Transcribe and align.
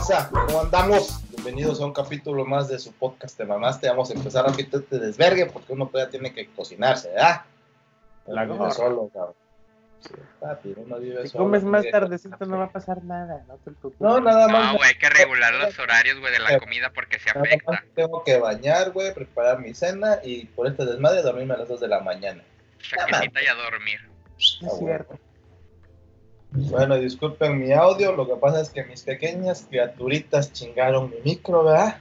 raza? 0.00 0.30
¿Cómo 0.30 0.60
andamos? 0.62 1.20
Bienvenidos 1.30 1.80
a 1.80 1.84
un 1.84 1.92
capítulo 1.92 2.46
más 2.46 2.68
de 2.68 2.78
su 2.78 2.90
podcast 2.92 3.36
de 3.38 3.44
Mamaste. 3.44 3.86
Vamos 3.88 4.10
a 4.10 4.14
empezar 4.14 4.48
a 4.48 4.52
quitar 4.52 4.80
este 4.80 4.98
desvergue 4.98 5.46
porque 5.46 5.74
uno 5.74 5.88
todavía 5.88 6.10
tiene 6.10 6.32
que 6.32 6.48
cocinarse, 6.48 7.10
¿verdad? 7.10 7.42
La 8.26 8.44
vive 8.44 8.70
solo, 8.70 9.10
cabrón. 9.12 9.34
Sí, 10.00 10.14
papi, 10.40 10.74
uno 10.76 10.98
vive 10.98 11.22
Si 11.24 11.28
solo. 11.28 11.44
comes 11.44 11.64
más 11.64 11.82
que 11.82 11.90
tardecito 11.90 12.46
no 12.46 12.58
va 12.58 12.64
a 12.64 12.72
pasar 12.72 13.04
nada, 13.04 13.44
no 13.46 13.56
te 13.56 13.72
preocupes. 13.72 14.00
No, 14.00 14.20
nada 14.20 14.48
más. 14.48 14.72
No, 14.72 14.78
güey, 14.78 14.88
hay 14.88 14.98
que 14.98 15.10
regular 15.10 15.52
los 15.54 15.78
horarios, 15.78 16.18
güey, 16.18 16.32
de 16.32 16.38
la 16.38 16.58
comida 16.58 16.90
porque 16.94 17.18
se 17.18 17.26
nada 17.26 17.40
más 17.40 17.48
afecta. 17.48 17.84
tengo 17.94 18.24
que 18.24 18.38
bañar, 18.38 18.92
güey, 18.92 19.12
preparar 19.12 19.58
mi 19.58 19.74
cena 19.74 20.18
y 20.24 20.46
por 20.46 20.66
este 20.66 20.86
desmadre 20.86 21.20
dormirme 21.20 21.52
a 21.52 21.58
las 21.58 21.68
2 21.68 21.78
de 21.78 21.88
la 21.88 22.00
mañana. 22.00 22.42
Chaquetita 22.78 23.42
y 23.42 23.46
a 23.46 23.54
dormir. 23.54 24.00
es 24.38 24.78
cierto. 24.78 25.18
Bueno, 26.52 26.96
disculpen 26.96 27.60
mi 27.60 27.72
audio, 27.72 28.12
lo 28.12 28.26
que 28.26 28.34
pasa 28.36 28.60
es 28.60 28.70
que 28.70 28.84
mis 28.84 29.02
pequeñas 29.02 29.66
criaturitas 29.68 30.52
chingaron 30.52 31.10
mi 31.10 31.16
micro, 31.24 31.64
¿verdad? 31.64 31.96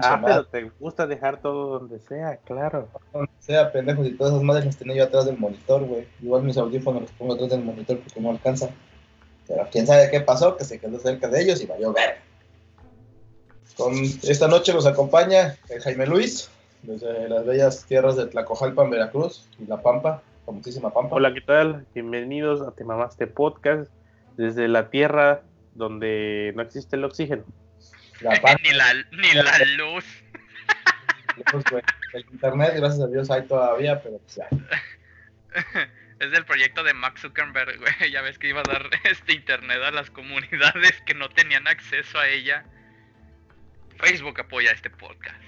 Ah, 0.00 0.16
madre. 0.16 0.44
pero 0.50 0.70
te 0.70 0.78
gusta 0.80 1.06
dejar 1.06 1.40
todo 1.40 1.78
donde 1.78 1.98
sea, 2.00 2.36
claro. 2.38 2.88
Donde 3.12 3.30
sea 3.38 3.70
pendejos 3.70 4.06
y 4.06 4.12
todas 4.12 4.32
esas 4.32 4.42
madres 4.42 4.64
las 4.64 4.76
tenía 4.76 4.96
yo 4.96 5.04
atrás 5.04 5.26
del 5.26 5.38
monitor, 5.38 5.84
güey. 5.84 6.06
Igual 6.22 6.42
mis 6.42 6.56
audífonos 6.56 7.02
los 7.02 7.10
pongo 7.12 7.34
atrás 7.34 7.50
del 7.50 7.62
monitor 7.62 7.98
porque 8.00 8.20
no 8.20 8.30
alcanza. 8.30 8.70
Pero 9.46 9.68
quién 9.70 9.86
sabe 9.86 10.10
qué 10.10 10.20
pasó, 10.20 10.56
que 10.56 10.64
se 10.64 10.80
quedó 10.80 10.98
cerca 10.98 11.28
de 11.28 11.42
ellos 11.42 11.62
y 11.62 11.66
valió 11.66 11.92
ver. 11.92 12.16
Con 13.76 13.94
esta 13.94 14.48
noche 14.48 14.72
nos 14.72 14.86
acompaña 14.86 15.56
el 15.68 15.80
Jaime 15.80 16.06
Luis, 16.06 16.48
desde 16.82 17.28
las 17.28 17.44
bellas 17.44 17.84
tierras 17.84 18.16
de 18.16 18.26
Tlacojalpan, 18.26 18.90
Veracruz, 18.90 19.46
y 19.58 19.66
La 19.66 19.80
Pampa, 19.80 20.22
famosísima 20.46 20.94
Pampa. 20.94 21.16
Hola, 21.16 21.34
¿qué 21.34 21.40
tal? 21.40 21.84
Bienvenidos 21.92 22.66
a 22.66 22.70
Te 22.74 22.84
Mamaste 22.84 23.26
Podcast 23.26 23.90
desde 24.36 24.68
la 24.68 24.90
tierra 24.90 25.42
donde 25.74 26.52
no 26.54 26.62
existe 26.62 26.94
el 26.94 27.04
oxígeno. 27.04 27.44
La 28.20 28.30
ni, 28.62 28.70
la, 28.70 28.94
ni 29.10 29.32
la 29.34 29.58
luz. 29.76 30.04
el 32.14 32.24
internet, 32.32 32.74
gracias 32.76 33.00
a 33.00 33.08
Dios, 33.08 33.30
hay 33.30 33.42
todavía, 33.42 34.00
pero 34.00 34.18
pues 34.18 34.36
ya. 34.36 34.48
Es 36.18 36.30
del 36.30 36.46
proyecto 36.46 36.82
de 36.82 36.94
Max 36.94 37.20
Zuckerberg, 37.20 37.78
güey. 37.78 38.10
Ya 38.10 38.22
ves 38.22 38.38
que 38.38 38.48
iba 38.48 38.60
a 38.60 38.72
dar 38.72 38.88
este 39.04 39.34
internet 39.34 39.82
a 39.82 39.90
las 39.90 40.10
comunidades 40.10 41.02
que 41.04 41.12
no 41.12 41.28
tenían 41.28 41.68
acceso 41.68 42.18
a 42.18 42.28
ella. 42.28 42.64
Facebook 43.98 44.40
apoya 44.40 44.70
este 44.70 44.88
podcast. 44.88 45.42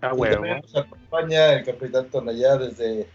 Ah, 0.00 0.10
Y 0.12 0.16
huevo. 0.16 0.44
nos 0.44 0.76
acompaña 0.76 1.52
el 1.54 1.64
capitán 1.64 2.10
Tonayá 2.10 2.56
desde 2.56 3.08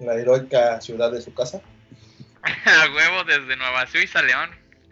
la 0.00 0.14
heroica 0.14 0.80
ciudad 0.80 1.10
de 1.12 1.20
su 1.20 1.32
casa. 1.34 1.60
A 2.42 2.94
huevo 2.94 3.24
desde 3.24 3.56
Nueva 3.56 3.86
Suiza, 3.86 4.22
León. 4.22 4.50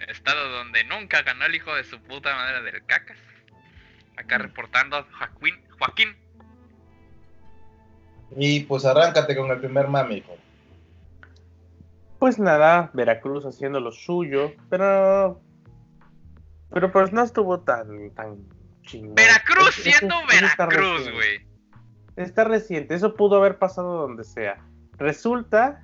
Estado 0.09 0.51
donde 0.51 0.85
nunca 0.85 1.23
ganó 1.23 1.45
el 1.47 1.55
hijo 1.55 1.75
de 1.75 1.85
su 1.85 2.01
puta 2.01 2.35
madre 2.35 2.63
del 2.63 2.85
cacas. 2.87 3.19
Acá 4.17 4.39
reportando 4.39 5.05
Joaquín. 5.19 5.61
Joaquín. 5.79 6.17
Y 8.37 8.61
pues 8.61 8.85
arráncate 8.85 9.37
con 9.37 9.51
el 9.51 9.59
primer 9.59 9.89
mami, 9.89 10.17
hijo. 10.17 10.37
Pues 12.19 12.39
nada, 12.39 12.91
Veracruz 12.93 13.45
haciendo 13.47 13.81
lo 13.81 13.93
suyo, 13.93 14.53
pero. 14.69 15.41
Pero 16.73 16.93
pues 16.93 17.13
no 17.13 17.23
estuvo 17.25 17.61
tan, 17.61 18.11
tan 18.15 18.45
chingón. 18.91 19.15
Veracruz 19.15 19.79
Es- 19.79 19.97
siendo 19.97 20.15
Veracruz, 20.29 21.11
güey. 21.13 21.41
Está 22.17 22.45
reciente, 22.45 22.95
eso 22.95 23.15
pudo 23.15 23.37
haber 23.37 23.59
pasado 23.59 24.03
donde 24.03 24.25
sea. 24.25 24.59
Resulta 24.99 25.83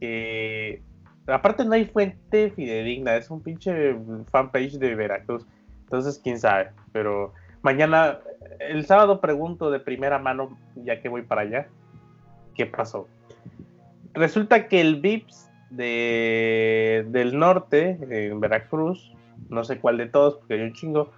que. 0.00 0.82
Aparte, 1.26 1.64
no 1.64 1.72
hay 1.74 1.84
fuente 1.86 2.50
fidedigna, 2.50 3.16
es 3.16 3.30
un 3.30 3.42
pinche 3.42 3.96
fanpage 4.30 4.72
de 4.72 4.94
Veracruz. 4.94 5.46
Entonces, 5.84 6.20
quién 6.22 6.38
sabe. 6.38 6.70
Pero 6.92 7.32
mañana, 7.62 8.18
el 8.58 8.84
sábado 8.86 9.20
pregunto 9.20 9.70
de 9.70 9.78
primera 9.80 10.18
mano, 10.18 10.58
ya 10.76 11.00
que 11.00 11.08
voy 11.08 11.22
para 11.22 11.42
allá, 11.42 11.68
qué 12.56 12.66
pasó. 12.66 13.08
Resulta 14.14 14.68
que 14.68 14.80
el 14.80 15.00
VIPS 15.00 15.48
de, 15.70 17.06
del 17.08 17.38
norte, 17.38 17.98
en 18.10 18.40
Veracruz, 18.40 19.14
no 19.48 19.64
sé 19.64 19.78
cuál 19.78 19.98
de 19.98 20.06
todos, 20.06 20.36
porque 20.36 20.54
hay 20.54 20.62
un 20.62 20.72
chingo, 20.72 21.12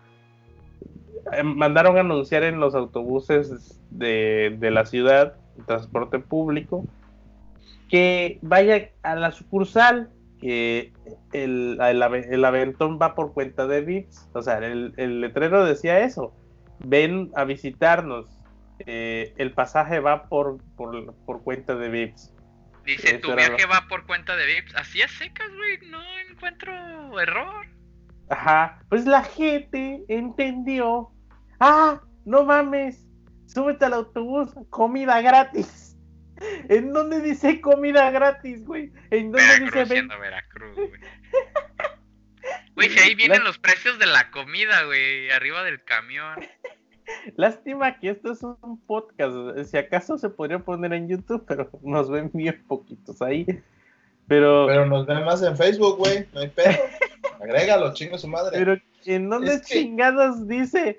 mandaron 1.44 1.96
a 1.96 2.00
anunciar 2.00 2.42
en 2.44 2.60
los 2.60 2.74
autobuses 2.74 3.80
de, 3.90 4.56
de 4.58 4.70
la 4.70 4.84
ciudad, 4.84 5.34
transporte 5.66 6.18
público, 6.18 6.84
que 7.88 8.38
vaya 8.42 8.90
a 9.02 9.14
la 9.14 9.30
sucursal, 9.32 10.10
que 10.40 10.92
el, 11.32 11.78
el, 11.80 12.02
ave- 12.02 12.28
el 12.30 12.44
aventón 12.44 12.98
va 13.00 13.14
por 13.14 13.32
cuenta 13.32 13.66
de 13.66 13.80
VIPS. 13.82 14.28
O 14.34 14.42
sea, 14.42 14.58
el, 14.58 14.92
el 14.96 15.20
letrero 15.20 15.64
decía 15.64 16.00
eso. 16.00 16.34
Ven 16.80 17.30
a 17.36 17.44
visitarnos. 17.44 18.26
eh, 18.86 19.32
el 19.38 19.52
pasaje 19.52 20.00
va 20.00 20.24
por, 20.28 20.58
por, 20.76 21.14
por 21.24 21.42
cuenta 21.42 21.76
de 21.76 21.88
VIPS. 21.88 22.34
Dice, 22.84 23.12
Eso 23.16 23.20
tu 23.28 23.34
viaje 23.34 23.62
lo- 23.62 23.68
va 23.68 23.86
por 23.88 24.04
cuenta 24.04 24.36
de 24.36 24.44
Vips. 24.44 24.74
Así 24.76 25.00
es 25.00 25.10
secas, 25.12 25.48
güey. 25.56 25.78
No 25.90 26.00
encuentro 26.30 26.72
error. 27.18 27.66
Ajá, 28.28 28.80
pues 28.90 29.06
la 29.06 29.22
gente 29.22 30.04
entendió. 30.08 31.10
Ah, 31.66 32.02
no 32.26 32.44
mames, 32.44 33.06
súbete 33.46 33.86
al 33.86 33.94
autobús, 33.94 34.50
comida 34.68 35.20
gratis. 35.22 35.96
¿En 36.68 36.92
dónde 36.92 37.20
dice 37.22 37.60
comida 37.62 38.10
gratis, 38.10 38.64
güey? 38.66 38.92
¿En 39.10 39.32
dónde 39.32 39.46
dice 39.60 39.60
Veracruz 39.60 39.74
ven- 39.78 39.88
siendo 39.88 40.18
Veracruz, 40.18 40.74
güey. 40.76 40.90
Güey, 42.74 42.88
si 42.90 42.98
ahí 42.98 43.14
vienen 43.14 43.44
los 43.44 43.58
precios 43.58 43.98
de 43.98 44.06
la 44.06 44.30
comida, 44.30 44.82
güey. 44.84 45.30
Arriba 45.30 45.62
del 45.62 45.82
camión. 45.84 46.36
Lástima 47.36 47.98
que 47.98 48.10
esto 48.10 48.32
es 48.32 48.42
un 48.42 48.80
podcast. 48.86 49.34
Si 49.70 49.76
acaso 49.78 50.18
se 50.18 50.28
podría 50.28 50.58
poner 50.58 50.92
en 50.92 51.08
YouTube, 51.08 51.44
pero 51.46 51.70
nos 51.82 52.10
ven 52.10 52.30
bien 52.34 52.62
poquitos 52.68 53.22
ahí. 53.22 53.46
Pero, 54.26 54.66
Pero 54.66 54.86
nos 54.86 55.06
ven 55.06 55.24
más 55.24 55.42
en 55.42 55.56
Facebook, 55.56 55.96
güey. 55.98 56.26
No 56.34 56.40
hay 56.40 56.48
pedo. 56.48 56.74
Agrégalo, 57.42 57.92
chingo 57.94 58.18
su 58.18 58.26
madre. 58.28 58.58
pero 58.58 58.76
¿en 59.06 59.30
dónde 59.30 59.54
Es 59.54 59.62
que- 59.66 59.74
chingados 59.80 60.46
dice? 60.48 60.96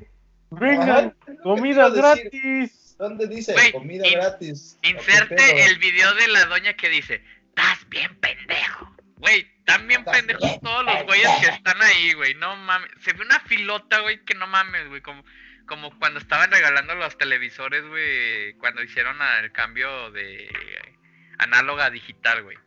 Vengan, 0.51 1.15
comida 1.43 1.89
gratis. 1.89 2.95
¿Dónde 2.97 3.27
dice? 3.27 3.55
Comida 3.71 4.07
in- 4.07 4.13
gratis. 4.13 4.77
Inserte 4.83 5.65
el 5.65 5.77
video 5.79 6.13
de 6.15 6.27
la 6.29 6.45
doña 6.45 6.73
que 6.75 6.89
dice, 6.89 7.21
estás 7.49 7.87
bien 7.89 8.15
pendejo. 8.19 8.95
Güey, 9.17 9.47
están 9.59 9.87
bien 9.87 10.03
pendejos 10.05 10.41
bien 10.47 10.61
todos 10.61 10.85
los 10.85 11.03
güeyes 11.03 11.29
que 11.41 11.47
están 11.47 11.81
ahí, 11.81 12.13
güey. 12.13 12.35
No 12.35 12.55
mames. 12.55 12.89
Se 13.01 13.13
ve 13.13 13.21
una 13.23 13.39
filota, 13.41 13.99
güey, 13.99 14.23
que 14.23 14.35
no 14.35 14.45
mames, 14.47 14.87
güey. 14.87 15.01
Como, 15.01 15.25
como 15.65 15.97
cuando 15.99 16.19
estaban 16.19 16.51
regalando 16.51 16.95
los 16.95 17.17
televisores, 17.17 17.85
güey. 17.87 18.53
Cuando 18.53 18.83
hicieron 18.83 19.17
el 19.41 19.51
cambio 19.51 20.11
de 20.11 20.49
análoga 21.39 21.85
a 21.85 21.89
digital, 21.89 22.43
güey. 22.43 22.57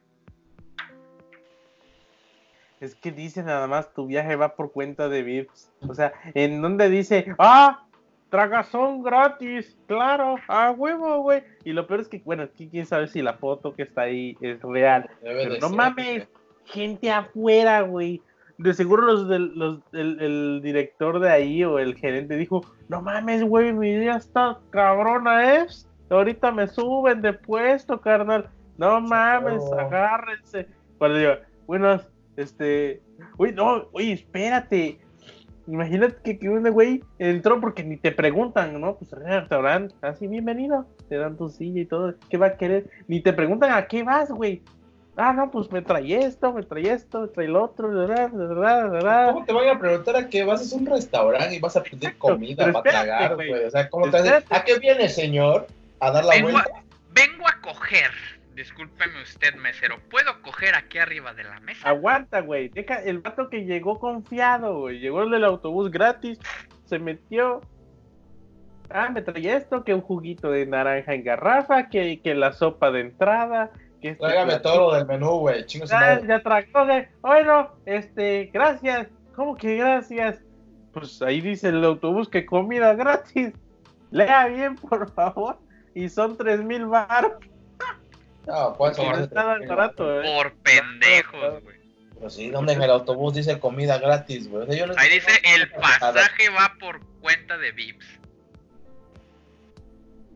Es 2.81 2.94
que 2.94 3.11
dice 3.12 3.43
nada 3.43 3.66
más 3.66 3.93
tu 3.93 4.06
viaje 4.06 4.37
va 4.37 4.55
por 4.55 4.72
cuenta 4.72 5.09
de 5.09 5.22
VIPs. 5.22 5.72
O 5.89 5.94
sea, 5.94 6.12
¿en 6.34 6.62
dónde 6.62 6.89
dice, 6.89 7.34
ah, 7.39 7.84
tragazón 8.31 9.03
gratis? 9.03 9.77
Claro, 9.87 10.37
a 10.49 10.71
huevo, 10.71 11.22
güey. 11.22 11.43
Y 11.65 11.72
lo 11.72 11.87
peor 11.87 12.00
es 12.00 12.09
que, 12.09 12.22
bueno, 12.25 12.44
aquí 12.44 12.69
quién 12.69 12.87
sabe 12.87 13.09
si 13.09 13.22
la 13.22 13.34
foto 13.34 13.75
que 13.75 13.83
está 13.83 14.03
ahí 14.03 14.37
es 14.41 14.61
real. 14.62 15.09
Debe 15.22 15.44
Pero 15.44 15.55
no 15.61 15.69
ser, 15.69 15.77
mames, 15.77 16.28
gente 16.67 17.11
afuera, 17.11 17.81
güey. 17.83 18.22
De 18.59 18.75
seguro 18.75 19.03
los 19.03 19.28
del, 19.28 19.53
los, 19.56 19.81
el, 19.93 20.21
el 20.21 20.61
director 20.62 21.21
de 21.21 21.31
ahí 21.31 21.65
o 21.65 21.78
el 21.78 21.94
gerente 21.97 22.37
dijo, 22.37 22.62
no 22.88 23.00
mames, 23.00 23.44
güey, 23.44 23.72
mi 23.72 23.97
día 23.97 24.17
está 24.17 24.59
cabrona, 24.71 25.56
¿eh? 25.56 25.67
Ahorita 26.11 26.50
me 26.53 26.67
suben 26.67 27.22
de 27.22 27.33
puesto, 27.34 28.00
carnal. 28.00 28.49
No 28.76 29.00
mames, 29.00 29.62
Oh. 29.62 29.79
agárrense. 29.79 30.67
Cuando 30.99 31.19
digo, 31.19 31.32
buenas, 31.67 32.08
este, 32.38 33.02
uy, 33.37 33.52
no, 33.52 33.88
oye, 33.93 34.12
espérate. 34.12 34.99
Imagínate 35.67 36.17
que, 36.25 36.38
que 36.38 36.49
un 36.49 36.62
güey 36.70 37.02
entró 37.19 37.61
porque 37.61 37.85
ni 37.85 37.99
te 37.99 38.11
preguntan, 38.11 38.81
¿no? 38.81 38.96
Pues 38.96 39.12
en 39.12 39.26
el 39.26 39.40
restaurante, 39.40 39.94
así, 40.00 40.26
bienvenido. 40.26 40.87
Te 41.11 41.17
dan 41.17 41.37
tu 41.37 41.50
silla 41.50 41.82
y 41.82 41.85
todo. 41.85 42.14
¿Qué 42.31 42.38
va 42.38 42.46
a 42.46 42.56
querer? 42.56 42.88
Ni 43.06 43.20
te 43.20 43.35
preguntan 43.35 43.73
a 43.73 43.87
qué 43.87 44.02
vas, 44.02 44.31
güey. 44.31 44.62
Ah, 45.17 45.32
no, 45.32 45.50
pues 45.50 45.70
me 45.73 45.82
trae 45.82 46.17
esto, 46.17 46.52
me 46.52 46.62
trae 46.62 46.93
esto, 46.93 47.23
me 47.23 47.29
trae 47.29 47.49
lo 47.49 47.64
otro, 47.64 47.88
¿verdad? 47.90 48.31
¿verdad? 48.32 48.90
¿verdad? 48.90 49.32
¿Cómo 49.32 49.44
te 49.44 49.52
van 49.52 49.69
a 49.69 49.79
preguntar 49.79 50.17
a 50.17 50.29
qué 50.29 50.44
vas? 50.44 50.62
Es 50.62 50.73
un 50.73 50.87
restaurante 50.87 51.56
y 51.56 51.58
vas 51.58 51.76
a 51.76 51.82
pedir 51.82 52.17
comida 52.19 52.64
pero 52.64 52.73
para 52.81 52.88
espérate, 52.90 53.08
tragar, 53.08 53.35
güey. 53.35 53.64
O 53.64 53.70
sea, 53.70 53.90
¿cómo 53.90 54.08
te 54.11 54.17
haces? 54.17 54.44
¿A 54.49 54.62
qué 54.64 54.79
viene, 54.79 55.08
señor? 55.08 55.67
¿A 55.99 56.12
dar 56.12 56.25
la 56.25 56.35
Vengo 56.35 56.49
a, 56.49 56.52
vuelta? 56.52 56.82
vengo 57.12 57.49
a 57.49 57.61
coger. 57.61 58.11
Discúlpeme 58.58 59.22
usted, 59.22 59.55
mesero. 59.55 60.00
¿Puedo 60.10 60.43
coger 60.43 60.75
aquí 60.75 60.99
arriba 60.99 61.32
de 61.32 61.44
la 61.44 61.60
mesa? 61.60 61.88
Aguanta, 61.88 62.40
güey. 62.40 62.69
Deja 62.69 62.96
el 62.96 63.20
vato 63.20 63.49
que 63.49 63.64
llegó 63.64 64.00
confiado, 64.00 64.81
güey. 64.81 64.99
Llegó 64.99 65.22
el 65.22 65.31
del 65.31 65.44
autobús 65.44 65.93
gratis, 65.93 66.40
se 66.84 66.99
metió. 66.99 67.60
Ah, 68.90 69.10
me 69.10 69.22
trae 69.22 69.55
esto, 69.55 69.84
que 69.84 69.94
un 69.94 70.00
juguito 70.00 70.50
de 70.50 70.66
naranja 70.66 71.14
en 71.14 71.22
garrafa, 71.22 71.88
que, 71.88 72.20
que 72.20 72.34
la 72.34 72.52
sopa 72.52 72.90
de 72.90 73.02
entrada, 73.02 73.70
que 74.02 74.08
este 74.08 74.25
Tráigame 74.25 74.46
platito. 74.46 74.72
todo 74.72 74.90
lo 74.90 74.96
del 74.96 75.06
menú, 75.06 75.38
güey. 75.38 75.64
Ah, 75.93 76.20
ya 76.26 76.43
trajo, 76.43 76.84
güey. 76.84 77.06
Bueno, 77.20 77.70
este, 77.87 78.50
gracias. 78.52 79.06
¿Cómo 79.37 79.56
que 79.56 79.76
gracias? 79.76 80.43
Pues 80.93 81.22
ahí 81.22 81.40
dice 81.40 81.69
el 81.69 81.84
autobús 81.84 82.28
que 82.28 82.44
comida 82.44 82.93
gratis. 82.94 83.52
Lea 84.11 84.49
bien, 84.49 84.75
por 84.75 85.08
favor. 85.12 85.61
Y 85.94 86.08
son 86.08 86.37
tres 86.37 86.61
mil 86.64 86.87
bar. 86.87 87.38
No, 88.49 88.75
¿cuál 88.77 88.95
son 88.95 89.05
No 89.05 89.11
más 89.12 89.19
de 89.21 89.25
está 89.27 89.43
tan 89.43 89.59
3,000? 89.59 89.69
barato, 89.69 90.21
eh. 90.23 90.25
Por 90.35 90.55
pendejos, 90.56 91.62
güey. 91.62 91.77
Pero 92.15 92.31
sí, 92.31 92.50
¿dónde 92.50 92.73
en 92.73 92.83
el 92.83 92.91
autobús 92.91 93.35
dice 93.35 93.61
comida 93.61 93.99
gratis, 93.99 94.49
güey? 94.49 94.62
O 94.65 94.67
sea, 94.67 94.75
yo 94.75 94.87
no 94.89 94.95
Ahí 94.97 95.11
dice 95.11 95.31
el 95.55 95.71
pasaje 95.81 96.49
va 96.49 96.75
por 96.81 97.05
cuenta 97.21 97.56
de 97.59 97.71
Vips. 97.73 98.06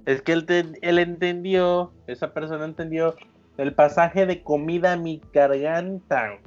Es 0.06 0.20
que 0.23 0.32
él, 0.32 0.47
te- 0.47 0.73
él 0.82 0.99
entendió, 0.99 1.93
esa 2.06 2.32
persona 2.35 2.64
entendió 2.64 3.17
el 3.56 3.73
pasaje 3.75 4.26
de 4.26 4.43
comida 4.43 4.93
a 4.93 4.97
mi 4.97 5.20
garganta. 5.32 6.38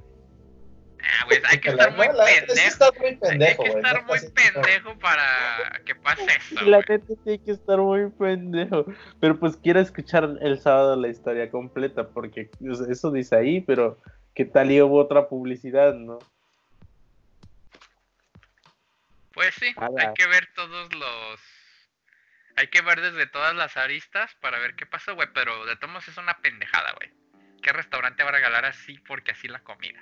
Ah, 1.07 1.25
güey, 1.25 1.39
hay 1.45 1.59
que 1.59 1.69
estar 1.69 1.95
muy 1.95 2.07
mala, 2.07 2.29
es 2.29 2.41
que 2.41 2.47
pendejo. 2.47 2.67
está 2.67 2.91
muy 2.99 3.15
pendejo, 3.17 3.63
Hay 3.63 3.71
que 3.71 3.77
estar 3.77 4.05
muy 4.05 4.19
pendejo 4.31 4.99
para 4.99 5.81
que 5.85 5.95
pase 5.95 6.25
eso, 6.25 6.65
la 6.65 6.79
neta 6.79 7.15
tiene 7.23 7.43
que 7.43 7.51
estar 7.51 7.77
muy 7.77 8.09
pendejo. 8.09 8.85
Pero 9.19 9.39
pues 9.39 9.55
quiero 9.57 9.79
escuchar 9.79 10.37
el 10.41 10.59
sábado 10.59 10.95
la 10.95 11.07
historia 11.09 11.51
completa, 11.51 12.09
porque 12.09 12.49
sea, 12.59 12.87
eso 12.91 13.11
dice 13.11 13.35
ahí, 13.35 13.61
pero 13.61 13.99
¿qué 14.33 14.45
tal 14.45 14.71
y 14.71 14.81
hubo 14.81 14.99
otra 14.99 15.27
publicidad, 15.27 15.93
no? 15.93 16.17
Pues 19.33 19.53
sí, 19.55 19.73
Ala. 19.75 20.01
hay 20.01 20.13
que 20.13 20.25
ver 20.27 20.47
todos 20.55 20.93
los... 20.93 21.39
Hay 22.57 22.67
que 22.67 22.81
ver 22.81 23.01
desde 23.01 23.27
todas 23.27 23.53
las 23.53 23.75
aristas 23.75 24.33
para 24.39 24.59
ver 24.59 24.75
qué 24.75 24.85
pasó, 24.85 25.13
güey. 25.13 25.27
Pero 25.33 25.65
de 25.65 25.75
todos 25.75 25.91
modos 25.91 26.07
es 26.07 26.17
una 26.17 26.37
pendejada, 26.37 26.93
güey. 26.93 27.11
¿Qué 27.61 27.73
restaurante 27.73 28.23
va 28.23 28.29
a 28.29 28.33
regalar 28.33 28.63
así 28.63 28.97
porque 28.99 29.31
así 29.31 29.49
la 29.49 29.59
comida? 29.59 30.01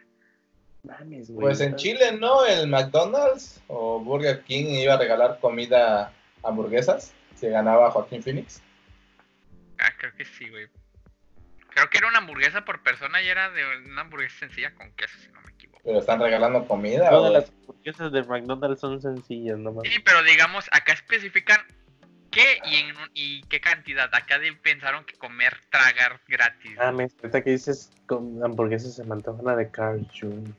Mames, 0.83 1.30
güey. 1.31 1.39
Pues 1.47 1.62
en 1.62 1.75
Chile, 1.77 2.12
¿no? 2.19 2.45
El 2.45 2.68
McDonald's 2.68 3.62
o 3.68 4.00
Burger 4.00 4.41
King 4.44 4.65
iba 4.65 4.95
a 4.95 4.97
regalar 4.97 5.39
comida 5.39 6.12
hamburguesas 6.44 7.13
si 7.35 7.47
ganaba 7.47 7.89
Joaquín 7.91 8.21
Phoenix. 8.21 8.62
Ah, 9.80 9.91
creo 9.97 10.13
que 10.15 10.25
sí, 10.25 10.50
güey. 10.50 10.68
Creo 11.69 11.89
que 11.89 11.97
era 11.97 12.07
una 12.09 12.19
hamburguesa 12.19 12.65
por 12.65 12.83
persona 12.83 13.21
y 13.21 13.30
era 13.30 13.50
de 13.50 13.63
una 13.89 14.01
hamburguesa 14.01 14.39
sencilla 14.39 14.75
con 14.75 14.91
queso, 14.94 15.18
si 15.19 15.31
no 15.31 15.41
me 15.41 15.51
equivoco. 15.51 15.81
Pero 15.83 16.00
están 16.00 16.19
regalando 16.19 16.68
comida, 16.68 17.09
Todas 17.09 17.31
las 17.33 17.50
hamburguesas 17.50 18.12
de 18.12 18.24
McDonald's 18.24 18.81
son 18.81 19.01
sencillas, 19.01 19.57
nomás. 19.57 19.83
Sí, 19.88 20.00
pero 20.06 20.21
digamos, 20.24 20.68
acá 20.71 20.94
especifican 20.94 21.62
qué 22.29 22.59
y, 22.65 22.75
en 22.75 22.88
un- 22.97 23.09
y 23.13 23.41
qué 23.44 23.59
cantidad. 23.62 24.13
Acá 24.13 24.38
de- 24.38 24.53
pensaron 24.53 25.06
que 25.06 25.15
comer, 25.15 25.57
tragar 25.71 26.19
gratis. 26.27 26.75
Mames, 26.77 27.15
ahorita 27.21 27.41
que 27.41 27.51
dices 27.51 27.89
con 28.06 28.44
hamburguesas 28.44 28.95
se 28.95 29.03
me 29.06 29.13
antoja 29.13 29.41
una 29.41 29.56
de 29.56 29.71
Carl 29.71 30.06
Jr. 30.19 30.53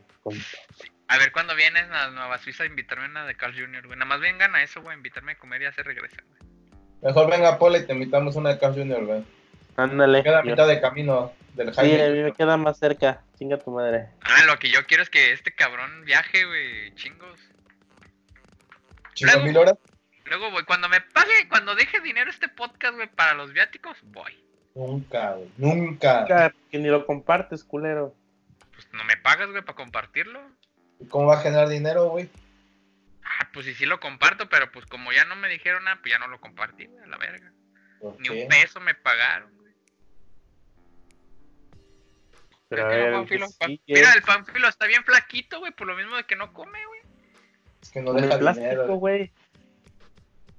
A 1.08 1.18
ver, 1.18 1.32
cuando 1.32 1.54
vienes 1.54 1.84
a 1.90 2.10
Nueva 2.10 2.38
Suiza 2.38 2.62
a 2.64 2.66
invitarme 2.66 3.04
a 3.06 3.08
una 3.10 3.26
de 3.26 3.36
Carl 3.36 3.54
Jr., 3.54 3.86
güey. 3.86 3.98
Nada 3.98 4.08
más 4.08 4.20
vengan 4.20 4.54
a 4.54 4.62
eso, 4.62 4.80
güey, 4.82 4.96
invitarme 4.96 5.32
a 5.32 5.38
comer 5.38 5.60
y 5.62 5.64
ya 5.64 5.72
se 5.72 5.82
regresan, 5.82 6.24
güey. 6.28 6.40
Mejor 7.02 7.30
venga, 7.30 7.58
Pola, 7.58 7.78
y 7.78 7.86
te 7.86 7.92
invitamos 7.92 8.34
una 8.36 8.50
de 8.50 8.58
Carl 8.58 8.74
Jr., 8.74 9.04
güey. 9.04 9.24
Ándale. 9.76 10.22
Queda 10.22 10.38
a 10.38 10.44
yo- 10.44 10.50
mitad 10.52 10.66
de 10.68 10.80
camino 10.80 11.32
del 11.54 11.74
Sí, 11.74 11.80
a 11.80 11.82
mí 11.84 11.90
Jaime. 11.98 12.22
me 12.24 12.32
queda 12.32 12.56
más 12.56 12.78
cerca. 12.78 13.22
Chinga 13.38 13.58
tu 13.58 13.70
madre. 13.70 14.08
Ah, 14.22 14.44
lo 14.46 14.58
que 14.58 14.70
yo 14.70 14.86
quiero 14.86 15.02
es 15.02 15.10
que 15.10 15.32
este 15.32 15.52
cabrón 15.52 16.04
viaje, 16.04 16.44
güey, 16.46 16.94
chingos. 16.94 17.38
Chingo 19.14 19.40
mil 19.40 19.56
horas. 19.56 19.74
Luego, 20.26 20.50
güey, 20.50 20.64
cuando 20.64 20.88
me 20.88 21.00
pague, 21.00 21.48
cuando 21.50 21.74
deje 21.74 22.00
dinero 22.00 22.30
este 22.30 22.48
podcast, 22.48 22.94
güey, 22.94 23.08
para 23.08 23.34
los 23.34 23.52
viáticos, 23.52 23.98
voy. 24.04 24.32
Nunca, 24.74 25.32
güey. 25.32 25.50
Nunca. 25.58 26.52
Que 26.70 26.78
ni 26.78 26.88
lo 26.88 27.04
compartes, 27.04 27.62
culero. 27.62 28.14
Pues 28.74 28.88
no 28.92 29.04
me 29.04 29.16
pagas, 29.16 29.50
güey, 29.50 29.62
para 29.62 29.76
compartirlo. 29.76 30.40
¿Y 31.00 31.06
¿Cómo 31.08 31.26
va 31.26 31.38
a 31.38 31.42
generar 31.42 31.68
dinero, 31.68 32.08
güey? 32.08 32.28
Ah, 33.24 33.48
pues 33.52 33.66
sí, 33.66 33.74
sí 33.74 33.86
lo 33.86 34.00
comparto, 34.00 34.48
pero 34.48 34.70
pues 34.70 34.86
como 34.86 35.12
ya 35.12 35.24
no 35.24 35.34
me 35.36 35.48
dijeron 35.48 35.84
nada, 35.84 35.98
pues 36.00 36.12
ya 36.12 36.18
no 36.18 36.28
lo 36.28 36.40
compartí, 36.40 36.86
güey, 36.86 37.02
a 37.02 37.06
la 37.06 37.16
verga. 37.16 37.52
¿Por 38.00 38.20
Ni 38.20 38.28
un 38.28 38.48
peso 38.48 38.80
me 38.80 38.94
pagaron, 38.94 39.50
güey. 39.56 39.72
Pero 42.68 42.86
a 42.86 42.88
Mira, 42.88 43.02
ver, 43.04 43.12
Panfilo, 43.12 43.46
¿qué 43.46 43.54
Pan- 43.58 43.68
sigue? 43.70 43.82
Mira, 43.86 44.12
el 44.12 44.22
Panfilo 44.22 44.68
está 44.68 44.86
bien 44.86 45.04
flaquito, 45.04 45.58
güey, 45.60 45.72
por 45.72 45.86
lo 45.86 45.94
mismo 45.96 46.16
de 46.16 46.24
que 46.24 46.36
no 46.36 46.52
come, 46.52 46.84
güey. 46.86 47.00
Es 47.82 47.90
que 47.90 48.00
no 48.00 48.12
Con 48.12 48.22
deja 48.22 48.34
el 48.34 48.40
plástico, 48.40 48.68
dinero. 48.70 48.94
güey. 48.96 49.32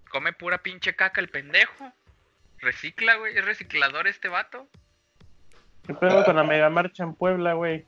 Come 0.10 0.34
pura 0.34 0.60
pinche 0.60 0.96
caca 0.96 1.20
el 1.20 1.30
pendejo. 1.30 1.92
Recicla, 2.60 3.16
güey, 3.16 3.38
es 3.38 3.44
reciclador 3.46 4.08
este 4.08 4.30
vato. 4.30 4.68
¿Qué 5.86 5.94
pedo 5.94 6.24
con 6.24 6.36
la 6.36 6.44
mega 6.44 6.70
marcha 6.70 7.04
en 7.04 7.14
Puebla, 7.14 7.54
güey? 7.54 7.86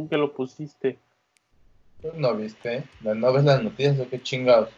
Tú 0.00 0.08
que 0.08 0.16
lo 0.16 0.32
pusiste. 0.32 0.98
No 2.14 2.34
viste, 2.34 2.84
¿no 3.02 3.32
ves 3.34 3.44
las 3.44 3.62
noticias 3.62 4.00
o 4.00 4.08
qué 4.08 4.22
chingados? 4.22 4.70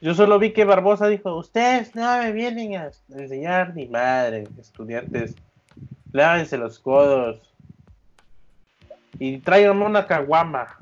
Yo 0.00 0.14
solo 0.14 0.38
vi 0.38 0.54
que 0.54 0.64
Barbosa 0.64 1.06
dijo, 1.08 1.36
ustedes 1.36 1.94
no 1.94 2.16
me 2.18 2.32
vienen 2.32 2.76
a 2.76 2.90
enseñar 3.10 3.76
ni 3.76 3.86
madre, 3.88 4.48
estudiantes. 4.58 5.34
Lávense 6.12 6.56
los 6.56 6.78
codos. 6.78 7.54
Y 9.18 9.36
tráiganme 9.38 9.84
una 9.84 10.06
caguama. 10.06 10.78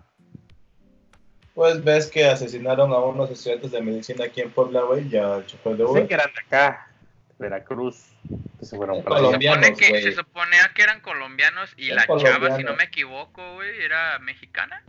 Pues 1.53 1.83
ves 1.83 2.07
que 2.07 2.27
asesinaron 2.27 2.93
a 2.93 2.99
unos 3.01 3.33
estudiantes 3.33 3.73
de 3.73 3.83
medicina 3.83 4.27
aquí 4.27 4.43
en 4.43 4.53
Puebla, 4.53 4.83
güey, 4.83 5.09
ya 5.09 5.45
chofer 5.45 5.73
de 5.77 5.85
Sé 5.85 5.91
Uber. 5.91 6.07
que 6.07 6.15
eran 6.15 6.33
de 6.33 6.41
acá, 6.47 6.89
Veracruz. 7.41 8.13
Que 8.59 8.65
se 8.67 8.77
fueron 8.77 9.03
para. 9.03 9.17
Colombianos, 9.17 9.67
se 9.67 9.73
supone 9.75 9.93
que 9.93 10.03
se 10.03 10.13
suponía 10.13 10.71
que 10.75 10.83
eran 10.83 11.01
colombianos 11.01 11.71
y 11.77 11.89
la 11.89 12.07
chava, 12.07 12.57
si 12.57 12.63
no 12.63 12.77
me 12.77 12.85
equivoco, 12.85 13.55
güey, 13.55 13.83
era 13.83 14.19
mexicana. 14.21 14.83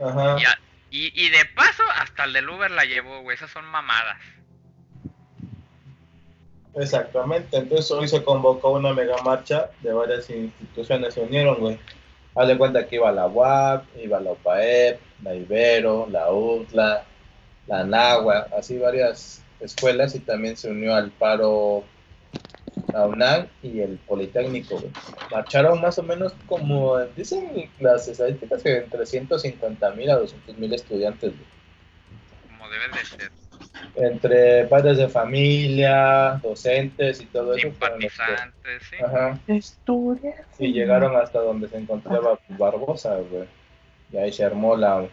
Ajá. 0.00 0.36
Y, 0.40 0.44
a- 0.44 0.58
y, 0.90 1.26
y 1.26 1.28
de 1.30 1.44
paso, 1.54 1.82
hasta 1.96 2.24
el 2.24 2.32
del 2.32 2.48
Uber 2.48 2.70
la 2.70 2.84
llevó, 2.84 3.20
güey. 3.22 3.36
Esas 3.36 3.50
son 3.50 3.66
mamadas. 3.66 4.18
Exactamente, 6.78 7.56
entonces 7.56 7.90
hoy 7.90 8.06
se 8.06 8.22
convocó 8.22 8.72
una 8.72 8.92
mega 8.92 9.16
marcha 9.22 9.70
de 9.80 9.92
varias 9.94 10.28
instituciones, 10.28 11.14
se 11.14 11.20
unieron, 11.22 11.56
güey. 11.58 11.78
Haz 12.34 12.48
de 12.48 12.58
cuenta 12.58 12.86
que 12.86 12.96
iba 12.96 13.10
la 13.12 13.26
UAP, 13.26 13.84
iba 13.96 14.20
la 14.20 14.32
UPAEP, 14.32 15.00
la 15.22 15.34
Ibero, 15.34 16.06
la 16.10 16.30
UTLA, 16.30 17.02
la 17.66 17.82
NAHUA, 17.84 18.48
así 18.58 18.76
varias 18.76 19.42
escuelas 19.58 20.14
y 20.14 20.20
también 20.20 20.58
se 20.58 20.70
unió 20.70 20.94
al 20.94 21.10
paro 21.12 21.82
la 22.96 23.06
UNAM 23.06 23.46
y 23.62 23.80
el 23.80 23.98
Politécnico, 23.98 24.78
güey. 24.78 24.90
Marcharon 25.30 25.80
más 25.82 25.98
o 25.98 26.02
menos 26.02 26.32
como, 26.46 26.98
dicen 27.14 27.70
las 27.78 28.08
estadísticas 28.08 28.62
que 28.62 28.78
entre 28.78 29.04
150 29.04 29.90
mil 29.90 30.10
a 30.10 30.16
200 30.16 30.56
mil 30.56 30.72
estudiantes, 30.72 31.32
güey 31.32 31.46
Como 32.48 32.70
debe 32.70 32.88
de 32.88 33.04
ser. 33.04 33.30
entre 33.96 34.64
padres 34.64 34.96
de 34.96 35.08
familia, 35.10 36.40
docentes 36.42 37.20
y 37.20 37.26
todo 37.26 37.54
eso. 37.54 37.68
Simpatizantes, 37.68 38.82
sí. 38.88 38.96
Ajá. 39.04 39.38
Estudia. 39.46 40.46
Y 40.58 40.72
llegaron 40.72 41.16
hasta 41.16 41.40
donde 41.40 41.68
se 41.68 41.76
encontraba 41.76 42.38
Barbosa, 42.48 43.16
güey. 43.16 43.46
Y 44.10 44.16
ahí 44.16 44.32
se 44.32 44.44
armó 44.44 44.74
la. 44.74 45.06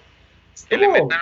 Que 0.69 0.77
le, 0.77 0.87
metan, 0.87 1.19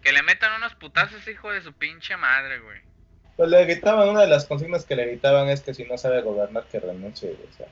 que 0.00 0.12
le 0.12 0.22
metan 0.22 0.56
unos 0.56 0.74
putazos, 0.74 1.28
hijo 1.28 1.52
de 1.52 1.60
su 1.60 1.72
pinche 1.74 2.16
madre, 2.16 2.58
güey. 2.58 2.91
Pues 3.36 3.48
le 3.48 3.64
gritaban, 3.64 4.08
una 4.08 4.22
de 4.22 4.28
las 4.28 4.46
consignas 4.46 4.84
que 4.84 4.96
le 4.96 5.06
gritaban 5.06 5.48
es 5.48 5.62
que 5.62 5.74
si 5.74 5.84
no 5.84 5.96
sabe 5.96 6.20
gobernar, 6.20 6.64
que 6.64 6.80
renuncie, 6.80 7.30
güey. 7.30 7.48
o 7.48 7.56
sea. 7.56 7.66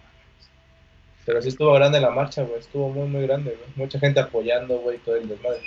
Pero 1.26 1.43
sí 1.43 1.49
estuvo 1.49 1.73
grande 1.75 2.00
la 2.00 2.11
marcha, 2.11 2.43
güey. 2.43 2.61
Estuvo 2.61 2.88
muy, 2.88 3.07
muy 3.07 3.23
grande, 3.23 3.50
güey. 3.50 3.71
Mucha 3.76 3.99
gente 3.99 4.21
apoyando, 4.21 4.79
güey, 4.79 4.99
todo 4.99 5.17
el 5.17 5.29
desmadre. 5.29 5.61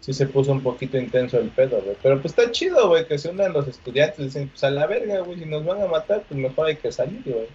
Sí 0.00 0.12
se 0.12 0.26
puso 0.26 0.52
un 0.52 0.62
poquito 0.62 0.96
intenso 0.96 1.38
el 1.38 1.50
pedo, 1.50 1.80
güey. 1.82 1.96
Pero 2.02 2.20
pues 2.20 2.36
está 2.36 2.50
chido, 2.50 2.88
güey, 2.88 3.06
que 3.06 3.18
se 3.18 3.28
unan 3.28 3.52
los 3.52 3.68
estudiantes. 3.68 4.18
Dicen, 4.18 4.48
pues 4.48 4.64
a 4.64 4.70
la 4.70 4.86
verga, 4.86 5.20
güey. 5.20 5.38
Si 5.38 5.44
nos 5.44 5.64
van 5.64 5.82
a 5.82 5.86
matar, 5.86 6.22
pues 6.28 6.40
mejor 6.40 6.66
hay 6.68 6.76
que 6.76 6.90
salir, 6.90 7.22
güey. 7.24 7.46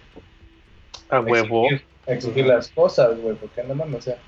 A 1.08 1.20
huevo. 1.20 1.64
Exigir, 1.64 1.86
exigir 2.06 2.46
las 2.46 2.68
cosas, 2.68 3.18
güey, 3.18 3.34
porque 3.34 3.62
no 3.64 3.74
mames, 3.74 3.98
o 3.98 4.02
sea. 4.02 4.18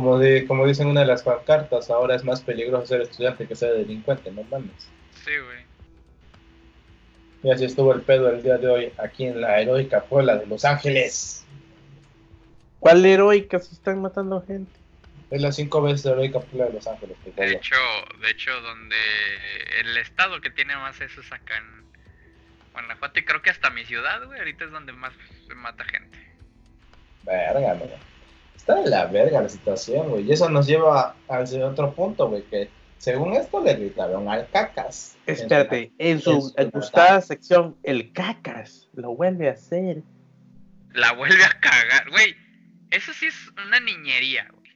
Como, 0.00 0.18
de, 0.18 0.46
como 0.46 0.66
dicen 0.66 0.86
una 0.86 1.00
de 1.00 1.06
las 1.06 1.22
pancartas, 1.22 1.90
ahora 1.90 2.14
es 2.14 2.24
más 2.24 2.40
peligroso 2.40 2.86
ser 2.86 3.02
estudiante 3.02 3.46
que 3.46 3.54
ser 3.54 3.74
delincuente, 3.74 4.32
no 4.32 4.42
mames. 4.44 4.88
Sí, 5.26 5.32
güey. 5.36 5.58
Y 7.42 7.50
así 7.50 7.66
estuvo 7.66 7.92
el 7.92 8.00
pedo 8.00 8.30
el 8.30 8.42
día 8.42 8.56
de 8.56 8.66
hoy 8.66 8.92
aquí 8.96 9.26
en 9.26 9.42
la 9.42 9.60
heroica 9.60 10.02
Puebla 10.04 10.36
de 10.36 10.46
Los 10.46 10.64
Ángeles. 10.64 11.44
¿Cuál 12.78 13.04
heroica 13.04 13.58
se 13.58 13.74
están 13.74 14.00
matando 14.00 14.42
gente? 14.46 14.72
Es 15.30 15.42
la 15.42 15.52
cinco 15.52 15.82
veces 15.82 16.06
heroica 16.06 16.40
Puebla 16.40 16.68
de 16.68 16.72
Los 16.72 16.86
Ángeles. 16.86 17.18
que 17.22 17.32
De 17.32 17.52
hecho, 17.52 17.76
de 18.22 18.30
hecho, 18.30 18.58
donde 18.62 18.96
el 19.80 19.98
estado 19.98 20.40
que 20.40 20.48
tiene 20.48 20.76
más 20.76 20.98
eso 21.02 21.20
es 21.20 21.30
acá 21.30 21.58
en 21.58 21.84
Guanajuato 22.72 23.20
y 23.20 23.24
creo 23.26 23.42
que 23.42 23.50
hasta 23.50 23.68
mi 23.68 23.84
ciudad, 23.84 24.24
güey, 24.24 24.38
ahorita 24.38 24.64
es 24.64 24.70
donde 24.70 24.94
más 24.94 25.12
se 25.46 25.54
mata 25.54 25.84
gente. 25.84 26.18
Verga, 27.22 27.74
güey. 27.74 28.09
Está 28.60 28.74
de 28.74 28.90
la 28.90 29.06
verga 29.06 29.40
la 29.40 29.48
situación, 29.48 30.10
güey. 30.10 30.24
Y 30.24 30.32
eso 30.32 30.50
nos 30.50 30.66
lleva 30.66 31.16
al 31.28 31.62
otro 31.62 31.94
punto, 31.94 32.28
güey, 32.28 32.42
que 32.42 32.68
según 32.98 33.32
esto 33.32 33.62
le 33.64 33.72
gritaron 33.74 34.28
al 34.28 34.50
cacas. 34.50 35.16
Espérate, 35.24 35.92
en 35.96 36.16
en 36.16 36.20
su 36.20 36.42
su 36.42 36.70
gustada 36.70 37.22
sección, 37.22 37.74
el 37.84 38.12
cacas 38.12 38.86
lo 38.92 39.14
vuelve 39.14 39.48
a 39.48 39.52
hacer. 39.52 40.02
La 40.92 41.12
vuelve 41.12 41.42
a 41.42 41.58
cagar, 41.58 42.10
güey. 42.10 42.36
Eso 42.90 43.14
sí 43.14 43.28
es 43.28 43.50
una 43.64 43.80
niñería, 43.80 44.46
güey. 44.52 44.72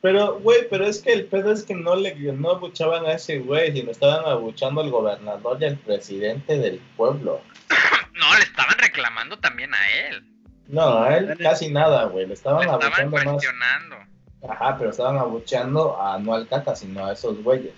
Pero, 0.00 0.40
güey, 0.40 0.66
pero 0.70 0.86
es 0.86 1.02
que 1.02 1.12
el 1.12 1.26
pedo 1.26 1.52
es 1.52 1.64
que 1.64 1.74
no 1.74 1.96
le 1.96 2.14
no 2.14 2.52
abuchaban 2.52 3.04
a 3.04 3.12
ese 3.12 3.40
güey, 3.40 3.72
sino 3.72 3.90
estaban 3.90 4.24
abuchando 4.24 4.80
al 4.80 4.90
gobernador 4.90 5.58
y 5.60 5.66
al 5.66 5.76
presidente 5.76 6.56
del 6.56 6.80
pueblo. 6.96 7.42
No, 8.14 8.36
le 8.36 8.44
estaban 8.44 8.78
reclamando 8.78 9.38
también 9.38 9.74
a 9.74 9.90
él. 10.06 10.31
No, 10.72 11.02
a 11.02 11.18
él 11.18 11.36
casi 11.38 11.70
nada, 11.70 12.06
güey. 12.06 12.26
Le 12.26 12.32
estaban 12.32 12.66
Le 12.66 12.72
estaban 12.72 13.14
abuchando 13.14 13.58
más. 13.58 14.08
Ajá, 14.50 14.76
pero 14.78 14.90
estaban 14.90 15.18
abucheando 15.18 16.00
a 16.00 16.18
no 16.18 16.34
al 16.34 16.48
caca, 16.48 16.74
sino 16.74 17.04
a 17.06 17.12
esos 17.12 17.42
güeyes. 17.44 17.74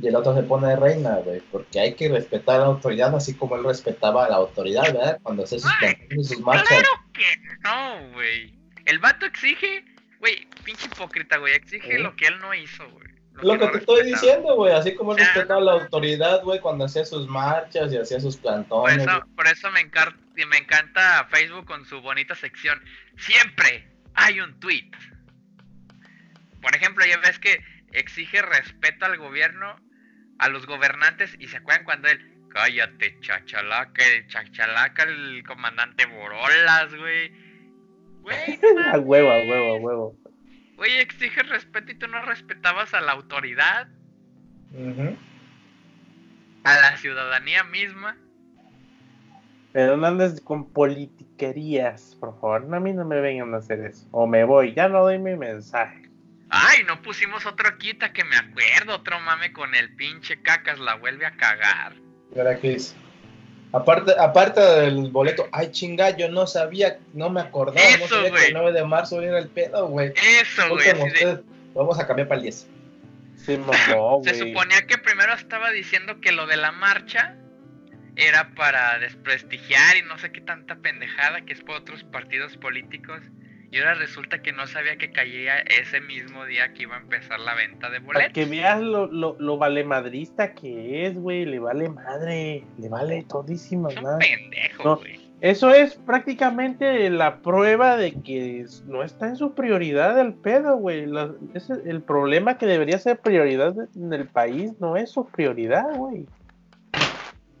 Y 0.00 0.08
el 0.08 0.16
otro 0.16 0.34
se 0.34 0.42
pone 0.42 0.66
de 0.68 0.76
reina, 0.76 1.16
güey, 1.24 1.40
porque 1.52 1.78
hay 1.78 1.94
que 1.94 2.08
respetar 2.08 2.56
a 2.56 2.58
la 2.58 2.66
autoridad 2.66 3.14
así 3.14 3.34
como 3.34 3.54
él 3.54 3.64
respetaba 3.64 4.26
a 4.26 4.30
la 4.30 4.36
autoridad, 4.36 4.82
¿verdad? 4.82 5.20
Cuando 5.22 5.44
hacía 5.44 5.60
sus 5.60 5.72
canciones 5.74 6.18
y 6.18 6.34
sus 6.34 6.40
marchas. 6.40 6.66
Claro 6.68 6.88
que 7.12 7.36
no, 7.62 8.12
güey. 8.14 8.52
El 8.84 8.98
vato 8.98 9.24
exige, 9.24 9.84
güey, 10.18 10.46
pinche 10.64 10.86
hipócrita, 10.86 11.38
güey, 11.38 11.54
exige 11.54 11.96
¿Eh? 11.96 11.98
lo 12.00 12.16
que 12.16 12.26
él 12.26 12.38
no 12.40 12.52
hizo, 12.52 12.88
güey. 12.90 13.08
Lo 13.42 13.52
que 13.54 13.58
que 13.60 13.64
no 13.66 13.70
te 13.72 13.78
estoy 13.78 14.04
diciendo, 14.04 14.54
güey, 14.56 14.72
así 14.72 14.94
como 14.94 15.12
él 15.12 15.18
respetaba 15.18 15.60
la 15.60 15.72
autoridad, 15.72 16.42
güey, 16.42 16.60
cuando 16.60 16.84
hacía 16.84 17.04
sus 17.04 17.26
marchas 17.28 17.92
y 17.92 17.96
hacía 17.96 18.20
sus 18.20 18.36
Por 18.36 18.52
cantones. 18.52 18.98
eso, 18.98 19.24
por 19.36 19.46
eso 19.46 19.70
me, 19.70 19.80
encar- 19.80 20.16
me 20.34 20.56
encanta 20.58 21.26
Facebook 21.30 21.66
con 21.66 21.84
su 21.84 22.00
bonita 22.00 22.34
sección. 22.34 22.80
Siempre 23.16 23.88
hay 24.14 24.40
un 24.40 24.58
tweet. 24.60 24.90
Por 26.62 26.74
ejemplo, 26.74 27.04
ya 27.06 27.18
ves 27.18 27.38
que 27.38 27.62
exige 27.92 28.42
respeto 28.42 29.04
al 29.06 29.16
gobierno, 29.18 29.76
a 30.38 30.48
los 30.48 30.66
gobernantes, 30.66 31.36
y 31.38 31.48
se 31.48 31.58
acuerdan 31.58 31.84
cuando 31.84 32.08
él, 32.08 32.20
cállate, 32.50 33.18
chachalaca, 33.20 34.04
el 34.06 34.26
chachalaca, 34.28 35.04
el 35.04 35.42
comandante 35.46 36.06
Borolas, 36.06 36.94
güey. 36.94 37.32
Güey, 38.22 38.58
A 38.92 38.98
huevo, 38.98 39.30
a 39.30 39.36
huevo, 39.38 39.74
a 39.76 39.78
huevo. 39.78 40.16
Güey, 40.78 40.98
exige 40.98 41.42
respeto 41.42 41.90
y 41.90 41.96
tú 41.96 42.06
no 42.06 42.22
respetabas 42.22 42.94
a 42.94 43.00
la 43.00 43.10
autoridad, 43.10 43.88
a 46.62 46.80
la 46.80 46.96
ciudadanía 46.96 47.64
misma. 47.64 48.16
Pero 49.72 49.96
no 49.96 50.06
andes 50.06 50.40
con 50.40 50.70
politiquerías, 50.70 52.16
por 52.20 52.40
favor. 52.40 52.64
No, 52.64 52.76
a 52.76 52.80
mí 52.80 52.92
no 52.92 53.04
me 53.04 53.20
vengan 53.20 53.52
a 53.54 53.56
hacer 53.56 53.80
eso. 53.80 54.06
O 54.12 54.28
me 54.28 54.44
voy, 54.44 54.72
ya 54.72 54.88
no 54.88 55.02
doy 55.02 55.18
mi 55.18 55.34
mensaje. 55.36 56.08
Ay, 56.48 56.84
no 56.84 57.02
pusimos 57.02 57.44
otro 57.44 57.76
quita 57.78 58.12
que 58.12 58.22
me 58.22 58.36
acuerdo, 58.36 58.94
otro 58.94 59.18
mame 59.18 59.52
con 59.52 59.74
el 59.74 59.94
pinche 59.96 60.40
cacas, 60.42 60.78
la 60.78 60.94
vuelve 60.94 61.26
a 61.26 61.32
cagar. 61.32 61.94
Y 62.32 62.38
ahora, 62.38 62.56
¿qué 62.56 62.70
dice? 62.70 62.94
Aparte, 63.72 64.14
aparte 64.18 64.60
del 64.60 65.10
boleto, 65.10 65.46
ay 65.52 65.70
chinga, 65.70 66.16
yo 66.16 66.30
no 66.30 66.46
sabía, 66.46 66.98
no 67.12 67.28
me 67.28 67.40
acordaba, 67.42 67.78
no 67.98 68.04
Eso, 68.04 68.14
sabía 68.14 68.24
que 68.24 68.30
güey. 68.30 68.46
el 68.46 68.54
9 68.54 68.72
de 68.72 68.84
marzo 68.84 69.20
era 69.20 69.38
el 69.38 69.48
pedo, 69.48 69.88
güey. 69.88 70.12
Eso, 70.40 70.70
güey. 70.70 70.86
De- 70.86 71.42
Vamos 71.74 71.98
a 72.00 72.06
cambiar 72.06 72.28
para 72.28 72.38
el 72.38 72.42
10. 72.44 72.66
Se 73.36 73.58
mamó, 73.58 74.22
Se 74.24 74.34
suponía 74.34 74.86
que 74.86 74.98
primero 74.98 75.32
estaba 75.34 75.70
diciendo 75.70 76.20
que 76.20 76.32
lo 76.32 76.46
de 76.46 76.56
la 76.56 76.72
marcha 76.72 77.36
era 78.16 78.50
para 78.54 78.98
desprestigiar 78.98 79.96
y 79.96 80.02
no 80.02 80.18
sé 80.18 80.32
qué 80.32 80.40
tanta 80.40 80.76
pendejada 80.76 81.42
que 81.42 81.52
es 81.52 81.60
por 81.60 81.76
otros 81.76 82.02
partidos 82.04 82.56
políticos. 82.56 83.20
Y 83.70 83.78
ahora 83.78 83.94
resulta 83.94 84.40
que 84.40 84.52
no 84.52 84.66
sabía 84.66 84.96
que 84.96 85.10
caía 85.12 85.58
ese 85.58 86.00
mismo 86.00 86.46
día 86.46 86.72
que 86.72 86.84
iba 86.84 86.96
a 86.96 87.00
empezar 87.00 87.38
la 87.40 87.54
venta 87.54 87.90
de 87.90 88.00
Para 88.00 88.30
que 88.32 88.44
boletos. 88.44 88.50
veas 88.50 88.80
lo, 88.80 89.06
lo, 89.08 89.36
lo 89.38 89.58
valemadrista 89.58 90.54
que 90.54 91.06
es, 91.06 91.14
güey. 91.14 91.44
Le 91.44 91.58
vale 91.58 91.88
madre. 91.90 92.64
Le 92.78 92.88
vale 92.88 93.18
Es 93.18 93.72
un 93.72 93.82
nada. 93.82 94.18
pendejo, 94.18 94.84
No. 94.84 95.00
Eso 95.40 95.70
es 95.72 95.94
prácticamente 95.94 97.08
la 97.10 97.42
prueba 97.42 97.96
de 97.96 98.12
que 98.12 98.64
no 98.86 99.04
está 99.04 99.28
en 99.28 99.36
su 99.36 99.54
prioridad 99.54 100.18
el 100.18 100.34
pedo, 100.34 100.76
güey. 100.78 101.06
La- 101.06 101.32
el 101.84 102.02
problema 102.02 102.58
que 102.58 102.66
debería 102.66 102.98
ser 102.98 103.20
prioridad 103.20 103.74
en 103.94 104.12
el 104.12 104.26
país 104.26 104.72
no 104.80 104.96
es 104.96 105.10
su 105.10 105.26
prioridad, 105.28 105.94
güey. 105.94 106.26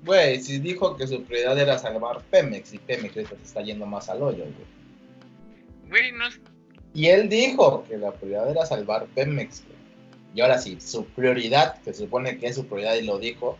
Güey, 0.04 0.40
si 0.40 0.58
dijo 0.58 0.96
que 0.96 1.06
su 1.06 1.22
prioridad 1.22 1.58
era 1.58 1.78
salvar 1.78 2.20
Pemex 2.30 2.72
y 2.72 2.78
Pemex 2.78 3.12
se 3.14 3.20
está 3.44 3.60
yendo 3.62 3.84
más 3.86 4.08
al 4.08 4.22
hoyo, 4.22 4.38
güey. 4.44 4.77
Güey, 5.88 6.12
no 6.12 6.26
es- 6.26 6.40
Y 6.94 7.06
él 7.08 7.28
dijo 7.28 7.84
que 7.88 7.96
la 7.98 8.12
prioridad 8.12 8.50
era 8.50 8.66
salvar 8.66 9.06
Pemex, 9.14 9.64
güey. 9.64 9.78
Y 10.34 10.40
ahora 10.40 10.58
sí, 10.58 10.80
su 10.80 11.06
prioridad, 11.06 11.80
que 11.82 11.92
se 11.92 12.00
supone 12.04 12.38
que 12.38 12.46
es 12.48 12.56
su 12.56 12.66
prioridad 12.66 12.94
y 12.94 13.02
lo 13.02 13.18
dijo, 13.18 13.58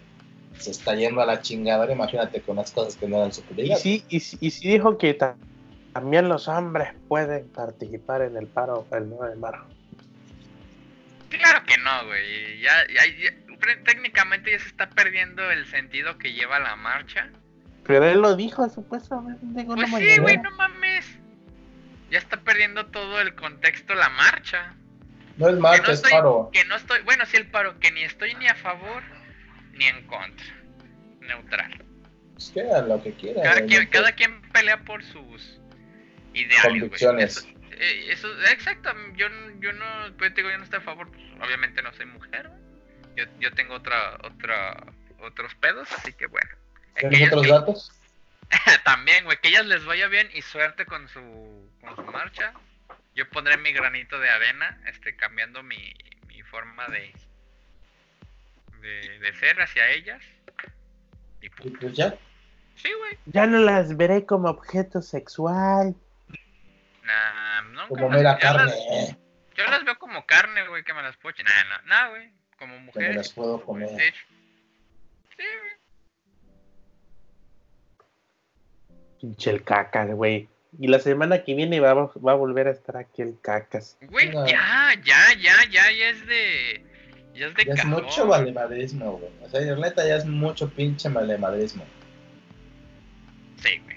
se 0.58 0.70
está 0.70 0.94
yendo 0.94 1.20
a 1.20 1.26
la 1.26 1.40
chingadera. 1.40 1.92
Imagínate 1.92 2.40
con 2.42 2.56
las 2.56 2.70
cosas 2.72 2.96
que 2.96 3.06
no 3.08 3.16
eran 3.18 3.32
su 3.32 3.40
Y 3.40 3.44
prioridad. 3.44 3.76
sí, 3.78 4.04
y, 4.08 4.20
sí- 4.20 4.38
y 4.40 4.50
sí 4.50 4.68
dijo 4.68 4.98
que 4.98 5.14
ta- 5.14 5.36
también 5.92 6.28
los 6.28 6.48
hombres 6.48 6.90
pueden 7.08 7.48
participar 7.48 8.22
en 8.22 8.36
el 8.36 8.46
paro 8.46 8.86
el 8.92 9.08
9 9.08 9.30
de 9.34 9.36
marzo. 9.40 9.64
Claro 11.30 11.64
que 11.66 11.76
no, 11.78 12.06
güey. 12.06 12.60
Ya, 12.60 12.72
ya, 12.94 13.02
técnicamente 13.84 14.50
ya 14.50 14.58
se 14.58 14.68
está 14.68 14.88
perdiendo 14.90 15.50
el 15.50 15.66
sentido 15.66 16.16
que 16.18 16.32
lleva 16.32 16.58
la 16.58 16.76
marcha. 16.76 17.28
Pero 17.84 18.04
él 18.04 18.20
lo 18.20 18.36
dijo 18.36 18.68
supuestamente 18.68 19.64
Pues 19.64 19.90
sí, 19.98 20.18
güey, 20.20 20.38
no 20.38 20.50
mames. 20.52 21.06
Ya 22.10 22.18
está 22.18 22.38
perdiendo 22.40 22.86
todo 22.86 23.20
el 23.20 23.34
contexto 23.34 23.94
la 23.94 24.08
marcha. 24.08 24.74
No 25.36 25.48
es 25.48 25.56
marcha, 25.56 25.82
no 25.82 25.88
es 25.92 25.96
estoy, 25.98 26.12
paro. 26.12 26.50
que 26.52 26.64
no 26.64 26.74
estoy, 26.76 27.02
bueno, 27.02 27.24
sí 27.26 27.36
el 27.36 27.46
paro, 27.50 27.78
que 27.78 27.90
ni 27.92 28.02
estoy 28.02 28.34
ni 28.36 28.48
a 28.48 28.54
favor 28.54 29.02
ni 29.72 29.86
en 29.86 30.06
contra. 30.06 30.46
Neutral. 31.20 31.84
Pues 32.34 32.50
que 32.50 32.62
haga 32.62 32.82
lo 32.82 33.02
que 33.02 33.12
quiera. 33.14 33.42
Cada 33.42 33.66
quien, 33.66 33.86
cada 33.88 34.12
quien 34.12 34.40
pelea 34.52 34.78
por 34.84 35.04
sus 35.04 35.60
ideales. 36.34 36.62
Convicciones. 36.80 37.36
Eso, 37.36 37.48
eh, 37.72 38.06
eso, 38.10 38.42
exacto, 38.44 38.90
yo, 39.14 39.26
yo 39.60 39.72
no, 39.72 39.86
pues 40.16 40.34
te 40.34 40.40
digo, 40.40 40.50
yo 40.50 40.58
no 40.58 40.64
estoy 40.64 40.78
a 40.80 40.82
favor, 40.82 41.08
pues, 41.10 41.22
obviamente 41.40 41.82
no 41.82 41.92
soy 41.92 42.06
mujer. 42.06 42.50
Yo, 43.16 43.24
yo 43.38 43.52
tengo 43.52 43.74
otra, 43.74 44.16
otra, 44.24 44.76
otros 45.20 45.54
pedos, 45.56 45.88
así 45.92 46.12
que 46.12 46.26
bueno. 46.26 46.50
¿Tienes 46.96 47.28
otros 47.28 47.42
que- 47.42 47.52
datos? 47.52 47.92
También, 48.84 49.24
güey, 49.24 49.38
que 49.40 49.48
ellas 49.48 49.66
les 49.66 49.84
vaya 49.84 50.08
bien 50.08 50.28
y 50.34 50.42
suerte 50.42 50.86
con 50.86 51.06
su, 51.08 51.67
con 51.80 51.96
su 51.96 52.02
marcha. 52.12 52.52
Yo 53.14 53.28
pondré 53.30 53.56
mi 53.58 53.72
granito 53.72 54.18
de 54.18 54.28
arena, 54.30 54.80
este, 54.86 55.16
cambiando 55.16 55.62
mi, 55.62 55.92
mi 56.28 56.42
forma 56.42 56.86
de, 56.88 57.12
de, 58.80 59.18
de 59.18 59.34
ser 59.34 59.60
hacia 59.60 59.90
ellas. 59.90 60.22
Y 61.40 61.48
pues 61.50 61.92
ya. 61.94 62.16
Sí, 62.76 62.92
güey. 62.92 63.18
Ya 63.26 63.46
no 63.46 63.58
las 63.58 63.96
veré 63.96 64.24
como 64.24 64.48
objeto 64.48 65.02
sexual. 65.02 65.96
Nah, 67.02 67.62
nunca 67.62 67.88
Como 67.88 68.08
las- 68.08 68.16
mera 68.16 68.38
carne. 68.38 68.64
las- 68.66 69.16
yo 69.56 69.64
las 69.64 69.84
veo 69.84 69.98
como 69.98 70.24
carne, 70.26 70.68
güey, 70.68 70.84
que 70.84 70.94
me 70.94 71.02
las 71.02 71.16
puedo. 71.16 71.34
Nah, 71.42 71.64
no, 71.80 71.86
nah, 71.86 72.08
güey. 72.10 72.32
Como 72.58 72.74
Que 72.74 72.78
me 72.80 72.84
mujeres. 72.86 73.16
las 73.16 73.32
puedo 73.32 73.64
comer. 73.64 73.88
de 73.90 74.08
hecho. 74.08 74.24
Sí, 75.36 75.42
güey. 75.60 75.72
Pinche 79.20 79.50
el 79.50 79.64
cacas, 79.64 80.08
güey. 80.10 80.48
Y 80.78 80.88
la 80.88 80.98
semana 80.98 81.44
que 81.44 81.54
viene 81.54 81.80
va, 81.80 81.92
a- 81.92 82.10
va 82.18 82.32
a 82.32 82.36
volver 82.36 82.68
a 82.68 82.72
estar 82.72 82.96
aquí 82.96 83.22
el 83.22 83.38
cacas. 83.40 83.96
Güey, 84.10 84.30
No. 84.30 84.46
ya, 84.46 84.92
ya, 85.04 85.16
ya, 85.40 85.54
ya, 85.70 85.90
ya 85.92 86.08
es 86.10 86.26
de. 86.26 86.84
Ya 87.34 87.46
es 87.46 87.54
de 87.54 87.64
Ya 87.64 87.74
es 87.74 87.84
mucho 87.84 88.26
valemadrismo, 88.26 89.12
güey. 89.18 89.30
O 89.42 89.48
sea, 89.48 89.60
la 89.60 89.76
neta 89.76 90.06
ya 90.06 90.16
es 90.16 90.26
mucho 90.26 90.68
pinche 90.68 91.08
valemadrismo. 91.08 91.84
Sí, 93.56 93.78
güey. 93.84 93.96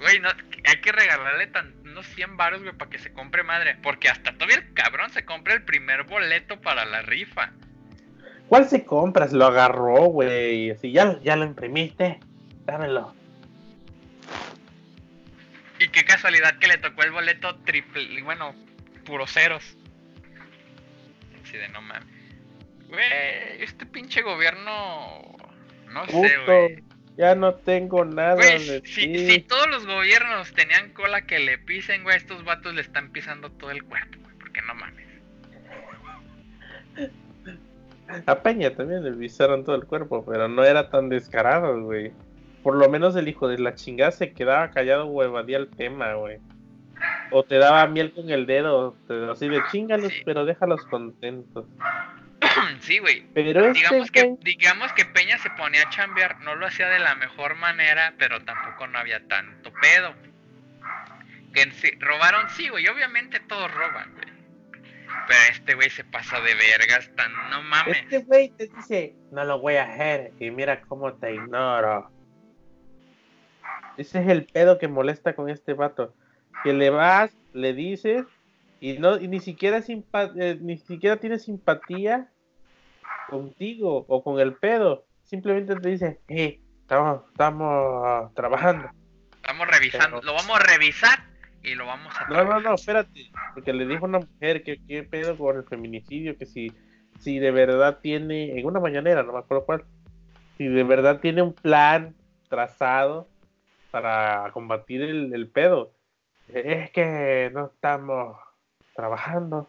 Güey, 0.00 0.20
no, 0.20 0.28
hay 0.28 0.80
que 0.80 0.92
regalarle 0.92 1.46
tan, 1.46 1.72
unos 1.84 2.04
100 2.06 2.36
baros, 2.36 2.62
güey, 2.62 2.76
para 2.76 2.90
que 2.90 2.98
se 2.98 3.12
compre 3.12 3.44
madre. 3.44 3.76
Porque 3.82 4.08
hasta 4.08 4.32
todavía 4.34 4.56
el 4.56 4.74
cabrón 4.74 5.10
se 5.10 5.24
compra 5.24 5.54
el 5.54 5.62
primer 5.64 6.02
boleto 6.04 6.60
para 6.60 6.84
la 6.84 7.02
rifa. 7.02 7.52
¿Cuál 8.48 8.68
se 8.68 8.84
compras? 8.84 9.32
Lo 9.32 9.46
agarró, 9.46 10.06
güey. 10.06 10.70
Así, 10.72 10.92
ya, 10.92 11.18
ya 11.22 11.36
lo 11.36 11.44
imprimiste. 11.44 12.18
Dámelo. 12.66 13.14
Y 15.82 15.88
qué 15.88 16.04
casualidad 16.04 16.58
que 16.58 16.68
le 16.68 16.78
tocó 16.78 17.02
el 17.02 17.10
boleto 17.10 17.56
triple, 17.64 18.22
bueno, 18.22 18.54
puro 19.04 19.26
ceros. 19.26 19.76
Así 21.42 21.56
de 21.56 21.68
no 21.70 21.82
mames. 21.82 22.06
Güey, 22.88 23.62
este 23.62 23.86
pinche 23.86 24.22
gobierno. 24.22 25.36
No 25.90 26.06
sé, 26.06 26.36
güey. 26.46 26.84
Ya 27.16 27.34
no 27.34 27.54
tengo 27.54 28.04
nada 28.04 28.36
Güey, 28.36 28.58
de 28.66 28.82
si, 28.86 29.12
ti. 29.12 29.30
si 29.30 29.40
todos 29.40 29.68
los 29.68 29.86
gobiernos 29.86 30.52
tenían 30.52 30.92
cola 30.94 31.26
que 31.26 31.38
le 31.38 31.58
pisen, 31.58 32.04
güey, 32.04 32.14
a 32.14 32.18
estos 32.18 32.42
vatos 32.44 32.74
le 32.74 32.80
están 32.80 33.10
pisando 33.10 33.50
todo 33.50 33.70
el 33.70 33.82
cuerpo, 33.84 34.18
güey, 34.22 34.34
porque 34.38 34.62
no 34.62 34.74
mames. 34.74 35.06
A 38.26 38.42
Peña 38.42 38.74
también 38.74 39.04
le 39.04 39.12
pisaron 39.12 39.64
todo 39.64 39.76
el 39.76 39.84
cuerpo, 39.84 40.24
pero 40.24 40.48
no 40.48 40.64
era 40.64 40.88
tan 40.90 41.08
descarado, 41.08 41.82
güey. 41.82 42.12
Por 42.62 42.76
lo 42.76 42.88
menos 42.88 43.16
el 43.16 43.28
hijo 43.28 43.48
de 43.48 43.58
la 43.58 43.74
chingada 43.74 44.10
se 44.12 44.32
quedaba 44.32 44.70
callado 44.70 45.06
o 45.06 45.22
evadía 45.22 45.58
el 45.58 45.68
tema, 45.68 46.14
güey. 46.14 46.38
O 47.32 47.42
te 47.42 47.58
daba 47.58 47.86
miel 47.88 48.12
con 48.12 48.30
el 48.30 48.46
dedo, 48.46 48.96
te- 49.08 49.30
así 49.30 49.48
de 49.48 49.60
chingalos, 49.72 50.12
Sí. 50.12 50.22
pero 50.24 50.44
déjalos 50.44 50.84
contentos. 50.86 51.66
sí, 52.80 52.98
güey. 52.98 53.26
Pero 53.34 53.66
este 53.66 53.80
Digamos 53.80 54.10
que, 54.10 54.36
digamos 54.42 54.92
que 54.92 55.04
Peña 55.06 55.38
se 55.38 55.50
ponía 55.50 55.82
a 55.82 55.90
chambear, 55.90 56.40
no 56.40 56.54
lo 56.54 56.66
hacía 56.66 56.88
de 56.88 57.00
la 57.00 57.14
mejor 57.16 57.56
manera, 57.56 58.14
pero 58.18 58.44
tampoco 58.44 58.86
no 58.86 58.98
había 58.98 59.26
tanto 59.26 59.72
pedo. 59.80 60.14
Que 61.52 61.70
sí, 61.72 61.90
robaron, 61.98 62.48
sí, 62.50 62.68
güey. 62.68 62.86
Obviamente 62.88 63.40
todos 63.40 63.72
roban, 63.74 64.12
güey. 64.14 64.32
Pero 65.26 65.40
este 65.50 65.74
güey 65.74 65.90
se 65.90 66.04
pasa 66.04 66.40
de 66.40 66.54
vergas, 66.54 67.10
tan 67.16 67.32
no 67.50 67.62
mames. 67.62 67.98
Este 67.98 68.18
güey 68.18 68.50
te 68.50 68.68
dice, 68.68 69.14
no 69.30 69.44
lo 69.44 69.58
voy 69.60 69.76
a 69.76 69.84
hacer 69.84 70.32
y 70.38 70.50
mira 70.50 70.80
cómo 70.82 71.12
te 71.14 71.34
ignoro. 71.34 72.10
Ese 73.96 74.20
es 74.20 74.28
el 74.28 74.46
pedo 74.46 74.78
que 74.78 74.88
molesta 74.88 75.34
con 75.34 75.48
este 75.48 75.74
vato. 75.74 76.14
Que 76.64 76.72
le 76.72 76.90
vas, 76.90 77.36
le 77.52 77.74
dices 77.74 78.24
y 78.80 78.94
no 78.98 79.18
y 79.18 79.28
ni 79.28 79.40
siquiera 79.40 79.80
eh, 79.86 80.58
ni 80.60 80.78
siquiera 80.78 81.16
tiene 81.18 81.38
simpatía 81.38 82.28
contigo 83.28 84.04
o 84.08 84.22
con 84.22 84.40
el 84.40 84.54
pedo. 84.54 85.04
Simplemente 85.24 85.74
te 85.76 85.88
dice, 85.88 86.20
eh, 86.28 86.60
estamos, 86.80 87.22
estamos 87.30 88.34
trabajando. 88.34 88.90
Estamos 89.36 89.66
revisando, 89.68 90.20
Pero- 90.20 90.22
lo 90.22 90.34
vamos 90.34 90.56
a 90.56 90.62
revisar 90.62 91.18
y 91.62 91.74
lo 91.74 91.86
vamos 91.86 92.12
a 92.18 92.28
No, 92.28 92.44
no, 92.44 92.60
no, 92.60 92.74
espérate. 92.74 93.30
Porque 93.54 93.72
le 93.72 93.86
dijo 93.86 94.04
a 94.04 94.08
una 94.08 94.18
mujer 94.20 94.62
que 94.62 94.78
qué 94.86 95.02
pedo 95.02 95.36
con 95.36 95.56
el 95.56 95.64
feminicidio, 95.64 96.36
que 96.36 96.46
si, 96.46 96.72
si 97.18 97.38
de 97.38 97.50
verdad 97.50 97.98
tiene, 98.02 98.58
en 98.58 98.66
una 98.66 98.80
mañanera, 98.80 99.22
no 99.22 99.32
me 99.32 99.38
acuerdo 99.38 99.64
cuál, 99.64 99.84
si 100.58 100.66
de 100.66 100.84
verdad 100.84 101.20
tiene 101.20 101.42
un 101.42 101.54
plan 101.54 102.14
trazado 102.48 103.28
para 103.92 104.50
combatir 104.52 105.02
el, 105.02 105.32
el 105.34 105.46
pedo. 105.48 105.92
Es 106.48 106.90
que 106.90 107.50
no 107.54 107.66
estamos 107.66 108.36
trabajando 108.96 109.68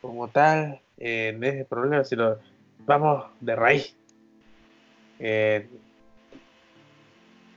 como 0.00 0.28
tal 0.30 0.80
en 0.96 1.42
ese 1.44 1.64
problema, 1.66 2.04
sino 2.04 2.36
vamos 2.86 3.26
de 3.40 3.56
raíz. 3.56 3.96
Eh, 5.18 5.68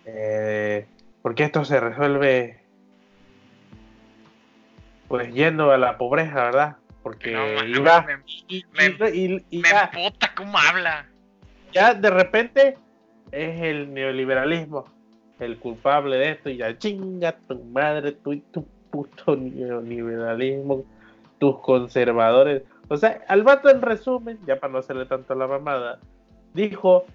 eh, 0.06 0.88
porque 1.22 1.44
esto 1.44 1.63
se 1.65 1.79
resuelve 1.79 2.60
pues 5.08 5.34
yendo 5.34 5.72
a 5.72 5.77
la 5.77 5.98
pobreza, 5.98 6.36
¿verdad? 6.46 6.77
Porque 7.03 7.32
No, 7.32 7.63
iba 7.65 8.01
me, 8.01 8.17
y, 8.48 8.63
me- 8.74 9.10
y- 9.15 9.46
me 9.62 9.70
ya, 9.70 9.89
emputa 9.94 10.34
cómo 10.36 10.58
habla. 10.58 11.08
ya 11.72 11.94
de 11.94 12.10
repente 12.10 12.77
es 13.32 13.62
el 13.62 13.94
neoliberalismo 13.94 14.97
el 15.39 15.58
culpable 15.60 16.17
de 16.17 16.32
esto 16.32 16.50
y 16.50 16.58
ya 16.58 16.77
chinga 16.77 17.34
tu 17.48 17.60
madre, 17.63 18.12
tú 18.13 18.34
y 18.34 18.39
tu 18.41 18.65
puto 18.89 19.36
neoliberalismo, 19.36 20.84
tus 21.39 21.60
conservadores. 21.60 22.63
O 22.88 22.98
sea, 22.98 23.22
al 23.27 23.44
vato 23.44 23.70
en 23.70 23.82
resumen, 23.82 24.39
ya 24.48 24.60
para 24.60 24.74
no 24.74 24.79
hacerle 24.79 25.06
tanto 25.06 25.36
la 25.36 25.48
mamada, 25.48 26.00
dijo 26.53 27.06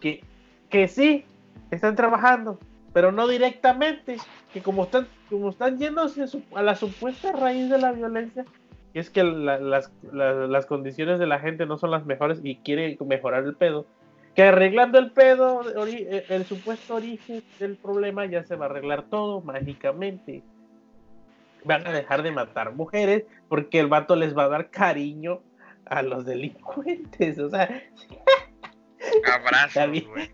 que, 0.00 0.22
que 0.68 0.88
sí, 0.88 1.24
están 1.70 1.94
trabajando, 1.96 2.58
pero 2.92 3.12
no 3.12 3.26
directamente, 3.28 4.16
que 4.52 4.60
como 4.60 4.82
están, 4.84 5.06
como 5.30 5.50
están 5.50 5.78
yéndose 5.78 6.24
a 6.54 6.62
la 6.62 6.74
supuesta 6.74 7.32
raíz 7.32 7.70
de 7.70 7.78
la 7.78 7.92
violencia, 7.92 8.44
y 8.94 8.98
es 8.98 9.08
que 9.08 9.22
la- 9.24 9.58
las, 9.58 9.90
la- 10.12 10.46
las 10.46 10.66
condiciones 10.66 11.18
de 11.18 11.26
la 11.26 11.38
gente 11.38 11.64
no 11.64 11.78
son 11.78 11.90
las 11.92 12.04
mejores 12.04 12.40
y 12.42 12.56
quiere 12.56 12.98
mejorar 13.06 13.44
el 13.44 13.54
pedo, 13.54 13.86
que 14.34 14.42
arreglando 14.42 14.98
el 14.98 15.10
pedo, 15.10 15.62
eh, 15.86 16.24
el 16.28 16.44
supuesto 16.46 16.96
origen 16.96 17.42
del 17.58 17.76
problema 17.76 18.24
ya 18.26 18.44
se 18.44 18.56
va 18.56 18.66
a 18.66 18.68
arreglar 18.70 19.04
todo 19.04 19.40
mágicamente. 19.40 20.42
Van 21.64 21.86
a 21.86 21.92
dejar 21.92 22.22
de 22.22 22.32
matar 22.32 22.74
mujeres 22.74 23.24
porque 23.48 23.78
el 23.78 23.86
vato 23.86 24.16
les 24.16 24.36
va 24.36 24.44
a 24.44 24.48
dar 24.48 24.70
cariño 24.70 25.42
a 25.84 26.02
los 26.02 26.24
delincuentes. 26.24 27.38
O 27.38 27.50
sea, 27.50 27.68
Abrazos, 29.32 29.90
güey. 30.06 30.30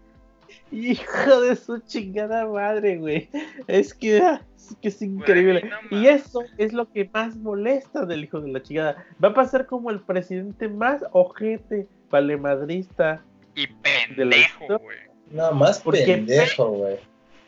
hijo 0.71 1.41
de 1.41 1.57
su 1.57 1.81
chingada 1.81 2.47
madre, 2.47 2.99
güey. 2.99 3.29
Es 3.67 3.95
que, 3.95 4.21
ah, 4.21 4.43
es 4.57 4.77
que 4.81 4.89
es 4.89 5.03
increíble. 5.03 5.69
no 5.91 5.99
y 5.99 6.07
eso 6.07 6.43
es 6.57 6.73
lo 6.73 6.91
que 6.91 7.11
más 7.13 7.37
molesta 7.37 8.07
del 8.07 8.25
hijo 8.25 8.41
de 8.41 8.53
la 8.53 8.63
chingada. 8.63 9.05
Va 9.23 9.29
a 9.29 9.35
pasar 9.35 9.67
como 9.67 9.91
el 9.91 10.01
presidente 10.01 10.69
más 10.69 11.05
ojete, 11.13 11.89
valemadrista. 12.11 13.25
Y 13.59 13.67
pendejo, 13.67 14.79
güey. 14.79 14.99
Nada 15.31 15.51
más 15.53 15.81
Porque 15.81 16.05
pendejo, 16.05 16.69
güey. 16.71 16.97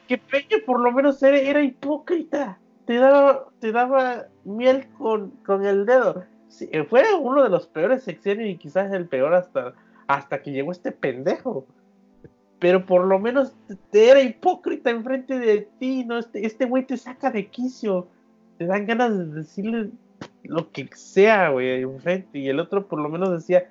que 0.08 0.18
Peña 0.18 0.58
por 0.66 0.80
lo 0.80 0.92
menos 0.92 1.22
era, 1.22 1.38
era 1.38 1.62
hipócrita. 1.62 2.58
Te 2.86 2.96
daba, 2.96 3.46
te 3.60 3.70
daba 3.72 4.26
miel 4.44 4.86
con, 4.98 5.30
con 5.46 5.64
el 5.64 5.86
dedo. 5.86 6.24
Sí, 6.48 6.68
eh, 6.72 6.84
fue 6.84 7.04
uno 7.14 7.42
de 7.44 7.48
los 7.48 7.68
peores 7.68 8.02
sexenios 8.02 8.48
y 8.50 8.56
quizás 8.56 8.92
el 8.92 9.06
peor 9.06 9.34
hasta, 9.34 9.74
hasta 10.08 10.42
que 10.42 10.50
llegó 10.50 10.72
este 10.72 10.90
pendejo. 10.90 11.64
Pero 12.58 12.84
por 12.84 13.06
lo 13.06 13.18
menos 13.18 13.54
te- 13.68 13.76
te 13.90 14.08
era 14.10 14.20
hipócrita 14.20 14.90
enfrente 14.90 15.38
de 15.38 15.68
ti, 15.78 16.04
¿no? 16.04 16.18
Este, 16.18 16.44
este 16.44 16.64
güey 16.66 16.84
te 16.84 16.96
saca 16.96 17.30
de 17.30 17.46
quicio. 17.46 18.08
Te 18.58 18.66
dan 18.66 18.84
ganas 18.86 19.16
de 19.16 19.24
decirle 19.26 19.90
lo 20.42 20.70
que 20.72 20.88
sea, 20.94 21.50
güey, 21.50 21.82
enfrente. 21.82 22.38
Y 22.40 22.48
el 22.48 22.58
otro 22.60 22.86
por 22.88 23.00
lo 23.00 23.08
menos 23.08 23.30
decía, 23.32 23.70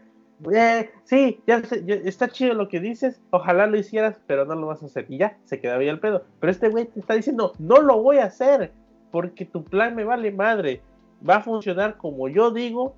"Eh, 0.54 0.89
sí, 1.04 1.41
ya, 1.47 1.63
sé, 1.63 1.84
ya 1.86 1.95
está 1.95 2.30
chido 2.30 2.54
lo 2.54 2.69
que 2.69 2.80
dices, 2.80 3.21
ojalá 3.32 3.67
lo 3.67 3.78
hicieras, 3.78 4.19
pero 4.28 4.45
no 4.45 4.56
lo 4.56 4.67
vas 4.67 4.82
a 4.84 4.86
hacer. 4.86 5.06
Y 5.10 5.17
ya, 5.17 5.38
se 5.45 5.60
quedaba 5.60 5.82
ahí 5.82 5.88
el 5.88 5.99
pedo. 5.99 6.25
Pero 6.39 6.52
este 6.52 6.69
güey 6.69 6.86
te 6.86 6.99
está 6.99 7.13
diciendo, 7.13 7.54
no 7.60 7.82
lo 7.82 8.02
voy 8.02 8.17
a 8.17 8.25
hacer, 8.25 8.71
porque 9.12 9.45
tu 9.45 9.63
plan 9.63 9.95
me 9.95 10.04
vale 10.04 10.32
madre. 10.32 10.82
Va 11.28 11.38
a 11.38 11.43
funcionar 11.43 11.97
como 11.97 12.30
yo 12.30 12.52
digo. 12.52 12.95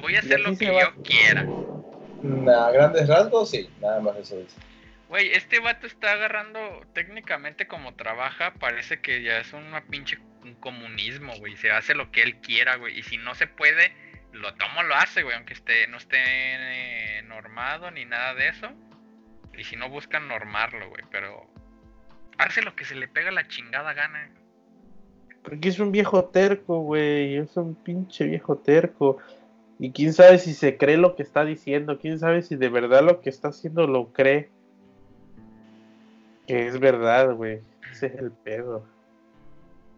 Voy 0.00 0.16
a 0.16 0.20
hacer 0.20 0.40
lo 0.40 0.56
que 0.56 0.70
va. 0.70 0.80
yo 0.80 1.02
quiera. 1.02 1.46
A 2.66 2.70
grandes 2.70 3.08
rasgos, 3.08 3.50
sí, 3.50 3.68
nada 3.80 4.00
más 4.00 4.16
eso 4.16 4.36
dice. 4.36 4.56
Güey, 5.08 5.32
este 5.32 5.58
vato 5.58 5.86
está 5.86 6.12
agarrando 6.12 6.60
técnicamente 6.92 7.66
como 7.66 7.94
trabaja, 7.94 8.54
parece 8.60 9.00
que 9.00 9.22
ya 9.22 9.38
es 9.38 9.52
una 9.52 9.82
pinche 9.82 10.18
un 10.44 10.54
comunismo, 10.54 11.32
güey. 11.38 11.56
Se 11.56 11.70
hace 11.70 11.94
lo 11.94 12.10
que 12.10 12.22
él 12.22 12.36
quiera, 12.36 12.76
güey. 12.76 12.98
Y 12.98 13.02
si 13.02 13.16
no 13.18 13.34
se 13.34 13.46
puede, 13.46 13.92
lo 14.32 14.54
tomo, 14.54 14.82
lo 14.82 14.94
hace, 14.94 15.22
güey, 15.22 15.36
aunque 15.36 15.54
esté, 15.54 15.86
no 15.88 15.96
esté 15.96 16.18
eh, 16.18 17.22
normado 17.22 17.90
ni 17.90 18.04
nada 18.04 18.34
de 18.34 18.48
eso. 18.48 18.68
Y 19.56 19.64
si 19.64 19.76
no 19.76 19.88
buscan 19.88 20.28
normarlo, 20.28 20.88
güey, 20.88 21.04
pero 21.10 21.50
hace 22.38 22.62
lo 22.62 22.74
que 22.74 22.84
se 22.84 22.94
le 22.94 23.08
pega 23.08 23.30
la 23.30 23.48
chingada 23.48 23.92
gana. 23.92 24.30
Porque 25.42 25.68
es 25.68 25.78
un 25.78 25.92
viejo 25.92 26.26
terco, 26.26 26.80
güey. 26.80 27.36
Es 27.36 27.56
un 27.56 27.74
pinche 27.74 28.24
viejo 28.24 28.58
terco. 28.58 29.18
Y 29.78 29.92
quién 29.92 30.12
sabe 30.12 30.38
si 30.38 30.54
se 30.54 30.76
cree 30.76 30.96
lo 30.96 31.16
que 31.16 31.22
está 31.22 31.44
diciendo. 31.44 31.98
Quién 31.98 32.18
sabe 32.18 32.42
si 32.42 32.56
de 32.56 32.68
verdad 32.68 33.02
lo 33.02 33.20
que 33.20 33.30
está 33.30 33.48
haciendo 33.48 33.86
lo 33.86 34.12
cree. 34.12 34.50
Que 36.46 36.66
es 36.66 36.78
verdad, 36.78 37.32
güey. 37.34 37.60
Ese 37.90 38.06
es 38.06 38.14
el 38.16 38.32
pedo. 38.32 38.86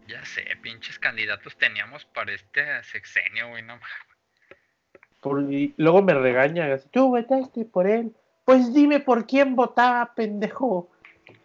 Ya 0.07 0.23
sé, 0.25 0.43
pinches 0.61 0.99
candidatos 0.99 1.57
teníamos 1.57 2.05
para 2.05 2.33
este 2.33 2.83
sexenio, 2.83 3.49
güey, 3.49 3.63
no 3.63 3.77
mames. 3.77 4.12
Por- 5.23 5.51
y 5.51 5.73
luego 5.77 6.01
me 6.01 6.13
regaña. 6.13 6.73
así, 6.73 6.87
Tú 6.91 7.07
votaste 7.09 7.65
por 7.65 7.87
él. 7.87 8.13
Pues 8.45 8.73
dime 8.73 8.99
por 8.99 9.25
quién 9.25 9.55
votaba, 9.55 10.13
pendejo. 10.13 10.91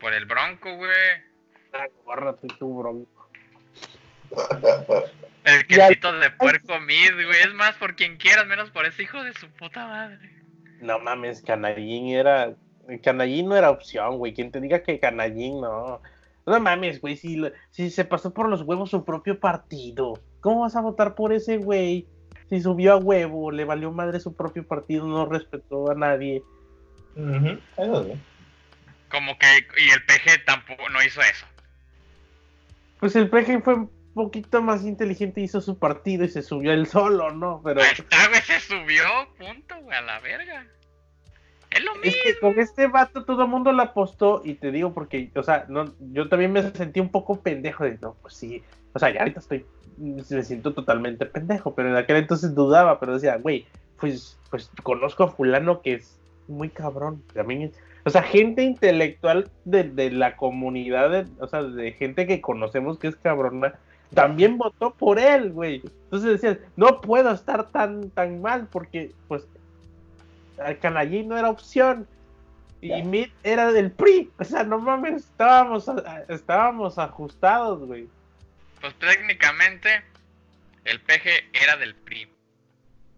Por 0.00 0.12
el 0.12 0.24
bronco, 0.26 0.76
güey. 0.76 0.90
Ah, 1.72 1.86
bórrate 2.04 2.48
tú, 2.58 2.78
bronco. 2.78 3.28
El 5.44 5.54
al- 5.54 5.66
quesito 5.66 6.12
de 6.18 6.30
puerco 6.32 6.78
mid, 6.80 7.12
güey. 7.14 7.40
Es 7.40 7.54
más 7.54 7.74
por 7.76 7.94
quien 7.96 8.16
quieras, 8.16 8.46
menos 8.46 8.70
por 8.70 8.84
ese 8.84 9.04
hijo 9.04 9.22
de 9.22 9.32
su 9.34 9.48
puta 9.50 9.86
madre. 9.86 10.18
No 10.80 10.98
mames, 10.98 11.40
Canallín 11.42 12.08
era. 12.08 12.54
Canallín 13.02 13.48
no 13.48 13.56
era 13.56 13.70
opción, 13.70 14.18
güey. 14.18 14.34
Quien 14.34 14.50
te 14.50 14.60
diga 14.60 14.82
que 14.82 14.98
Canallín 15.00 15.60
no. 15.60 16.00
No 16.46 16.60
mames, 16.60 17.00
güey. 17.00 17.16
Si 17.16 17.90
se 17.90 18.04
pasó 18.04 18.34
por 18.34 18.48
los 18.48 18.62
huevos 18.62 18.90
su 18.90 19.04
propio 19.04 19.38
partido, 19.40 20.14
¿cómo 20.40 20.60
vas 20.62 20.76
a 20.76 20.80
votar 20.80 21.14
por 21.14 21.32
ese 21.32 21.58
güey? 21.58 22.06
Si 22.48 22.60
subió 22.60 22.94
a 22.94 22.96
huevo, 22.96 23.50
le 23.50 23.64
valió 23.64 23.92
madre 23.92 24.20
su 24.20 24.34
propio 24.34 24.66
partido, 24.66 25.06
no 25.06 25.26
respetó 25.26 25.90
a 25.90 25.94
nadie. 25.94 26.42
Ujú, 27.16 27.58
Eso 27.76 28.04
sí. 28.04 28.12
Como 29.10 29.38
que. 29.38 29.46
Y 29.78 29.90
el 29.90 30.02
PG 30.04 30.44
tampoco 30.46 30.88
no 30.88 31.02
hizo 31.02 31.20
eso. 31.20 31.46
Pues 33.00 33.14
el 33.16 33.28
PG 33.30 33.62
fue 33.62 33.74
un 33.74 33.90
poquito 34.14 34.60
más 34.62 34.84
inteligente, 34.84 35.40
hizo 35.40 35.60
su 35.60 35.78
partido 35.78 36.24
y 36.24 36.28
se 36.28 36.42
subió 36.42 36.72
él 36.72 36.86
solo, 36.86 37.30
¿no? 37.30 37.60
Pero 37.62 37.80
Ahí 37.82 37.92
está, 37.92 38.28
güey, 38.28 38.40
se 38.42 38.60
subió, 38.60 39.04
punto, 39.38 39.76
güey, 39.82 39.96
a 39.96 40.00
la 40.02 40.18
verga. 40.20 40.66
Es 41.70 41.84
lo 41.84 41.92
es 41.96 42.00
mismo. 42.00 42.20
que 42.24 42.38
con 42.40 42.58
este 42.58 42.86
vato 42.86 43.24
todo 43.24 43.42
el 43.42 43.48
mundo 43.48 43.72
le 43.72 43.82
apostó 43.82 44.40
y 44.44 44.54
te 44.54 44.72
digo 44.72 44.94
porque, 44.94 45.30
o 45.36 45.42
sea, 45.42 45.66
no, 45.68 45.84
yo 46.12 46.28
también 46.28 46.50
me 46.52 46.62
sentí 46.72 46.98
un 46.98 47.10
poco 47.10 47.40
pendejo 47.42 47.84
de, 47.84 47.98
no, 47.98 48.14
pues 48.22 48.34
sí, 48.34 48.64
o 48.94 48.98
sea, 48.98 49.10
ya 49.10 49.20
ahorita 49.20 49.40
estoy, 49.40 49.66
me 49.98 50.42
siento 50.44 50.74
totalmente 50.74 51.26
pendejo, 51.26 51.74
pero 51.74 51.88
en 51.90 51.96
aquel 51.96 52.16
entonces 52.16 52.54
dudaba, 52.54 52.98
pero 53.00 53.14
decía, 53.14 53.36
güey, 53.36 53.66
pues, 54.00 54.38
pues 54.50 54.70
conozco 54.82 55.24
a 55.24 55.28
fulano 55.28 55.82
que 55.82 55.94
es 55.94 56.18
muy 56.46 56.68
cabrón, 56.70 57.22
también 57.34 57.72
o 58.04 58.10
sea, 58.10 58.22
gente 58.22 58.62
intelectual 58.62 59.50
de, 59.66 59.84
de 59.84 60.10
la 60.10 60.36
comunidad, 60.36 61.10
de- 61.10 61.26
o 61.40 61.46
sea, 61.46 61.62
de 61.62 61.92
gente 61.92 62.26
que 62.26 62.40
conocemos 62.40 62.98
que 62.98 63.08
es 63.08 63.16
cabrona, 63.16 63.74
también 64.14 64.56
votó 64.56 64.92
por 64.94 65.18
él, 65.18 65.52
güey. 65.52 65.82
Entonces 66.04 66.30
decías, 66.40 66.56
no 66.76 67.02
puedo 67.02 67.30
estar 67.30 67.68
tan, 67.68 68.08
tan 68.10 68.40
mal 68.40 68.66
porque, 68.72 69.12
pues, 69.26 69.46
el 70.64 70.78
Canallín 70.78 71.28
no 71.28 71.36
era 71.36 71.50
opción. 71.50 72.06
Y 72.80 72.88
Ya. 72.88 73.04
Mid 73.04 73.26
era 73.42 73.72
del 73.72 73.90
PRI. 73.90 74.30
O 74.38 74.44
sea, 74.44 74.62
no 74.62 74.78
mames, 74.78 75.24
estábamos, 75.24 75.90
estábamos 76.28 76.98
ajustados, 76.98 77.84
güey. 77.86 78.08
Pues 78.80 78.94
técnicamente 78.98 79.88
el 80.84 81.00
peje 81.00 81.30
era 81.52 81.76
del 81.76 81.94
PRI. 81.94 82.28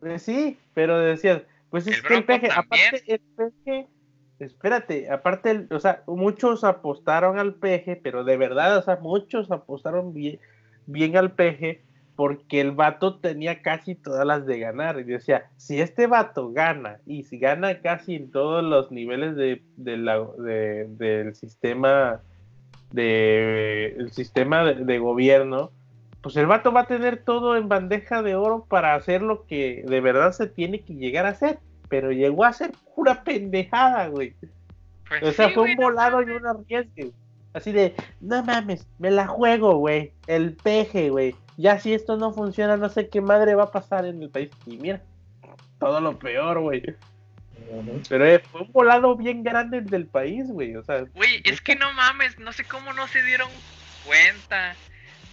Pues 0.00 0.22
sí, 0.22 0.58
pero 0.74 0.98
decías, 0.98 1.42
pues 1.68 1.86
es 1.86 1.98
El 1.98 2.02
que 2.04 2.14
el 2.14 2.24
peje, 2.24 2.48
también. 2.48 2.86
aparte 2.88 3.12
el 3.12 3.20
peje, 3.36 3.88
espérate, 4.38 5.10
aparte, 5.10 5.50
el- 5.50 5.68
o 5.70 5.78
sea, 5.78 6.02
muchos 6.06 6.64
apostaron 6.64 7.38
al 7.38 7.54
peje, 7.54 7.96
pero 7.96 8.24
de 8.24 8.36
verdad, 8.36 8.78
o 8.78 8.82
sea, 8.82 8.96
muchos 8.96 9.50
apostaron 9.50 10.14
bien, 10.14 10.40
bien 10.86 11.16
al 11.16 11.32
peje 11.32 11.82
porque 12.16 12.60
el 12.60 12.72
vato 12.72 13.18
tenía 13.18 13.62
casi 13.62 13.94
todas 13.94 14.26
las 14.26 14.44
de 14.44 14.58
ganar. 14.58 14.98
Y 15.00 15.04
decía, 15.04 15.48
si 15.56 15.80
este 15.80 16.06
vato 16.06 16.52
gana, 16.52 16.98
y 17.06 17.22
si 17.24 17.38
gana 17.38 17.80
casi 17.80 18.14
en 18.16 18.30
todos 18.30 18.62
los 18.62 18.90
niveles 18.90 19.36
de, 19.36 19.62
de 19.76 19.96
la- 19.96 20.26
de- 20.38 20.86
del 20.88 21.34
sistema 21.34 22.20
de 22.92 23.94
el 23.98 24.12
sistema 24.12 24.64
de, 24.64 24.84
de 24.84 24.98
gobierno, 24.98 25.70
pues 26.22 26.36
el 26.36 26.46
vato 26.46 26.72
va 26.72 26.82
a 26.82 26.86
tener 26.86 27.22
todo 27.24 27.56
en 27.56 27.68
bandeja 27.68 28.22
de 28.22 28.36
oro 28.36 28.66
para 28.68 28.94
hacer 28.94 29.22
lo 29.22 29.46
que 29.46 29.84
de 29.86 30.00
verdad 30.00 30.32
se 30.32 30.46
tiene 30.46 30.80
que 30.80 30.94
llegar 30.94 31.26
a 31.26 31.30
hacer. 31.30 31.58
Pero 31.88 32.12
llegó 32.12 32.44
a 32.44 32.52
ser 32.52 32.72
pura 32.94 33.24
pendejada, 33.24 34.08
güey. 34.08 34.34
Pues 35.08 35.22
O 35.22 35.32
sea, 35.32 35.48
sí, 35.48 35.54
fue 35.54 35.64
un 35.64 35.76
no 35.76 35.82
volado 35.82 36.22
y 36.22 36.30
un 36.30 36.46
arriesgue. 36.46 37.10
Así 37.52 37.72
de, 37.72 37.94
no 38.20 38.44
mames, 38.44 38.86
me 38.98 39.10
la 39.10 39.26
juego, 39.26 39.76
güey. 39.76 40.12
El 40.26 40.54
peje, 40.54 41.10
güey. 41.10 41.34
Ya 41.56 41.80
si 41.80 41.92
esto 41.92 42.16
no 42.16 42.32
funciona, 42.32 42.76
no 42.76 42.88
sé 42.88 43.08
qué 43.08 43.20
madre 43.20 43.56
va 43.56 43.64
a 43.64 43.72
pasar 43.72 44.04
en 44.06 44.22
el 44.22 44.30
país. 44.30 44.50
Y 44.66 44.76
mira, 44.76 45.02
todo 45.80 46.00
lo 46.00 46.18
peor, 46.18 46.60
güey. 46.60 46.82
Pero 48.08 48.26
eh, 48.26 48.38
fue 48.50 48.62
un 48.62 48.72
volado 48.72 49.16
bien 49.16 49.42
grande 49.42 49.78
el 49.78 49.86
del 49.86 50.06
país, 50.06 50.46
güey. 50.48 50.74
O 50.76 50.82
sea, 50.82 51.04
Güey, 51.14 51.40
es 51.44 51.60
que 51.60 51.76
no 51.76 51.92
mames, 51.92 52.38
no 52.38 52.52
sé 52.52 52.64
cómo 52.64 52.92
no 52.92 53.06
se 53.08 53.22
dieron 53.22 53.48
cuenta. 54.04 54.74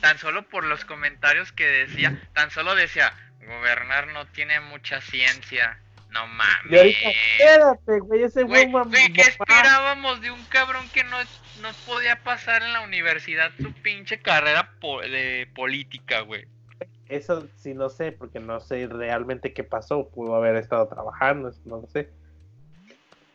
Tan 0.02 0.18
solo 0.20 0.48
por 0.48 0.64
los 0.64 0.86
comentarios 0.86 1.52
que 1.52 1.66
decía, 1.66 2.22
tan 2.34 2.52
solo 2.52 2.76
decía, 2.76 3.12
gobernar 3.40 4.08
no 4.10 4.28
tiene 4.28 4.60
mucha 4.60 5.02
ciencia. 5.02 5.80
No 6.12 6.26
mames. 6.28 6.72
y 6.72 6.78
ahorita, 6.78 7.10
espérate, 7.10 8.00
güey, 8.00 8.24
ese 8.24 8.44
Güey, 8.44 8.66
güey, 8.72 8.84
güey, 8.86 9.14
¿qué 9.14 9.22
mamá. 9.24 9.30
esperábamos 9.30 10.22
de 10.22 10.32
un 10.32 10.44
cabrón 10.46 10.88
que 10.94 11.04
no, 11.04 11.18
no 11.62 11.70
podía 11.86 12.24
pasar 12.24 12.62
en 12.64 12.72
la 12.74 12.82
universidad 12.82 13.52
su 13.60 13.74
pinche 13.74 14.20
carrera 14.20 14.72
po- 14.80 15.02
de 15.02 15.50
política, 15.56 16.22
güey? 16.22 16.46
Eso 17.10 17.48
sí 17.58 17.74
no 17.74 17.90
sé, 17.90 18.12
porque 18.12 18.40
no 18.40 18.60
sé 18.60 18.88
realmente 18.88 19.54
qué 19.54 19.64
pasó. 19.64 20.10
Pudo 20.10 20.36
haber 20.36 20.56
estado 20.58 20.88
trabajando, 20.88 21.52
no 21.66 21.82
lo 21.82 21.88
sé. 21.88 22.10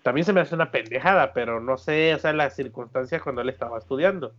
También 0.02 0.24
se 0.24 0.32
me 0.32 0.40
hace 0.40 0.54
una 0.54 0.70
pendejada, 0.70 1.32
pero 1.32 1.60
no 1.60 1.76
sé, 1.78 2.14
o 2.14 2.18
sea, 2.18 2.32
las 2.32 2.56
circunstancias 2.56 3.22
cuando 3.22 3.40
él 3.42 3.48
estaba 3.48 3.78
estudiando. 3.78 4.34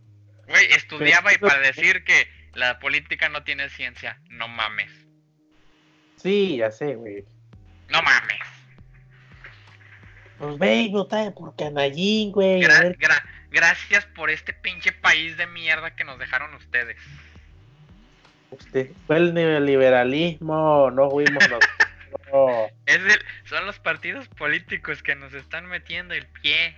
Güey, 0.46 0.66
estudiaba 0.72 1.32
y 1.32 1.38
para 1.38 1.58
decir 1.60 2.04
que 2.04 2.28
la 2.52 2.78
política 2.78 3.28
no 3.30 3.44
tiene 3.44 3.68
ciencia, 3.70 4.20
no 4.28 4.46
mames. 4.48 4.90
Sí, 6.16 6.58
ya 6.58 6.70
sé, 6.70 6.96
güey. 6.96 7.24
No 7.88 8.02
mames. 8.02 8.38
Pues 10.38 10.58
ve 10.58 10.76
y 10.82 10.90
vota 10.90 11.30
por 11.32 11.56
Canallín, 11.56 12.32
güey. 12.32 12.60
Gra- 12.60 12.96
gra- 12.98 13.24
gracias 13.50 14.04
por 14.06 14.30
este 14.30 14.52
pinche 14.52 14.92
país 14.92 15.36
de 15.36 15.46
mierda 15.46 15.94
que 15.96 16.04
nos 16.04 16.18
dejaron 16.18 16.52
ustedes. 16.54 16.96
Usted 18.50 18.90
fue 19.06 19.16
el 19.16 19.34
neoliberalismo, 19.34 20.90
no 20.90 21.10
fuimos 21.10 21.48
nosotros. 21.48 21.83
Es 22.86 22.96
el- 22.96 23.24
son 23.44 23.66
los 23.66 23.78
partidos 23.78 24.28
políticos 24.28 25.02
que 25.02 25.14
nos 25.14 25.32
están 25.34 25.66
metiendo 25.66 26.14
el 26.14 26.26
pie. 26.26 26.76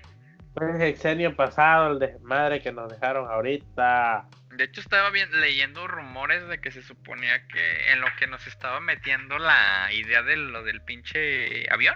Fue 0.55 0.71
el 0.71 0.79
sexenio 0.79 1.37
pasado, 1.37 1.93
el 1.93 1.99
desmadre 1.99 2.63
que 2.63 2.73
nos 2.73 2.91
dejaron 2.91 3.31
ahorita. 3.31 4.27
De 4.53 4.65
hecho, 4.65 4.81
estaba 4.81 5.11
bien, 5.11 5.29
leyendo 5.41 5.87
rumores 5.87 6.49
de 6.49 6.61
que 6.61 6.71
se 6.71 6.83
suponía 6.83 7.47
que 7.49 7.93
en 7.93 8.01
lo 8.01 8.07
que 8.19 8.27
nos 8.27 8.47
estaba 8.47 8.81
metiendo 8.81 9.39
la 9.39 9.89
idea 9.93 10.23
de 10.23 10.37
lo 10.37 10.63
del 10.63 10.81
pinche 10.81 11.71
avión, 11.71 11.95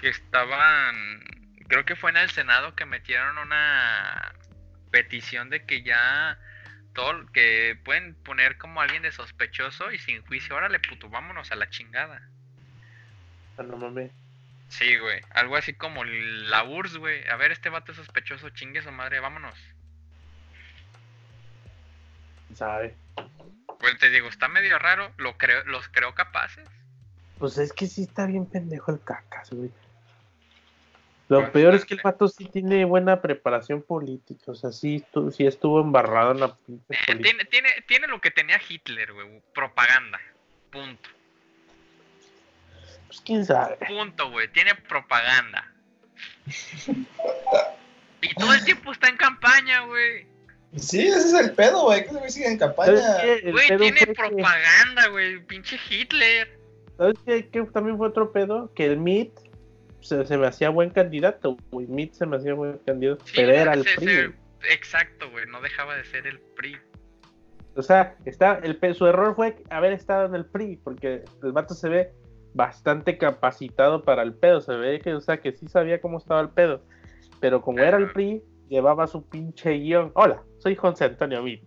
que 0.00 0.08
estaban, 0.10 1.24
creo 1.66 1.84
que 1.84 1.96
fue 1.96 2.10
en 2.10 2.18
el 2.18 2.30
Senado 2.30 2.76
que 2.76 2.86
metieron 2.86 3.36
una 3.38 4.32
petición 4.92 5.50
de 5.50 5.64
que 5.64 5.82
ya 5.82 6.38
todo, 6.98 7.26
que 7.32 7.78
pueden 7.84 8.16
poner 8.24 8.58
como 8.58 8.80
alguien 8.80 9.02
de 9.02 9.12
sospechoso 9.12 9.92
y 9.92 9.98
sin 9.98 10.20
juicio, 10.26 10.56
órale 10.56 10.80
puto, 10.80 11.08
vámonos 11.08 11.52
a 11.52 11.54
la 11.54 11.70
chingada. 11.70 12.28
Ah, 13.56 13.62
No 13.62 13.76
mames. 13.76 14.10
Sí, 14.68 14.98
güey, 14.98 15.20
algo 15.30 15.56
así 15.56 15.74
como 15.74 16.02
la 16.04 16.64
URSS, 16.64 16.96
güey, 16.96 17.28
a 17.28 17.36
ver, 17.36 17.52
este 17.52 17.68
vato 17.70 17.92
es 17.92 17.98
sospechoso, 17.98 18.50
chingue 18.50 18.82
su 18.82 18.90
madre, 18.90 19.20
vámonos. 19.20 19.54
¿Sabe? 22.54 22.96
Pues 23.78 23.96
te 23.98 24.10
digo, 24.10 24.28
está 24.28 24.48
medio 24.48 24.76
raro, 24.80 25.12
lo 25.18 25.38
creo, 25.38 25.62
los 25.66 25.88
creo 25.88 26.16
capaces. 26.16 26.68
Pues 27.38 27.58
es 27.58 27.72
que 27.72 27.86
sí 27.86 28.02
está 28.02 28.26
bien 28.26 28.44
pendejo 28.44 28.90
el 28.90 29.00
cacas, 29.04 29.50
güey. 29.52 29.70
Lo 31.28 31.52
peor 31.52 31.74
es 31.74 31.84
que 31.84 31.94
el 31.94 32.00
vato 32.02 32.26
sí 32.28 32.46
tiene 32.46 32.84
buena 32.84 33.20
preparación 33.20 33.82
política. 33.82 34.52
O 34.52 34.54
sea, 34.54 34.72
sí, 34.72 35.04
sí 35.32 35.46
estuvo 35.46 35.80
embarrado 35.80 36.32
en 36.32 36.40
la 36.40 36.54
pinche 36.56 36.82
Eh, 36.88 36.96
política. 37.06 37.22
tiene, 37.22 37.44
tiene, 37.44 37.68
tiene 37.86 38.06
lo 38.06 38.20
que 38.20 38.30
tenía 38.30 38.58
Hitler, 38.66 39.12
güey. 39.12 39.42
Propaganda. 39.54 40.18
Punto. 40.70 41.08
Pues 43.06 43.20
quién 43.20 43.44
sabe. 43.44 43.76
Punto, 43.86 44.30
güey. 44.30 44.48
Tiene 44.52 44.74
propaganda. 44.74 45.70
Y 48.20 48.34
todo 48.34 48.52
el 48.52 48.64
tiempo 48.64 48.90
está 48.90 49.08
en 49.08 49.16
campaña, 49.16 49.82
güey. 49.82 50.26
Sí, 50.76 51.06
ese 51.06 51.18
es 51.18 51.34
el 51.34 51.52
pedo, 51.52 51.84
güey. 51.84 52.02
Que 52.02 52.08
ese 52.08 52.18
güey 52.18 52.30
sigue 52.30 52.46
en 52.48 52.58
¿Sabes 52.58 52.74
campaña. 52.76 53.52
Güey, 53.52 53.76
tiene 53.78 54.06
propaganda, 54.06 55.06
güey. 55.08 55.38
Pinche 55.46 55.78
Hitler. 55.88 56.58
¿Sabes 56.96 57.14
qué, 57.24 57.48
qué 57.48 57.62
también 57.72 57.96
fue 57.96 58.08
otro 58.08 58.32
pedo? 58.32 58.72
Que 58.74 58.86
el 58.86 58.96
MIT 58.96 59.30
se, 60.00 60.24
se 60.26 60.38
me 60.38 60.46
hacía 60.46 60.70
buen 60.70 60.90
candidato, 60.90 61.56
güey. 61.70 61.86
MIT 61.86 62.14
se 62.14 62.26
me 62.26 62.36
hacía 62.36 62.54
buen 62.54 62.78
candidato, 62.78 63.24
Sí, 63.26 63.32
pero 63.36 63.52
era 63.52 63.74
el 63.74 63.84
PRI. 63.84 64.34
Exacto, 64.70 65.30
güey. 65.30 65.46
No 65.46 65.60
dejaba 65.60 65.96
de 65.96 66.04
ser 66.04 66.26
el 66.26 66.38
PRI. 66.56 66.76
O 67.76 67.82
sea, 67.82 68.16
está, 68.24 68.60
el, 68.62 68.78
su 68.94 69.06
error 69.06 69.34
fue 69.36 69.56
haber 69.70 69.92
estado 69.92 70.26
en 70.26 70.34
el 70.34 70.46
PRI, 70.46 70.76
porque 70.82 71.24
el 71.42 71.52
vato 71.52 71.74
se 71.74 71.88
ve 71.88 72.12
bastante 72.54 73.18
capacitado 73.18 74.02
para 74.02 74.22
el 74.22 74.34
pedo. 74.34 74.60
Se 74.60 74.74
ve 74.74 75.00
que, 75.00 75.14
o 75.14 75.20
sea, 75.20 75.40
que 75.40 75.52
sí 75.52 75.68
sabía 75.68 76.00
cómo 76.00 76.18
estaba 76.18 76.40
el 76.40 76.50
pedo. 76.50 76.82
Pero 77.40 77.62
como 77.62 77.78
era 77.78 77.96
el. 77.96 78.10
PRI, 78.10 78.42
llevaba 78.68 79.06
su 79.06 79.28
pinche 79.28 79.72
guion. 79.72 80.12
Hola, 80.14 80.42
soy 80.58 80.74
José 80.74 81.04
Antonio 81.04 81.42
Mid. 81.42 81.60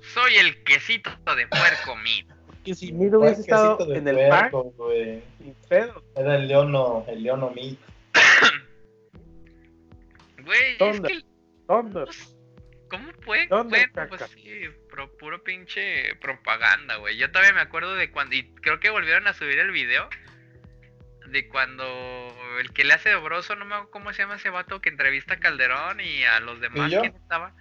Soy 0.00 0.34
el 0.36 0.62
quesito 0.64 1.10
de 1.36 1.46
puerco, 1.46 1.96
mid. 1.96 2.31
Que 2.64 2.74
si 2.74 2.92
Mid 2.92 3.12
hubiese 3.14 3.40
estado 3.40 3.78
en 3.94 4.06
el 4.06 4.16
sin 5.38 5.54
pedo. 5.68 6.04
Era 6.14 6.36
el 6.36 6.46
leono, 6.46 7.04
el 7.08 7.22
leono 7.22 7.50
Meat. 7.50 7.76
Güey, 10.44 10.72
es 10.72 10.78
¿Dónde? 10.78 11.08
que 11.08 11.22
¿Dónde? 11.68 12.04
Pues, 12.04 12.36
¿Cómo 12.88 13.12
fue? 13.22 13.46
¿Dónde, 13.46 13.86
Bueno, 13.94 14.08
pues 14.10 14.22
sí, 14.32 14.64
pro- 14.90 15.10
puro 15.16 15.42
pinche 15.42 16.14
propaganda, 16.16 16.96
güey. 16.96 17.16
Yo 17.16 17.30
todavía 17.30 17.54
me 17.54 17.60
acuerdo 17.62 17.94
de 17.94 18.10
cuando, 18.10 18.34
y 18.36 18.52
creo 18.56 18.80
que 18.80 18.90
volvieron 18.90 19.26
a 19.26 19.32
subir 19.32 19.58
el 19.58 19.70
video, 19.70 20.08
de 21.28 21.48
cuando 21.48 21.84
el 22.60 22.72
que 22.72 22.84
le 22.84 22.92
hace 22.92 23.08
de 23.08 23.16
broso, 23.16 23.56
no 23.56 23.64
me 23.64 23.74
acuerdo 23.76 23.90
cómo 23.92 24.12
se 24.12 24.22
llama 24.22 24.36
ese 24.36 24.50
vato 24.50 24.80
que 24.82 24.90
entrevista 24.90 25.34
a 25.34 25.40
Calderón 25.40 26.00
y 26.00 26.22
a 26.24 26.40
los 26.40 26.60
demás, 26.60 26.90
¿Y 26.90 26.94
yo? 26.96 27.00
¿quién 27.00 27.16
estaba? 27.16 27.54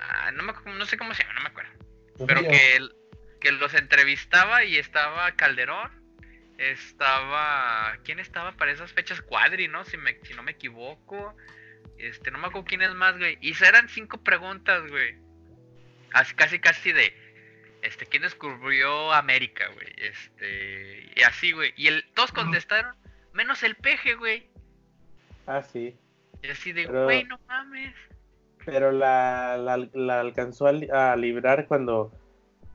Ah, 0.00 0.30
no, 0.32 0.42
me, 0.42 0.52
no 0.76 0.84
sé 0.84 0.98
cómo 0.98 1.14
se 1.14 1.22
llama, 1.22 1.34
no 1.34 1.40
me 1.42 1.48
acuerdo. 1.48 1.70
Pues 2.18 2.28
Pero 2.28 2.40
que, 2.42 2.76
el- 2.76 2.94
que 3.40 3.52
los 3.52 3.74
entrevistaba 3.74 4.64
y 4.64 4.76
estaba 4.76 5.32
Calderón, 5.32 5.90
estaba... 6.58 7.96
¿Quién 8.04 8.18
estaba 8.18 8.52
para 8.52 8.72
esas 8.72 8.92
fechas? 8.92 9.20
Cuadri, 9.22 9.68
¿no? 9.68 9.84
Si, 9.84 9.96
me, 9.96 10.18
si 10.24 10.34
no 10.34 10.42
me 10.42 10.52
equivoco. 10.52 11.36
Este, 11.98 12.30
no 12.30 12.38
me 12.38 12.46
acuerdo 12.48 12.66
quién 12.66 12.82
es 12.82 12.94
más, 12.94 13.16
güey. 13.18 13.38
Y 13.40 13.54
eran 13.64 13.88
cinco 13.88 14.18
preguntas, 14.18 14.88
güey. 14.88 15.16
Así, 16.12 16.34
casi, 16.34 16.58
casi 16.58 16.92
de... 16.92 17.14
Este, 17.82 18.06
¿quién 18.06 18.22
descubrió 18.22 19.12
América, 19.12 19.66
güey? 19.74 19.92
Este... 19.96 21.10
Y 21.14 21.22
así, 21.22 21.52
güey. 21.52 21.72
Y 21.76 21.88
el, 21.88 22.04
todos 22.14 22.32
contestaron, 22.32 22.94
menos 23.32 23.62
el 23.62 23.76
peje, 23.76 24.14
güey. 24.14 24.48
Ah, 25.46 25.62
sí. 25.62 25.94
Y 26.42 26.48
así 26.48 26.72
de, 26.72 26.86
Pero- 26.86 27.04
güey, 27.04 27.24
no 27.24 27.38
mames. 27.46 27.94
Pero 28.64 28.90
la, 28.90 29.56
la, 29.58 29.88
la 29.94 30.20
alcanzó 30.20 30.66
a, 30.66 30.72
li- 30.72 30.88
a 30.92 31.14
librar 31.14 31.66
cuando. 31.66 32.10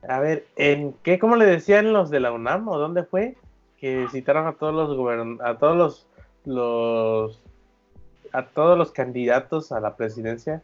A 0.08 0.18
ver, 0.18 0.46
¿en 0.56 0.94
qué? 1.02 1.18
¿Cómo 1.18 1.36
le 1.36 1.46
decían 1.46 1.92
los 1.92 2.10
de 2.10 2.20
la 2.20 2.32
UNAM 2.32 2.68
o 2.68 2.78
dónde 2.78 3.04
fue? 3.04 3.36
Que 3.78 4.06
citaron 4.10 4.46
a 4.46 4.54
todos 4.54 4.74
los 4.74 5.40
a 5.40 5.58
todos 5.58 5.76
los, 5.76 6.06
los 6.44 7.40
a 8.32 8.46
todos 8.46 8.76
los 8.76 8.90
candidatos 8.90 9.70
a 9.70 9.80
la 9.80 9.96
presidencia. 9.96 10.62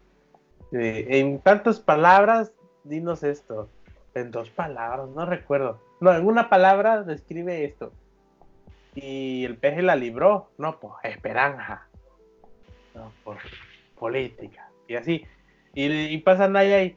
Eh, 0.72 1.06
en 1.10 1.38
tantas 1.40 1.78
palabras, 1.78 2.52
dinos 2.84 3.22
esto. 3.22 3.68
En 4.14 4.30
dos 4.30 4.50
palabras, 4.50 5.08
no 5.10 5.24
recuerdo. 5.26 5.78
No, 6.00 6.12
en 6.12 6.26
una 6.26 6.48
palabra 6.48 7.02
describe 7.02 7.64
esto. 7.64 7.92
Y 8.94 9.44
el 9.44 9.56
peje 9.56 9.82
la 9.82 9.94
libró. 9.94 10.50
No, 10.58 10.80
por 10.80 10.94
esperanza. 11.04 11.86
No, 12.94 13.12
por 13.22 13.36
política. 13.96 14.68
Y 14.88 14.96
así. 14.96 15.24
Y, 15.74 15.86
y 15.86 16.18
pasa 16.18 16.48
Naya 16.48 16.82
y 16.82 16.96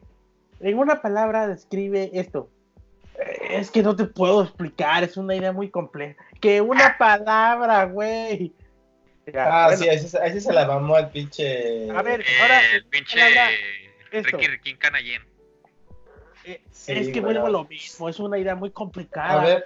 en 0.61 0.77
una 0.77 1.01
palabra 1.01 1.47
describe 1.47 2.09
esto. 2.13 2.49
Eh, 3.19 3.57
Es 3.59 3.71
que 3.71 3.83
no 3.83 3.95
te 3.95 4.05
puedo 4.05 4.43
explicar, 4.43 5.03
es 5.03 5.17
una 5.17 5.35
idea 5.35 5.51
muy 5.51 5.69
compleja. 5.69 6.15
Que 6.39 6.61
una 6.61 6.97
palabra, 6.97 7.85
güey. 7.85 8.53
Ah, 9.35 9.67
bueno, 9.67 9.83
sí, 9.83 9.89
ahí 10.17 10.33
sí 10.33 10.41
se 10.41 10.51
la 10.53 10.65
mamó 10.65 10.95
al 10.95 11.11
pinche. 11.11 11.89
A 11.91 12.01
ver, 12.01 12.23
ahora, 12.41 12.61
el 12.73 12.85
pinche. 12.85 13.19
Ricky 14.11 14.47
Riquín 14.47 14.77
Canallín. 14.77 15.21
eh, 16.43 16.61
Sí, 16.71 16.91
es 16.91 17.09
que 17.09 17.21
vuelvo 17.21 17.45
a 17.45 17.49
lo 17.49 17.63
mismo, 17.65 18.09
es 18.09 18.19
una 18.19 18.37
idea 18.39 18.55
muy 18.55 18.71
complicada. 18.71 19.41
A 19.41 19.45
ver, 19.45 19.65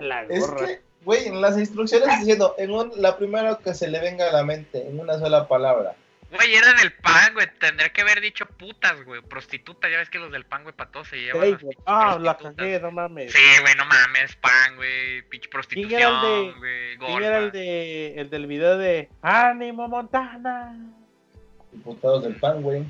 La 0.00 0.22
Es 0.24 0.50
que, 0.50 0.80
güey, 1.04 1.28
en 1.28 1.40
las 1.40 1.56
instrucciones 1.58 2.18
diciendo, 2.18 2.54
en 2.58 2.70
un, 2.72 2.90
la 2.96 3.16
primera 3.16 3.58
que 3.62 3.74
se 3.74 3.86
le 3.88 4.00
venga 4.00 4.28
a 4.28 4.32
la 4.32 4.42
mente, 4.42 4.88
en 4.88 4.98
una 4.98 5.18
sola 5.18 5.46
palabra. 5.46 5.94
Güey, 6.30 6.54
era 6.54 6.72
del 6.74 6.92
pan, 6.92 7.34
güey. 7.34 7.46
Tendría 7.58 7.88
que 7.92 8.00
haber 8.02 8.20
dicho 8.20 8.46
putas, 8.46 9.02
güey. 9.04 9.22
Prostituta, 9.22 9.88
ya 9.88 9.98
ves 9.98 10.10
que 10.10 10.18
los 10.18 10.32
del 10.32 10.44
pan, 10.44 10.64
güey, 10.64 10.74
para 10.74 10.90
todos 10.90 11.08
se 11.08 11.16
llevan 11.20 11.52
las 11.52 11.60
ah, 11.86 12.18
la 12.20 12.36
cagué, 12.36 12.80
no 12.80 12.90
mames. 12.90 13.32
Sí, 13.32 13.42
güey, 13.60 13.74
no 13.76 13.84
mames, 13.86 14.34
pan, 14.36 14.76
güey. 14.76 15.22
Pinche 15.22 15.48
prostitución, 15.48 15.88
¿Quién 15.88 16.00
era 16.02 16.36
el 16.38 16.46
de- 16.46 16.58
güey. 16.58 16.98
¿Quién 16.98 17.22
era 17.22 17.38
el, 17.38 17.52
de, 17.52 18.20
el 18.20 18.30
del 18.30 18.46
video 18.46 18.76
de 18.76 19.08
¡Ánimo, 19.22 19.86
Montana! 19.88 20.76
Diputados 21.72 22.24
del 22.24 22.34
PAN, 22.36 22.62
güey. 22.62 22.84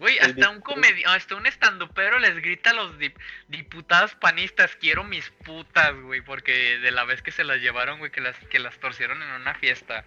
El 0.00 0.18
hasta 0.20 0.50
un 0.50 0.58
dip- 0.58 0.62
comedi 0.62 1.02
hasta 1.06 1.34
un 1.36 1.46
estandupero 1.46 2.18
les 2.18 2.34
grita 2.42 2.70
a 2.70 2.74
los 2.74 2.98
dip- 2.98 3.16
diputados 3.48 4.14
panistas, 4.16 4.76
quiero 4.76 5.02
mis 5.04 5.30
putas, 5.30 5.94
güey, 6.02 6.20
porque 6.20 6.78
de 6.78 6.90
la 6.90 7.04
vez 7.04 7.22
que 7.22 7.30
se 7.32 7.44
las 7.44 7.60
llevaron, 7.60 7.98
güey, 8.00 8.10
que 8.10 8.20
las, 8.20 8.36
que 8.50 8.58
las 8.58 8.76
torcieron 8.78 9.22
en 9.22 9.30
una 9.30 9.54
fiesta. 9.54 10.04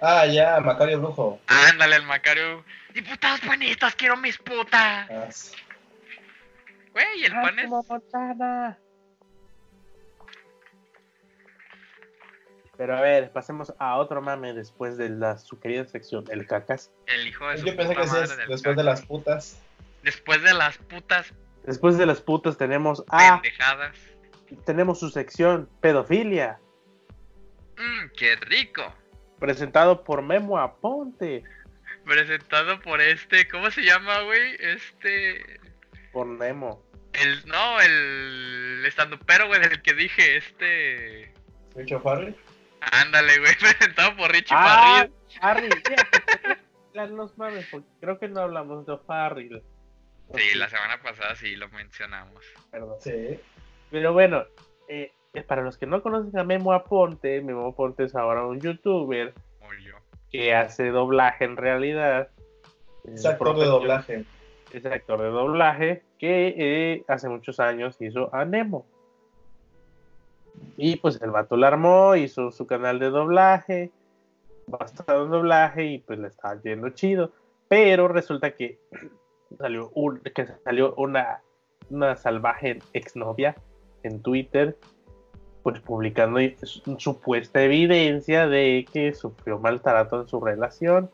Ah, 0.00 0.26
ya, 0.26 0.60
Macario 0.60 1.00
Brujo. 1.00 1.40
Ándale, 1.46 1.96
el 1.96 2.02
Macario, 2.02 2.64
diputados 2.94 3.40
panistas, 3.40 3.94
quiero 3.94 4.16
mis 4.16 4.36
putas. 4.38 5.08
Ah, 5.10 5.28
sí. 5.30 5.54
Güey, 6.92 7.24
el 7.24 7.32
pan 7.32 7.58
es... 7.58 7.70
Pero 12.76 12.96
a 12.96 13.00
ver, 13.00 13.32
pasemos 13.32 13.72
a 13.78 13.96
otro 13.96 14.20
mame 14.20 14.52
después 14.52 14.98
de 14.98 15.08
la 15.08 15.38
su 15.38 15.58
querida 15.58 15.86
sección, 15.86 16.24
el 16.30 16.46
cacas. 16.46 16.90
El 17.06 17.26
hijo 17.26 17.48
de 17.48 17.58
su 17.58 17.66
Yo 17.66 17.76
pensé 17.76 17.94
puta 17.94 18.04
que 18.04 18.10
madre 18.10 18.46
después 18.48 18.76
de 18.76 18.82
las 18.82 19.02
putas. 19.02 19.62
Después 20.02 20.42
de 20.42 20.54
las 20.54 20.78
putas 20.78 21.32
Después 21.64 21.98
de 21.98 22.06
las 22.06 22.20
putas 22.20 22.56
tenemos 22.56 23.02
a 23.08 23.40
pendejadas. 23.40 23.96
tenemos 24.64 25.00
su 25.00 25.10
sección 25.10 25.68
pedofilia, 25.80 26.60
Mmm, 27.76 28.08
qué 28.16 28.36
rico. 28.36 28.82
Presentado 29.38 30.04
por 30.04 30.22
Memo 30.22 30.58
Aponte, 30.58 31.44
Presentado 32.04 32.80
por 32.82 33.00
este, 33.00 33.48
¿cómo 33.48 33.68
se 33.72 33.82
llama, 33.82 34.20
güey? 34.22 34.56
Este... 34.60 35.58
por 36.12 36.26
Memo. 36.26 36.80
El, 37.12 37.44
no, 37.46 37.80
el 37.80 38.84
estandupero, 38.86 39.48
güey, 39.48 39.60
del 39.60 39.82
que 39.82 39.92
dije, 39.92 40.36
este... 40.36 41.32
Richo 41.74 42.00
Farley. 42.00 42.36
Ándale, 42.80 43.38
güey, 43.40 43.52
presentado 43.60 44.16
por 44.16 44.30
Richie 44.30 44.54
Ah, 44.56 45.08
Farrell. 45.40 45.70
Los 46.94 47.36
mames, 47.36 47.66
porque 47.70 47.88
creo 48.00 48.18
que 48.20 48.28
no 48.28 48.40
hablamos 48.40 48.86
de 48.86 48.96
Farrell. 48.98 49.62
Sí, 50.34 50.58
la 50.58 50.68
semana 50.68 51.02
pasada 51.02 51.34
sí 51.34 51.56
lo 51.56 51.68
mencionamos. 51.70 52.44
Perdón. 52.70 52.96
Sí. 53.00 53.40
Pero 53.90 54.12
bueno, 54.12 54.44
eh, 54.88 55.12
para 55.44 55.62
los 55.62 55.78
que 55.78 55.86
no 55.86 56.02
conocen 56.02 56.38
a 56.38 56.44
Memo 56.44 56.72
Aponte, 56.72 57.40
Memo 57.42 57.68
Aponte 57.68 58.04
es 58.04 58.14
ahora 58.14 58.46
un 58.46 58.60
youtuber 58.60 59.34
que 60.30 60.54
hace 60.54 60.90
doblaje 60.90 61.44
en 61.44 61.56
realidad. 61.56 62.28
Es 63.04 63.24
actor 63.24 63.58
de 63.58 63.66
doblaje. 63.66 64.24
Es 64.72 64.84
actor 64.84 65.20
de 65.22 65.28
doblaje 65.28 66.02
que 66.18 66.54
eh, 66.56 67.04
hace 67.08 67.28
muchos 67.28 67.60
años 67.60 67.96
hizo 68.00 68.34
a 68.34 68.44
Nemo. 68.44 68.86
Y 70.76 70.96
pues 70.96 71.20
el 71.22 71.30
vato 71.30 71.56
la 71.56 71.68
armó, 71.68 72.16
hizo 72.16 72.50
su 72.50 72.66
canal 72.66 72.98
de 72.98 73.10
doblaje, 73.10 73.90
basado 74.66 75.24
en 75.24 75.30
doblaje 75.30 75.84
y 75.84 75.98
pues 75.98 76.18
le 76.18 76.28
estaba 76.28 76.60
yendo 76.62 76.90
chido. 76.90 77.32
Pero 77.68 78.08
resulta 78.08 78.52
que 78.52 78.78
salió, 79.58 79.90
un, 79.94 80.20
que 80.20 80.46
salió 80.64 80.94
una, 80.96 81.42
una 81.90 82.16
salvaje 82.16 82.78
exnovia 82.92 83.56
en 84.02 84.22
Twitter, 84.22 84.76
pues 85.66 85.80
publicando 85.80 86.38
supuesta 86.96 87.60
evidencia 87.60 88.46
de 88.46 88.86
que 88.92 89.12
sufrió 89.12 89.58
maltrato 89.58 90.20
en 90.20 90.28
su 90.28 90.38
relación 90.38 91.10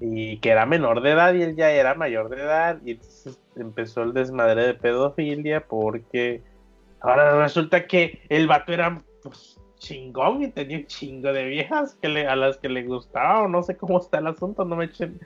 y 0.00 0.38
que 0.38 0.50
era 0.50 0.66
menor 0.66 1.02
de 1.02 1.12
edad 1.12 1.32
y 1.34 1.42
él 1.42 1.54
ya 1.54 1.70
era 1.70 1.94
mayor 1.94 2.28
de 2.28 2.42
edad 2.42 2.80
y 2.84 2.90
entonces 2.90 3.38
empezó 3.54 4.02
el 4.02 4.12
desmadre 4.12 4.66
de 4.66 4.74
pedofilia 4.74 5.68
porque 5.68 6.42
ahora 6.98 7.40
resulta 7.40 7.86
que 7.86 8.20
el 8.28 8.48
vato 8.48 8.72
era 8.72 9.00
pues, 9.22 9.60
chingón 9.78 10.42
y 10.42 10.48
tenía 10.48 10.78
un 10.78 10.86
chingo 10.86 11.32
de 11.32 11.44
viejas 11.44 11.96
que 12.02 12.08
le, 12.08 12.26
a 12.26 12.34
las 12.34 12.56
que 12.56 12.70
le 12.70 12.82
gustaba 12.82 13.42
o 13.42 13.48
no 13.48 13.62
sé 13.62 13.76
cómo 13.76 14.00
está 14.00 14.18
el 14.18 14.26
asunto, 14.26 14.64
no 14.64 14.74
me 14.74 14.86
echen, 14.86 15.20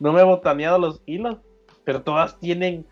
no 0.00 0.10
me 0.14 0.22
he 0.22 0.24
botaneado 0.24 0.78
los 0.78 1.02
hilos, 1.04 1.36
pero 1.84 2.00
todas 2.00 2.40
tienen 2.40 2.86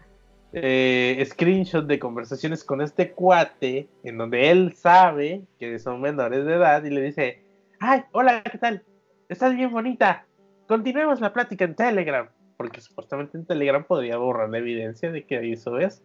eh, 0.52 1.24
screenshots 1.30 1.86
de 1.86 1.98
conversaciones 1.98 2.64
con 2.64 2.80
este 2.80 3.12
cuate 3.12 3.88
en 4.02 4.18
donde 4.18 4.50
él 4.50 4.74
sabe 4.74 5.42
que 5.58 5.78
son 5.78 6.00
menores 6.00 6.44
de 6.44 6.54
edad 6.54 6.82
y 6.84 6.90
le 6.90 7.02
dice, 7.02 7.42
ay, 7.78 8.02
hola, 8.12 8.42
¿qué 8.42 8.58
tal? 8.58 8.84
Estás 9.28 9.54
bien 9.54 9.70
bonita. 9.70 10.26
Continuemos 10.66 11.20
la 11.20 11.32
plática 11.32 11.64
en 11.64 11.74
Telegram. 11.74 12.28
Porque 12.56 12.80
supuestamente 12.80 13.38
en 13.38 13.46
Telegram 13.46 13.82
podría 13.82 14.18
borrar 14.18 14.50
la 14.50 14.58
evidencia 14.58 15.10
de 15.10 15.24
que 15.24 15.42
hizo 15.46 15.78
eso. 15.78 16.02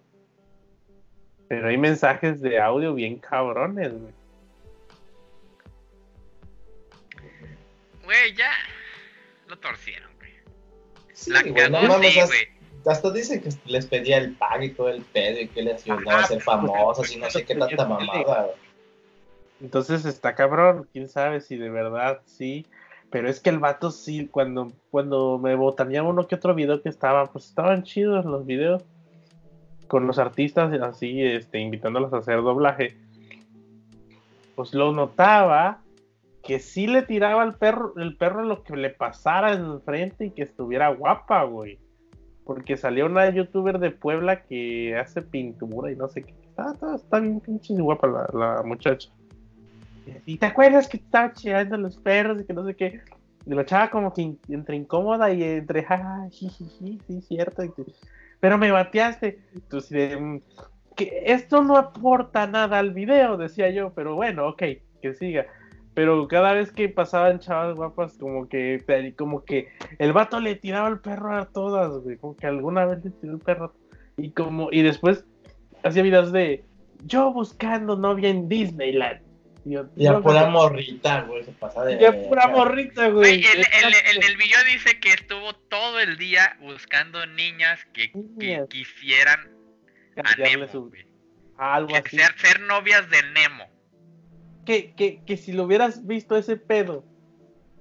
Pero 1.50 1.68
hay 1.68 1.78
mensajes 1.78 2.40
de 2.42 2.62
audio 2.62 2.94
bien 2.94 3.18
cabrones, 3.18 3.92
güey. 3.92 4.14
Güey, 8.06 8.36
ya 8.36 8.52
lo 9.48 9.58
torcieron, 9.60 10.10
güey. 10.18 10.32
Sí, 11.14 11.32
La 11.32 11.42
güey, 11.42 11.54
cagó, 11.56 12.02
sí, 12.02 12.22
güey. 12.26 12.55
Hasta 12.86 13.10
dicen 13.12 13.42
que 13.42 13.50
les 13.66 13.88
pedía 13.88 14.18
el 14.18 14.36
pago 14.36 14.64
y 14.64 14.72
todo 14.72 14.90
el 14.90 15.02
pedo 15.02 15.42
y 15.42 15.48
que 15.48 15.64
les 15.64 15.84
ayudaba 15.84 16.20
Ajá, 16.20 16.26
a 16.26 16.28
ser 16.28 16.38
pues, 16.38 16.46
famosas 16.46 17.12
y 17.12 17.18
no 17.18 17.30
sé 17.30 17.44
qué 17.44 17.56
tanta 17.56 17.88
mamada. 17.88 18.50
Entonces 19.60 20.06
está 20.06 20.36
cabrón. 20.36 20.88
Quién 20.92 21.10
sabe 21.10 21.42
si 21.42 21.58
de 21.58 21.70
verdad 21.70 22.22
sí. 22.26 22.66
Pero 23.10 23.30
es 23.30 23.40
que 23.40 23.50
el 23.50 23.60
vato 23.60 23.92
sí, 23.92 24.28
cuando, 24.28 24.72
cuando 24.92 25.40
me 25.40 25.56
botaneaba 25.56 26.10
uno 26.10 26.28
que 26.28 26.36
otro 26.36 26.54
video 26.54 26.82
que 26.82 26.90
estaba, 26.90 27.26
pues 27.28 27.46
estaban 27.46 27.84
chidos 27.84 28.26
los 28.26 28.46
videos. 28.46 28.84
Con 29.88 30.08
los 30.08 30.20
artistas 30.20 30.74
así, 30.82 31.24
este, 31.24 31.60
invitándolos 31.60 32.14
a 32.14 32.18
hacer 32.18 32.42
doblaje. 32.42 32.98
Pues 34.56 34.74
lo 34.74 34.92
notaba 34.92 35.82
que 36.44 36.60
sí 36.60 36.86
le 36.86 37.02
tiraba 37.02 37.42
al 37.42 37.56
perro, 37.56 37.94
el 37.98 38.16
perro 38.16 38.44
lo 38.44 38.64
que 38.64 38.76
le 38.76 38.92
pasara 38.92 39.54
enfrente 39.54 40.26
y 40.28 40.32
que 40.32 40.44
estuviera 40.44 40.90
guapa, 40.90 41.44
güey. 41.44 41.80
Porque 42.46 42.78
salió 42.78 43.08
una 43.08 43.30
youtuber 43.30 43.80
de 43.80 43.92
Puebla 43.92 44.44
que 44.44 44.96
hace 44.96 45.22
pintura 45.22 45.92
y 45.92 45.96
no 45.96 46.08
sé 46.08 46.24
qué. 46.24 46.34
Está, 46.48 46.72
está, 46.74 46.96
está 46.96 47.20
bien 47.20 47.40
pinche 47.40 47.74
guapa 47.74 48.30
la, 48.34 48.62
muchacha. 48.64 49.10
¿Y 50.26 50.38
te 50.38 50.46
acuerdas 50.46 50.88
que 50.88 50.98
estaba 50.98 51.34
chillando 51.34 51.78
los 51.78 51.98
perros 51.98 52.40
y 52.40 52.46
que 52.46 52.54
no 52.54 52.64
sé 52.66 52.76
qué? 52.76 53.02
Y 53.46 53.54
la 53.54 53.66
chava 53.66 53.90
como 53.90 54.14
que 54.14 54.36
entre 54.50 54.76
incómoda 54.76 55.32
y 55.32 55.44
entre 55.44 55.84
jaja, 55.84 56.28
jijiji, 56.32 57.00
sí, 57.08 57.22
cierto. 57.22 57.64
pero 58.40 58.58
me 58.58 58.72
bateaste. 58.72 59.40
Entonces, 59.54 60.20
mm, 60.20 60.38
que 60.96 61.24
esto 61.26 61.64
no 61.64 61.78
aporta 61.78 62.48
nada 62.48 62.80
al 62.80 62.92
video, 62.94 63.38
decía 63.38 63.70
yo, 63.70 63.92
pero 63.94 64.16
bueno, 64.16 64.48
ok, 64.48 64.64
que 65.02 65.14
siga. 65.14 65.46
Pero 65.96 66.28
cada 66.28 66.54
vez 66.54 66.72
que 66.72 66.90
pasaban 66.90 67.40
chavas 67.40 67.76
guapas, 67.76 68.18
como 68.18 68.48
que, 68.50 68.84
como 69.18 69.46
que 69.46 69.70
el 69.98 70.12
vato 70.12 70.42
le 70.42 70.56
tiraba 70.56 70.90
el 70.90 71.00
perro 71.00 71.36
a 71.36 71.46
todas, 71.46 71.90
güey. 72.04 72.18
Como 72.18 72.36
que 72.36 72.46
alguna 72.48 72.86
vez 72.86 73.04
le 73.04 73.12
tiró 73.12 73.34
el 73.34 73.40
perro. 73.40 73.74
Y 74.18 74.32
como, 74.32 74.70
y 74.72 74.82
después 74.82 75.24
hacía 75.84 76.04
videos 76.04 76.32
de 76.34 76.66
yo 77.06 77.32
buscando 77.32 77.96
novia 77.96 78.30
en 78.30 78.50
Disneyland. 78.50 79.22
Y, 79.64 79.72
yo, 79.72 79.86
Y 79.96 80.06
a 80.06 80.12
"No, 80.12 80.22
pura 80.22 80.48
morrita, 80.50 81.22
güey, 81.22 81.44
se 81.46 81.52
pasa 81.54 81.84
de. 81.86 82.00
y 82.00 82.06
a 82.06 82.28
pura 82.28 82.48
morrita, 82.50 83.08
güey. 83.08 83.42
El, 83.44 84.24
el, 84.24 84.38
video 84.38 84.60
dice 84.72 85.00
que 85.00 85.10
estuvo 85.14 85.56
todo 85.56 86.00
el 86.02 86.18
día 86.18 86.58
buscando 86.62 87.26
niñas 87.26 87.80
que, 87.94 88.12
quisieran 88.70 89.40
a 90.18 90.22
Cambiarle 90.24 90.58
Nemo, 90.58 90.72
su- 90.72 90.90
güey. 90.90 91.06
algo 91.58 91.88
Que 91.88 91.98
así. 91.98 92.18
Ser, 92.18 92.38
ser 92.38 92.60
novias 92.62 93.10
de 93.10 93.24
Nemo. 93.32 93.75
Que, 94.66 94.94
que, 94.94 95.22
que 95.26 95.38
si 95.38 95.52
lo 95.54 95.64
hubieras 95.66 96.06
visto 96.06 96.36
ese 96.36 96.58
pedo 96.58 97.04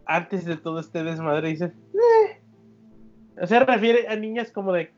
antes 0.06 0.44
de 0.44 0.56
todo 0.56 0.80
este 0.80 1.02
desmadre, 1.02 1.48
dices, 1.48 1.72
"Eh". 1.94 2.40
O 3.40 3.46
sea, 3.46 3.60
refiere 3.64 4.06
a 4.08 4.16
niñas 4.16 4.52
como 4.52 4.72
de 4.72 4.92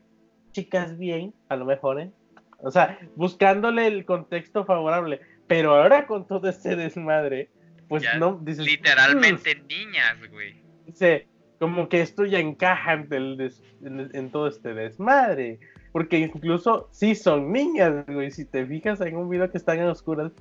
chicas 0.51 0.97
bien, 0.97 1.33
a 1.49 1.55
lo 1.55 1.65
mejor, 1.65 1.99
¿eh? 2.01 2.11
O 2.59 2.71
sea, 2.71 2.99
buscándole 3.15 3.87
el 3.87 4.05
contexto 4.05 4.65
favorable. 4.65 5.21
Pero 5.47 5.75
ahora 5.75 6.07
con 6.07 6.27
todo 6.27 6.49
este 6.49 6.75
desmadre, 6.75 7.49
pues 7.87 8.03
Ya, 8.03 8.17
no, 8.17 8.39
dices, 8.43 8.65
Literalmente 8.65 9.55
niñas, 9.69 10.17
güey. 10.31 10.61
Dice, 10.85 11.27
como 11.59 11.87
que 11.87 12.01
esto 12.01 12.25
ya 12.25 12.39
encaja 12.39 12.93
en, 12.93 13.13
el 13.13 13.37
des- 13.37 13.63
en- 13.81 14.09
en 14.13 14.29
todo 14.29 14.47
este 14.47 14.73
desmadre. 14.73 15.59
Porque 15.93 16.19
incluso 16.19 16.89
sí 16.91 17.15
son 17.15 17.51
niñas, 17.51 18.05
güey. 18.07 18.29
Si 18.31 18.43
te 18.45 18.65
fijas 18.65 18.99
en 19.01 19.15
un 19.15 19.29
video 19.29 19.49
que 19.49 19.57
están 19.57 19.79
en 19.79 19.85
oscuras, 19.87 20.31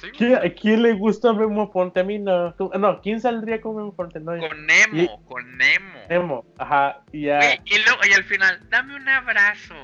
Sí, 0.00 0.06
¿Qui- 0.16 0.36
¿A 0.36 0.54
quién 0.54 0.82
le 0.82 0.92
gusta 0.92 1.32
Memo 1.32 1.72
Ponte? 1.72 2.00
A 2.00 2.04
mí 2.04 2.18
no. 2.20 2.54
No, 2.78 3.00
¿quién 3.00 3.20
saldría 3.20 3.60
con 3.60 3.76
Memo 3.76 3.92
Ponte? 3.94 4.20
No, 4.20 4.32
Con 4.38 4.66
Nemo, 4.66 4.96
Y- 5.02 5.08
con 5.26 5.58
Nemo. 5.58 5.98
Memo, 6.08 6.44
ajá, 6.56 7.02
y 7.12 7.22
ya. 7.26 7.40
Y 7.64 7.78
luego, 7.84 8.00
y 8.08 8.12
al 8.14 8.24
final, 8.24 8.60
dame 8.70 8.94
un 8.94 9.08
abrazo. 9.08 9.74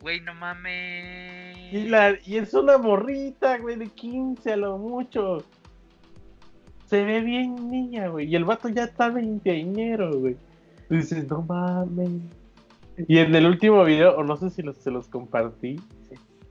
Güey, 0.00 0.20
no 0.20 0.34
mames. 0.34 1.56
Y, 1.72 1.88
la, 1.88 2.18
y 2.26 2.36
es 2.36 2.52
una 2.54 2.76
morrita, 2.76 3.56
güey, 3.58 3.76
de 3.76 3.86
15 3.88 4.52
a 4.52 4.56
lo 4.56 4.76
mucho. 4.76 5.44
Se 6.86 7.02
ve 7.04 7.20
bien 7.22 7.70
niña, 7.70 8.08
güey. 8.08 8.26
Y 8.28 8.36
el 8.36 8.44
vato 8.44 8.68
ya 8.68 8.84
está 8.84 9.08
veinteañero, 9.08 10.12
güey. 10.18 10.36
Dices, 10.90 11.26
no 11.30 11.40
mames. 11.42 12.10
Y 13.08 13.18
en 13.18 13.34
el 13.34 13.46
último 13.46 13.82
video, 13.84 14.14
o 14.16 14.24
no 14.24 14.36
sé 14.36 14.50
si 14.50 14.60
los, 14.60 14.76
se 14.76 14.90
los 14.90 15.08
compartí. 15.08 15.80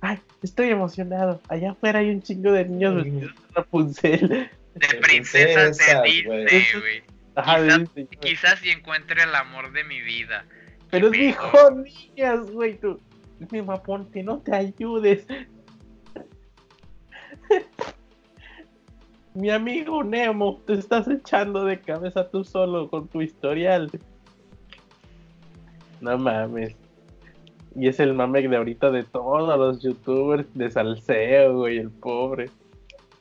Ay, 0.02 0.20
estoy 0.42 0.70
emocionado. 0.70 1.40
Allá 1.48 1.72
afuera 1.72 2.00
hay 2.00 2.10
un 2.10 2.22
chingo 2.22 2.52
de 2.52 2.66
niños 2.66 2.96
vestidos 2.96 3.36
de 3.36 3.54
Rapunzel. 3.56 4.50
De 4.74 4.88
princesas 5.02 5.78
de 5.78 6.02
Disney, 6.04 6.64
güey. 6.80 7.04
Quizás-. 7.36 7.90
Quizás 8.20 8.60
si 8.60 8.72
encuentre 8.72 9.24
el 9.24 9.36
amor 9.36 9.72
de 9.72 9.84
mi 9.84 10.02
vida. 10.02 10.46
Pero 10.90 11.08
es 11.08 11.14
dijo 11.14 11.52
pedo. 11.52 11.84
niñas, 11.84 12.52
güey. 12.52 12.78
Tú, 12.78 13.00
mi 13.52 13.62
Ponte, 13.62 14.24
no 14.24 14.40
te 14.40 14.56
ayudes. 14.56 15.26
Mi 19.34 19.50
amigo 19.50 20.04
Nemo, 20.04 20.62
te 20.68 20.74
estás 20.74 21.08
echando 21.08 21.64
de 21.64 21.80
cabeza 21.80 22.30
tú 22.30 22.44
solo 22.44 22.90
con 22.90 23.08
tu 23.08 23.22
historial. 23.22 23.90
No 26.02 26.18
mames. 26.18 26.76
Y 27.76 27.88
es 27.88 28.00
el 28.00 28.14
mame 28.14 28.48
de 28.48 28.58
ahorita 28.58 28.92
de 28.92 29.04
todos 29.04 29.58
los 29.58 29.82
youtubers 29.82 30.46
de 30.54 30.70
salseo, 30.70 31.58
güey, 31.58 31.78
el 31.78 31.90
pobre. 31.90 32.50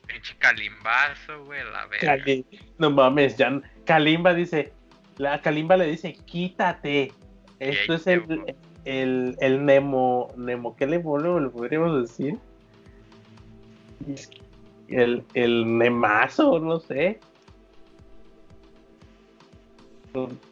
Pinche 0.07 0.35
calimbazo, 0.39 1.45
güey, 1.45 1.61
la 1.71 1.85
verga. 1.87 2.17
Cali- 2.17 2.45
No 2.77 2.91
mames, 2.91 3.37
ya. 3.37 3.61
Kalimba 3.85 4.33
dice. 4.33 4.73
La 5.17 5.39
Kalimba 5.41 5.77
le 5.77 5.85
dice, 5.87 6.13
quítate. 6.25 7.11
Esto 7.59 7.93
es 7.93 8.07
el, 8.07 8.55
el, 8.85 9.37
el 9.39 9.65
Nemo. 9.65 10.27
Nemo, 10.35 10.75
¿qué 10.75 10.87
le, 10.87 10.97
bueno, 10.97 11.39
le 11.39 11.49
podríamos 11.49 12.01
decir? 12.01 12.37
El, 14.87 15.23
el 15.33 15.77
Nemazo, 15.77 16.59
no 16.59 16.79
sé. 16.79 17.19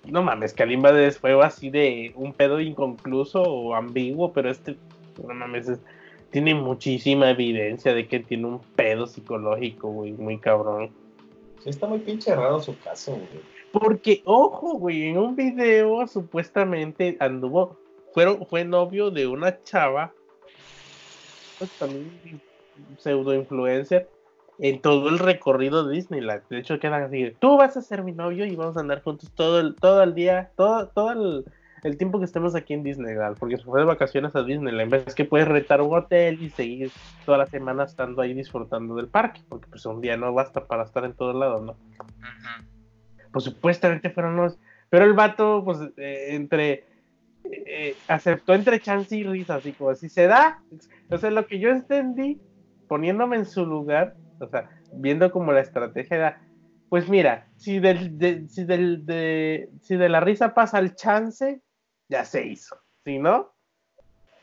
No 0.05 0.23
mames, 0.23 0.53
Kalimba 0.53 0.91
de- 0.91 1.11
fue 1.11 1.39
así 1.43 1.69
de 1.69 2.13
un 2.15 2.33
pedo 2.33 2.61
inconcluso 2.61 3.41
o 3.41 3.75
ambiguo, 3.75 4.31
pero 4.31 4.49
este, 4.49 4.77
no 5.27 5.33
mames, 5.33 5.67
es- 5.67 5.81
tiene 6.31 6.53
muchísima 6.53 7.29
evidencia 7.31 7.93
de 7.93 8.07
que 8.07 8.19
tiene 8.19 8.45
un 8.45 8.59
pedo 8.75 9.07
psicológico, 9.07 9.89
güey, 9.89 10.13
muy 10.13 10.37
cabrón. 10.37 10.91
Sí, 11.59 11.69
está 11.71 11.87
muy 11.87 11.99
pinche 11.99 12.33
raro 12.35 12.61
su 12.61 12.77
caso, 12.79 13.15
güey. 13.15 13.41
Porque, 13.71 14.21
ojo, 14.25 14.77
güey, 14.77 15.09
en 15.09 15.17
un 15.17 15.35
video 15.35 16.07
supuestamente 16.07 17.17
anduvo, 17.19 17.77
fueron, 18.13 18.45
fue 18.47 18.63
novio 18.63 19.11
de 19.11 19.27
una 19.27 19.61
chava, 19.63 20.13
pues 21.57 21.71
también 21.77 22.41
pseudo 22.97 23.33
influencer, 23.33 24.09
en 24.59 24.81
todo 24.81 25.09
el 25.09 25.19
recorrido 25.19 25.85
de 25.85 25.95
Disneyland. 25.95 26.43
De 26.49 26.59
hecho, 26.59 26.79
quedan 26.79 27.03
así, 27.03 27.33
tú 27.39 27.57
vas 27.57 27.77
a 27.77 27.81
ser 27.81 28.03
mi 28.03 28.11
novio 28.11 28.45
y 28.45 28.55
vamos 28.55 28.77
a 28.77 28.81
andar 28.81 29.01
juntos 29.01 29.31
todo 29.33 29.59
el, 29.59 29.75
todo 29.75 30.03
el 30.03 30.13
día, 30.13 30.51
todo, 30.55 30.87
todo 30.87 31.11
el, 31.11 31.45
el 31.83 31.97
tiempo 31.97 32.19
que 32.19 32.25
estemos 32.25 32.55
aquí 32.55 32.73
en 32.73 32.83
Disneyland, 32.83 33.37
porque 33.37 33.57
se 33.57 33.63
fue 33.63 33.79
de 33.79 33.85
vacaciones 33.85 34.35
a 34.35 34.43
Disneyland. 34.43 34.91
Ves 34.91 35.15
que 35.15 35.25
puedes 35.25 35.47
rentar 35.47 35.81
un 35.81 35.97
hotel 35.97 36.41
y 36.41 36.49
seguir 36.49 36.91
toda 37.25 37.37
la 37.37 37.45
semana 37.45 37.85
estando 37.85 38.21
ahí 38.21 38.33
disfrutando 38.33 38.95
del 38.95 39.07
parque, 39.07 39.41
porque 39.47 39.67
pues 39.69 39.85
un 39.85 40.01
día 40.01 40.17
no 40.17 40.33
basta 40.33 40.65
para 40.65 40.83
estar 40.83 41.05
en 41.05 41.13
todos 41.13 41.35
lados, 41.35 41.61
¿no? 41.61 41.75
Pues 43.31 43.45
supuestamente 43.45 44.09
fueron 44.09 44.35
los. 44.35 44.57
Pero 44.89 45.05
el 45.05 45.13
vato, 45.13 45.61
pues, 45.63 45.79
eh, 45.97 46.29
entre. 46.31 46.83
eh, 47.45 47.95
aceptó 48.07 48.53
entre 48.53 48.79
chance 48.79 49.15
y 49.15 49.23
risa, 49.23 49.55
así 49.55 49.71
como 49.71 49.95
si 49.95 50.09
se 50.09 50.27
da. 50.27 50.61
O 51.09 51.17
sea, 51.17 51.31
lo 51.31 51.45
que 51.45 51.59
yo 51.59 51.69
entendí, 51.69 52.39
poniéndome 52.87 53.37
en 53.37 53.45
su 53.45 53.65
lugar, 53.65 54.15
o 54.39 54.47
sea, 54.47 54.69
viendo 54.93 55.31
como 55.31 55.51
la 55.51 55.61
estrategia 55.61 56.17
era. 56.17 56.41
Pues 56.89 57.07
mira, 57.07 57.47
si 57.55 57.79
del, 57.79 58.17
de, 58.17 58.47
si 58.47 58.63
del, 58.63 59.05
de, 59.05 59.69
si 59.81 59.95
de 59.95 60.09
la 60.09 60.21
risa 60.21 60.55
pasa 60.55 60.79
el 60.79 60.95
chance, 60.95 61.61
ya 62.07 62.25
se 62.25 62.47
hizo. 62.47 62.77
Si 63.05 63.19
no, 63.19 63.53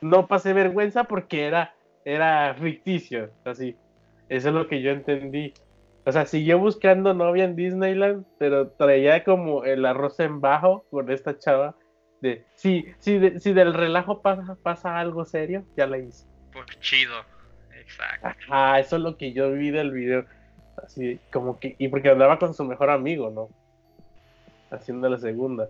no 0.00 0.28
pasé 0.28 0.52
vergüenza 0.52 1.04
porque 1.04 1.46
era, 1.46 1.74
era 2.04 2.54
ficticio. 2.54 3.32
Así. 3.44 3.76
Eso 4.28 4.48
es 4.48 4.54
lo 4.54 4.68
que 4.68 4.80
yo 4.80 4.90
entendí. 4.90 5.54
O 6.04 6.12
sea, 6.12 6.24
siguió 6.24 6.60
buscando 6.60 7.14
novia 7.14 7.44
en 7.44 7.56
Disneyland, 7.56 8.24
pero 8.38 8.70
traía 8.70 9.24
como 9.24 9.64
el 9.64 9.84
arroz 9.84 10.20
en 10.20 10.40
bajo 10.40 10.86
con 10.90 11.10
esta 11.10 11.36
chava. 11.36 11.76
De, 12.20 12.44
si, 12.54 12.86
si, 12.98 13.40
si 13.40 13.52
del 13.52 13.74
relajo 13.74 14.22
pasa, 14.22 14.56
pasa 14.62 14.98
algo 14.98 15.24
serio, 15.24 15.64
ya 15.76 15.86
la 15.88 15.98
hice. 15.98 16.26
Pues 16.52 16.66
chido. 16.80 17.12
Exacto. 17.86 18.28
Ajá, 18.50 18.80
eso 18.80 18.96
es 18.96 19.02
lo 19.02 19.16
que 19.16 19.32
yo 19.32 19.52
vi 19.52 19.70
del 19.70 19.92
video. 19.92 20.24
Así 20.84 21.18
como 21.32 21.58
que, 21.58 21.74
y 21.78 21.88
porque 21.88 22.10
andaba 22.10 22.38
con 22.38 22.52
su 22.52 22.64
mejor 22.64 22.90
amigo, 22.90 23.30
¿no? 23.30 23.48
Haciendo 24.70 25.08
la 25.08 25.18
segunda. 25.18 25.68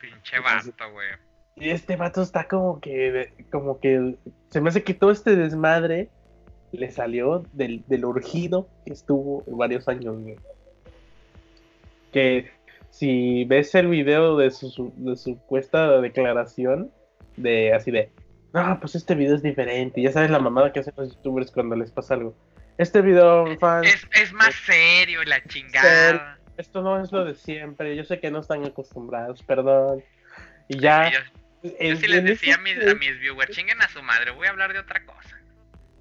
Pinche 0.00 0.38
vato, 0.38 0.92
güey. 0.92 1.08
Y 1.56 1.70
este 1.70 1.96
vato 1.96 2.22
está 2.22 2.46
como 2.46 2.80
que, 2.80 3.32
como 3.50 3.80
que, 3.80 4.14
se 4.50 4.60
me 4.60 4.68
hace 4.68 4.84
que 4.84 4.94
todo 4.94 5.10
este 5.10 5.34
desmadre 5.34 6.08
le 6.70 6.90
salió 6.92 7.44
del, 7.52 7.82
del 7.88 8.04
urgido 8.04 8.68
que 8.86 8.92
estuvo 8.92 9.42
varios 9.48 9.88
años, 9.88 10.16
güey. 10.20 10.36
Que 12.12 12.50
si 12.90 13.44
ves 13.44 13.74
el 13.74 13.88
video 13.88 14.36
de 14.36 14.50
su, 14.50 14.70
su- 14.70 14.92
de 14.96 15.16
su 15.16 15.30
supuesta 15.34 16.00
declaración, 16.00 16.90
de 17.36 17.72
así 17.74 17.90
de, 17.90 18.10
no, 18.52 18.78
pues 18.80 18.94
este 18.94 19.14
video 19.14 19.34
es 19.34 19.42
diferente, 19.42 20.00
ya 20.02 20.12
sabes 20.12 20.30
la 20.30 20.38
mamada 20.38 20.72
que 20.72 20.80
hacen 20.80 20.94
los 20.96 21.14
youtubers 21.16 21.50
cuando 21.50 21.76
les 21.76 21.90
pasa 21.90 22.14
algo. 22.14 22.36
Este 22.78 23.02
video, 23.02 23.56
fan, 23.58 23.84
Es, 23.84 24.06
es 24.12 24.32
más 24.32 24.54
serio 24.54 25.22
la 25.24 25.42
chingada. 25.44 26.38
esto 26.56 26.80
no 26.82 27.02
es 27.02 27.10
lo 27.12 27.24
de 27.24 27.34
siempre, 27.34 27.94
yo 27.96 28.04
sé 28.04 28.20
que 28.20 28.30
no 28.30 28.40
están 28.40 28.64
acostumbrados, 28.64 29.42
perdón. 29.42 30.02
Y 30.68 30.78
ya... 30.78 31.10
Yo, 31.10 31.18
yo 31.64 31.70
en- 31.78 31.96
sí 31.96 32.06
les 32.06 32.24
decía 32.24 32.54
a 32.54 32.58
mis, 32.58 32.76
a 32.86 32.94
mis 32.94 33.18
viewers, 33.18 33.50
chinguen 33.54 33.80
a 33.82 33.88
su 33.88 34.02
madre, 34.02 34.30
voy 34.30 34.46
a 34.46 34.50
hablar 34.50 34.72
de 34.72 34.78
otra 34.78 35.04
cosa. 35.04 35.40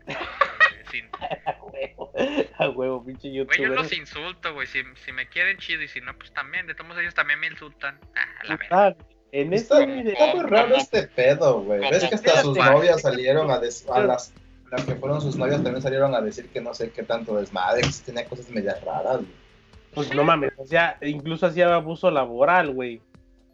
Eh, 0.08 0.16
sin- 0.92 1.10
A 1.46 1.64
huevo, 1.64 2.14
a 2.60 2.70
huevo, 2.70 3.04
pinche 3.06 3.30
Güey, 3.30 3.36
yo 3.36 3.44
youtuber. 3.46 3.70
los 3.72 3.92
insulto, 3.94 4.54
güey. 4.54 4.68
Si, 4.68 4.82
si 5.04 5.12
me 5.12 5.28
quieren 5.28 5.58
chido 5.58 5.82
y 5.82 5.88
si 5.88 6.00
no, 6.02 6.16
pues 6.18 6.32
también. 6.34 6.66
De 6.68 6.76
todos 6.76 6.98
ellos 7.00 7.14
también 7.14 7.40
me 7.40 7.48
insultan. 7.48 8.00
Ah, 8.16 8.26
a 8.42 8.44
la 8.46 8.56
verga. 8.58 8.96
En 9.32 9.54
Está, 9.54 9.82
este 9.82 9.92
video. 9.92 10.14
está 10.14 10.36
muy 10.36 10.46
raro 10.46 10.76
este 10.76 11.04
pedo, 11.04 11.62
güey. 11.62 11.82
¿Ves 11.82 12.06
que 12.06 12.16
hasta 12.16 12.42
sus 12.42 12.58
novias 12.58 13.02
salieron 13.02 13.52
a 13.52 13.60
des- 13.60 13.88
a 13.90 14.00
las, 14.00 14.34
las 14.72 14.86
que 14.86 14.96
fueron 14.96 15.22
sus 15.22 15.36
novias 15.36 15.62
también 15.62 15.82
salieron 15.82 16.16
a 16.16 16.22
decir 16.22 16.48
que 16.50 16.62
no 16.62 16.74
sé 16.74 16.92
qué 16.92 17.04
tanto 17.04 17.36
desmadre, 17.36 17.82
que 17.82 17.88
tenía 18.06 18.26
cosas 18.26 18.50
medias 18.50 18.82
raras, 18.84 19.18
güey. 19.18 19.48
Pues 19.94 20.14
no 20.14 20.24
mames, 20.24 20.52
o 20.58 20.66
sea, 20.66 20.98
incluso 21.02 21.46
hacía 21.48 21.74
abuso 21.74 22.10
laboral, 22.12 22.72
güey. 22.74 23.02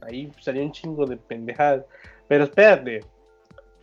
Ahí 0.01 0.31
salió 0.41 0.61
un 0.61 0.71
chingo 0.73 1.05
de 1.05 1.15
pendejadas. 1.17 1.85
Pero 2.27 2.43
espérate. 2.45 3.01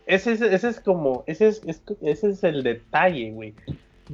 Ese 0.07 0.33
es, 0.33 0.40
ese 0.42 0.69
es 0.69 0.81
como, 0.81 1.25
ese 1.27 1.48
es, 1.48 1.62
es- 1.67 1.83
ese 2.02 2.31
es 2.31 2.44
el 2.44 2.62
detalle, 2.62 3.31
güey. 3.33 3.54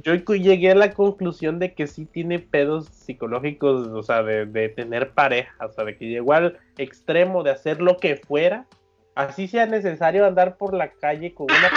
Yo 0.03 0.13
llegué 0.15 0.71
a 0.71 0.75
la 0.75 0.93
conclusión 0.93 1.59
de 1.59 1.73
que 1.73 1.87
sí 1.87 2.05
tiene 2.05 2.39
pedos 2.39 2.85
psicológicos, 2.87 3.87
o 3.87 4.03
sea, 4.03 4.21
de, 4.21 4.45
de 4.45 4.69
tener 4.69 5.11
pareja, 5.11 5.65
o 5.65 5.71
sea, 5.71 5.85
de 5.85 5.97
que 5.97 6.05
llegó 6.05 6.33
al 6.33 6.59
extremo 6.77 7.43
de 7.43 7.51
hacer 7.51 7.81
lo 7.81 7.97
que 7.97 8.17
fuera, 8.17 8.67
así 9.15 9.47
sea 9.47 9.65
necesario 9.65 10.25
andar 10.25 10.57
por 10.57 10.73
la 10.73 10.91
calle 10.91 11.33
con 11.33 11.47
una 11.49 11.69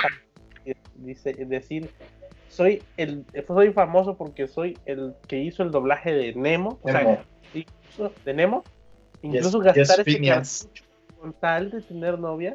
dice, 0.97 1.33
decir, 1.47 1.91
soy 2.49 2.83
el, 2.97 3.25
soy 3.47 3.73
famoso 3.73 4.17
porque 4.17 4.47
soy 4.47 4.77
el 4.85 5.15
que 5.27 5.39
hizo 5.39 5.63
el 5.63 5.71
doblaje 5.71 6.13
de 6.13 6.35
Nemo, 6.35 6.79
o 6.83 6.89
sea, 6.89 7.03
Nemo. 7.03 7.19
incluso 7.55 8.13
de 8.25 8.35
Nemo, 8.35 8.65
incluso 9.23 9.63
Yes- 9.63 9.75
gastar 9.75 10.05
yes, 10.05 10.69
ese 10.69 10.69
con 11.19 11.33
tal 11.35 11.71
de 11.71 11.81
tener 11.81 12.19
novia, 12.19 12.55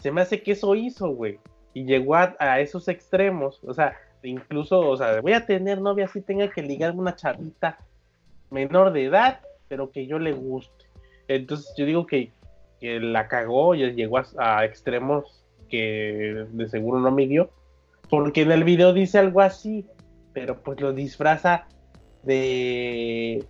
se 0.00 0.10
me 0.10 0.20
hace 0.20 0.42
que 0.42 0.52
eso 0.52 0.74
hizo, 0.74 1.08
güey, 1.10 1.38
y 1.74 1.84
llegó 1.84 2.16
a, 2.16 2.34
a 2.38 2.60
esos 2.60 2.88
extremos, 2.88 3.60
o 3.64 3.72
sea, 3.74 3.96
incluso, 4.22 4.80
o 4.80 4.96
sea, 4.96 5.20
voy 5.20 5.32
a 5.32 5.46
tener 5.46 5.80
novia 5.80 6.06
así 6.06 6.20
tenga 6.20 6.50
que 6.50 6.62
ligarme 6.62 7.00
una 7.00 7.16
chavita 7.16 7.78
menor 8.50 8.92
de 8.92 9.04
edad, 9.04 9.40
pero 9.68 9.90
que 9.90 10.06
yo 10.06 10.18
le 10.18 10.32
guste. 10.32 10.86
Entonces 11.28 11.72
yo 11.76 11.86
digo 11.86 12.06
que, 12.06 12.30
que 12.80 13.00
la 13.00 13.28
cagó 13.28 13.74
y 13.74 13.92
llegó 13.92 14.18
a, 14.18 14.26
a 14.38 14.64
extremos 14.64 15.44
que 15.68 16.46
de 16.50 16.68
seguro 16.68 17.00
no 17.00 17.10
midió, 17.10 17.50
porque 18.08 18.42
en 18.42 18.52
el 18.52 18.64
video 18.64 18.92
dice 18.92 19.18
algo 19.18 19.40
así, 19.40 19.84
pero 20.32 20.62
pues 20.62 20.80
lo 20.80 20.92
disfraza 20.92 21.66
de 22.22 23.44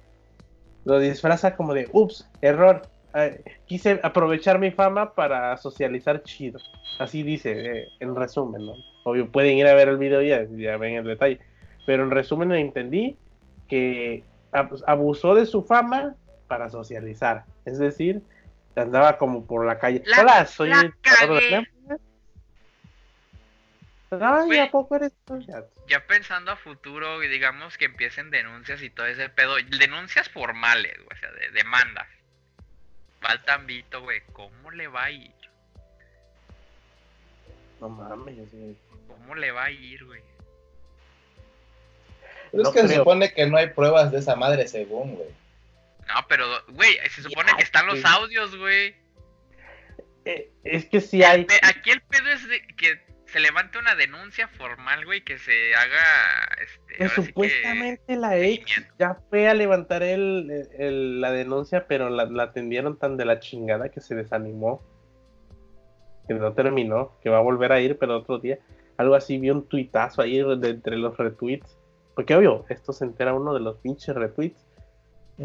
lo 0.85 1.01
disfraza 1.01 1.57
como 1.57 1.75
de, 1.75 1.89
ups, 1.93 2.31
error. 2.41 2.83
Eh, 3.17 3.43
quise 3.67 3.99
aprovechar 4.03 4.59
mi 4.59 4.71
fama 4.71 5.15
para 5.15 5.57
socializar 5.57 6.23
chido. 6.23 6.61
Así 6.99 7.23
dice, 7.23 7.53
eh, 7.53 7.89
en 8.01 8.15
resumen, 8.15 8.67
¿no? 8.67 8.75
Obvio, 9.05 9.31
pueden 9.31 9.57
ir 9.57 9.67
a 9.67 9.75
ver 9.75 9.89
el 9.89 9.99
video 9.99 10.23
y 10.23 10.29
ya, 10.29 10.45
ya 10.51 10.77
ven 10.77 10.95
el 10.97 11.05
detalle. 11.05 11.41
Pero 11.87 12.03
en 12.03 12.11
resumen 12.11 12.53
entendí 12.53 13.17
que 13.69 14.25
ab- 14.53 14.83
abusó 14.87 15.35
de 15.35 15.47
su 15.47 15.63
fama 15.63 16.15
para 16.49 16.69
socializar. 16.71 17.45
Es 17.65 17.79
decir, 17.79 18.23
andaba 18.75 19.19
como 19.19 19.47
por 19.47 19.65
la 19.67 19.79
calle. 19.79 20.03
La- 20.07 20.21
Hola, 20.23 20.47
soy 20.47 20.71
la. 20.71 20.83
Netflix". 20.83 21.71
Ay. 24.11 24.59
¿a 24.59 24.71
poco 24.71 24.97
eres? 24.97 25.13
Ya. 25.89 26.01
Pensando 26.07 26.53
a 26.53 26.57
futuro, 26.57 27.23
y 27.23 27.29
digamos 27.29 27.77
que 27.77 27.87
empiecen 27.87 28.31
denuncias 28.31 28.83
y 28.83 28.91
todo 28.91 29.07
ese 29.07 29.29
pedo. 29.29 29.57
Denuncias 29.79 30.29
formales, 30.29 30.97
o 31.11 31.17
sea, 31.17 31.31
de 31.33 31.51
demandas. 31.51 32.07
Faltan 33.27 33.67
Vito, 33.67 34.03
güey. 34.03 34.21
¿Cómo 34.33 34.71
le 34.71 34.87
va 34.87 35.05
a 35.05 35.11
ir? 35.11 35.35
No 37.81 37.89
mames, 37.89 38.37
güey. 38.53 38.77
¿Cómo 39.09 39.35
le 39.35 39.51
va 39.51 39.65
a 39.65 39.71
ir, 39.73 40.05
güey? 40.05 40.21
Pero 42.53 42.63
No 42.63 42.69
es 42.69 42.75
que 42.75 42.89
se 42.89 42.95
supone 42.95 43.35
que 43.35 43.47
no 43.47 43.57
hay 43.57 43.71
pruebas 43.71 44.13
de 44.13 44.19
esa 44.19 44.37
madre 44.37 44.69
según, 44.69 45.17
güey. 45.17 45.29
No, 46.07 46.15
pero, 46.29 46.47
güey, 46.69 46.99
se 47.11 47.23
supone 47.23 47.51
que 47.57 47.65
están 47.65 47.89
los 47.89 48.05
audios, 48.05 48.57
güey. 48.57 48.95
Eh, 50.25 50.49
es 50.63 50.87
que 50.87 51.01
sí 51.01 51.25
hay. 51.25 51.49
Aquí 51.63 51.91
el 51.91 52.03
pedo 52.03 52.29
es 52.29 52.49
de 52.49 52.65
que 52.77 53.01
se 53.37 53.43
levante 53.43 53.79
una 53.79 53.95
denuncia 53.95 54.49
formal, 54.49 55.05
güey, 55.05 55.23
que 55.23 55.37
se 55.37 55.75
haga, 55.75 56.57
este, 56.63 56.95
sí 56.95 56.99
que- 57.17 57.27
supuestamente 57.27 58.17
la 58.17 58.39
ex 58.39 58.83
ya 58.99 59.19
fue 59.29 59.47
a 59.47 59.53
levantar 59.53 60.03
el, 60.03 60.67
el- 60.79 61.21
la 61.21 61.31
denuncia, 61.33 61.87
pero 61.87 62.09
la, 62.09 62.25
la 62.25 62.45
atendieron 62.45 62.97
tan 62.99 63.19
de 63.19 63.27
la 63.27 63.39
chingada 63.39 63.91
que 63.91 64.01
se 64.01 64.15
desanimó. 64.15 64.83
Que 66.27 66.33
no 66.33 66.55
terminó, 66.55 67.13
que 67.23 67.29
va 67.29 67.37
a 67.37 67.43
volver 67.43 67.73
a 67.73 67.81
ir, 67.81 67.99
pero 67.99 68.17
otro 68.17 68.39
día. 68.39 68.59
Algo 68.97 69.15
así, 69.15 69.37
vi 69.39 69.51
un 69.51 69.69
tuitazo 69.69 70.23
ahí 70.23 70.39
de 70.43 70.71
entre 70.71 70.97
los 70.97 71.17
retweets. 71.19 71.77
Porque 72.15 72.35
obvio, 72.35 72.65
esto 72.71 72.95
se 72.95 73.05
entera 73.05 73.35
uno 73.35 73.53
de 73.53 73.61
los 73.61 73.77
pinches 73.81 74.15
retweets. 74.15 74.67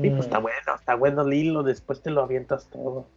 Y 0.01 0.09
pues 0.11 0.19
Mm, 0.19 0.21
está 0.21 0.37
bueno, 0.39 0.75
está 0.75 0.95
bueno 0.95 1.21
el 1.23 1.33
hilo, 1.33 1.61
después 1.63 2.01
te 2.01 2.09
lo 2.09 2.23
avientas 2.23 2.69
todo. 2.69 3.09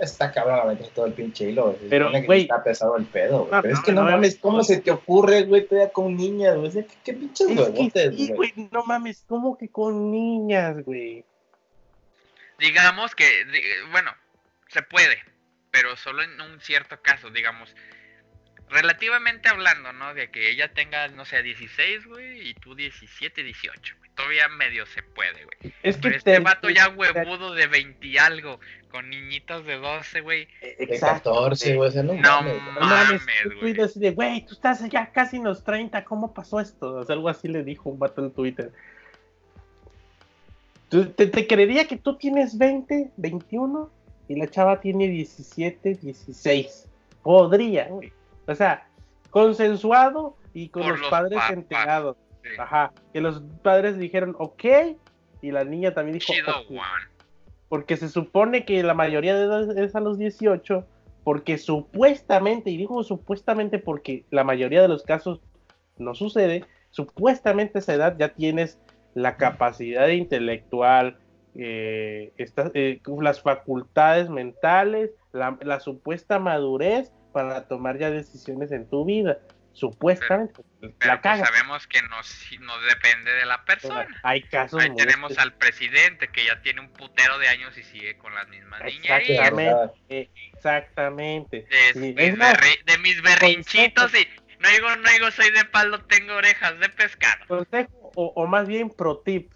Está 0.00 0.32
cabrón 0.32 0.60
a 0.60 0.64
meter 0.64 0.88
todo 0.88 1.06
el 1.06 1.12
pinche 1.12 1.50
hilo, 1.50 1.76
Pero, 1.88 2.10
güey. 2.26 2.42
Está 2.42 2.62
pesado 2.62 2.96
el 2.96 3.04
pedo, 3.04 3.40
güey. 3.40 3.52
No, 3.52 3.62
Pero 3.62 3.74
es 3.74 3.80
que 3.80 3.92
no, 3.92 4.02
no, 4.04 4.10
mames, 4.10 4.38
¿cómo 4.38 4.58
no. 4.58 4.64
se 4.64 4.80
te 4.80 4.90
ocurre, 4.90 5.42
güey, 5.44 5.66
todavía 5.66 5.92
con 5.92 6.16
niñas, 6.16 6.56
güey? 6.56 6.72
¿Qué, 6.72 6.86
qué 7.04 7.14
pinches 7.14 7.46
sí, 8.16 8.32
güey? 8.32 8.52
no 8.70 8.84
mames, 8.84 9.24
como 9.28 9.56
que 9.56 9.68
con 9.68 10.10
niñas, 10.10 10.84
güey. 10.84 11.24
Digamos 12.58 13.14
que, 13.14 13.26
bueno, 13.90 14.10
se 14.68 14.82
puede, 14.82 15.18
pero 15.70 15.96
solo 15.96 16.22
en 16.22 16.40
un 16.40 16.60
cierto 16.60 17.00
caso, 17.00 17.30
digamos. 17.30 17.74
Relativamente 18.74 19.48
hablando, 19.48 19.92
¿no? 19.92 20.14
De 20.14 20.30
que 20.30 20.50
ella 20.50 20.72
tenga, 20.74 21.06
no 21.08 21.24
sé, 21.24 21.42
16, 21.44 22.06
güey, 22.06 22.48
y 22.50 22.54
tú 22.54 22.74
17, 22.74 23.42
18, 23.44 23.94
güey. 23.98 24.10
Todavía 24.16 24.48
medio 24.48 24.84
se 24.86 25.02
puede, 25.02 25.44
güey. 25.44 25.72
Es 25.84 25.96
que 25.96 26.02
Pero 26.02 26.16
este 26.16 26.32
te- 26.34 26.38
vato 26.40 26.68
ya 26.70 26.88
huevudo 26.88 27.54
de 27.54 27.66
20 27.68 28.04
y 28.06 28.18
algo, 28.18 28.58
con 28.90 29.08
niñitas 29.10 29.64
de 29.64 29.76
12, 29.76 30.20
güey. 30.22 30.46
De 30.60 30.76
Exacto, 30.80 31.30
14, 31.32 31.76
güey, 31.76 31.88
o 31.88 31.92
sea, 31.92 32.02
no, 32.02 32.14
No 32.14 32.20
mames. 32.42 32.62
No 32.74 32.80
mames, 32.80 33.22
güey. 33.46 33.60
tuit 33.60 33.78
así 33.80 34.00
de, 34.00 34.10
güey, 34.10 34.44
tú 34.44 34.54
estás 34.54 34.88
ya 34.90 35.10
casi 35.12 35.36
en 35.36 35.44
los 35.44 35.62
30, 35.64 36.02
¿cómo 36.04 36.34
pasó 36.34 36.58
esto? 36.60 36.94
O 36.96 37.04
sea, 37.04 37.14
algo 37.14 37.28
así 37.28 37.46
le 37.48 37.62
dijo 37.62 37.88
un 37.90 37.98
vato 38.00 38.24
en 38.24 38.32
Twitter. 38.32 38.72
Te, 40.88 41.26
te 41.26 41.46
creería 41.46 41.86
que 41.88 41.96
tú 41.96 42.16
tienes 42.16 42.56
20, 42.56 43.10
21 43.16 43.90
y 44.28 44.36
la 44.36 44.46
chava 44.48 44.80
tiene 44.80 45.08
17, 45.08 45.94
16. 46.00 46.86
Podría, 47.22 47.86
güey. 47.88 48.12
O 48.46 48.54
sea, 48.54 48.86
consensuado 49.30 50.36
y 50.52 50.68
con 50.68 50.88
los, 50.88 51.00
los 51.00 51.10
padres 51.10 51.38
papás. 51.38 51.52
enterados. 51.52 52.16
Sí. 52.42 52.48
Ajá, 52.58 52.92
que 53.12 53.20
los 53.20 53.42
padres 53.62 53.98
dijeron, 53.98 54.36
ok, 54.38 54.64
y 55.42 55.50
la 55.50 55.64
niña 55.64 55.94
también 55.94 56.18
dijo, 56.18 56.32
Chido, 56.32 56.50
"Ok". 56.60 56.66
Juan. 56.68 57.00
porque 57.68 57.96
se 57.96 58.08
supone 58.08 58.64
que 58.64 58.82
la 58.82 58.94
mayoría 58.94 59.34
de 59.36 59.44
edad 59.44 59.78
es 59.78 59.94
a 59.96 60.00
los 60.00 60.18
18, 60.18 60.86
porque 61.24 61.56
supuestamente, 61.58 62.70
y 62.70 62.76
digo 62.76 63.02
supuestamente 63.02 63.78
porque 63.78 64.24
la 64.30 64.44
mayoría 64.44 64.82
de 64.82 64.88
los 64.88 65.02
casos 65.02 65.40
no 65.96 66.14
sucede, 66.14 66.64
supuestamente 66.90 67.78
a 67.78 67.80
esa 67.80 67.94
edad 67.94 68.16
ya 68.18 68.28
tienes 68.34 68.78
la 69.14 69.36
capacidad 69.36 70.08
intelectual, 70.08 71.16
eh, 71.56 72.32
esta- 72.36 72.70
eh, 72.74 73.00
las 73.20 73.40
facultades 73.40 74.28
mentales, 74.28 75.10
la, 75.32 75.56
la 75.62 75.80
supuesta 75.80 76.38
madurez 76.38 77.12
para 77.34 77.66
tomar 77.66 77.98
ya 77.98 78.10
decisiones 78.10 78.72
en 78.72 78.88
tu 78.88 79.04
vida. 79.04 79.38
Supuestamente, 79.72 80.62
Pero 80.80 81.14
la 81.14 81.20
pues 81.20 81.40
sabemos 81.40 81.86
que 81.88 82.00
no, 82.02 82.22
si- 82.22 82.58
no 82.58 82.80
depende 82.82 83.32
de 83.32 83.44
la 83.44 83.64
persona. 83.64 84.06
Hay 84.22 84.42
casos 84.44 84.80
Ahí 84.80 84.94
tenemos 84.94 85.32
espe- 85.32 85.42
al 85.42 85.52
presidente 85.54 86.28
que 86.28 86.44
ya 86.46 86.62
tiene 86.62 86.80
un 86.80 86.90
putero 86.92 87.38
de 87.38 87.48
años 87.48 87.76
y 87.76 87.82
sigue 87.82 88.16
con 88.16 88.32
las 88.36 88.46
mismas. 88.48 88.80
Exactamente. 88.84 89.94
Eh, 90.08 90.30
exactamente. 90.54 91.66
De, 91.68 91.92
Sí, 91.92 92.32
más, 92.36 92.56
de 92.86 92.98
mis 92.98 93.20
berrinchitos 93.20 94.14
y 94.14 94.28
no 94.60 94.68
digo, 94.68 94.94
no 94.96 95.10
digo 95.10 95.30
soy 95.32 95.50
de 95.50 95.64
palo, 95.64 96.00
tengo 96.04 96.34
orejas 96.36 96.78
de 96.78 96.88
pescado. 96.90 97.44
consejo, 97.48 98.12
o, 98.14 98.32
o 98.36 98.46
más 98.46 98.68
bien 98.68 98.88
pro 98.90 99.18
tip. 99.18 99.52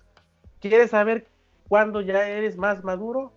¿Quieres 0.61 0.91
saber 0.91 1.29
cuándo 1.69 2.01
ya 2.01 2.29
eres 2.29 2.57
más 2.57 2.83
maduro? 2.83 3.33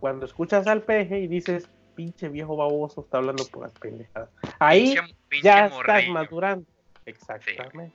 Cuando 0.00 0.24
escuchas 0.24 0.66
al 0.66 0.82
peje 0.82 1.18
y 1.18 1.28
dices, 1.28 1.68
pinche 1.94 2.28
viejo 2.28 2.56
baboso, 2.56 3.02
está 3.02 3.18
hablando 3.18 3.44
por 3.46 3.62
las 3.62 3.72
pendejadas. 3.72 4.28
Ahí 4.58 4.94
Pinche- 4.94 5.14
pinche 5.28 5.44
ya 5.44 5.66
estás 5.66 6.08
madurando. 6.08 6.66
Exactamente. 7.06 7.94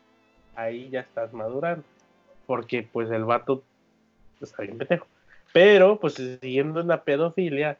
Ahí 0.55 0.89
ya 0.89 1.01
estás 1.01 1.33
madurando. 1.33 1.83
Porque 2.45 2.83
pues 2.91 3.09
el 3.11 3.25
vato 3.25 3.63
está 4.41 4.63
bien 4.63 4.77
pendejo. 4.77 5.07
Pero, 5.53 5.99
pues 5.99 6.13
siguiendo 6.15 6.81
en 6.81 6.87
la 6.87 7.03
pedofilia, 7.03 7.77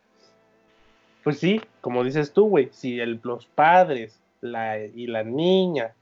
pues 1.24 1.40
sí, 1.40 1.62
como 1.82 2.04
dices 2.04 2.32
tú, 2.34 2.48
güey, 2.50 2.70
si 2.72 3.00
el- 3.00 3.20
los 3.24 3.46
padres 3.46 4.20
la, 4.42 4.78
y 4.80 5.08
la 5.08 5.24
niña 5.24 5.94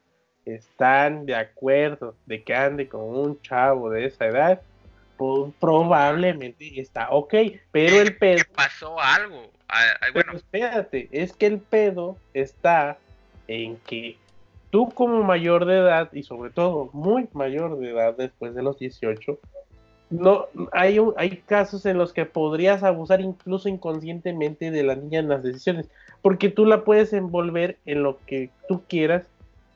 están 0.45 1.25
de 1.25 1.35
acuerdo 1.35 2.15
de 2.27 2.43
que 2.43 2.53
ande 2.53 2.87
con 2.87 3.01
un 3.01 3.41
chavo 3.41 3.89
de 3.89 4.05
esa 4.05 4.25
edad, 4.27 4.61
pues 5.17 5.51
probablemente 5.59 6.79
está 6.79 7.09
ok, 7.09 7.33
pero 7.71 8.01
el 8.01 8.15
pedo... 8.17 8.43
Pasó 8.53 8.99
algo. 8.99 9.49
Ah, 9.69 9.81
Pero 10.01 10.13
bueno, 10.13 10.33
espérate, 10.33 11.09
es 11.11 11.33
que 11.33 11.47
el 11.47 11.59
pedo 11.59 12.17
está 12.33 12.97
en 13.47 13.77
que 13.77 14.17
tú 14.69 14.89
como 14.89 15.23
mayor 15.23 15.65
de 15.65 15.77
edad, 15.77 16.09
y 16.13 16.23
sobre 16.23 16.51
todo 16.51 16.89
muy 16.93 17.27
mayor 17.33 17.77
de 17.79 17.91
edad 17.91 18.15
después 18.17 18.53
de 18.55 18.61
los 18.63 18.77
18, 18.79 19.39
no 20.09 20.45
hay, 20.71 20.99
un- 20.99 21.13
hay 21.17 21.37
casos 21.37 21.85
en 21.85 21.97
los 21.97 22.13
que 22.13 22.25
podrías 22.25 22.83
abusar 22.83 23.21
incluso 23.21 23.69
inconscientemente 23.69 24.69
de 24.71 24.83
la 24.83 24.95
niña 24.95 25.19
en 25.19 25.29
las 25.29 25.43
decisiones, 25.43 25.89
porque 26.21 26.49
tú 26.49 26.65
la 26.65 26.83
puedes 26.83 27.11
envolver 27.13 27.77
en 27.85 28.03
lo 28.03 28.17
que 28.25 28.49
tú 28.67 28.83
quieras 28.87 29.25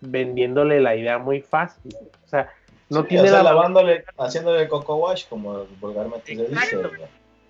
vendiéndole 0.01 0.79
la 0.81 0.95
idea 0.95 1.17
muy 1.17 1.41
fácil. 1.41 1.95
O 2.25 2.27
sea, 2.27 2.49
no 2.89 3.01
Sí, 3.01 3.07
tiene 3.09 3.23
o 3.23 3.27
sea, 3.31 3.43
la 3.43 3.51
lavándole, 3.53 4.05
haciéndole 4.17 4.67
coco 4.67 4.95
wash, 4.97 5.27
como 5.27 5.65
vulgarmente 5.79 6.35
se 6.35 6.45
dice, 6.47 6.77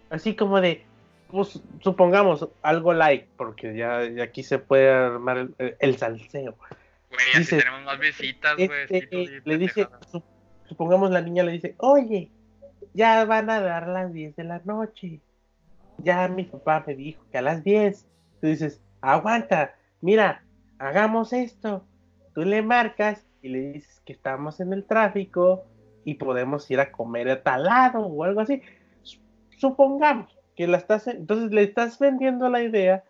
así 0.10 0.36
como 0.36 0.60
de, 0.62 0.84
pues, 1.30 1.62
supongamos 1.82 2.48
algo 2.62 2.94
like, 2.94 3.28
porque 3.38 3.76
ya, 3.76 4.04
ya 4.10 4.24
aquí 4.24 4.44
se 4.44 4.60
puede 4.60 4.90
armar 4.92 5.38
el, 5.58 5.76
el 5.80 5.98
salseo. 5.98 6.56
güey, 7.10 7.22
así 7.32 7.40
dice, 7.40 7.58
tenemos 7.58 7.84
más 7.86 8.00
visitas, 8.00 8.56
güey. 8.56 8.70
Este, 8.90 9.42
le 9.46 9.58
dice, 9.58 9.88
su- 10.12 10.24
supongamos 10.68 11.12
la 11.12 11.22
niña 11.22 11.44
le 11.44 11.52
dice, 11.54 11.76
oye, 11.78 12.32
ya 12.94 13.24
van 13.26 13.50
a 13.50 13.60
dar 13.62 13.88
las 13.88 14.12
10 14.14 14.36
de 14.36 14.44
la 14.44 14.62
noche. 14.66 15.22
Ya 16.00 16.28
mi 16.28 16.44
papá 16.46 16.84
me 16.88 16.96
dijo 16.96 17.24
que 17.32 17.38
a 17.38 17.42
las 17.42 17.64
10. 17.64 18.08
Tú 18.42 18.48
dices, 18.48 18.82
aguanta, 19.02 19.76
mira, 20.02 20.44
hagamos 20.80 21.34
esto. 21.34 21.86
Tú 22.34 22.42
le 22.42 22.62
marcas 22.62 23.26
y 23.42 23.50
le 23.50 23.74
dices 23.74 24.02
que 24.06 24.14
estamos 24.14 24.60
en 24.60 24.74
el 24.74 24.86
tráfico 24.86 25.66
y 26.06 26.16
podemos 26.16 26.70
ir 26.72 26.80
a 26.80 26.92
comer 26.92 27.30
a 27.30 27.44
tal 27.44 27.66
lado 27.66 28.00
o 28.00 28.24
algo 28.24 28.42
así. 28.42 28.62
Su- 29.04 29.20
Supongamos 29.58 30.36
que 30.60 30.68
la 30.68 30.76
estás, 30.76 31.07
entonces 31.07 31.51
le 31.51 31.64
estás 31.64 31.97
vendiendo 31.99 32.49
la 32.49 32.62
idea 32.62 33.05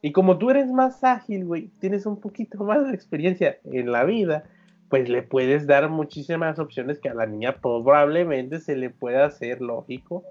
y 0.00 0.12
como 0.12 0.38
tú 0.38 0.48
eres 0.48 0.72
más 0.72 1.04
ágil, 1.04 1.44
güey, 1.44 1.68
tienes 1.78 2.06
un 2.06 2.18
poquito 2.18 2.64
más 2.64 2.88
de 2.88 2.94
experiencia 2.94 3.58
en 3.64 3.92
la 3.92 4.04
vida, 4.04 4.44
pues 4.88 5.10
le 5.10 5.22
puedes 5.22 5.66
dar 5.66 5.90
muchísimas 5.90 6.58
opciones 6.58 6.98
que 6.98 7.10
a 7.10 7.14
la 7.14 7.26
niña 7.26 7.56
probablemente 7.60 8.58
se 8.58 8.74
le 8.74 8.88
pueda 8.88 9.26
hacer 9.26 9.60
lógico 9.60 10.24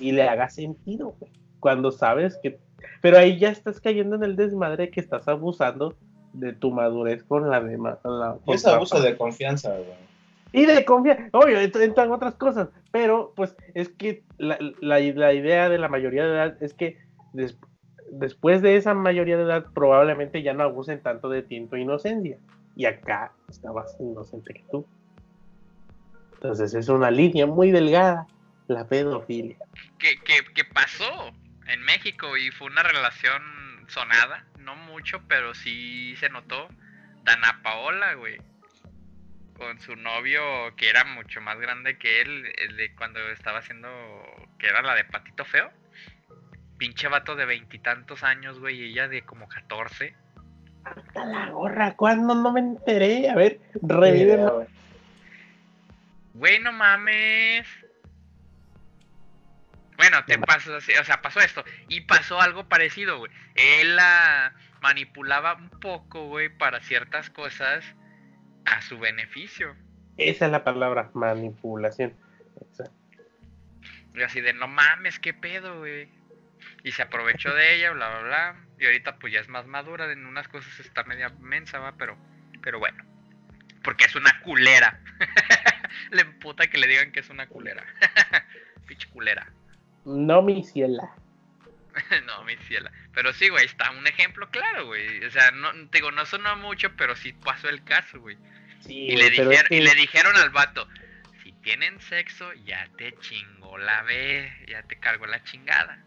y 0.00 0.10
le 0.10 0.24
haga 0.24 0.50
sentido, 0.50 1.14
güey. 1.20 1.30
Cuando 1.60 1.92
sabes 1.92 2.36
que... 2.42 2.58
Pero 3.00 3.16
ahí 3.16 3.38
ya 3.38 3.50
estás 3.50 3.80
cayendo 3.80 4.16
en 4.16 4.24
el 4.24 4.34
desmadre 4.34 4.90
que 4.90 4.98
estás 4.98 5.28
abusando 5.28 5.94
de 6.32 6.52
tu 6.52 6.72
madurez 6.72 7.22
con 7.22 7.48
la 7.48 7.60
demás. 7.60 8.00
Es 8.48 8.66
abuso 8.66 9.00
de 9.00 9.16
confianza, 9.16 9.70
güey. 9.70 10.11
Y 10.52 10.66
de 10.66 10.84
confiar, 10.84 11.30
obvio, 11.32 11.58
entran 11.58 12.12
otras 12.12 12.34
cosas, 12.34 12.68
pero 12.90 13.32
pues 13.34 13.56
es 13.74 13.88
que 13.88 14.22
la, 14.36 14.58
la, 14.80 15.00
idea 15.00 15.68
de 15.70 15.78
la 15.78 15.88
mayoría 15.88 16.26
de 16.26 16.30
edad 16.30 16.62
es 16.62 16.74
que 16.74 16.98
después 18.10 18.60
de 18.60 18.76
esa 18.76 18.92
mayoría 18.92 19.38
de 19.38 19.44
edad 19.44 19.66
probablemente 19.74 20.42
ya 20.42 20.52
no 20.52 20.64
abusen 20.64 21.02
tanto 21.02 21.30
de 21.30 21.42
ti 21.42 21.56
en 21.56 21.68
tu 21.68 21.76
inocencia. 21.76 22.36
Y 22.76 22.86
acá 22.86 23.32
estabas 23.48 23.96
inocente 23.98 24.54
que 24.54 24.64
tú. 24.70 24.86
Entonces 26.34 26.74
es 26.74 26.88
una 26.88 27.10
línea 27.10 27.46
muy 27.46 27.70
delgada, 27.70 28.26
la 28.66 28.86
pedofilia. 28.86 29.56
¿Qué, 29.98 30.16
qué, 30.24 30.64
pasó 30.64 31.30
en 31.66 31.82
México 31.82 32.36
y 32.36 32.50
fue 32.50 32.66
una 32.66 32.82
relación 32.82 33.42
sonada, 33.88 34.44
no 34.58 34.74
mucho, 34.74 35.22
pero 35.28 35.54
sí 35.54 36.16
se 36.16 36.28
notó. 36.30 36.68
Dana 37.24 37.60
Paola, 37.62 38.14
güey, 38.14 38.38
con 39.62 39.80
su 39.80 39.94
novio 39.94 40.74
que 40.76 40.90
era 40.90 41.04
mucho 41.04 41.40
más 41.40 41.58
grande 41.60 41.96
que 41.96 42.20
él, 42.20 42.52
el 42.58 42.76
de 42.76 42.92
cuando 42.96 43.20
estaba 43.30 43.60
haciendo, 43.60 43.88
que 44.58 44.66
era 44.66 44.82
la 44.82 44.96
de 44.96 45.04
Patito 45.04 45.44
Feo. 45.44 45.70
Pinche 46.78 47.06
vato 47.06 47.36
de 47.36 47.46
veintitantos 47.46 48.24
años, 48.24 48.58
güey, 48.58 48.80
y 48.80 48.90
ella 48.90 49.06
de 49.06 49.22
como 49.22 49.48
catorce. 49.48 50.16
Hasta 50.84 51.24
la 51.26 51.50
gorra, 51.50 51.94
¿cuándo 51.94 52.34
no 52.34 52.52
me 52.52 52.58
enteré? 52.58 53.30
A 53.30 53.36
ver, 53.36 53.60
revive. 53.82 54.66
Güey, 56.34 56.58
no 56.58 56.72
mames. 56.72 57.68
Bueno, 59.96 60.24
te 60.24 60.38
pasó 60.38 60.74
así, 60.74 60.92
o 60.94 61.04
sea, 61.04 61.22
pasó 61.22 61.38
esto. 61.38 61.64
Y 61.88 62.00
pasó 62.00 62.40
algo 62.40 62.68
parecido, 62.68 63.18
güey. 63.18 63.30
Él 63.54 63.94
la 63.94 64.54
manipulaba 64.80 65.54
un 65.54 65.70
poco, 65.70 66.26
güey, 66.26 66.48
para 66.48 66.80
ciertas 66.80 67.30
cosas 67.30 67.84
a 68.64 68.80
su 68.82 68.98
beneficio. 68.98 69.74
Esa 70.16 70.46
es 70.46 70.52
la 70.52 70.64
palabra, 70.64 71.10
manipulación. 71.14 72.14
Y 74.14 74.22
así 74.22 74.40
de, 74.40 74.52
no 74.52 74.68
mames, 74.68 75.18
qué 75.18 75.32
pedo, 75.32 75.78
güey. 75.78 76.08
Y 76.84 76.92
se 76.92 77.02
aprovechó 77.02 77.54
de 77.54 77.76
ella, 77.76 77.92
bla, 77.92 78.08
bla, 78.08 78.22
bla. 78.22 78.56
Y 78.78 78.86
ahorita 78.86 79.16
pues 79.18 79.32
ya 79.32 79.40
es 79.40 79.48
más 79.48 79.66
madura, 79.66 80.10
en 80.12 80.26
unas 80.26 80.48
cosas 80.48 80.78
está 80.80 81.04
media 81.04 81.30
mensa, 81.40 81.78
va, 81.78 81.92
pero, 81.96 82.16
pero 82.62 82.78
bueno. 82.78 83.04
Porque 83.82 84.04
es 84.04 84.14
una 84.14 84.40
culera. 84.42 85.00
le 86.10 86.22
emputa 86.22 86.68
que 86.68 86.78
le 86.78 86.86
digan 86.86 87.12
que 87.12 87.20
es 87.20 87.30
una 87.30 87.46
culera. 87.46 87.84
Pinche 88.86 89.08
culera. 89.10 89.50
No, 90.04 90.42
mi 90.42 90.62
ciela. 90.64 91.14
no, 92.26 92.44
mi 92.44 92.56
ciela. 92.68 92.90
Pero 93.14 93.32
sí, 93.32 93.48
güey, 93.48 93.66
está 93.66 93.90
un 93.90 94.06
ejemplo 94.06 94.48
claro, 94.50 94.86
güey. 94.86 95.24
O 95.24 95.30
sea, 95.30 95.50
no, 95.50 95.72
digo, 95.92 96.10
no 96.10 96.24
sonó 96.26 96.56
mucho, 96.56 96.90
pero 96.96 97.16
sí 97.16 97.32
pasó 97.32 97.68
el 97.68 97.82
caso, 97.84 98.20
güey. 98.20 98.36
y, 98.88 99.16
le 99.16 99.30
dijeron, 99.30 99.66
y 99.70 99.80
le 99.80 99.94
dijeron 99.94 100.36
al 100.36 100.50
vato, 100.50 100.86
si 101.42 101.52
tienen 101.52 102.00
sexo, 102.00 102.52
ya 102.64 102.88
te 102.96 103.14
chingó 103.20 103.78
la 103.78 104.02
B, 104.02 104.50
ya 104.68 104.82
te 104.82 104.96
cargó 104.98 105.26
la 105.26 105.42
chingada. 105.44 106.02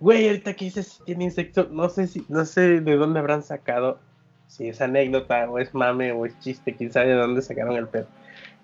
Güey, 0.00 0.28
ahorita 0.28 0.54
que 0.54 0.66
dices 0.66 0.86
si 0.86 1.04
tienen 1.04 1.30
sexo, 1.30 1.68
no 1.70 1.88
sé 1.88 2.06
si, 2.06 2.24
no 2.28 2.44
sé 2.44 2.80
de 2.80 2.96
dónde 2.96 3.18
habrán 3.18 3.42
sacado, 3.42 4.00
si 4.46 4.68
es 4.68 4.80
anécdota, 4.80 5.48
o 5.50 5.58
es 5.58 5.74
mame, 5.74 6.12
o 6.12 6.24
es 6.24 6.38
chiste, 6.40 6.74
quién 6.74 6.92
sabe 6.92 7.08
de 7.08 7.14
dónde 7.14 7.42
sacaron 7.42 7.76
el 7.76 7.88
pedo. 7.88 8.08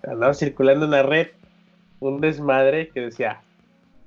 Andaba 0.02 0.34
circulando 0.34 0.86
en 0.86 0.90
la 0.92 1.02
red 1.02 1.28
un 2.00 2.20
desmadre 2.20 2.88
que 2.88 3.00
decía, 3.00 3.42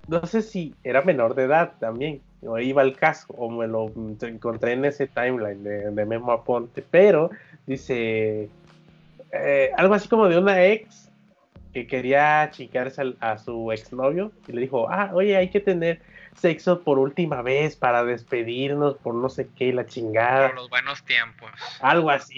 no 0.08 0.26
sé 0.26 0.42
si 0.42 0.76
era 0.84 1.02
menor 1.02 1.36
de 1.36 1.44
edad 1.44 1.74
también, 1.80 2.22
o 2.42 2.60
iba 2.60 2.82
al 2.82 2.96
caso, 2.96 3.28
o 3.34 3.50
me 3.50 3.68
lo 3.68 3.92
encontré 4.22 4.74
en 4.74 4.86
ese 4.86 5.08
timeline 5.08 5.64
de, 5.64 6.06
Memo 6.06 6.32
Aponte, 6.32 6.84
pero 6.90 7.30
dice 7.66 8.50
eh, 9.32 9.72
algo 9.78 9.94
así 9.94 10.08
como 10.08 10.28
de 10.28 10.38
una 10.38 10.64
ex 10.64 11.12
que 11.74 11.88
quería 11.88 12.50
chicarse 12.52 13.16
a, 13.20 13.38
su 13.38 13.72
exnovio 13.72 14.32
y 14.48 14.54
le 14.54 14.62
dijo, 14.62 14.90
ah, 14.90 15.12
oye, 15.14 15.36
hay 15.36 15.50
que 15.50 15.60
tener 15.60 16.02
sexo 16.36 16.82
por 16.82 17.00
última 17.00 17.42
vez 17.42 17.76
para 17.76 18.04
despedirnos 18.04 18.96
por 18.98 19.16
no 19.16 19.30
sé 19.30 19.50
qué, 19.56 19.74
la 19.74 19.86
chingada. 19.86 20.48
Por 20.48 20.56
los 20.56 20.70
buenos 20.70 21.04
tiempos. 21.04 21.52
Algo 21.82 22.10
así. 22.10 22.38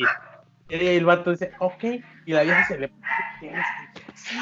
Y 0.70 0.76
el 0.76 1.06
vato 1.06 1.32
dice, 1.32 1.52
ok, 1.60 1.84
y 2.26 2.32
la 2.32 2.44
vieja 2.44 2.68
se 2.68 2.80
le 2.80 2.92
sí, 4.16 4.38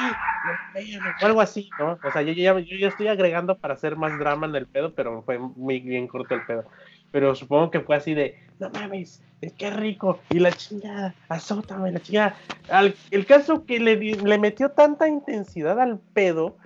o 1.22 1.26
algo 1.26 1.42
así, 1.42 1.70
¿no? 1.80 2.00
O 2.04 2.12
sea, 2.12 2.22
yo 2.22 2.34
ya, 2.34 2.58
yo 2.60 2.88
estoy 2.88 3.08
agregando 3.08 3.58
para 3.58 3.74
hacer 3.74 3.96
más 3.96 4.18
drama 4.20 4.48
en 4.48 4.56
el 4.56 4.68
pedo, 4.68 4.94
pero 4.94 5.22
fue 5.24 5.38
muy 5.40 5.80
bien 5.80 6.08
corto 6.08 6.36
el 6.36 6.46
pedo. 6.46 6.66
Pero 7.12 7.36
supongo 7.36 7.72
que 7.72 7.80
fue 7.80 7.96
así 7.96 8.14
de, 8.14 8.38
no 8.60 8.70
mames, 8.70 9.22
es 9.42 9.54
que 9.54 9.70
rico, 9.70 10.20
y 10.30 10.40
la 10.40 10.52
chingada, 10.52 11.14
azótame, 11.30 11.92
la 11.92 12.00
chingada. 12.00 12.36
el 13.12 13.26
caso 13.26 13.66
que 13.66 13.80
le, 13.80 13.96
le 13.96 14.38
metió 14.38 14.70
tanta 14.70 15.08
intensidad 15.08 15.80
al 15.80 16.00
pedo, 16.14 16.58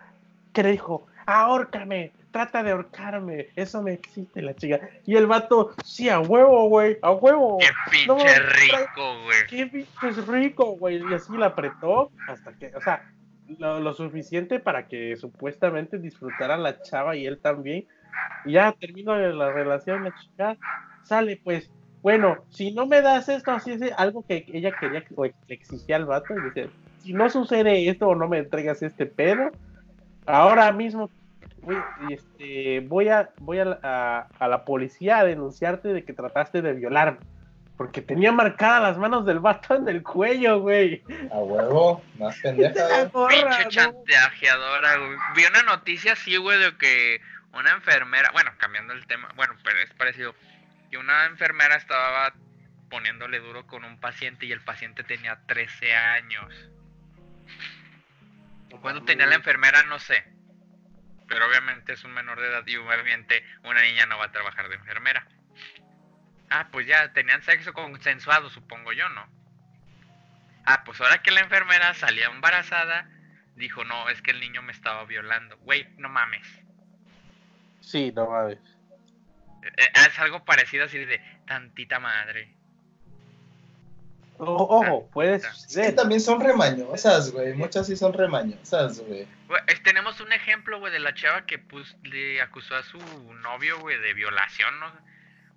que 0.54 0.64
le 0.64 0.72
dijo, 0.72 1.08
ahórcame, 1.26 2.12
trata 2.32 2.64
de 2.64 2.72
ahorcarme, 2.72 3.48
eso 3.56 3.82
me 3.82 3.94
existe 3.94 4.42
la 4.42 4.56
chica. 4.56 4.80
Y 5.06 5.16
el 5.16 5.28
vato, 5.28 5.74
sí, 5.84 6.10
a 6.10 6.20
huevo, 6.20 6.68
güey, 6.70 6.98
a 7.02 7.12
huevo. 7.12 7.58
Qué 7.60 7.68
pinche 7.92 8.40
rico, 8.40 9.24
güey. 9.24 9.38
Qué 9.50 9.66
pinche 9.68 10.22
rico, 10.28 10.78
güey. 10.78 11.02
Y 11.02 11.14
así 11.14 11.38
la 11.38 11.48
apretó 11.48 12.12
hasta 12.28 12.54
que, 12.54 12.74
o 12.76 12.82
sea, 12.82 13.04
lo, 13.60 13.94
suficiente 13.94 14.60
para 14.60 14.88
que 14.88 15.16
supuestamente 15.18 15.98
disfrutara 15.98 16.58
la 16.58 16.82
chava 16.82 17.16
y 17.16 17.26
él 17.26 17.40
también. 17.40 17.86
Y 18.46 18.54
ya 18.54 18.72
terminó 18.74 19.16
la 19.16 19.52
relación, 19.52 20.04
la 20.04 20.16
chica 20.16 20.58
sale, 21.04 21.40
pues, 21.44 21.70
bueno, 22.02 22.38
si 22.50 22.72
no 22.72 22.88
me 22.88 23.02
das 23.02 23.30
esto, 23.30 23.52
así 23.52 23.72
es 23.72 23.82
algo 23.98 24.26
que 24.26 24.46
ella 24.54 24.72
quería 24.72 25.04
o 25.16 25.26
exigía 25.48 25.98
al 25.98 26.06
vato, 26.06 26.34
y 26.34 26.42
dice, 26.44 26.70
si 27.00 27.14
no 27.14 27.30
sucede 27.30 27.90
esto 27.90 28.08
o 28.08 28.16
no 28.16 28.28
me 28.28 28.40
entregas 28.40 28.82
este 28.82 29.06
pedo, 29.06 29.52
ahora 30.26 30.72
mismo 30.72 31.10
voy, 31.62 31.78
este, 32.10 32.80
voy, 32.82 33.10
a, 33.10 33.30
voy 33.40 33.60
a, 33.60 34.28
a, 34.40 34.48
la 34.48 34.66
policía 34.66 35.20
a 35.20 35.26
denunciarte 35.26 35.90
de 35.90 36.04
que 36.04 36.14
trataste 36.14 36.62
de 36.62 36.74
violarme. 36.74 37.20
Porque 37.78 38.02
tenía 38.02 38.32
marcadas 38.32 38.84
las 38.84 38.98
manos 38.98 39.26
del 39.26 39.40
vato 39.40 39.74
en 39.76 39.88
el 39.88 40.04
cuello, 40.04 40.60
güey. 40.60 41.04
A 41.32 41.40
huevo, 41.40 42.04
más 42.20 42.38
pendeja. 42.40 43.10
Pinche 43.28 43.70
chantajeadora, 43.70 44.98
güey. 44.98 45.18
Vi 45.36 45.46
una 45.46 45.64
noticia 45.64 46.14
así, 46.14 46.38
güey, 46.38 46.60
de 46.60 46.78
que 46.78 47.22
una 47.54 47.72
enfermera, 47.72 48.30
bueno, 48.34 48.52
cambiando 48.58 48.94
el 48.94 49.06
tema, 49.08 49.30
bueno, 49.36 49.56
pero 49.64 49.80
es 49.80 49.92
parecido, 49.96 50.36
que 50.92 50.98
una 50.98 51.26
enfermera 51.26 51.76
estaba 51.76 52.34
poniéndole 52.90 53.40
duro 53.40 53.66
con 53.66 53.84
un 53.84 54.00
paciente 54.00 54.46
y 54.46 54.52
el 54.52 54.62
paciente 54.62 55.04
tenía 55.04 55.40
13 55.48 55.96
años. 55.96 56.70
¿Cuándo 58.80 59.04
tenía 59.04 59.26
la 59.26 59.36
enfermera? 59.36 59.84
No 59.84 59.98
sé 59.98 60.24
pero 61.32 61.48
obviamente 61.48 61.94
es 61.94 62.04
un 62.04 62.12
menor 62.12 62.42
de 62.42 62.48
edad 62.48 62.68
y 62.68 62.76
obviamente 62.76 63.42
una 63.64 63.82
niña 63.82 64.06
no 64.06 64.18
va 64.18 64.26
a 64.26 64.32
trabajar 64.34 64.68
de 64.68 64.76
enfermera. 64.76 65.26
Ah, 66.50 66.68
pues 66.74 66.86
ya 66.86 67.14
tenían 67.14 67.42
sexo 67.42 67.72
consensuado, 67.72 68.50
supongo 68.50 68.92
yo, 68.92 69.08
¿no? 69.08 69.26
Ah, 70.66 70.84
pues 70.84 71.00
ahora 71.00 71.24
que 71.24 71.32
la 71.32 71.40
enfermera 71.40 71.94
salía 71.94 72.26
embarazada, 72.26 73.10
dijo, 73.56 73.86
no, 73.86 74.10
es 74.10 74.22
que 74.22 74.32
el 74.32 74.42
niño 74.42 74.62
me 74.62 74.74
estaba 74.74 75.06
violando. 75.06 75.58
Güey, 75.60 75.88
no 75.98 76.10
mames. 76.10 76.46
Sí, 77.80 78.12
no 78.14 78.30
mames. 78.30 78.60
Eh, 79.64 79.72
eh, 79.78 79.92
es 79.96 80.20
algo 80.20 80.44
parecido 80.44 80.84
así 80.84 80.98
de 80.98 81.22
tantita 81.48 82.02
madre. 82.02 82.54
Ojo, 84.44 85.08
puede 85.14 85.40
ser. 85.40 85.86
que 85.86 85.92
también 85.92 86.20
son 86.20 86.42
remañosas, 86.42 87.32
güey. 87.32 87.54
Muchas 87.54 87.86
sí 87.86 87.96
son 87.96 88.14
remañosas, 88.14 89.00
güey. 89.02 89.28
Tenemos 89.84 90.20
un 90.20 90.32
ejemplo, 90.34 90.80
güey, 90.80 90.92
de 90.92 91.00
la 91.00 91.14
chava 91.14 91.46
que 91.46 91.60
pues, 91.60 91.96
le 92.04 92.42
acusó 92.42 92.76
a 92.76 92.82
su 92.82 92.98
novio, 93.44 93.80
güey, 93.80 94.00
de 94.00 94.16
violación, 94.16 94.80
¿no? 94.80 94.88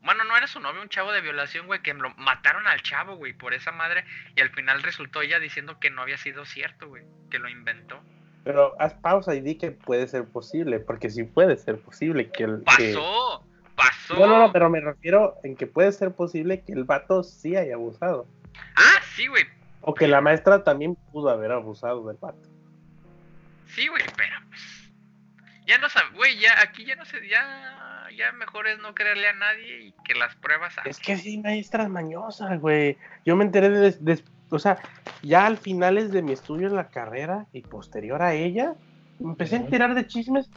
Bueno, 0.02 0.24
no 0.24 0.36
era 0.36 0.46
su 0.46 0.60
novio, 0.60 0.82
un 0.82 0.90
chavo 0.90 1.12
de 1.12 1.22
violación, 1.22 1.66
güey, 1.66 1.80
que 1.80 1.94
lo 1.94 2.10
mataron 2.16 2.66
al 2.66 2.82
chavo, 2.82 3.16
güey, 3.16 3.32
por 3.32 3.54
esa 3.54 3.72
madre. 3.72 4.04
Y 4.36 4.42
al 4.42 4.50
final 4.50 4.82
resultó 4.82 5.22
ella 5.22 5.38
diciendo 5.38 5.78
que 5.80 5.88
no 5.88 6.02
había 6.02 6.18
sido 6.18 6.44
cierto, 6.44 6.88
güey, 6.88 7.04
que 7.30 7.38
lo 7.38 7.48
inventó. 7.48 7.98
Pero 8.44 8.74
haz 8.78 8.92
pausa 8.92 9.34
y 9.34 9.40
di 9.40 9.54
que 9.54 9.70
puede 9.70 10.06
ser 10.08 10.26
posible, 10.26 10.78
porque 10.78 11.08
sí 11.08 11.24
puede 11.24 11.56
ser 11.56 11.78
posible 11.78 12.28
que 12.30 12.44
el. 12.44 12.60
¡Pasó! 12.60 13.42
¡Pasó! 13.74 14.14
No, 14.18 14.26
no, 14.26 14.38
no, 14.40 14.52
pero 14.52 14.68
me 14.68 14.80
refiero 14.80 15.36
en 15.42 15.56
que 15.56 15.66
puede 15.66 15.90
ser 15.92 16.12
posible 16.12 16.60
que 16.60 16.74
el 16.74 16.84
vato 16.84 17.22
sí 17.22 17.56
haya 17.56 17.76
abusado. 17.76 18.26
Ah, 18.76 19.00
sí, 19.14 19.26
güey. 19.26 19.44
O 19.80 19.94
que 19.94 20.08
la 20.08 20.20
maestra 20.20 20.64
también 20.64 20.96
pudo 21.12 21.30
haber 21.30 21.52
abusado 21.52 22.06
del 22.06 22.16
pato. 22.16 22.48
Sí, 23.66 23.88
güey, 23.88 24.02
pero 24.16 24.36
pues. 24.48 24.74
Ya 25.66 25.78
no 25.78 25.88
sabe, 25.88 26.14
güey, 26.14 26.38
ya 26.38 26.60
aquí 26.62 26.84
ya 26.84 26.94
no 26.94 27.06
sé, 27.06 27.26
ya, 27.26 28.06
ya 28.14 28.32
mejor 28.32 28.66
es 28.66 28.78
no 28.80 28.94
creerle 28.94 29.28
a 29.28 29.32
nadie 29.32 29.86
y 29.86 29.94
que 30.04 30.14
las 30.14 30.34
pruebas. 30.36 30.74
Es 30.84 30.98
que 30.98 31.16
sí, 31.16 31.38
maestras 31.38 31.88
mañosas, 31.88 32.60
güey. 32.60 32.98
Yo 33.24 33.34
me 33.34 33.44
enteré 33.44 33.70
de, 33.70 34.22
o 34.50 34.58
sea, 34.58 34.78
ya 35.22 35.46
al 35.46 35.56
finales 35.56 36.12
de 36.12 36.22
mi 36.22 36.32
estudio 36.32 36.68
en 36.68 36.76
la 36.76 36.88
carrera 36.88 37.46
y 37.52 37.62
posterior 37.62 38.20
a 38.20 38.34
ella, 38.34 38.74
empecé 39.20 39.56
a 39.56 39.60
enterar 39.60 39.94
de 39.94 40.06
chismes 40.06 40.50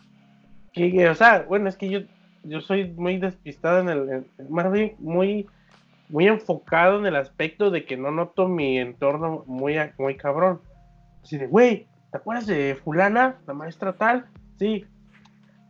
que, 0.73 1.09
o 1.09 1.15
sea, 1.15 1.45
bueno, 1.47 1.69
es 1.69 1.77
que 1.77 1.89
yo, 1.89 2.01
yo 2.43 2.59
soy 2.59 2.89
muy 2.89 3.17
despistado 3.17 3.79
en 3.79 3.89
el, 3.89 4.25
más 4.49 4.71
bien 4.71 4.95
muy 4.99 5.47
muy 6.09 6.27
enfocado 6.27 6.99
en 6.99 7.05
el 7.05 7.15
aspecto 7.15 7.69
de 7.69 7.85
que 7.85 7.97
no 7.97 8.11
noto 8.11 8.47
mi 8.47 8.77
entorno 8.77 9.43
muy, 9.45 9.75
muy 9.97 10.15
cabrón. 10.15 10.61
Así 11.23 11.37
de, 11.37 11.47
güey, 11.47 11.87
¿te 12.11 12.17
acuerdas 12.17 12.47
de 12.47 12.77
fulana, 12.83 13.37
la 13.45 13.53
maestra 13.53 13.93
tal? 13.93 14.25
Sí. 14.57 14.85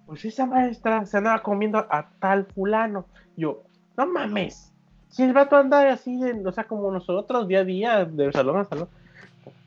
Pues 0.05 0.23
esa 0.25 0.45
maestra 0.45 1.05
se 1.05 1.17
andaba 1.17 1.41
comiendo 1.41 1.79
a 1.79 2.09
tal 2.19 2.45
fulano. 2.45 3.05
Yo, 3.35 3.63
no 3.97 4.05
mames. 4.05 4.71
Si 5.09 5.23
el 5.23 5.33
vato 5.33 5.55
anda 5.55 5.91
así, 5.91 6.17
de, 6.17 6.47
o 6.47 6.51
sea, 6.51 6.65
como 6.65 6.91
nosotros, 6.91 7.47
día 7.47 7.59
a 7.59 7.63
día, 7.63 8.05
de 8.05 8.31
salón 8.31 8.57
a 8.57 8.65
salón. 8.65 8.87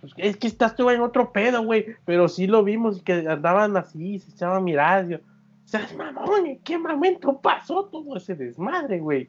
Pues 0.00 0.12
es 0.16 0.36
que 0.36 0.46
estás 0.46 0.76
tú 0.76 0.88
en 0.90 1.00
otro 1.00 1.32
pedo, 1.32 1.62
güey. 1.64 1.86
Pero 2.04 2.28
sí 2.28 2.46
lo 2.46 2.62
vimos, 2.62 3.02
que 3.02 3.26
andaban 3.28 3.76
así, 3.76 4.18
se 4.20 4.30
echaban 4.30 4.64
miradas. 4.64 5.08
Yo, 5.08 5.16
o 5.16 5.68
sea, 5.68 5.86
mamón, 5.96 6.46
¿en 6.46 6.58
qué 6.60 6.78
momento 6.78 7.38
pasó 7.40 7.86
todo 7.86 8.16
ese 8.16 8.34
desmadre, 8.34 9.00
güey? 9.00 9.28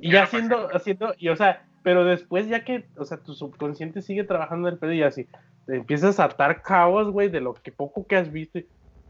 Y 0.00 0.12
ya 0.12 0.24
haciendo, 0.24 0.68
haciendo, 0.72 1.14
y 1.18 1.28
o 1.28 1.36
sea, 1.36 1.64
pero 1.82 2.04
después 2.04 2.48
ya 2.48 2.64
que, 2.64 2.86
o 2.96 3.04
sea, 3.04 3.18
tu 3.18 3.34
subconsciente 3.34 4.02
sigue 4.02 4.24
trabajando 4.24 4.68
el 4.68 4.78
pedo 4.78 4.92
y 4.92 5.02
así, 5.02 5.26
te 5.66 5.76
empiezas 5.76 6.20
a 6.20 6.24
atar 6.24 6.62
cabos, 6.62 7.10
güey, 7.10 7.28
de 7.28 7.40
lo 7.40 7.54
que 7.54 7.72
poco 7.72 8.06
que 8.06 8.16
has 8.16 8.30
visto. 8.30 8.58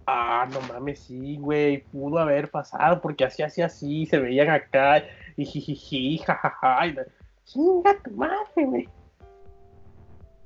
ah, 0.07 0.49
no 0.51 0.61
mames, 0.63 1.01
sí, 1.01 1.37
güey, 1.37 1.83
pudo 1.85 2.19
haber 2.19 2.51
pasado 2.51 3.01
porque 3.01 3.25
así, 3.25 3.43
así, 3.43 3.63
así, 3.63 4.07
se 4.07 4.19
veían 4.19 4.49
acá, 4.49 5.05
y 5.37 5.45
jijiji, 5.45 6.19
jajaja, 6.19 6.87
y 6.87 6.97
chinga 7.45 7.99
tu 8.03 8.11
madre, 8.13 8.65
güey. 8.65 8.89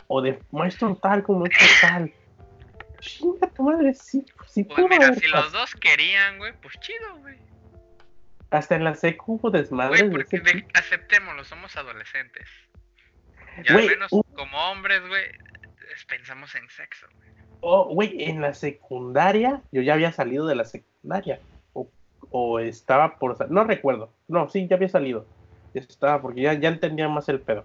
O 0.09 0.21
de 0.21 0.39
maestro 0.51 0.95
tal 0.97 1.23
como 1.23 1.41
maestro 1.41 1.67
tal. 1.81 2.13
Chinga 3.01 3.47
tu 3.49 3.63
madre, 3.63 3.95
sí, 3.95 4.25
sí 4.47 4.65
Pues 4.65 4.87
mira, 4.89 5.15
si 5.15 5.29
los 5.29 5.53
dos 5.53 5.75
querían, 5.75 6.39
güey, 6.39 6.53
pues 6.61 6.79
chido, 6.81 7.17
güey. 7.21 7.52
Hasta 8.53 8.77
en 8.77 8.85
la 8.85 8.95
secu 8.95 9.37
hubo 9.37 9.51
desmadres. 9.51 10.03
Güey, 10.03 10.13
porque 10.13 10.39
de 10.41 10.67
aceptémoslo, 10.75 11.43
somos 11.43 11.75
adolescentes. 11.75 12.47
Y 13.65 13.73
Güey, 13.73 13.87
al 13.87 13.91
menos 13.93 14.11
como 14.11 14.71
hombres, 14.71 15.01
güey, 15.09 15.25
pensamos 16.07 16.55
en 16.55 16.69
sexo, 16.69 17.07
güey. 17.15 17.29
Oh, 17.61 17.95
güey, 17.95 18.25
en 18.25 18.43
la 18.43 18.53
secundaria, 18.53 19.63
yo 19.73 19.81
ya 19.81 19.95
había 19.95 20.13
salido 20.13 20.47
de 20.47 20.55
la 20.55 20.65
secundaria. 20.65 21.41
O, 21.73 21.89
o 22.31 22.59
estaba 22.59 23.17
por. 23.17 23.51
No 23.51 23.65
recuerdo. 23.65 24.13
No, 24.29 24.51
sí, 24.51 24.67
ya 24.69 24.77
había 24.77 24.91
salido. 24.91 25.25
Estaba, 25.73 26.21
porque 26.21 26.43
ya, 26.43 26.53
ya 26.53 26.69
entendía 26.69 27.09
más 27.09 27.31
el 27.31 27.41
pedo. 27.41 27.65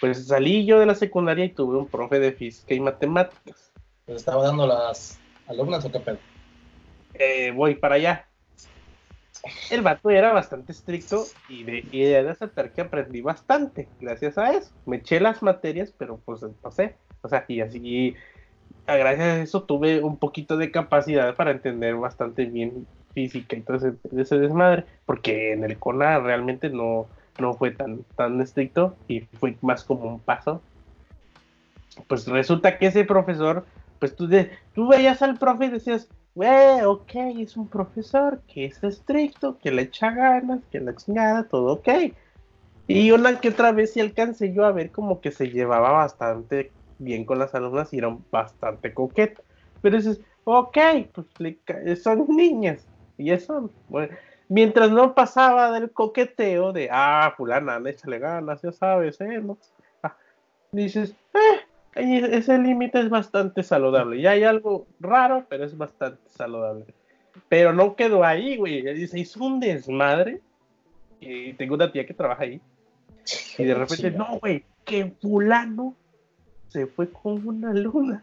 Pues 0.00 0.26
salí 0.26 0.66
yo 0.66 0.78
de 0.78 0.86
la 0.86 0.96
secundaria 0.96 1.46
y 1.46 1.50
tuve 1.50 1.78
un 1.78 1.88
profe 1.88 2.18
de 2.18 2.32
física 2.32 2.74
y 2.74 2.80
matemáticas. 2.80 3.72
¿Les 4.06 4.18
estaba 4.18 4.44
dando 4.44 4.66
las 4.66 5.18
alumnas 5.46 5.82
o 5.86 5.90
qué 5.90 6.00
pedo? 6.00 6.18
Eh, 7.14 7.52
voy 7.52 7.74
para 7.74 7.94
allá. 7.94 8.27
El 9.70 9.82
vato 9.82 10.10
era 10.10 10.32
bastante 10.32 10.72
estricto 10.72 11.24
y 11.48 11.64
de, 11.64 11.84
y 11.90 12.02
de 12.02 12.18
aceptar 12.18 12.72
que 12.72 12.82
aprendí 12.82 13.20
bastante 13.20 13.88
gracias 14.00 14.38
a 14.38 14.52
eso. 14.52 14.70
Me 14.86 14.96
eché 14.96 15.20
las 15.20 15.42
materias, 15.42 15.92
pero 15.96 16.18
pues 16.24 16.42
no 16.42 16.70
sé. 16.70 16.94
O 17.22 17.28
sea, 17.28 17.44
y 17.48 17.60
así, 17.60 18.14
a 18.86 18.96
gracias 18.96 19.26
a 19.26 19.42
eso 19.42 19.62
tuve 19.62 20.02
un 20.02 20.16
poquito 20.16 20.56
de 20.56 20.70
capacidad 20.70 21.34
para 21.34 21.50
entender 21.50 21.94
bastante 21.96 22.46
bien 22.46 22.86
física 23.14 23.56
y 23.56 23.60
todo 23.60 23.76
ese, 23.76 23.92
ese 24.16 24.38
desmadre. 24.38 24.84
Porque 25.06 25.52
en 25.52 25.64
el 25.64 25.78
CONA 25.78 26.20
realmente 26.20 26.70
no, 26.70 27.06
no 27.38 27.54
fue 27.54 27.70
tan, 27.70 28.04
tan 28.16 28.40
estricto 28.40 28.96
y 29.06 29.20
fue 29.20 29.56
más 29.62 29.84
como 29.84 30.08
un 30.08 30.20
paso. 30.20 30.62
Pues 32.06 32.26
resulta 32.26 32.78
que 32.78 32.86
ese 32.86 33.04
profesor, 33.04 33.64
pues 33.98 34.14
tú, 34.14 34.28
de, 34.28 34.50
tú 34.74 34.88
veías 34.88 35.22
al 35.22 35.38
profe 35.38 35.66
y 35.66 35.70
decías, 35.70 36.08
güey, 36.38 36.84
ok, 36.84 37.10
es 37.40 37.56
un 37.56 37.66
profesor 37.66 38.40
que 38.46 38.66
es 38.66 38.84
estricto, 38.84 39.58
que 39.58 39.72
le 39.72 39.82
echa 39.82 40.12
ganas, 40.12 40.60
que 40.70 40.78
la 40.78 40.94
chingada, 40.94 41.48
todo 41.48 41.72
ok. 41.72 41.88
Y 42.86 43.10
una 43.10 43.40
que 43.40 43.48
otra 43.48 43.72
vez 43.72 43.94
sí 43.94 44.00
alcancé 44.00 44.52
yo 44.54 44.64
a 44.64 44.70
ver 44.70 44.92
como 44.92 45.20
que 45.20 45.32
se 45.32 45.50
llevaba 45.50 45.90
bastante 45.90 46.70
bien 47.00 47.24
con 47.24 47.40
las 47.40 47.56
alumnas 47.56 47.92
y 47.92 47.98
era 47.98 48.16
bastante 48.30 48.94
coqueto. 48.94 49.42
Pero 49.82 49.96
dices, 49.96 50.20
ok, 50.44 50.78
pues 51.12 52.02
son 52.04 52.24
niñas. 52.28 52.86
Y 53.16 53.32
eso, 53.32 53.68
mientras 54.48 54.92
no 54.92 55.16
pasaba 55.16 55.72
del 55.72 55.90
coqueteo 55.90 56.72
de, 56.72 56.88
ah, 56.92 57.34
fulana, 57.36 57.82
échale 57.90 58.20
ganas, 58.20 58.62
ya 58.62 58.70
sabes, 58.70 59.20
¿eh? 59.20 59.42
Ah, 60.04 60.16
dices, 60.70 61.16
eh, 61.34 61.67
ese 61.98 62.58
límite 62.58 63.00
es 63.00 63.08
bastante 63.08 63.62
saludable. 63.62 64.20
Ya 64.20 64.30
hay 64.32 64.44
algo 64.44 64.86
raro, 65.00 65.46
pero 65.48 65.64
es 65.64 65.76
bastante 65.76 66.20
saludable. 66.30 66.84
Pero 67.48 67.72
no 67.72 67.94
quedó 67.96 68.24
ahí, 68.24 68.56
güey. 68.56 69.06
Se 69.06 69.18
hizo 69.18 69.44
un 69.44 69.60
desmadre. 69.60 70.40
Y 71.20 71.52
tengo 71.54 71.74
una 71.74 71.90
tía 71.90 72.06
que 72.06 72.14
trabaja 72.14 72.44
ahí. 72.44 72.60
Y 73.58 73.64
de 73.64 73.74
repente, 73.74 74.10
no, 74.12 74.38
güey, 74.38 74.64
que 74.84 75.12
fulano 75.20 75.94
se 76.68 76.86
fue 76.86 77.10
con 77.10 77.46
una 77.46 77.72
luna. 77.74 78.22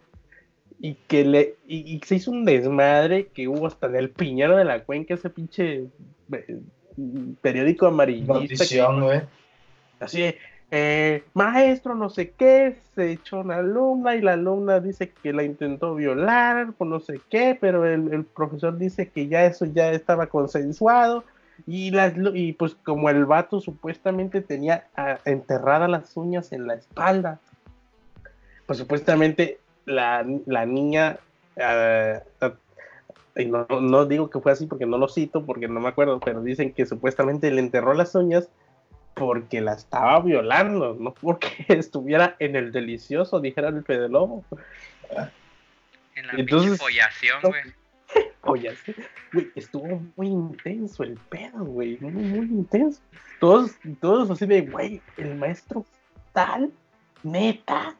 Y 0.80 0.94
que 1.08 1.24
le 1.26 1.56
y, 1.68 1.96
y 1.96 2.02
se 2.06 2.16
hizo 2.16 2.32
un 2.32 2.46
desmadre 2.46 3.28
que 3.28 3.48
hubo 3.48 3.66
hasta 3.68 3.88
en 3.88 3.96
el 3.96 4.10
piñero 4.10 4.56
de 4.58 4.66
la 4.66 4.84
cuenca, 4.84 5.14
ese 5.14 5.30
pinche 5.30 5.88
eh, 6.32 6.60
periódico 7.42 7.88
amarillista. 7.88 8.34
que- 8.34 8.42
Notición, 8.44 9.02
güey. 9.02 9.22
Así, 10.00 10.34
eh, 10.72 11.24
maestro, 11.34 11.96
no 11.96 12.10
sé 12.10 12.32
qué, 12.32 12.78
se 12.96 13.12
echó 13.12 13.40
una 13.40 13.58
alumna 13.58 14.16
y 14.16 14.22
la 14.22 14.34
alumna 14.34 14.80
dice 14.80 15.12
que 15.22 15.32
la 15.32 15.44
intentó 15.44 15.96
violar, 15.96 16.74
por 16.74 16.88
no 16.88 17.00
sé 17.00 17.22
qué, 17.30 17.58
pero 17.60 17.86
el, 17.86 18.12
el 18.12 18.26
profesor 18.26 18.78
dice 18.78 19.10
que 19.10 19.28
ya 19.28 19.46
eso 19.46 19.66
ya 19.66 19.92
estaba 19.92 20.28
consensuado. 20.28 21.24
Y, 21.68 21.92
las, 21.92 22.14
y 22.34 22.52
pues 22.54 22.76
como 22.84 23.10
el 23.10 23.26
vato 23.26 23.62
supuestamente 23.62 24.42
tenía 24.42 24.88
ah, 24.98 25.20
enterradas 25.24 25.90
las 25.90 26.18
uñas 26.18 26.52
en 26.52 26.68
la 26.68 26.74
espalda, 26.74 27.40
pues 28.66 28.80
supuestamente 28.80 29.60
la, 29.86 30.26
la 30.46 30.66
niña, 30.66 31.18
ah, 31.58 32.20
ah, 32.42 32.54
y 33.38 33.46
no, 33.46 33.66
no 33.70 34.06
digo 34.06 34.30
que 34.30 34.40
fue 34.40 34.52
así 34.52 34.66
porque 34.66 34.86
no 34.86 34.98
lo 34.98 35.08
cito, 35.08 35.46
porque 35.46 35.68
no 35.70 35.80
me 35.80 35.88
acuerdo, 35.88 36.20
pero 36.20 36.42
dicen 36.42 36.74
que 36.74 36.86
supuestamente 36.86 37.50
le 37.52 37.62
enterró 37.62 37.94
las 37.94 38.16
uñas 38.16 38.50
porque 39.16 39.62
la 39.62 39.74
estaba 39.74 40.20
violando, 40.20 40.96
no 41.00 41.14
porque 41.14 41.48
estuviera 41.70 42.36
en 42.40 42.56
el 42.56 42.72
delicioso, 42.72 43.40
dijera 43.40 43.70
el 43.70 43.84
Fede 43.84 44.10
Lobo. 44.10 44.44
En 46.16 46.28
la 46.28 46.34
Entonces- 46.34 46.78
follación, 46.80 47.40
güey. 47.42 47.62
Sí, 48.86 48.94
güey, 49.34 49.52
estuvo 49.56 50.02
muy 50.16 50.28
intenso 50.28 51.02
el 51.04 51.18
pedo, 51.30 51.66
güey, 51.66 51.98
muy, 52.00 52.12
muy 52.12 52.46
intenso. 52.46 53.02
Todos, 53.40 53.72
todos 54.00 54.30
así 54.30 54.46
de, 54.46 54.62
güey, 54.62 55.02
el 55.18 55.36
maestro 55.36 55.84
tal, 56.32 56.72
neta. 57.24 57.96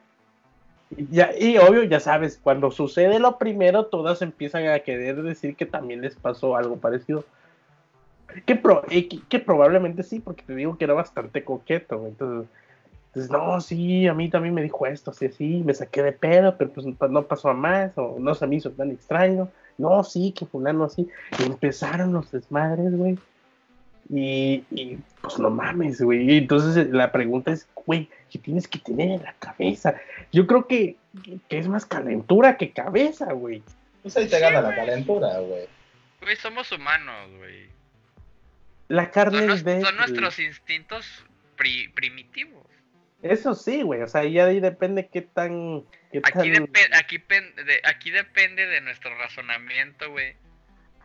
Ya, 1.10 1.36
y 1.36 1.58
obvio, 1.58 1.82
ya 1.82 1.98
sabes, 1.98 2.38
cuando 2.40 2.70
sucede 2.70 3.18
lo 3.18 3.38
primero, 3.38 3.86
todas 3.86 4.22
empiezan 4.22 4.68
a 4.68 4.78
querer 4.78 5.20
decir 5.22 5.56
que 5.56 5.66
también 5.66 6.00
les 6.00 6.14
pasó 6.14 6.56
algo 6.56 6.76
parecido. 6.76 7.24
Que, 8.44 8.56
pro- 8.56 8.82
que, 8.82 9.08
que 9.08 9.38
probablemente 9.38 10.02
sí, 10.02 10.20
porque 10.20 10.42
te 10.42 10.54
digo 10.54 10.76
que 10.76 10.84
era 10.84 10.94
bastante 10.94 11.44
coqueto, 11.44 11.98
güey, 11.98 12.10
entonces, 12.12 12.50
entonces, 13.08 13.30
no, 13.32 13.60
sí, 13.60 14.06
a 14.06 14.14
mí 14.14 14.28
también 14.28 14.54
me 14.54 14.62
dijo 14.62 14.86
esto, 14.86 15.10
así, 15.10 15.26
así, 15.26 15.62
me 15.64 15.72
saqué 15.72 16.02
de 16.02 16.12
pedo, 16.12 16.56
pero 16.58 16.70
pues 16.70 16.86
no 17.10 17.22
pasó 17.22 17.48
a 17.48 17.54
más, 17.54 17.92
o 17.96 18.16
no 18.18 18.34
se 18.34 18.46
me 18.46 18.56
hizo 18.56 18.70
tan 18.72 18.90
extraño 18.90 19.48
no, 19.78 20.02
sí, 20.04 20.32
que 20.32 20.46
fulano 20.46 20.84
así. 20.84 21.08
Y 21.38 21.42
empezaron 21.44 22.12
los 22.12 22.30
desmadres, 22.30 22.96
güey. 22.96 23.18
Y, 24.08 24.64
y, 24.70 24.98
pues 25.20 25.38
no 25.38 25.50
mames, 25.50 26.00
güey. 26.00 26.30
Y 26.30 26.38
entonces 26.38 26.76
eh, 26.76 26.88
la 26.90 27.10
pregunta 27.10 27.50
es, 27.52 27.68
güey, 27.74 28.08
¿qué 28.30 28.38
tienes 28.38 28.68
que 28.68 28.78
tener 28.78 29.10
en 29.10 29.22
la 29.22 29.34
cabeza? 29.34 29.96
Yo 30.32 30.46
creo 30.46 30.66
que, 30.66 30.96
que 31.48 31.58
es 31.58 31.68
más 31.68 31.84
calentura 31.84 32.56
que 32.56 32.70
cabeza, 32.70 33.32
güey. 33.32 33.62
Pues 34.02 34.16
ahí 34.16 34.28
te 34.28 34.38
gana 34.38 34.60
la 34.60 34.74
calentura, 34.74 35.38
güey. 35.40 35.66
Güey, 36.22 36.36
somos 36.36 36.70
humanos, 36.70 37.30
güey. 37.38 37.75
La 38.88 39.10
carne 39.10 39.46
Son, 39.48 39.64
de... 39.64 39.80
son 39.80 39.96
nuestros 39.96 40.38
instintos 40.38 41.24
pri- 41.56 41.88
primitivos. 41.94 42.64
Eso 43.22 43.54
sí, 43.54 43.82
güey. 43.82 44.02
O 44.02 44.06
sea, 44.08 44.24
ya 44.24 44.46
ahí 44.46 44.60
depende 44.60 45.08
qué 45.08 45.22
tan... 45.22 45.82
Qué 46.12 46.18
Aquí, 46.18 46.32
tan... 46.32 46.44
depe- 46.66 46.96
aquí, 46.96 47.18
de- 47.18 47.80
aquí 47.84 48.10
depende 48.10 48.66
de 48.66 48.80
nuestro 48.80 49.16
razonamiento, 49.18 50.10
güey. 50.10 50.34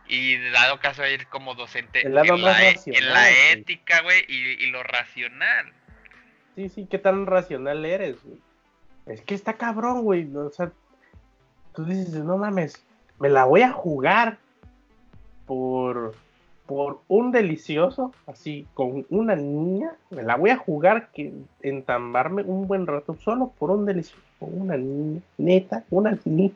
Y 0.08 0.36
dado 0.50 0.78
caso 0.80 1.06
ir 1.06 1.26
como 1.28 1.54
docente 1.54 2.06
El 2.06 2.14
lado 2.14 2.34
en, 2.34 2.42
más 2.42 2.58
la, 2.58 2.68
e- 2.68 2.74
racional, 2.74 3.02
en 3.02 3.08
la 3.12 3.20
güey. 3.22 3.52
ética, 3.52 4.02
güey, 4.02 4.24
y, 4.28 4.34
y 4.64 4.70
lo 4.70 4.82
racional. 4.82 5.72
Sí, 6.54 6.68
sí, 6.68 6.86
qué 6.90 6.98
tan 6.98 7.24
racional 7.26 7.84
eres, 7.84 8.22
güey. 8.22 8.38
Es 9.06 9.22
que 9.22 9.34
está 9.34 9.54
cabrón, 9.54 10.02
güey. 10.02 10.28
O 10.36 10.50
sea, 10.50 10.70
tú 11.74 11.84
dices, 11.84 12.14
no 12.14 12.36
mames, 12.36 12.84
me 13.18 13.28
la 13.30 13.44
voy 13.44 13.62
a 13.62 13.72
jugar 13.72 14.38
por, 15.46 16.14
por 16.66 17.00
un 17.08 17.32
delicioso, 17.32 18.12
así, 18.26 18.66
con 18.74 19.04
una 19.10 19.34
niña. 19.36 19.92
Me 20.10 20.22
la 20.22 20.36
voy 20.36 20.50
a 20.50 20.56
jugar 20.56 21.10
que 21.12 21.32
entambarme 21.60 22.42
un 22.42 22.66
buen 22.66 22.86
rato 22.86 23.14
solo 23.14 23.52
por 23.58 23.70
un 23.70 23.84
delicioso, 23.84 24.22
una 24.40 24.76
niña, 24.76 25.20
neta, 25.38 25.84
una 25.90 26.18
niña. 26.24 26.52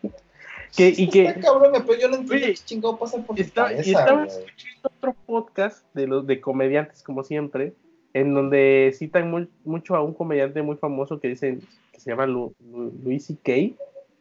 Que, 0.77 0.89
y 0.97 1.09
que 1.09 1.27
Está 1.27 1.41
cabrón, 1.41 1.73
pero 1.87 1.99
yo 1.99 2.09
no 2.09 2.17
entiendo 2.17 2.35
Oye, 2.47 2.55
qué 2.55 2.61
chingado 2.65 2.97
pasa 2.99 3.19
por 3.23 3.37
su 3.37 3.43
está- 3.43 3.73
y 3.73 3.77
cabeza, 3.77 4.01
estaba 4.01 4.25
escuchando 4.27 4.91
otro 4.97 5.15
podcast 5.27 5.85
de 5.95 6.07
los 6.07 6.27
de 6.27 6.41
comediantes, 6.41 7.03
como 7.03 7.23
siempre, 7.23 7.73
en 8.15 8.35
donde 8.35 8.93
citan 8.95 9.31
muy- 9.31 9.49
mucho 9.65 9.95
a 9.97 10.03
un 10.03 10.13
comediante 10.15 10.63
muy 10.63 10.77
famoso 10.77 11.21
que 11.21 11.29
dicen 11.29 11.61
que 11.93 12.01
se 12.01 12.11
llama 12.11 12.27
Lu- 12.27 12.55
Lu- 12.71 12.93
Louis 13.05 13.25
C.K. 13.25 13.53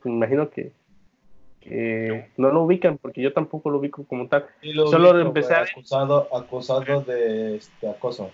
Me 0.04 0.12
imagino 0.12 0.50
que, 0.50 0.72
que 1.68 2.30
no 2.38 2.51
lo 2.51 2.63
ubican 2.63 2.97
porque 2.97 3.22
yo 3.22 3.34
tampoco 3.34 3.70
lo 3.70 3.80
ubico 3.80 4.05
como 4.05 4.28
tal. 4.28 4.45
Y 4.61 4.74
lo 4.74 4.88
Solo 4.88 5.11
ubico, 5.11 5.28
empecé 5.28 5.53
a- 5.53 5.61
acusado, 5.63 6.30
acusado 6.36 7.01
de 7.01 7.57
este, 7.57 7.89
acoso. 7.89 8.32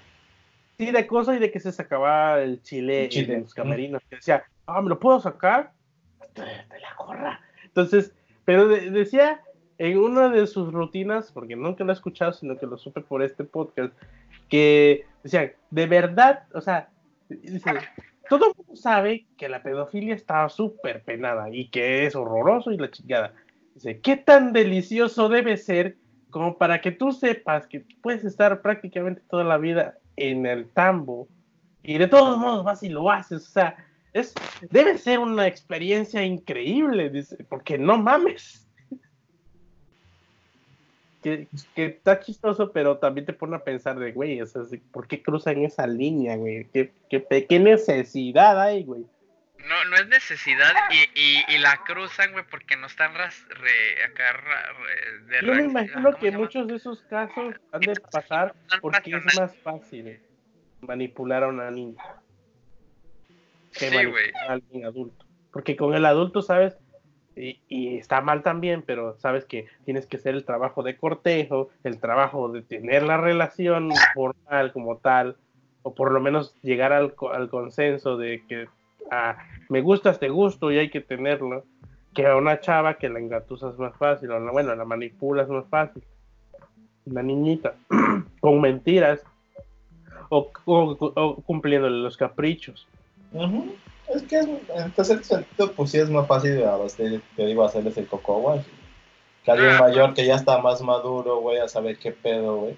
Sí, 0.78 0.92
de 0.92 1.08
cosa 1.08 1.36
y 1.36 1.40
de 1.40 1.52
que 1.52 1.60
se 1.60 1.72
sacaba 1.72 2.42
el 2.42 2.62
chile, 2.62 3.04
El 3.04 3.10
chile, 3.10 3.34
en 3.36 3.42
los 3.44 3.54
camerinos. 3.54 4.02
Que 4.10 4.18
decía, 4.18 4.44
ah, 4.66 4.82
¿me 4.82 4.90
lo 4.90 5.00
puedo 5.00 5.20
sacar? 5.20 5.72
Te 6.34 6.42
la 6.44 6.96
corra. 6.98 7.40
Entonces, 7.64 8.14
pero 8.46 8.68
de- 8.68 8.90
decía 8.92 9.42
en 9.78 9.98
una 9.98 10.30
de 10.30 10.46
sus 10.48 10.72
rutinas, 10.74 11.32
porque 11.32 11.56
nunca 11.56 11.84
lo 11.84 11.92
he 11.92 11.94
escuchado, 11.96 12.34
sino 12.34 12.58
que 12.58 12.66
lo 12.68 12.78
supe 12.78 13.02
por 13.02 13.24
este 13.24 13.44
podcast, 13.44 13.94
que 14.50 15.06
decían, 15.24 15.54
de 15.70 15.88
verdad, 15.88 16.44
o 16.54 16.62
sea, 16.62 16.90
dice, 17.30 17.72
todo 18.32 18.48
el 18.48 18.54
mundo 18.56 18.78
sabe 18.78 19.28
que 19.36 19.50
la 19.50 19.62
pedofilia 19.62 20.16
está 20.16 20.48
súper 20.48 21.04
penada 21.04 21.50
y 21.52 21.68
que 21.68 22.06
es 22.06 22.16
horroroso 22.16 22.72
y 22.72 22.78
la 22.78 22.90
chingada. 22.90 23.34
Dice, 23.76 24.00
¿qué 24.00 24.16
tan 24.16 24.54
delicioso 24.54 25.28
debe 25.28 25.58
ser 25.58 25.98
como 26.30 26.58
para 26.58 26.80
que 26.80 26.94
tú 26.94 27.12
sepas 27.12 27.68
que 27.68 27.84
puedes 28.02 28.24
estar 28.24 28.62
prácticamente 28.62 29.22
toda 29.30 29.44
la 29.44 29.58
vida 29.58 29.98
en 30.16 30.46
el 30.46 30.70
tambo 30.70 31.28
y 31.84 31.98
de 31.98 32.08
todos 32.08 32.38
modos 32.38 32.64
vas 32.64 32.84
y 32.84 32.88
lo 32.88 33.12
haces? 33.12 33.50
O 33.50 33.52
sea, 33.52 33.76
debe 34.70 34.98
ser 34.98 35.20
una 35.20 35.46
experiencia 35.46 36.24
increíble, 36.24 37.10
dice, 37.10 37.44
porque 37.50 37.78
no 37.78 37.98
mames. 37.98 38.61
Que, 41.22 41.48
que 41.76 41.86
está 41.86 42.20
chistoso, 42.20 42.72
pero 42.72 42.98
también 42.98 43.26
te 43.26 43.34
pone 43.34 43.56
a 43.56 43.64
pensar 43.64 44.00
de, 44.00 44.12
güey, 44.12 44.42
o 44.42 44.48
sea, 44.48 44.64
¿por 44.92 45.08
qué 45.08 45.22
cruzan 45.22 45.64
esa 45.64 45.86
línea, 45.86 46.36
güey? 46.36 46.68
¿Qué, 46.74 46.94
qué, 47.10 47.46
qué 47.48 47.60
necesidad 47.60 48.60
hay, 48.60 48.84
güey? 48.84 49.06
No, 49.68 49.86
no 49.86 49.96
es 49.98 50.08
necesidad 50.08 50.74
y, 50.90 51.20
y, 51.20 51.44
y 51.56 51.58
la 51.60 51.84
cruzan, 51.86 52.32
güey, 52.32 52.44
porque 52.50 52.76
no 52.76 52.88
están 52.88 53.14
ras, 53.14 53.46
re, 53.50 54.04
acá 54.04 54.34
re- 54.34 55.22
de 55.28 55.46
Yo 55.46 55.54
me 55.54 55.66
imagino 55.66 56.04
¿cómo 56.04 56.18
que 56.18 56.32
muchos 56.32 56.68
de 56.68 56.76
esos 56.78 57.04
casos 57.04 57.54
han 57.72 57.82
de 57.82 57.96
pasar 58.12 58.56
porque 58.82 59.16
es 59.16 59.36
más 59.36 59.56
fácil 59.58 60.20
manipular 60.82 61.44
a 61.44 61.50
una 61.50 61.70
niña 61.70 62.04
que 63.74 63.90
Sí, 63.90 63.96
manipular 63.96 64.50
a 64.50 64.54
alguien 64.54 64.86
adulto. 64.86 65.26
Porque 65.52 65.76
con 65.76 65.94
el 65.94 66.06
adulto, 66.06 66.42
¿sabes? 66.42 66.76
Y, 67.36 67.60
y 67.70 67.98
está 67.98 68.20
mal 68.22 68.44
también, 68.44 68.84
pero 68.86 69.16
sabes 69.20 69.46
que 69.46 69.66
tienes 69.86 70.06
que 70.06 70.18
hacer 70.18 70.36
el 70.36 70.44
trabajo 70.44 70.84
de 70.84 70.98
cortejo, 70.98 71.70
el 71.84 72.00
trabajo 72.00 72.50
de 72.50 72.62
tener 72.62 73.04
la 73.04 73.18
relación 73.18 73.90
formal 74.14 74.74
como 74.74 74.98
tal, 74.98 75.38
o 75.84 75.94
por 75.96 76.12
lo 76.12 76.20
menos 76.20 76.54
llegar 76.62 76.92
al, 76.92 77.14
al 77.34 77.50
consenso 77.50 78.18
de 78.18 78.44
que 78.48 78.68
ah, 79.12 79.38
me 79.70 79.82
gustas, 79.82 80.20
te 80.20 80.30
gusto 80.30 80.72
y 80.72 80.78
hay 80.78 80.90
que 80.90 81.00
tenerlo, 81.02 81.64
que 82.14 82.28
a 82.28 82.36
una 82.36 82.60
chava 82.60 82.96
que 82.96 83.08
la 83.08 83.20
engatusas 83.20 83.78
más 83.80 83.96
fácil, 83.98 84.30
o 84.32 84.40
la- 84.40 84.52
bueno, 84.52 84.76
la 84.76 84.84
manipulas 84.86 85.48
más 85.48 85.66
fácil. 85.70 86.04
Una 87.06 87.24
niñita, 87.24 87.74
con 88.42 88.60
mentiras, 88.60 89.24
o, 90.30 90.52
o, 90.66 91.36
cumpliéndole 91.46 91.98
los 91.98 92.18
caprichos. 92.18 92.88
Es 94.08 94.24
que 94.24 94.38
en 94.40 94.60
cierto 95.04 95.24
sentido, 95.24 95.72
pues 95.74 95.92
sí 95.92 96.00
es 96.00 96.10
más 96.10 96.28
fácil, 96.28 96.64
te, 96.98 97.22
te 97.36 97.46
digo, 97.46 97.64
hacerles 97.64 97.98
el 97.98 98.08
coco 98.08 98.38
wash. 98.38 98.64
Que 99.46 99.52
alguien 99.52 99.72
Ah. 99.72 99.80
mayor 99.80 100.14
que 100.14 100.26
ya 100.26 100.36
está 100.36 100.58
más 100.60 100.82
maduro, 100.82 101.38
güey, 101.38 101.60
a 101.60 101.68
saber 101.68 101.98
qué 101.98 102.12
pedo, 102.12 102.58
güey. 102.58 102.78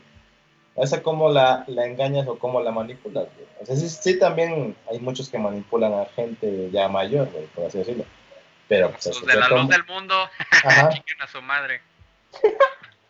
Esa 0.75 1.03
cómo 1.03 1.29
la, 1.29 1.63
la 1.67 1.85
engañas 1.85 2.27
o 2.27 2.37
cómo 2.39 2.61
la 2.61 2.71
manipulas, 2.71 3.25
güey. 3.35 3.47
O 3.61 3.65
sea, 3.65 3.75
sí, 3.75 3.89
sí 3.89 4.17
también 4.17 4.75
hay 4.89 4.99
muchos 4.99 5.29
que 5.29 5.37
manipulan 5.37 5.93
a 5.93 6.05
gente 6.05 6.69
ya 6.71 6.87
mayor, 6.87 7.29
güey, 7.31 7.45
por 7.47 7.65
así 7.65 7.79
decirlo. 7.79 8.05
Pero, 8.67 8.89
pues, 8.91 9.05
Los 9.07 9.25
de 9.25 9.35
la 9.35 9.49
luz 9.49 9.67
del 9.69 9.83
mundo, 9.85 10.15
Ajá. 10.63 10.89
chinguen 10.89 11.21
a 11.21 11.27
su 11.27 11.41
madre. 11.41 11.81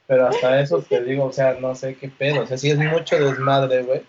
Pero 0.08 0.28
hasta 0.28 0.60
eso 0.60 0.82
te 0.82 1.02
digo, 1.04 1.26
o 1.26 1.32
sea, 1.32 1.54
no 1.60 1.74
sé 1.76 1.96
qué 1.96 2.10
pedo. 2.10 2.42
O 2.42 2.46
sea, 2.48 2.58
sí 2.58 2.70
es 2.72 2.78
mucho 2.78 3.18
desmadre, 3.18 3.84
güey. 3.84 4.02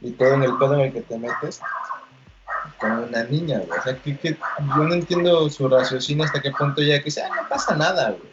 Y 0.00 0.12
todo 0.12 0.34
en 0.34 0.42
el 0.42 0.56
pedo 0.58 0.74
en 0.74 0.80
el 0.80 0.92
que 0.92 1.02
te 1.02 1.18
metes 1.18 1.60
con 2.78 2.92
una 2.92 3.24
niña, 3.24 3.58
güey. 3.58 3.78
O 3.78 3.82
sea, 3.82 3.96
que, 3.96 4.16
que 4.16 4.36
yo 4.76 4.84
no 4.84 4.94
entiendo 4.94 5.48
su 5.50 5.68
raciocinio 5.68 6.24
hasta 6.24 6.40
qué 6.40 6.50
punto 6.50 6.82
ya 6.82 6.98
que 6.98 7.04
dice, 7.04 7.22
ah, 7.22 7.30
no 7.34 7.48
pasa 7.48 7.76
nada, 7.76 8.10
güey. 8.10 8.30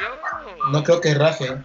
Yo. 0.00 0.70
No 0.72 0.82
creo 0.82 1.00
que 1.00 1.14
raje. 1.14 1.56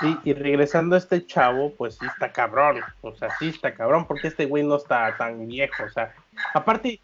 Y, 0.00 0.30
y 0.30 0.32
regresando 0.32 0.96
a 0.96 0.98
este 0.98 1.24
chavo, 1.26 1.72
pues 1.74 1.96
sí 1.96 2.06
está 2.06 2.32
cabrón. 2.32 2.80
O 3.02 3.14
sea, 3.14 3.28
sí 3.38 3.48
está 3.48 3.74
cabrón, 3.74 4.06
porque 4.06 4.28
este 4.28 4.46
güey 4.46 4.64
no 4.64 4.76
está 4.76 5.16
tan 5.16 5.46
viejo. 5.46 5.84
O 5.84 5.90
sea, 5.90 6.14
aparte, 6.54 7.00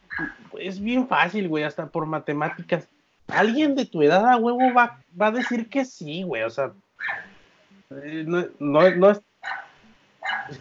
es 0.58 0.80
bien 0.80 1.06
fácil, 1.06 1.48
güey, 1.48 1.64
hasta 1.64 1.86
por 1.86 2.06
matemáticas. 2.06 2.88
Alguien 3.28 3.74
de 3.76 3.84
tu 3.84 4.02
edad 4.02 4.26
a 4.26 4.36
huevo 4.36 4.72
va, 4.74 4.98
va 5.20 5.26
a 5.26 5.32
decir 5.32 5.68
que 5.68 5.84
sí, 5.84 6.22
güey. 6.22 6.42
O 6.42 6.50
sea, 6.50 6.72
eh, 7.90 8.24
no, 8.26 8.46
no, 8.58 8.90
no 8.90 9.10
es. 9.10 9.22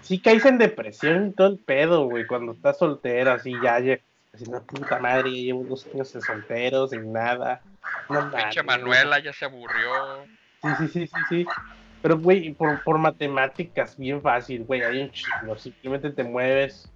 Sí 0.02 0.20
caes 0.20 0.46
en 0.46 0.58
depresión 0.58 1.28
y 1.28 1.32
todo 1.34 1.48
el 1.48 1.60
pedo, 1.60 2.08
güey, 2.08 2.26
cuando 2.28 2.54
estás 2.54 2.78
soltera, 2.78 3.34
así 3.34 3.54
ya, 3.62 3.76
así 3.76 4.00
una 4.48 4.60
puta 4.62 5.00
madre, 5.00 5.32
ya 5.32 5.38
llevo 5.38 5.64
dos 5.64 5.88
años 5.94 6.12
de 6.14 6.22
soltero, 6.22 6.88
sin 6.88 7.12
nada. 7.14 7.62
No 8.10 8.30
Pinche 8.30 8.64
Manuela 8.64 9.20
ya 9.20 9.34
se 9.34 9.46
aburrió. 9.46 10.26
Sí, 10.62 10.70
sí, 10.80 10.88
sí, 10.88 11.08
sí, 11.08 11.22
sí. 11.30 11.46
Pero, 12.02 12.20
güey, 12.20 12.54
por, 12.54 12.84
por 12.84 12.98
matemáticas, 12.98 13.98
bien 13.98 14.22
fácil, 14.22 14.64
güey, 14.64 14.84
hay 14.84 15.02
un 15.02 15.12
chingo. 15.12 15.58
Simplemente 15.58 16.12
te 16.12 16.24
mueves, 16.24 16.90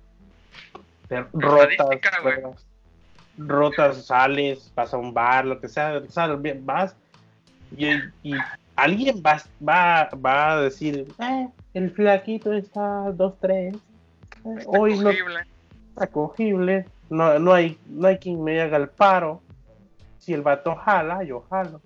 te 1.08 1.26
rotas, 1.34 1.88
juegas, 2.22 2.66
rotas, 3.38 4.06
sales, 4.06 4.72
vas 4.76 4.94
a 4.94 4.98
un 4.98 5.14
bar, 5.14 5.46
lo 5.46 5.60
que 5.60 5.68
sea, 5.68 6.02
sales, 6.10 6.42
bien, 6.42 6.66
vas 6.66 6.96
y, 7.76 7.88
y 8.24 8.34
alguien 8.76 9.22
va, 9.26 9.42
va, 9.68 10.10
va 10.14 10.54
a 10.54 10.62
decir, 10.62 11.08
eh, 11.20 11.48
el 11.74 11.92
flaquito 11.92 12.54
está 12.54 13.06
2-3, 13.12 13.76
eh, 13.76 13.80
Está 14.58 14.70
hoy 14.70 14.98
no 14.98 15.10
está 15.10 16.08
cogible, 16.08 16.86
no, 17.10 17.38
no, 17.40 17.54
hay, 17.54 17.78
no 17.88 18.08
hay 18.08 18.18
quien 18.18 18.44
me 18.44 18.62
haga 18.62 18.78
el 18.78 18.90
paro. 18.90 19.42
Si 20.18 20.34
el 20.34 20.42
vato 20.42 20.76
jala, 20.76 21.24
yo 21.24 21.42
jalo. 21.50 21.82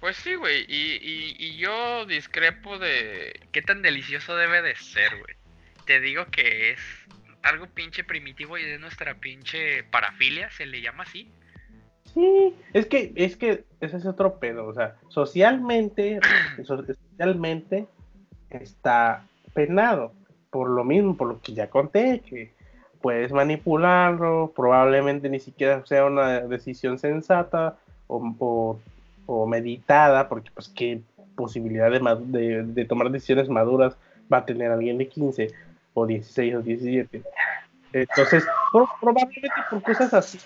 Pues 0.00 0.16
sí, 0.16 0.34
güey. 0.34 0.66
Y, 0.68 0.98
y, 1.02 1.36
y 1.38 1.56
yo 1.56 2.04
discrepo 2.06 2.78
de 2.78 3.40
qué 3.50 3.62
tan 3.62 3.80
delicioso 3.80 4.36
debe 4.36 4.60
de 4.60 4.76
ser, 4.76 5.10
güey. 5.18 5.34
Te 5.86 6.00
digo 6.00 6.26
que 6.26 6.72
es 6.72 6.80
algo 7.42 7.66
pinche 7.66 8.04
primitivo 8.04 8.58
y 8.58 8.64
es 8.64 8.80
nuestra 8.80 9.14
pinche 9.14 9.84
parafilia, 9.84 10.50
se 10.50 10.66
le 10.66 10.80
llama 10.80 11.04
así. 11.04 11.30
Sí, 12.12 12.54
es 12.72 12.86
que, 12.86 13.12
es 13.16 13.36
que 13.36 13.64
ese 13.80 13.96
es 13.96 14.06
otro 14.06 14.38
pedo, 14.38 14.66
o 14.66 14.74
sea, 14.74 14.96
socialmente, 15.08 16.20
socialmente 17.16 17.86
está 18.50 19.24
penado, 19.54 20.12
por 20.50 20.68
lo 20.68 20.84
mismo, 20.84 21.16
por 21.16 21.28
lo 21.28 21.40
que 21.40 21.54
ya 21.54 21.68
conté, 21.70 22.20
que 22.20 22.52
puedes 23.00 23.32
manipularlo, 23.32 24.52
probablemente 24.54 25.28
ni 25.28 25.40
siquiera 25.40 25.84
sea 25.86 26.06
una 26.06 26.40
decisión 26.40 26.98
sensata 26.98 27.76
o, 28.06 28.34
o- 28.38 28.80
o 29.26 29.46
meditada, 29.46 30.28
porque 30.28 30.50
pues 30.54 30.68
qué 30.68 31.00
posibilidad 31.34 31.90
de, 31.90 32.00
de, 32.38 32.62
de 32.62 32.84
tomar 32.84 33.10
decisiones 33.10 33.48
maduras 33.48 33.96
va 34.32 34.38
a 34.38 34.44
tener 34.44 34.70
alguien 34.70 34.98
de 34.98 35.08
15 35.08 35.50
o 35.94 36.06
16 36.06 36.56
o 36.56 36.62
17. 36.62 37.22
Entonces, 37.92 38.44
por- 38.72 38.88
probablemente 39.00 39.48
por 39.70 39.82
cosas 39.82 40.12
así, 40.14 40.38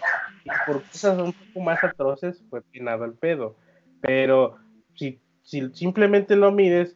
y 0.45 0.51
por 0.67 0.83
cosas 0.85 1.19
un 1.19 1.33
poco 1.33 1.61
más 1.65 1.83
atroces, 1.83 2.43
fue 2.51 2.63
penado 2.63 3.05
el 3.05 3.13
pedo. 3.13 3.55
Pero 4.01 4.57
si, 4.95 5.19
si 5.49 5.67
simplemente 5.73 6.37
lo 6.37 6.53
mides, 6.53 6.95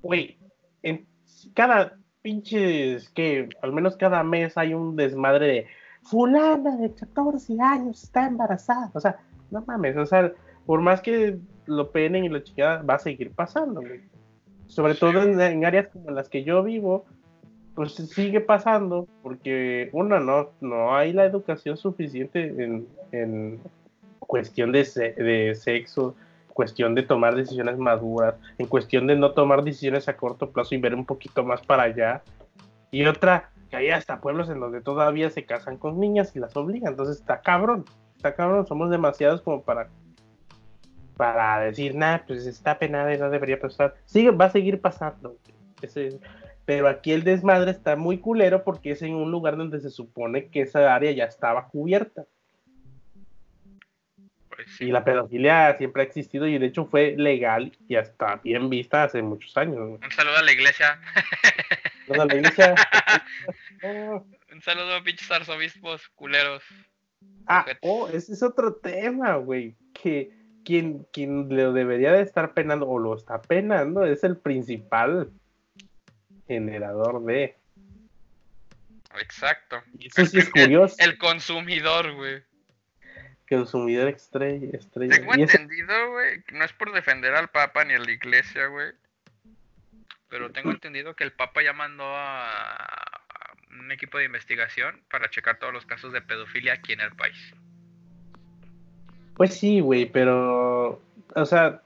güey, 0.00 0.38
en 0.84 1.04
cada 1.54 1.98
pinches, 2.22 3.08
que 3.10 3.48
al 3.62 3.72
menos 3.72 3.96
cada 3.96 4.22
mes 4.22 4.56
hay 4.56 4.74
un 4.74 4.94
desmadre 4.94 5.46
de 5.46 5.66
fulana 6.02 6.76
de 6.76 6.94
14 6.94 7.56
años 7.60 8.04
está 8.04 8.28
embarazada. 8.28 8.92
O 8.94 9.00
sea, 9.00 9.16
no 9.50 9.64
mames, 9.66 9.96
o 9.96 10.06
sea, 10.06 10.32
por 10.66 10.80
más 10.80 11.00
que 11.00 11.36
lo 11.66 11.90
penen 11.90 12.24
y 12.24 12.28
lo 12.28 12.38
chingada, 12.38 12.82
va 12.82 12.94
a 12.94 12.98
seguir 13.00 13.32
pasando, 13.32 13.80
güey. 13.80 14.02
Sobre 14.68 14.94
todo 14.94 15.20
en, 15.22 15.40
en 15.40 15.64
áreas 15.64 15.88
como 15.88 16.12
las 16.12 16.28
que 16.28 16.44
yo 16.44 16.62
vivo, 16.62 17.06
pues 17.74 17.94
sigue 17.94 18.40
pasando 18.40 19.08
porque 19.24 19.88
una 19.92 20.20
no 20.20 20.50
no 20.60 20.94
hay 20.94 21.12
la 21.12 21.24
educación 21.24 21.76
suficiente 21.76 22.46
en, 22.62 22.86
en 23.10 23.58
cuestión 24.20 24.70
de, 24.70 24.84
se- 24.84 25.12
de 25.14 25.54
sexo 25.56 26.14
cuestión 26.58 26.96
de 26.96 27.04
tomar 27.04 27.36
decisiones 27.36 27.78
maduras 27.78 28.34
en 28.58 28.66
cuestión 28.66 29.06
de 29.06 29.14
no 29.14 29.30
tomar 29.30 29.62
decisiones 29.62 30.08
a 30.08 30.16
corto 30.16 30.50
plazo 30.50 30.74
y 30.74 30.78
ver 30.78 30.92
un 30.92 31.06
poquito 31.06 31.44
más 31.44 31.60
para 31.62 31.84
allá 31.84 32.22
y 32.90 33.06
otra 33.06 33.50
que 33.70 33.76
hay 33.76 33.90
hasta 33.90 34.20
pueblos 34.20 34.50
en 34.50 34.58
donde 34.58 34.80
todavía 34.80 35.30
se 35.30 35.44
casan 35.44 35.76
con 35.76 36.00
niñas 36.00 36.34
y 36.34 36.40
las 36.40 36.56
obligan 36.56 36.94
entonces 36.94 37.20
está 37.20 37.42
cabrón 37.42 37.84
está 38.16 38.34
cabrón 38.34 38.66
somos 38.66 38.90
demasiados 38.90 39.40
como 39.40 39.62
para 39.62 39.88
para 41.16 41.60
decir, 41.60 41.96
nah, 41.96 42.18
pues 42.26 42.46
está 42.46 42.78
penada 42.78 43.12
y 43.12 43.18
no 43.18 43.28
debería 43.28 43.58
pasar. 43.58 43.96
Sigue, 44.04 44.30
va 44.30 44.46
a 44.46 44.50
seguir 44.50 44.80
pasando. 44.80 45.36
ese, 45.82 46.20
pero 46.64 46.86
aquí 46.86 47.12
el 47.12 47.24
desmadre 47.24 47.72
está 47.72 47.96
muy 47.96 48.18
culero 48.18 48.62
porque 48.62 48.92
es 48.92 49.02
en 49.02 49.14
un 49.14 49.32
lugar 49.32 49.56
donde 49.56 49.80
se 49.80 49.90
supone 49.90 50.46
que 50.46 50.60
esa 50.60 50.94
área 50.94 51.10
ya 51.10 51.24
estaba 51.24 51.66
cubierta. 51.68 52.24
Y 54.80 54.86
la 54.86 55.04
pedofilia 55.04 55.76
siempre 55.76 56.02
ha 56.02 56.04
existido 56.06 56.46
y 56.46 56.58
de 56.58 56.66
hecho 56.66 56.84
fue 56.86 57.14
legal 57.16 57.76
y 57.88 57.96
hasta 57.96 58.36
bien 58.36 58.68
vista 58.70 59.04
hace 59.04 59.22
muchos 59.22 59.56
años. 59.56 59.98
Un 60.02 60.10
saludo 60.14 60.36
a 60.36 60.42
la 60.42 60.52
iglesia. 60.52 61.00
No, 62.08 62.24
la 62.24 62.34
iglesia- 62.34 62.74
Un 64.52 64.62
saludo 64.62 64.94
a 64.96 65.02
pinches 65.04 65.30
arzobispos 65.30 66.08
culeros. 66.10 66.62
Ah, 67.46 67.66
oh, 67.80 68.08
ese 68.08 68.32
es 68.32 68.42
otro 68.42 68.74
tema, 68.74 69.36
güey. 69.36 69.74
Que 69.94 70.30
quien, 70.64 71.06
quien 71.12 71.48
lo 71.54 71.72
debería 71.72 72.12
de 72.12 72.22
estar 72.22 72.52
penando 72.54 72.86
o 72.88 72.98
lo 72.98 73.16
está 73.16 73.40
penando 73.42 74.04
es 74.04 74.22
el 74.24 74.36
principal 74.36 75.30
generador 76.46 77.24
de. 77.24 77.56
Exacto. 79.20 79.82
Y 79.98 80.08
eso 80.08 80.26
sí 80.26 80.38
es 80.38 80.50
curioso. 80.50 80.94
El 80.98 81.18
consumidor, 81.18 82.14
güey. 82.14 82.42
Consumidor 83.48 84.08
estrella. 84.08 84.76
estrella. 84.76 85.16
Tengo 85.16 85.36
Y 85.36 85.42
entendido, 85.42 86.10
güey, 86.10 86.42
no 86.52 86.64
es 86.64 86.72
por 86.72 86.92
defender 86.92 87.34
al 87.34 87.48
Papa 87.48 87.84
ni 87.84 87.94
a 87.94 87.98
la 87.98 88.10
iglesia, 88.10 88.66
güey. 88.66 88.92
Pero 90.28 90.50
tengo 90.52 90.70
entendido 90.70 91.16
que 91.16 91.24
el 91.24 91.32
Papa 91.32 91.62
ya 91.62 91.72
mandó 91.72 92.04
a 92.04 93.08
a 93.70 93.80
un 93.80 93.92
equipo 93.92 94.18
de 94.18 94.24
investigación 94.24 95.00
para 95.10 95.30
checar 95.30 95.58
todos 95.58 95.72
los 95.72 95.86
casos 95.86 96.12
de 96.12 96.20
pedofilia 96.20 96.74
aquí 96.74 96.92
en 96.92 97.00
el 97.00 97.14
país. 97.14 97.54
Pues 99.36 99.54
sí, 99.54 99.80
güey, 99.80 100.06
pero. 100.06 101.00
O 101.34 101.46
sea. 101.46 101.82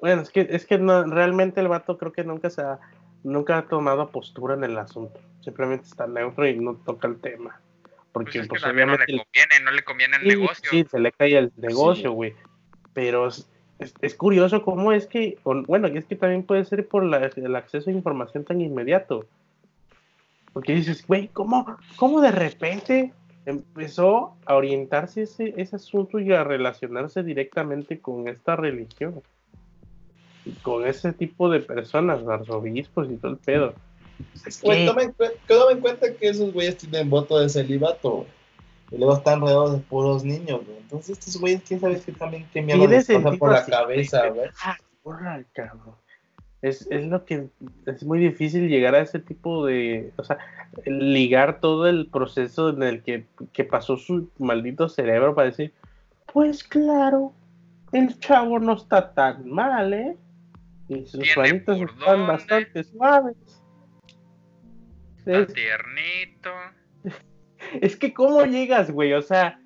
Bueno, 0.00 0.22
es 0.22 0.30
que, 0.30 0.46
es 0.48 0.64
que 0.64 0.78
no, 0.78 1.04
realmente 1.04 1.60
el 1.60 1.66
vato 1.66 1.98
creo 1.98 2.12
que 2.12 2.22
nunca 2.22 2.50
se 2.50 2.62
ha, 2.62 2.78
nunca 3.24 3.58
ha 3.58 3.62
tomado 3.66 4.10
postura 4.10 4.54
en 4.54 4.62
el 4.62 4.78
asunto. 4.78 5.20
Simplemente 5.40 5.86
está 5.86 6.06
neutro 6.06 6.46
y 6.46 6.56
no 6.56 6.76
toca 6.76 7.08
el 7.08 7.20
tema. 7.20 7.60
Pues 8.18 8.26
Porque 8.26 8.38
es 8.38 8.44
que 8.44 8.48
pues, 8.48 8.62
no 8.62 8.96
le 8.96 9.06
conviene, 9.06 9.64
no 9.64 9.70
le 9.70 9.82
conviene 9.82 10.16
el 10.16 10.22
Sí, 10.22 10.28
negocio. 10.28 10.70
Sí, 10.70 10.84
se 10.90 10.98
le 10.98 11.12
cae 11.12 11.38
el 11.38 11.52
negocio, 11.56 12.10
Sí. 12.10 12.14
güey. 12.14 12.34
Pero 12.92 13.28
es, 13.28 13.48
es- 13.78 13.94
es 14.00 14.14
curioso 14.14 14.62
cómo 14.62 14.92
es 14.92 15.06
que, 15.06 15.38
bueno, 15.44 15.86
es 15.88 16.04
que 16.04 16.16
también 16.16 16.42
puede 16.42 16.64
ser 16.64 16.86
por 16.88 17.04
la- 17.04 17.30
el 17.34 17.56
acceso 17.56 17.90
a 17.90 17.92
información 17.92 18.44
tan 18.44 18.60
inmediato. 18.60 19.26
Porque 20.52 20.74
dices, 20.74 21.06
güey, 21.06 21.28
¿cómo, 21.28 21.76
¿cómo 21.96 22.20
de 22.20 22.32
repente 22.32 23.12
empezó 23.46 24.36
a 24.46 24.56
orientarse 24.56 25.22
ese, 25.22 25.54
ese 25.56 25.76
asunto 25.76 26.18
y 26.18 26.32
a 26.32 26.42
relacionarse 26.44 27.22
directamente 27.22 28.00
con 28.00 28.26
esta 28.28 28.56
religión? 28.56 29.22
Y 30.44 30.52
con 30.52 30.86
ese 30.86 31.12
tipo 31.12 31.50
de 31.50 31.60
personas, 31.60 32.26
arzobispos 32.26 33.10
y 33.10 33.16
todo 33.16 33.32
el 33.32 33.38
pedo. 33.38 33.74
Es 34.46 34.60
que- 34.60 34.86
toma 34.86 35.02
en, 35.72 35.80
cuenta 35.80 36.14
que 36.14 36.28
esos 36.28 36.52
güeyes 36.52 36.76
tienen 36.78 37.10
voto 37.10 37.38
de 37.38 37.48
celibato, 37.48 38.10
güey. 38.10 38.28
Y 38.90 38.96
luego 38.96 39.16
están 39.16 39.40
rodeados 39.40 39.72
de 39.72 39.78
puros 39.80 40.24
niños, 40.24 40.64
güey. 40.64 40.78
Entonces 40.78 41.18
estos 41.18 41.38
güeyes, 41.38 41.62
quién 41.66 41.80
sabe 41.80 42.00
qué 42.00 42.12
también 42.12 42.46
qué 42.52 42.62
mierda 42.62 42.86
les 42.86 43.06
pasa 43.06 43.32
por 43.32 43.52
la 43.52 43.66
cabeza, 43.66 44.28
güey. 44.28 44.48
Ah, 44.64 44.76
porra, 45.02 45.44
cabrón. 45.52 45.94
Es, 46.62 46.88
es 46.90 47.06
lo 47.06 47.24
que 47.24 47.48
es 47.86 48.02
muy 48.02 48.18
difícil 48.18 48.68
llegar 48.68 48.94
a 48.94 49.00
ese 49.00 49.20
tipo 49.20 49.64
de, 49.66 50.12
o 50.16 50.24
sea, 50.24 50.38
ligar 50.86 51.60
todo 51.60 51.86
el 51.86 52.08
proceso 52.08 52.70
en 52.70 52.82
el 52.82 53.02
que, 53.02 53.26
que 53.52 53.64
pasó 53.64 53.96
su 53.96 54.28
maldito 54.38 54.88
cerebro 54.88 55.34
para 55.34 55.50
decir, 55.50 55.72
pues 56.32 56.64
claro, 56.64 57.32
el 57.92 58.18
chavo 58.18 58.58
no 58.58 58.74
está 58.74 59.12
tan 59.12 59.48
mal, 59.48 59.92
¿eh? 59.92 60.16
Y 60.88 61.06
sus 61.06 61.34
por 61.34 61.46
están 61.46 61.86
dónde. 62.06 62.26
bastante 62.26 62.84
suaves. 62.84 63.36
Está 65.32 65.40
Es, 65.40 65.54
tiernito. 65.54 66.52
es 67.80 67.96
que 67.96 68.12
cómo 68.14 68.44
llegas, 68.44 68.90
güey, 68.90 69.12
o 69.12 69.22
sea, 69.22 69.58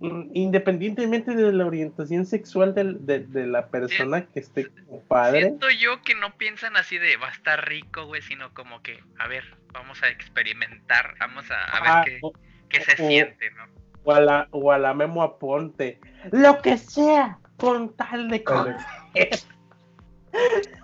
mm, 0.00 0.30
independientemente 0.34 1.34
de 1.34 1.52
la 1.52 1.66
orientación 1.66 2.26
sexual 2.26 2.74
del- 2.74 3.04
de, 3.06 3.20
de 3.20 3.46
la 3.46 3.68
persona 3.68 4.26
que 4.26 4.40
esté 4.40 4.68
como 4.68 5.00
padre, 5.04 5.40
Siento 5.42 5.70
yo 5.70 6.02
que 6.02 6.14
no 6.14 6.36
piensan 6.36 6.76
así 6.76 6.98
de 6.98 7.16
va 7.16 7.28
a 7.28 7.32
estar 7.32 7.66
rico, 7.68 8.04
güey, 8.06 8.22
sino 8.22 8.52
como 8.54 8.82
que, 8.82 9.02
a 9.18 9.28
ver, 9.28 9.44
vamos 9.72 10.02
a 10.02 10.08
experimentar, 10.08 11.14
vamos 11.18 11.50
a, 11.50 11.64
a 11.64 11.80
ver 11.80 11.90
ah, 11.90 12.02
qué, 12.04 12.18
o, 12.22 12.32
qué 12.68 12.80
se 12.80 13.02
o- 13.02 13.08
siente, 13.08 13.50
¿no? 13.52 13.64
o 14.04 14.12
a 14.12 14.20
la, 14.20 14.48
o 14.50 14.72
a 14.72 14.78
la 14.78 14.94
Memo 14.94 15.22
Aponte, 15.22 16.00
lo 16.32 16.60
que 16.60 16.76
sea, 16.76 17.38
con 17.56 17.94
tal 17.94 18.28
de 18.28 18.40
Tal 18.40 18.76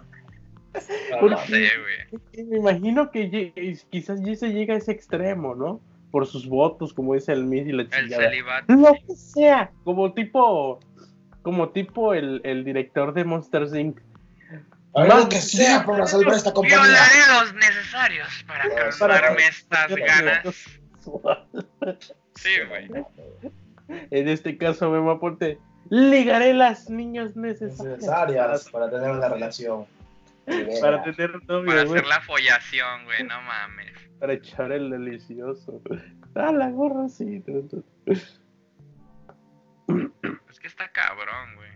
No 1.21 1.39
sé, 1.47 1.69
güey. 2.33 2.47
Me 2.47 2.57
imagino 2.59 3.11
que 3.11 3.53
quizás 3.91 4.21
ya 4.23 4.35
se 4.37 4.49
llega 4.51 4.75
a 4.75 4.79
ese 4.79 4.93
extremo, 4.93 5.55
¿no? 5.55 5.81
Por 6.11 6.27
sus 6.27 6.47
votos, 6.49 6.93
como 6.95 7.15
dice 7.15 7.33
el 7.33 7.45
Miss 7.45 7.67
y 7.67 7.73
la 7.73 7.83
El 7.83 7.91
chingada. 7.91 8.31
celibato. 8.31 8.73
Lo 8.75 8.95
que 9.07 9.15
sea, 9.15 9.71
como 9.85 10.13
tipo, 10.13 10.81
como 11.43 11.71
tipo 11.71 12.15
el, 12.15 12.41
el 12.45 12.65
director 12.65 13.13
de 13.13 13.25
Monsters 13.25 13.75
Inc. 13.75 13.99
Lo 14.95 15.29
que 15.29 15.37
sea 15.41 15.85
para 15.85 16.07
salvar 16.07 16.35
esta 16.35 16.53
compañía. 16.53 16.79
Violaré 16.83 17.15
los 17.41 17.55
necesarios 17.55 18.29
para 18.47 18.65
Para- 18.99 19.19
calmarme 19.21 19.47
estas 19.49 19.95
ganas. 19.95 20.55
Sí, 22.35 22.51
güey. 22.69 23.05
En 24.11 24.29
este 24.29 24.57
caso, 24.59 24.91
Memo 24.91 25.11
Aponte, 25.13 25.59
ligaré 25.91 26.53
las 26.55 26.89
niñas 26.91 27.37
necesarias, 27.37 27.97
necesarias 27.99 28.69
para 28.71 28.91
tener 28.91 29.11
una 29.11 29.29
relación. 29.29 29.87
para, 30.81 31.03
tener 31.03 31.43
novio, 31.47 31.67
Para 31.67 31.83
hacer 31.83 32.07
la 32.07 32.21
follación, 32.21 33.05
güey, 33.05 33.23
no 33.25 33.41
mames. 33.43 33.93
para 34.19 34.33
echar 34.35 34.73
el 34.73 34.91
delicioso. 34.91 35.83
Ah, 36.35 36.53
la 36.53 36.71
gorra 36.71 37.09
sí. 37.09 37.43
Es 40.51 40.61
que 40.61 40.67
está 40.67 40.89
cabrón, 40.91 41.57
güey. 41.57 41.71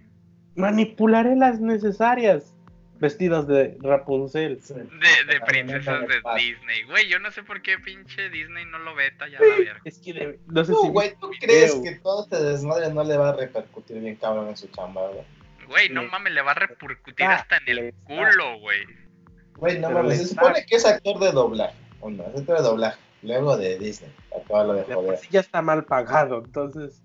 Manipularé 0.56 1.36
las 1.36 1.60
necesarias. 1.60 2.54
Vestidos 2.98 3.48
de 3.48 3.76
Rapunzel. 3.80 4.60
Sí. 4.62 4.74
De, 4.74 5.32
de 5.32 5.40
princesas 5.40 6.06
de. 6.06 6.22
Disney. 6.36 6.84
Güey, 6.88 7.08
yo 7.08 7.18
no 7.18 7.32
sé 7.32 7.42
por 7.42 7.60
qué 7.60 7.76
pinche 7.78 8.30
Disney 8.30 8.64
no 8.66 8.78
lo 8.78 8.94
veta 8.94 9.26
ya 9.28 9.40
la 9.40 9.56
verga. 9.56 9.80
Es 9.84 9.98
que 9.98 10.12
de- 10.12 10.40
no 10.46 10.64
sé 10.64 10.72
Tú, 10.72 10.82
si. 10.84 10.88
güey, 10.90 11.12
¿tú 11.20 11.30
crees 11.40 11.72
video. 11.80 11.82
que 11.82 11.98
todo 12.00 12.22
este 12.22 12.40
desmadre 12.40 12.92
no 12.94 13.02
le 13.02 13.16
va 13.16 13.30
a 13.30 13.36
repercutir 13.36 13.98
bien 14.00 14.14
cabrón 14.16 14.48
en 14.50 14.56
su 14.56 14.68
chamba, 14.68 15.08
güey? 15.08 15.24
Güey, 15.72 15.88
no 15.88 16.04
mames, 16.04 16.34
le 16.34 16.42
va 16.42 16.50
a 16.50 16.54
repercutir 16.54 17.24
Ah, 17.24 17.36
hasta 17.36 17.56
en 17.56 17.62
el 17.66 17.78
está. 17.78 18.04
culo, 18.04 18.58
güey. 18.60 18.80
Güey, 19.56 19.78
no 19.78 19.90
mames, 19.90 20.18
se 20.18 20.26
supone 20.26 20.66
que 20.66 20.76
es 20.76 20.84
actor 20.84 21.18
de 21.18 21.32
doblaje. 21.32 21.74
Uno, 22.02 22.24
es 22.24 22.40
actor 22.40 22.58
de 22.58 22.62
doblaje. 22.62 23.00
Luego 23.22 23.56
de 23.56 23.78
Disney. 23.78 24.12
Acaba 24.38 24.74
de 24.74 24.94
joder. 24.94 25.16
sí 25.16 25.28
ya 25.30 25.40
está 25.40 25.62
mal 25.62 25.84
pagado, 25.86 26.42
entonces. 26.44 27.02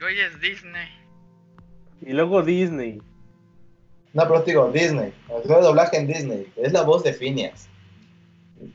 Güey, 0.00 0.18
es 0.18 0.40
Disney. 0.40 0.88
Y 2.00 2.14
luego 2.14 2.42
Disney. 2.42 3.00
No, 4.12 4.22
pero 4.24 4.42
te 4.42 4.50
digo, 4.50 4.72
Disney. 4.72 5.14
Actor 5.28 5.58
de 5.58 5.62
doblaje 5.62 5.98
en 5.98 6.08
Disney. 6.08 6.52
Es 6.56 6.72
la 6.72 6.82
voz 6.82 7.04
de 7.04 7.12
Phineas. 7.12 7.68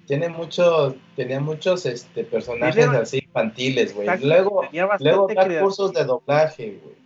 Tiene 0.08 0.30
muchos, 0.30 0.96
tenía 1.18 1.42
muchos 1.42 1.86
este, 1.86 2.24
personajes 2.24 2.88
así 2.88 3.18
infantiles, 3.18 3.94
güey. 3.94 4.08
Luego, 4.24 4.66
luego 5.00 5.28
da 5.28 5.60
cursos 5.60 5.92
de 5.92 6.06
doblaje, 6.06 6.80
güey. 6.82 7.01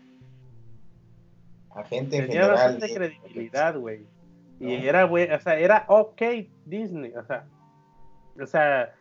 A 1.75 1.83
gente 1.83 2.17
en 2.17 2.27
Tenía 2.27 2.43
general. 2.45 2.51
bastante 2.73 2.93
credibilidad, 2.95 3.75
güey. 3.77 4.05
Y 4.59 4.65
No. 4.65 4.71
era, 4.83 5.03
güey, 5.03 5.29
o 5.31 5.39
sea, 5.39 5.59
era 5.59 5.85
ok 5.89 6.21
Disney, 6.65 7.11
o 7.13 7.23
sea, 7.25 7.45
o 8.41 8.45
sea, 8.47 8.93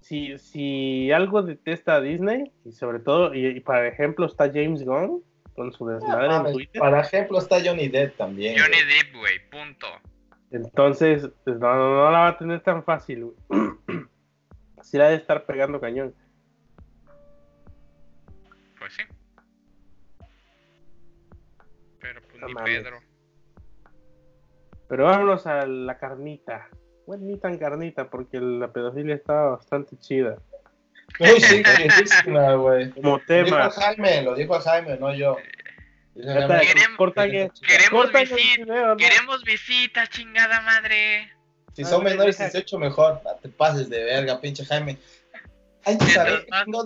si, 0.00 0.38
si 0.38 1.12
algo 1.12 1.42
detesta 1.42 1.96
a 1.96 2.00
Disney, 2.00 2.50
y 2.64 2.72
sobre 2.72 2.98
todo, 3.00 3.34
y, 3.34 3.46
y 3.46 3.60
por 3.60 3.84
ejemplo 3.84 4.24
está 4.26 4.46
James 4.50 4.82
Gunn 4.84 5.22
con 5.54 5.72
su 5.72 5.84
No 5.86 5.92
desmadre 5.92 6.34
en 6.34 6.52
Twitter, 6.54 6.80
Para 6.80 7.00
ejemplo, 7.00 7.38
está 7.38 7.58
Johnny 7.62 7.88
Depp 7.88 8.16
también. 8.16 8.56
Johnny. 8.58 8.76
Depp, 8.78 9.14
güey, 9.16 9.38
punto. 9.50 9.86
entonces, 10.50 11.28
pues, 11.44 11.58
no, 11.58 11.74
no, 11.74 11.94
no 12.04 12.10
la 12.10 12.18
va 12.20 12.28
a 12.28 12.38
tener 12.38 12.60
tan 12.62 12.82
fácil, 12.84 13.24
güey. 13.26 13.36
Sí 14.80 14.96
la 14.96 15.08
de 15.10 15.16
estar 15.16 15.44
pegando 15.44 15.80
cañón. 15.80 16.14
Ni 22.46 22.54
mames. 22.54 22.82
Pedro. 22.82 23.00
Pero 24.88 25.04
vámonos 25.04 25.46
a 25.46 25.66
la 25.66 25.98
carnita. 25.98 26.68
Bueno, 27.06 27.24
ni 27.24 27.38
tan 27.38 27.58
carnita, 27.58 28.08
porque 28.10 28.40
la 28.40 28.72
pedofilia 28.72 29.14
estaba 29.14 29.50
bastante 29.56 29.98
chida. 29.98 30.36
No, 31.20 31.26
sí, 31.40 31.62
chidísima, 31.62 32.54
güey. 32.54 32.90
Como 32.90 33.10
Lo 33.10 33.16
dijo 33.16 33.26
tema. 33.26 33.70
Jaime, 33.70 34.22
lo 34.22 34.34
dijo 34.34 34.60
Jaime, 34.60 34.96
no 34.98 35.14
yo. 35.14 35.36
Está, 36.14 36.60
Queremos- 36.60 36.96
cortan 36.96 37.30
queremos 37.30 37.90
cortan 37.90 38.22
el 38.22 38.28
visit- 38.28 38.56
video, 38.64 38.86
¿no? 38.88 38.96
Queremos 38.96 39.44
visita, 39.44 40.06
chingada 40.08 40.60
madre. 40.62 41.30
Si 41.74 41.84
son 41.84 42.02
menores 42.02 42.36
de 42.38 42.44
deja- 42.44 42.52
18, 42.58 42.78
mejor. 42.78 43.20
Te 43.40 43.48
pases 43.50 43.88
de 43.88 44.02
verga, 44.04 44.40
pinche 44.40 44.64
Jaime. 44.64 44.98
Hay 45.84 45.96
que 45.96 46.06
saber 46.06 46.46
no 46.66 46.82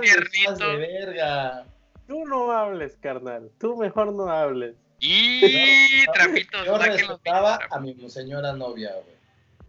tiernito. 0.00 0.68
de 0.68 0.76
verga. 0.76 1.64
Tú 2.06 2.24
no 2.26 2.52
hables, 2.52 2.96
carnal. 2.96 3.50
Tú 3.58 3.76
mejor 3.76 4.12
no 4.12 4.28
hables. 4.28 4.76
Y 5.00 6.04
trapitos, 6.14 6.66
Yo 6.66 6.78
respetaba 6.78 7.58
a 7.70 7.80
mi 7.80 8.08
señora 8.08 8.52
novia, 8.52 8.92
güey. 8.92 9.16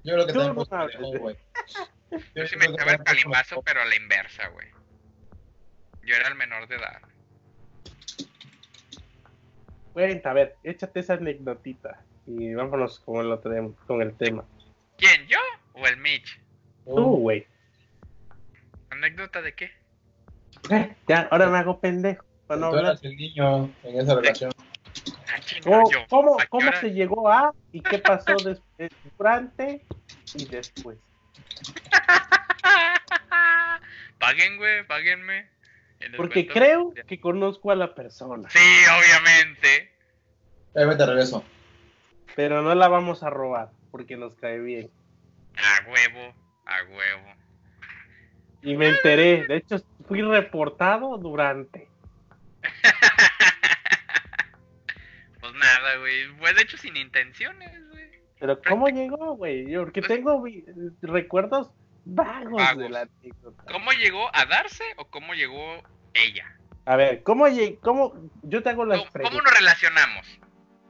Yo 0.04 0.14
creo 0.14 0.28
que 0.28 0.34
Tú 0.34 0.40
no 0.40 0.88
dejó, 0.88 1.20
güey. 1.20 1.38
Yo 2.36 2.46
sí 2.46 2.56
me 2.58 2.66
echaba 2.66 2.94
el 2.94 3.04
dejó. 3.04 3.62
pero 3.64 3.82
a 3.82 3.86
la 3.86 3.96
inversa, 3.96 4.48
güey. 4.50 4.68
Yo 6.04 6.16
era 6.16 6.28
el 6.28 6.36
menor 6.36 6.68
de 6.68 6.76
edad. 6.76 7.02
Cuenta, 9.94 10.32
a 10.32 10.34
ver, 10.34 10.56
échate 10.64 11.00
esa 11.00 11.14
anécdotita 11.14 12.04
y 12.28 12.54
vámonos 12.54 13.00
con 13.00 13.26
el, 13.26 13.32
otro, 13.32 13.76
con 13.88 14.02
el 14.02 14.16
tema. 14.16 14.46
¿Quién, 14.98 15.26
yo 15.28 15.40
o 15.74 15.88
el 15.88 15.98
Mitch? 15.98 16.40
Tú, 16.86 17.18
güey. 17.18 17.48
¿Anécdota 18.90 19.42
de 19.42 19.54
qué? 19.56 19.72
Eh, 20.70 20.96
Ya, 21.08 21.28
ahora 21.32 21.48
me 21.50 21.58
hago 21.58 21.80
pendejo. 21.80 22.24
para 22.48 22.62
no 22.62 22.70
Tú 22.72 22.78
hablar. 22.78 22.92
eras 22.94 23.04
el 23.04 23.16
niño 23.18 23.70
en 23.84 24.00
esa 24.00 24.16
relación. 24.16 24.52
¿Cómo, 25.64 25.90
cómo, 26.10 26.36
¿A 26.36 26.44
qué 26.44 26.48
cómo 26.50 26.72
se 26.80 26.92
llegó 26.92 27.30
a 27.30 27.54
y 27.72 27.82
qué 27.82 28.00
pasó 28.00 28.36
después, 28.38 28.90
durante 29.18 29.84
y 30.36 30.46
después? 30.46 30.98
Paguen, 34.20 34.58
güey, 34.58 34.86
páguenme. 34.88 35.50
Les 36.00 36.16
Porque 36.16 36.48
creo 36.48 36.94
que 37.08 37.20
conozco 37.20 37.72
a 37.72 37.76
la 37.76 37.94
persona, 37.96 38.50
Sí, 38.50 38.60
obviamente. 38.60 39.92
Obviamente 40.74 41.06
regreso. 41.06 41.44
pero 42.36 42.62
no 42.62 42.76
la 42.76 42.88
vamos 42.88 43.24
a 43.24 43.30
robar 43.30 43.72
porque 43.92 44.18
nos 44.18 44.36
cae 44.36 44.60
bien. 44.60 44.90
A 45.58 45.90
huevo, 45.90 46.34
a 46.66 46.84
huevo. 46.84 47.34
Y 48.62 48.76
me 48.76 48.90
enteré, 48.90 49.46
de 49.48 49.58
hecho 49.58 49.78
fui 50.08 50.22
reportado 50.22 51.18
durante. 51.18 51.88
Pues 55.40 55.54
nada, 55.54 55.98
güey. 55.98 56.26
Fue 56.40 56.54
de 56.54 56.62
hecho 56.64 56.78
sin 56.78 56.98
intenciones, 56.98 57.88
güey. 57.92 58.10
Pero 58.40 58.60
¿cómo 58.68 58.88
llegó, 58.90 59.36
güey? 59.36 59.76
Porque 59.76 60.02
tengo 60.02 60.42
vi- 60.42 60.66
recuerdos 61.02 61.72
vagos, 62.04 62.54
Vagos. 62.54 62.84
de 62.84 62.90
la 62.90 63.02
anécdota. 63.02 63.64
¿Cómo 63.72 63.92
llegó 63.92 64.30
a 64.36 64.46
darse 64.46 64.84
o 64.98 65.08
cómo 65.10 65.34
llegó 65.34 65.84
ella? 66.14 66.58
A 66.86 66.96
ver, 66.96 67.24
¿cómo 67.24 67.48
llegó? 67.48 67.80
¿Cómo? 67.82 68.32
Yo 68.44 68.62
te 68.64 68.70
hago 68.70 68.86
las 68.86 69.02
¿Cómo, 69.12 69.42
nos 69.42 69.54
relacionamos? 69.54 70.40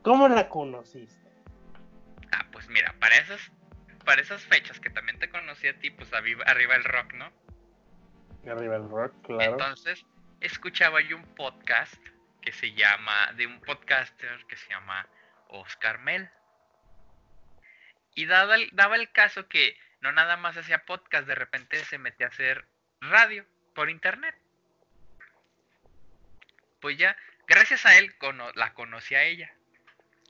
¿Cómo 0.04 0.28
la 0.30 0.50
conociste? 0.50 1.30
Ah, 2.32 2.46
pues 2.52 2.68
mira, 2.70 2.96
para 3.00 3.18
esas, 3.18 3.52
para 4.06 4.22
esas 4.22 4.42
fechas 4.44 4.80
que 4.80 4.90
también 4.90 5.20
te 5.20 5.30
conocí 5.30 5.68
a 5.68 5.78
ti, 5.80 5.92
pues 5.92 6.14
arriba, 6.14 6.44
arriba 6.48 6.76
el 6.76 6.84
rock, 6.84 7.14
¿no? 7.14 7.30
Entonces, 9.40 10.06
escuchaba 10.40 11.02
yo 11.02 11.18
un 11.18 11.36
podcast 11.36 11.96
que 12.42 12.52
se 12.52 12.74
llama, 12.74 13.32
de 13.36 13.48
un 13.48 13.60
podcaster 13.62 14.46
que 14.48 14.56
se 14.56 14.70
llama 14.70 15.08
Oscar 15.50 16.00
Mel. 16.00 16.30
Y 18.14 18.28
daba 18.28 18.56
el, 18.56 18.70
daba 18.72 18.96
el 18.96 19.12
caso 19.12 19.48
que 19.48 19.78
no 20.02 20.12
nada 20.12 20.38
más 20.38 20.56
hacía 20.58 20.86
podcast, 20.86 21.28
de 21.28 21.36
repente 21.36 21.84
se 21.86 21.98
metía 21.98 22.28
a 22.28 22.30
hacer 22.30 22.68
radio 23.02 23.46
por 23.74 23.90
internet. 23.90 24.36
Pues 26.80 26.98
ya, 26.98 27.18
gracias 27.48 27.86
a 27.86 27.98
él 27.98 28.14
la 28.54 28.74
conocí 28.74 29.16
a 29.16 29.24
ella. 29.24 29.52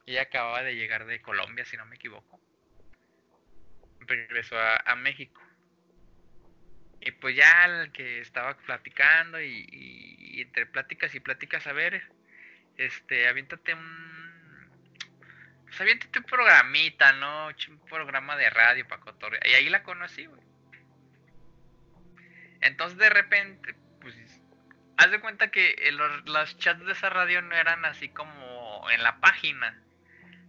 Ella 0.05 0.22
acababa 0.22 0.63
de 0.63 0.76
llegar 0.76 1.05
de 1.05 1.22
Colombia, 1.22 1.66
si 1.66 1.76
no 1.76 1.86
me 1.86 1.97
equivoco. 1.97 2.39
Regresó 3.99 4.57
a, 4.57 4.78
a 4.78 4.95
México. 4.95 5.45
Y 7.06 7.12
pues 7.12 7.36
ya 7.36 7.66
el 7.66 7.91
que 7.91 8.20
estaba 8.20 8.58
platicando 8.58 9.39
y, 9.39 10.41
entre 10.41 10.66
pláticas 10.66 11.14
y 11.14 11.20
pláticas, 11.20 11.68
a 11.68 11.72
ver, 11.72 12.01
este, 12.78 13.28
aviéntate 13.28 13.76
un... 13.76 14.26
Pues 15.66 15.80
aviéntate 15.82 16.18
un 16.18 16.26
programita, 16.26 17.14
¿no? 17.14 17.47
Un 17.47 17.80
programa 17.88 18.36
de 18.36 18.49
radio 18.49 18.88
para 18.88 19.01
cotorrear. 19.01 19.45
Y 19.45 19.53
ahí 19.53 19.70
la 19.70 19.84
conocí, 19.84 20.26
güey. 20.26 20.41
Entonces 22.62 22.97
de 22.97 23.10
repente, 23.12 23.76
pues, 24.01 24.16
haz 24.97 25.12
de 25.12 25.20
cuenta 25.20 25.51
que 25.51 25.76
los, 25.91 26.26
los 26.28 26.58
chats 26.58 26.84
de 26.84 26.93
esa 26.93 27.12
radio 27.12 27.43
no 27.43 27.56
eran 27.56 27.86
así 27.86 28.10
como 28.10 28.89
en 28.89 29.03
la 29.03 29.20
página. 29.20 29.80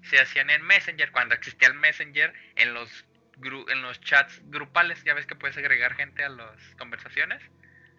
Se 0.04 0.18
hacían 0.18 0.48
en 0.48 0.62
Messenger, 0.62 1.12
cuando 1.12 1.34
existía 1.34 1.68
el 1.68 1.74
Messenger, 1.74 2.32
en 2.54 2.72
los 2.72 3.04
en 3.42 3.82
los 3.82 4.00
chats 4.00 4.40
grupales, 4.44 5.02
ya 5.04 5.14
ves 5.14 5.26
que 5.26 5.34
puedes 5.36 5.56
agregar 5.56 5.94
gente 5.94 6.24
a 6.24 6.28
las 6.28 6.74
conversaciones, 6.78 7.42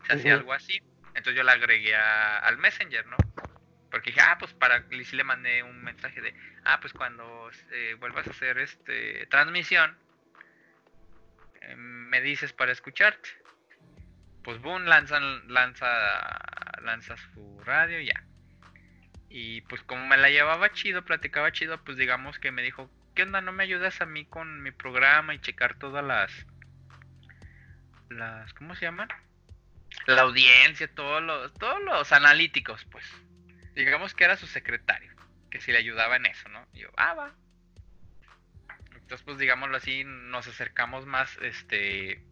se 0.05 0.13
hacía 0.13 0.33
algo 0.33 0.53
así. 0.53 0.81
Entonces 1.09 1.35
yo 1.35 1.43
la 1.43 1.53
agregué 1.53 1.95
a- 1.95 2.39
al 2.39 2.57
Messenger, 2.57 3.05
¿no? 3.07 3.17
Porque 3.91 4.11
dije, 4.11 4.21
ah, 4.21 4.37
pues 4.39 4.53
para, 4.53 4.83
y 4.91 5.03
sí 5.05 5.15
le 5.15 5.23
mandé 5.23 5.63
un 5.63 5.83
mensaje 5.83 6.21
de, 6.21 6.33
ah, 6.65 6.79
pues 6.79 6.93
cuando 6.93 7.49
eh, 7.71 7.95
vuelvas 7.99 8.27
a 8.27 8.31
hacer 8.31 8.57
este 8.57 9.25
transmisión, 9.27 9.97
eh, 11.61 11.75
me 11.75 12.21
dices 12.21 12.53
para 12.53 12.71
escucharte. 12.71 13.29
Pues 14.43 14.59
boom, 14.61 14.85
lanzan, 14.85 15.47
lanza, 15.51 16.39
lanza 16.81 17.15
su 17.33 17.59
radio 17.65 17.99
ya. 17.99 18.23
Y 19.29 19.61
pues 19.61 19.81
como 19.83 20.05
me 20.07 20.17
la 20.17 20.29
llevaba 20.29 20.71
chido, 20.71 21.03
platicaba 21.03 21.51
chido, 21.51 21.83
pues 21.83 21.97
digamos 21.97 22.39
que 22.39 22.51
me 22.51 22.61
dijo, 22.61 22.89
¿qué 23.17 23.23
onda? 23.23 23.41
¿No 23.41 23.51
me 23.51 23.63
ayudas 23.63 23.99
a 23.99 24.05
mí 24.05 24.25
con 24.25 24.61
mi 24.61 24.69
programa 24.69 25.33
y 25.33 25.39
checar 25.39 25.79
todas 25.79 26.05
las... 26.05 26.31
las 28.09 28.53
¿Cómo 28.53 28.75
se 28.75 28.85
llaman? 28.85 29.09
La 30.05 30.21
audiencia, 30.21 30.87
todos 30.93 31.23
los, 31.23 31.51
todos 31.55 31.81
los 31.81 32.11
analíticos, 32.11 32.85
pues. 32.91 33.11
Digamos 33.73 34.13
que 34.13 34.23
era 34.23 34.37
su 34.37 34.45
secretario, 34.45 35.11
que 35.49 35.59
si 35.59 35.71
le 35.71 35.79
ayudaba 35.79 36.17
en 36.17 36.27
eso, 36.27 36.47
¿no? 36.49 36.67
Y 36.73 36.81
yo, 36.81 36.89
ah, 36.95 37.15
va. 37.15 37.33
Entonces, 38.93 39.25
pues 39.25 39.39
digámoslo 39.39 39.77
así, 39.77 40.03
nos 40.03 40.47
acercamos 40.47 41.07
más, 41.07 41.39
este... 41.41 42.23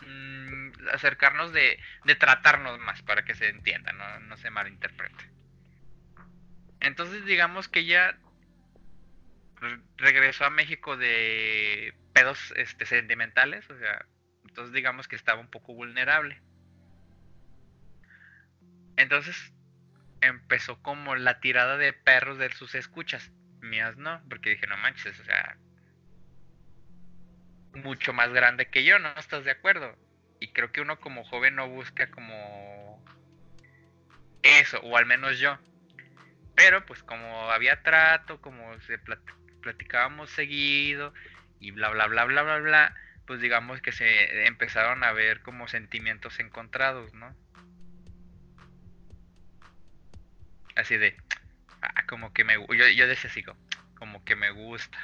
mm, 0.00 0.88
acercarnos 0.94 1.52
de, 1.52 1.78
de 2.06 2.14
tratarnos 2.14 2.78
más 2.78 3.02
para 3.02 3.22
que 3.26 3.34
se 3.34 3.50
entienda, 3.50 3.92
no, 3.92 4.20
no 4.20 4.38
se 4.38 4.48
malinterprete. 4.48 5.30
Entonces 6.80 7.26
digamos 7.26 7.68
que 7.68 7.80
ella 7.80 8.16
regresó 9.96 10.44
a 10.44 10.50
México 10.50 10.96
de 10.96 11.94
pedos 12.12 12.52
este, 12.56 12.86
sentimentales, 12.86 13.68
o 13.70 13.78
sea, 13.78 14.04
entonces 14.44 14.72
digamos 14.72 15.08
que 15.08 15.16
estaba 15.16 15.40
un 15.40 15.50
poco 15.50 15.74
vulnerable. 15.74 16.40
Entonces 18.96 19.52
empezó 20.20 20.80
como 20.82 21.14
la 21.14 21.40
tirada 21.40 21.76
de 21.76 21.92
perros 21.92 22.38
de 22.38 22.52
sus 22.52 22.74
escuchas, 22.74 23.30
mías 23.60 23.96
no, 23.96 24.20
porque 24.28 24.50
dije, 24.50 24.66
no 24.66 24.76
manches, 24.76 25.18
o 25.20 25.24
sea, 25.24 25.56
mucho 27.74 28.12
más 28.12 28.32
grande 28.32 28.66
que 28.66 28.84
yo, 28.84 28.98
¿no 28.98 29.10
estás 29.16 29.44
de 29.44 29.52
acuerdo? 29.52 29.96
Y 30.40 30.52
creo 30.52 30.72
que 30.72 30.80
uno 30.80 30.98
como 31.00 31.24
joven 31.24 31.56
no 31.56 31.68
busca 31.68 32.10
como 32.10 33.02
eso, 34.42 34.80
o 34.80 34.96
al 34.96 35.06
menos 35.06 35.38
yo. 35.38 35.58
Pero 36.54 36.84
pues 36.86 37.02
como 37.02 37.50
había 37.50 37.82
trato, 37.82 38.40
como 38.40 38.78
se 38.80 38.98
plat- 38.98 39.20
platicábamos 39.68 40.30
seguido 40.30 41.12
y 41.60 41.72
bla 41.72 41.90
bla 41.90 42.06
bla 42.06 42.24
bla 42.24 42.42
bla 42.42 42.58
bla, 42.58 42.94
pues 43.26 43.38
digamos 43.42 43.82
que 43.82 43.92
se 43.92 44.46
empezaron 44.46 45.04
a 45.04 45.12
ver 45.12 45.42
como 45.42 45.68
sentimientos 45.68 46.40
encontrados, 46.40 47.12
¿no? 47.12 47.36
Así 50.74 50.96
de, 50.96 51.14
ah, 51.82 52.06
como 52.08 52.32
que 52.32 52.44
me, 52.44 52.54
yo, 52.54 52.88
yo 52.88 53.06
decía 53.06 53.28
así, 53.28 53.42
como, 53.42 53.60
como 53.98 54.24
que 54.24 54.36
me 54.36 54.50
gusta. 54.52 54.98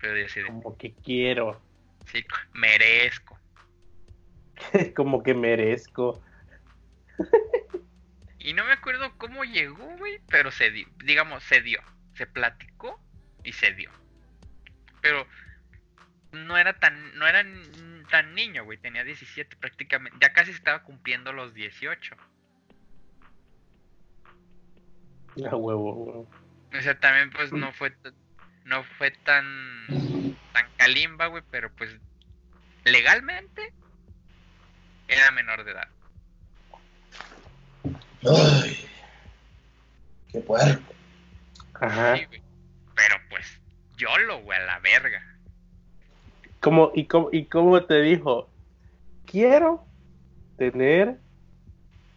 Pero 0.00 0.16
yo 0.16 0.24
así 0.24 0.40
de, 0.40 0.46
Como 0.46 0.78
que 0.78 0.94
quiero, 0.94 1.60
sí, 2.06 2.24
merezco. 2.54 3.38
como 4.96 5.22
que 5.22 5.34
merezco. 5.34 6.22
Y 8.38 8.54
no 8.54 8.64
me 8.64 8.72
acuerdo 8.72 9.12
cómo 9.18 9.44
llegó, 9.44 9.84
güey, 9.98 10.18
pero 10.28 10.50
se 10.50 10.70
dio, 10.70 10.88
digamos, 11.04 11.44
se 11.44 11.60
dio. 11.60 11.82
Se 12.14 12.26
platicó 12.26 12.98
y 13.48 13.52
se 13.52 13.72
dio. 13.72 13.90
Pero 15.00 15.26
no 16.32 16.58
era 16.58 16.78
tan, 16.78 17.16
no 17.18 17.26
era 17.26 17.42
tan 18.10 18.34
niño, 18.34 18.64
güey, 18.64 18.76
tenía 18.78 19.04
17 19.04 19.56
prácticamente, 19.56 20.18
ya 20.20 20.32
casi 20.32 20.50
estaba 20.50 20.82
cumpliendo 20.82 21.32
los 21.32 21.54
18. 21.54 22.14
A 25.50 25.56
huevo, 25.56 25.92
huevo. 25.94 26.28
O 26.76 26.80
sea, 26.82 26.98
también 26.98 27.30
pues 27.30 27.52
no 27.52 27.72
fue 27.72 27.90
t- 27.90 28.12
no 28.64 28.84
fue 28.98 29.10
tan 29.10 30.36
tan 30.52 30.66
calimba, 30.76 31.26
güey, 31.28 31.42
pero 31.50 31.72
pues 31.72 31.96
legalmente 32.84 33.72
era 35.06 35.30
menor 35.30 35.64
de 35.64 35.70
edad. 35.72 35.88
Ay, 38.24 38.86
qué 40.32 40.40
puerco. 40.40 40.94
Ajá. 41.80 42.16
Sí, 42.18 42.24
güey. 42.26 42.42
Pero 42.98 43.16
pues 43.30 43.46
yo 43.96 44.08
lo, 44.26 44.40
güey, 44.42 44.58
a 44.58 44.64
la 44.64 44.78
verga. 44.80 45.22
¿Cómo, 46.60 46.90
y, 46.94 47.04
cómo, 47.06 47.28
¿Y 47.32 47.44
cómo 47.44 47.80
te 47.84 48.00
dijo? 48.02 48.48
Quiero 49.26 49.84
tener 50.56 51.16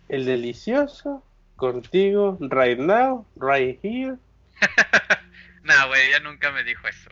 el 0.09 0.25
delicioso 0.25 1.23
contigo, 1.55 2.37
right 2.41 2.79
now, 2.79 3.25
right 3.35 3.79
here, 3.83 4.17
no, 5.63 5.87
güey, 5.87 6.07
ella 6.07 6.19
nunca 6.21 6.51
me 6.51 6.63
dijo 6.63 6.87
eso. 6.87 7.09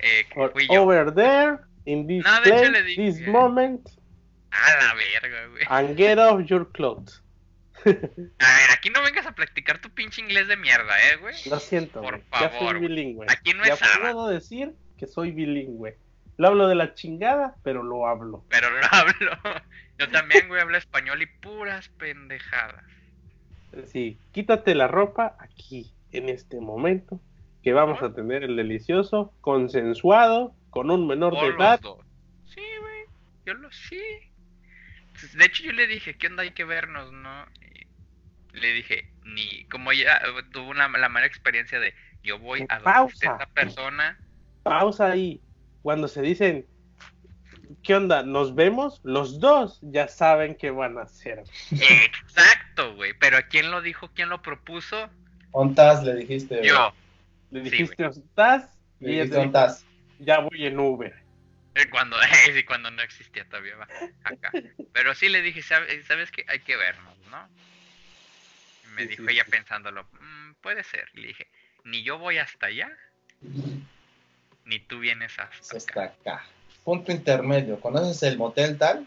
Eh, 0.00 0.26
fui 0.52 0.66
yo. 0.68 0.82
over 0.82 1.14
there, 1.14 1.58
in 1.86 2.06
this 2.08 2.24
No, 2.24 2.42
place, 2.42 2.82
dije- 2.82 2.96
this 2.96 3.26
moment, 3.28 3.88
A 4.50 4.84
la 4.84 4.94
verga, 4.94 5.46
güey. 5.48 5.64
and 5.68 5.96
get 5.96 6.18
off 6.18 6.44
your 6.50 6.64
clothes. 6.72 7.22
A 7.84 8.56
ver, 8.56 8.70
aquí 8.72 8.90
no 8.90 9.02
vengas 9.02 9.26
a 9.26 9.32
practicar 9.32 9.80
tu 9.80 9.90
pinche 9.90 10.20
inglés 10.20 10.48
de 10.48 10.56
mierda, 10.56 10.94
eh, 11.10 11.16
güey. 11.16 11.34
Lo 11.48 11.60
siento, 11.60 12.00
Por 12.02 12.18
güey, 12.18 12.22
ya 12.40 12.50
favor, 12.50 12.76
soy 12.76 12.80
bilingüe. 12.80 13.26
Aquí 13.28 13.52
no 13.54 13.64
ya 13.64 13.74
es 13.74 13.80
puedo 14.00 14.28
decir 14.28 14.74
que 14.98 15.06
soy 15.06 15.32
bilingüe. 15.32 15.96
Lo 16.36 16.48
hablo 16.48 16.66
de 16.68 16.74
la 16.74 16.94
chingada, 16.94 17.54
pero 17.62 17.82
lo 17.82 18.06
hablo. 18.06 18.44
Pero 18.48 18.70
lo 18.70 18.80
hablo. 18.90 19.62
Yo 19.98 20.08
también, 20.10 20.48
güey, 20.48 20.60
hablo 20.60 20.76
español 20.76 21.22
y 21.22 21.26
puras 21.26 21.88
pendejadas. 21.90 22.84
Sí, 23.86 24.18
quítate 24.32 24.74
la 24.74 24.88
ropa 24.88 25.36
aquí, 25.38 25.92
en 26.12 26.28
este 26.28 26.60
momento, 26.60 27.20
que 27.62 27.72
vamos 27.72 28.02
a 28.02 28.12
tener 28.12 28.42
el 28.44 28.56
delicioso, 28.56 29.32
consensuado, 29.40 30.54
con 30.70 30.90
un 30.90 31.06
menor 31.06 31.34
de 31.34 31.48
los 31.50 31.56
edad. 31.56 31.80
dos. 31.80 31.98
Sí, 32.46 32.62
güey. 32.80 33.02
Yo 33.46 33.54
lo 33.54 33.70
sí. 33.72 34.00
De 35.34 35.44
hecho, 35.44 35.62
yo 35.62 35.72
le 35.72 35.86
dije, 35.86 36.16
¿qué 36.16 36.26
onda? 36.26 36.42
Hay 36.42 36.52
que 36.52 36.64
vernos, 36.64 37.12
¿no? 37.12 37.46
Y 37.60 38.58
le 38.58 38.72
dije, 38.72 39.10
ni. 39.24 39.64
Como 39.66 39.92
ella 39.92 40.20
tuvo 40.52 40.70
una, 40.70 40.88
la 40.88 41.08
mala 41.08 41.26
experiencia 41.26 41.80
de, 41.80 41.94
yo 42.22 42.38
voy 42.38 42.66
a 42.68 42.78
donde 42.78 43.12
esta 43.12 43.46
persona. 43.54 44.18
Pausa 44.62 45.12
ahí. 45.12 45.40
Cuando 45.82 46.08
se 46.08 46.22
dicen, 46.22 46.66
¿qué 47.82 47.94
onda? 47.94 48.22
¿Nos 48.22 48.54
vemos? 48.54 49.00
Los 49.04 49.38
dos 49.38 49.78
ya 49.82 50.08
saben 50.08 50.54
qué 50.54 50.70
van 50.70 50.98
a 50.98 51.02
hacer. 51.02 51.44
Exacto, 51.70 52.94
güey. 52.96 53.12
Pero 53.20 53.38
¿quién 53.50 53.70
lo 53.70 53.82
dijo? 53.82 54.10
¿Quién 54.14 54.30
lo 54.30 54.42
propuso? 54.42 55.10
¿Ontas? 55.52 56.02
Le 56.02 56.14
dijiste. 56.16 56.60
Yo. 56.66 56.92
Le 57.50 57.62
Sí, 57.64 57.70
dijiste, 57.70 58.06
¿estás? 58.06 58.76
Le 59.00 59.10
dijiste, 59.10 59.36
¿ontas? 59.36 59.84
ya 60.18 60.40
voy 60.40 60.66
en 60.66 60.78
Uber. 60.78 61.23
Eh, 61.74 61.86
Cuando, 61.90 62.16
sí, 62.54 62.62
cuando 62.64 62.90
no 62.90 63.02
existía 63.02 63.44
todavía 63.46 63.76
va, 63.76 63.88
acá. 64.24 64.52
Pero 64.92 65.14
sí 65.14 65.28
le 65.28 65.42
dije, 65.42 65.62
¿sabes, 65.62 66.06
¿sabes 66.06 66.30
qué? 66.30 66.44
Hay 66.48 66.60
que 66.60 66.76
vernos, 66.76 67.16
¿no? 67.30 67.48
Y 68.84 68.86
me 68.94 69.02
Sí, 69.02 69.08
dijo 69.08 69.24
sí, 69.26 69.32
ella 69.34 69.44
sí. 69.44 69.50
pensándolo, 69.50 70.04
"Mm, 70.20 70.52
puede 70.60 70.84
ser. 70.84 71.08
Y 71.14 71.20
le 71.20 71.28
dije, 71.28 71.48
ni 71.84 72.02
yo 72.02 72.18
voy 72.18 72.38
hasta 72.38 72.66
allá, 72.66 72.90
ni 74.64 74.78
tú 74.80 75.00
vienes 75.00 75.38
hasta 75.38 75.76
acá. 75.78 76.04
acá. 76.04 76.44
Punto 76.84 77.12
intermedio. 77.12 77.80
¿Conoces 77.80 78.22
el 78.22 78.36
motel 78.38 78.78
tal? 78.78 79.06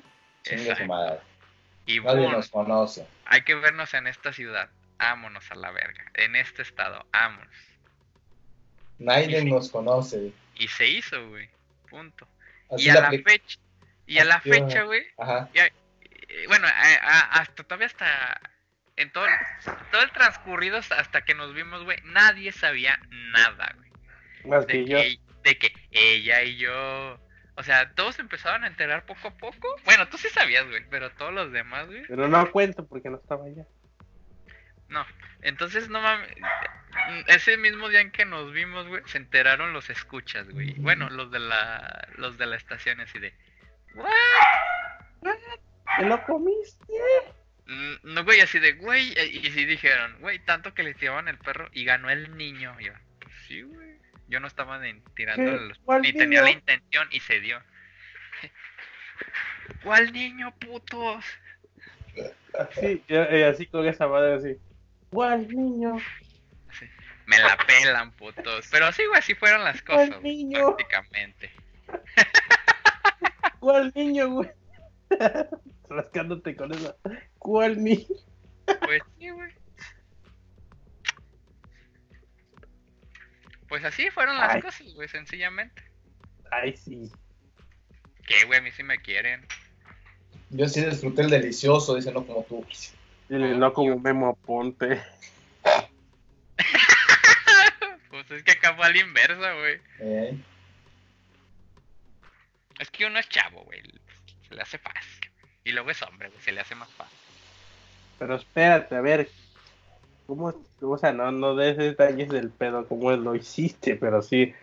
Madre. 0.88 1.20
Y 1.86 1.99
Nadie 1.99 2.22
boom, 2.24 2.32
nos 2.34 2.49
conoce. 2.49 3.07
hay 3.26 3.43
que 3.43 3.55
vernos 3.55 3.93
en 3.93 4.07
esta 4.07 4.34
ciudad. 4.34 4.70
Ámonos 4.99 5.49
a 5.51 5.55
la 5.55 5.72
verga. 5.72 6.03
En 6.15 6.36
este 6.36 6.61
estado, 6.63 7.05
ámonos. 7.11 7.53
Nadie 8.99 9.41
Y 9.41 9.45
nos 9.45 9.70
conoce. 9.70 10.32
Y 10.55 10.68
se 10.68 10.88
hizo, 10.88 11.30
güey. 11.30 11.49
Punto. 11.89 12.28
Y 12.78 12.89
a 12.89 12.95
la 13.01 13.11
fecha, 13.11 13.59
y 14.05 14.20
a 14.20 14.26
la 14.26 14.39
fecha, 14.41 14.84
güey, 14.84 15.05
eh, 15.53 15.72
bueno, 16.47 16.68
a- 16.68 16.72
a- 16.72 17.32
hasta 17.41 17.63
todavía 17.63 17.88
hasta 17.88 18.41
en 18.97 19.11
todo, 19.11 19.26
todo 19.91 20.01
el 20.01 20.11
transcurrido 20.11 20.78
hasta- 20.78 20.99
hasta 20.99 21.24
que 21.24 21.36
nos 21.36 21.53
vimos, 21.53 21.84
güey, 21.84 21.97
nadie 22.03 22.51
sabía 22.51 22.99
nada, 23.09 23.74
güey. 23.78 23.91
Más 24.45 24.65
De 24.68 24.74
que 24.74 24.86
yo. 24.86 24.97
que, 24.97 25.20
de 25.43 25.57
que 25.57 25.74
ella 25.91 26.41
y 26.43 26.57
yo, 26.57 27.20
o 27.55 27.63
sea, 27.63 27.93
todos 27.93 28.18
empezaban 28.20 28.63
a 28.63 28.68
enterar 28.68 29.05
poco 29.05 29.28
a 29.30 29.38
poco. 29.38 29.68
Bueno, 29.86 30.07
tú 30.09 30.18
sí 30.18 30.28
sabías, 30.30 30.65
güey, 30.68 30.84
pero 30.89 31.11
todos 31.11 31.34
los 31.34 31.51
demás, 31.51 31.86
güey, 31.88 32.03
Pero 32.07 32.28
no 32.28 32.51
cuento 32.51 32.86
porque 32.88 33.09
no 33.09 33.18
estaba 33.18 33.45
allá. 33.45 33.65
No. 34.89 35.05
Entonces, 35.41 35.89
no 35.89 36.01
mames, 36.01 36.29
ese 37.27 37.57
mismo 37.57 37.89
día 37.89 38.01
en 38.01 38.11
que 38.11 38.25
nos 38.25 38.51
vimos, 38.51 38.88
güey, 38.88 39.03
se 39.05 39.17
enteraron 39.17 39.73
los 39.73 39.89
escuchas, 39.89 40.49
güey. 40.49 40.73
Bueno, 40.77 41.09
los 41.09 41.31
de 41.31 41.39
la, 41.39 42.07
los 42.15 42.38
de 42.38 42.45
la 42.47 42.55
estación 42.55 42.99
así 43.01 43.19
de, 43.19 43.33
"What?". 43.95 44.11
¿Te 45.97 46.05
lo 46.05 46.21
comiste? 46.23 46.85
Mm, 47.65 47.93
No, 48.03 48.23
güey, 48.23 48.39
así 48.41 48.59
de, 48.59 48.73
güey, 48.73 49.13
y 49.19 49.49
sí 49.51 49.65
dijeron, 49.65 50.17
güey, 50.19 50.39
tanto 50.39 50.73
que 50.73 50.83
le 50.83 50.93
tiraban 50.93 51.27
el 51.27 51.38
perro 51.38 51.69
y 51.73 51.85
ganó 51.85 52.09
el 52.09 52.38
niño. 52.38 52.75
Y 52.79 52.85
yo, 52.85 52.93
pues 53.19 53.33
sí, 53.47 53.61
güey. 53.61 53.97
Yo 54.29 54.39
no 54.41 54.47
estaba 54.47 54.77
ni 54.79 54.99
tirando 55.15 55.51
los... 55.51 55.77
¿Cuál 55.79 56.01
Ni 56.01 56.11
tenía 56.11 56.41
la 56.41 56.51
intención 56.51 57.07
y 57.11 57.21
se 57.21 57.39
dio. 57.39 57.61
¿Cuál 59.83 60.11
niño, 60.11 60.53
putos? 60.59 61.23
Sí, 62.79 63.01
así 63.13 63.67
con 63.67 63.88
esa 63.88 64.07
madre 64.07 64.33
así. 64.33 64.57
¿Cuál 65.09 65.47
niño? 65.47 65.97
Me 67.25 67.39
la 67.39 67.57
pelan, 67.57 68.11
putos. 68.13 68.67
Pero 68.71 68.91
sí, 68.91 69.05
güey, 69.05 69.19
así 69.19 69.35
fueron 69.35 69.63
las 69.63 69.81
¿Cuál 69.81 70.07
cosas, 70.07 70.21
güey, 70.21 70.37
niño? 70.37 70.75
prácticamente. 70.75 71.51
¿Cuál 73.59 73.91
niño, 73.95 74.29
güey? 74.29 74.49
Rascándote 75.89 76.55
con 76.55 76.73
eso. 76.73 76.95
¿Cuál 77.37 77.83
niño? 77.83 78.05
Pues 78.81 79.01
sí, 79.17 79.29
güey. 79.29 79.51
Pues 83.67 83.83
así 83.83 84.09
fueron 84.11 84.37
las 84.37 84.55
Ay. 84.55 84.61
cosas, 84.61 84.93
güey, 84.93 85.07
sencillamente. 85.09 85.81
Ay, 86.51 86.75
sí. 86.77 87.11
Que, 88.25 88.45
güey, 88.45 88.59
a 88.59 88.61
mí 88.61 88.71
sí 88.71 88.83
me 88.83 88.97
quieren. 88.99 89.45
Yo 90.49 90.67
sí 90.67 90.83
disfruté 90.83 91.23
el 91.23 91.29
delicioso, 91.29 91.95
dice, 91.95 92.11
no 92.13 92.25
como 92.25 92.43
tú. 92.43 92.65
Dile, 93.30 93.57
no 93.57 93.73
como 93.73 93.99
Memo 93.99 94.36
Ponte. 94.36 95.01
Pues 98.09 98.32
es 98.32 98.43
que 98.43 98.53
acá 98.53 98.73
fue 98.75 98.86
a 98.86 98.89
la 98.89 98.97
inversa, 98.97 99.53
güey. 99.53 99.80
Eh, 99.99 100.38
Es 102.80 102.89
que 102.89 103.05
uno 103.05 103.19
es 103.19 103.30
chavo, 103.30 103.63
güey. 103.63 103.82
Se 104.47 104.55
le 104.55 104.61
hace 104.61 104.80
fácil. 104.80 105.30
Y 105.63 105.71
luego 105.71 105.91
es 105.91 106.01
hombre, 106.01 106.30
güey. 106.30 106.41
Se 106.41 106.51
le 106.51 106.61
hace 106.61 106.73
más 106.73 106.89
fácil. 106.93 107.17
Pero 108.17 108.36
espérate, 108.36 108.95
a 108.95 109.01
ver. 109.01 109.30
¿Cómo, 110.25 110.53
o 110.82 110.97
sea, 110.97 111.13
no, 111.13 111.32
no 111.32 111.55
des 111.55 111.78
detalles 111.78 112.28
del 112.30 112.49
pedo, 112.49 112.88
cómo 112.88 113.11
lo 113.11 113.36
hiciste, 113.36 113.95
pero 113.95 114.21
sí, 114.21 114.53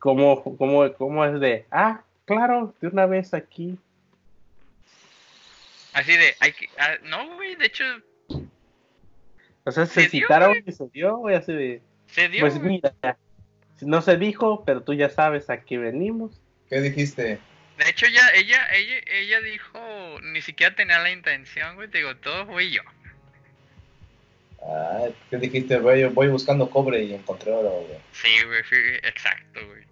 cómo, 0.00 0.42
cómo, 0.42 0.92
cómo 0.94 1.24
es 1.24 1.38
de, 1.38 1.64
ah, 1.70 2.02
claro, 2.24 2.74
de 2.80 2.88
una 2.88 3.06
vez 3.06 3.32
aquí. 3.32 3.78
Así 5.92 6.16
de, 6.16 6.34
hay 6.40 6.52
que. 6.52 6.68
ah, 6.78 6.96
no, 7.04 7.36
güey. 7.36 7.54
De 7.54 7.66
hecho, 7.66 7.84
O 9.64 9.70
sea, 9.72 9.86
se 9.86 9.94
¿Se 9.94 10.08
dio, 10.08 10.26
citaron 10.26 10.56
y 10.66 10.72
se 10.72 10.88
dio, 10.92 11.16
güey, 11.18 11.36
así 11.36 11.52
de, 11.52 11.82
se 12.08 12.28
dio. 12.28 12.40
pues 12.40 12.58
güey. 12.58 12.80
mira, 12.82 12.92
no 13.80 14.02
se 14.02 14.16
dijo, 14.16 14.64
pero 14.64 14.82
tú 14.82 14.94
ya 14.94 15.08
sabes 15.08 15.50
a 15.50 15.60
qué 15.60 15.78
venimos. 15.78 16.40
¿Qué 16.68 16.80
dijiste? 16.80 17.38
De 17.78 17.90
hecho, 17.90 18.06
ya, 18.06 18.28
ella, 18.34 18.66
ella, 18.74 18.96
ella 19.06 19.40
dijo. 19.40 19.78
Ni 20.22 20.40
siquiera 20.40 20.74
tenía 20.74 20.98
la 20.98 21.10
intención, 21.10 21.74
güey. 21.76 21.88
Te 21.88 21.98
digo, 21.98 22.14
todo 22.16 22.46
fui 22.46 22.70
yo. 22.70 22.82
Ah, 24.64 25.06
¿Qué 25.30 25.36
dijiste? 25.38 25.78
Voy, 25.78 26.04
voy 26.04 26.28
buscando 26.28 26.70
cobre 26.70 27.02
y 27.02 27.14
encontré 27.14 27.50
oro, 27.52 27.70
güey. 27.70 27.98
Sí, 28.12 28.44
güey. 28.46 28.62
fui- 28.62 29.00
exacto, 29.02 29.60
güey. 29.66 29.82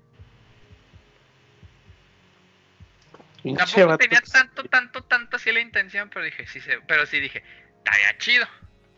Tampoco 3.57 3.97
tenía 3.99 4.21
tanto, 4.21 4.65
tanto, 4.65 5.03
tanto 5.05 5.37
así 5.37 5.51
la 5.51 5.61
intención, 5.61 6.11
pero 6.11 6.25
dije, 6.25 6.47
sí, 6.47 6.61
se, 6.61 6.79
pero 6.87 7.07
sí 7.07 7.21
dije, 7.21 7.43
estaría 7.79 8.19
chido. 8.19 8.47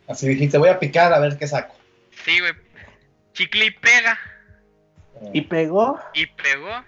Así 0.09 0.29
dijiste, 0.29 0.59
voy 0.59 0.69
a 0.69 0.79
picar 0.79 1.13
a 1.13 1.19
ver 1.19 1.39
qué 1.39 1.47
saco. 1.47 1.75
Sí, 2.25 2.39
güey. 2.41 2.53
Chicle 3.33 3.67
y 3.67 3.71
pega. 3.71 4.19
Eh, 5.23 5.31
Y 5.35 5.41
pegó, 5.43 6.01
Y 6.15 6.27
pegó. 6.27 6.85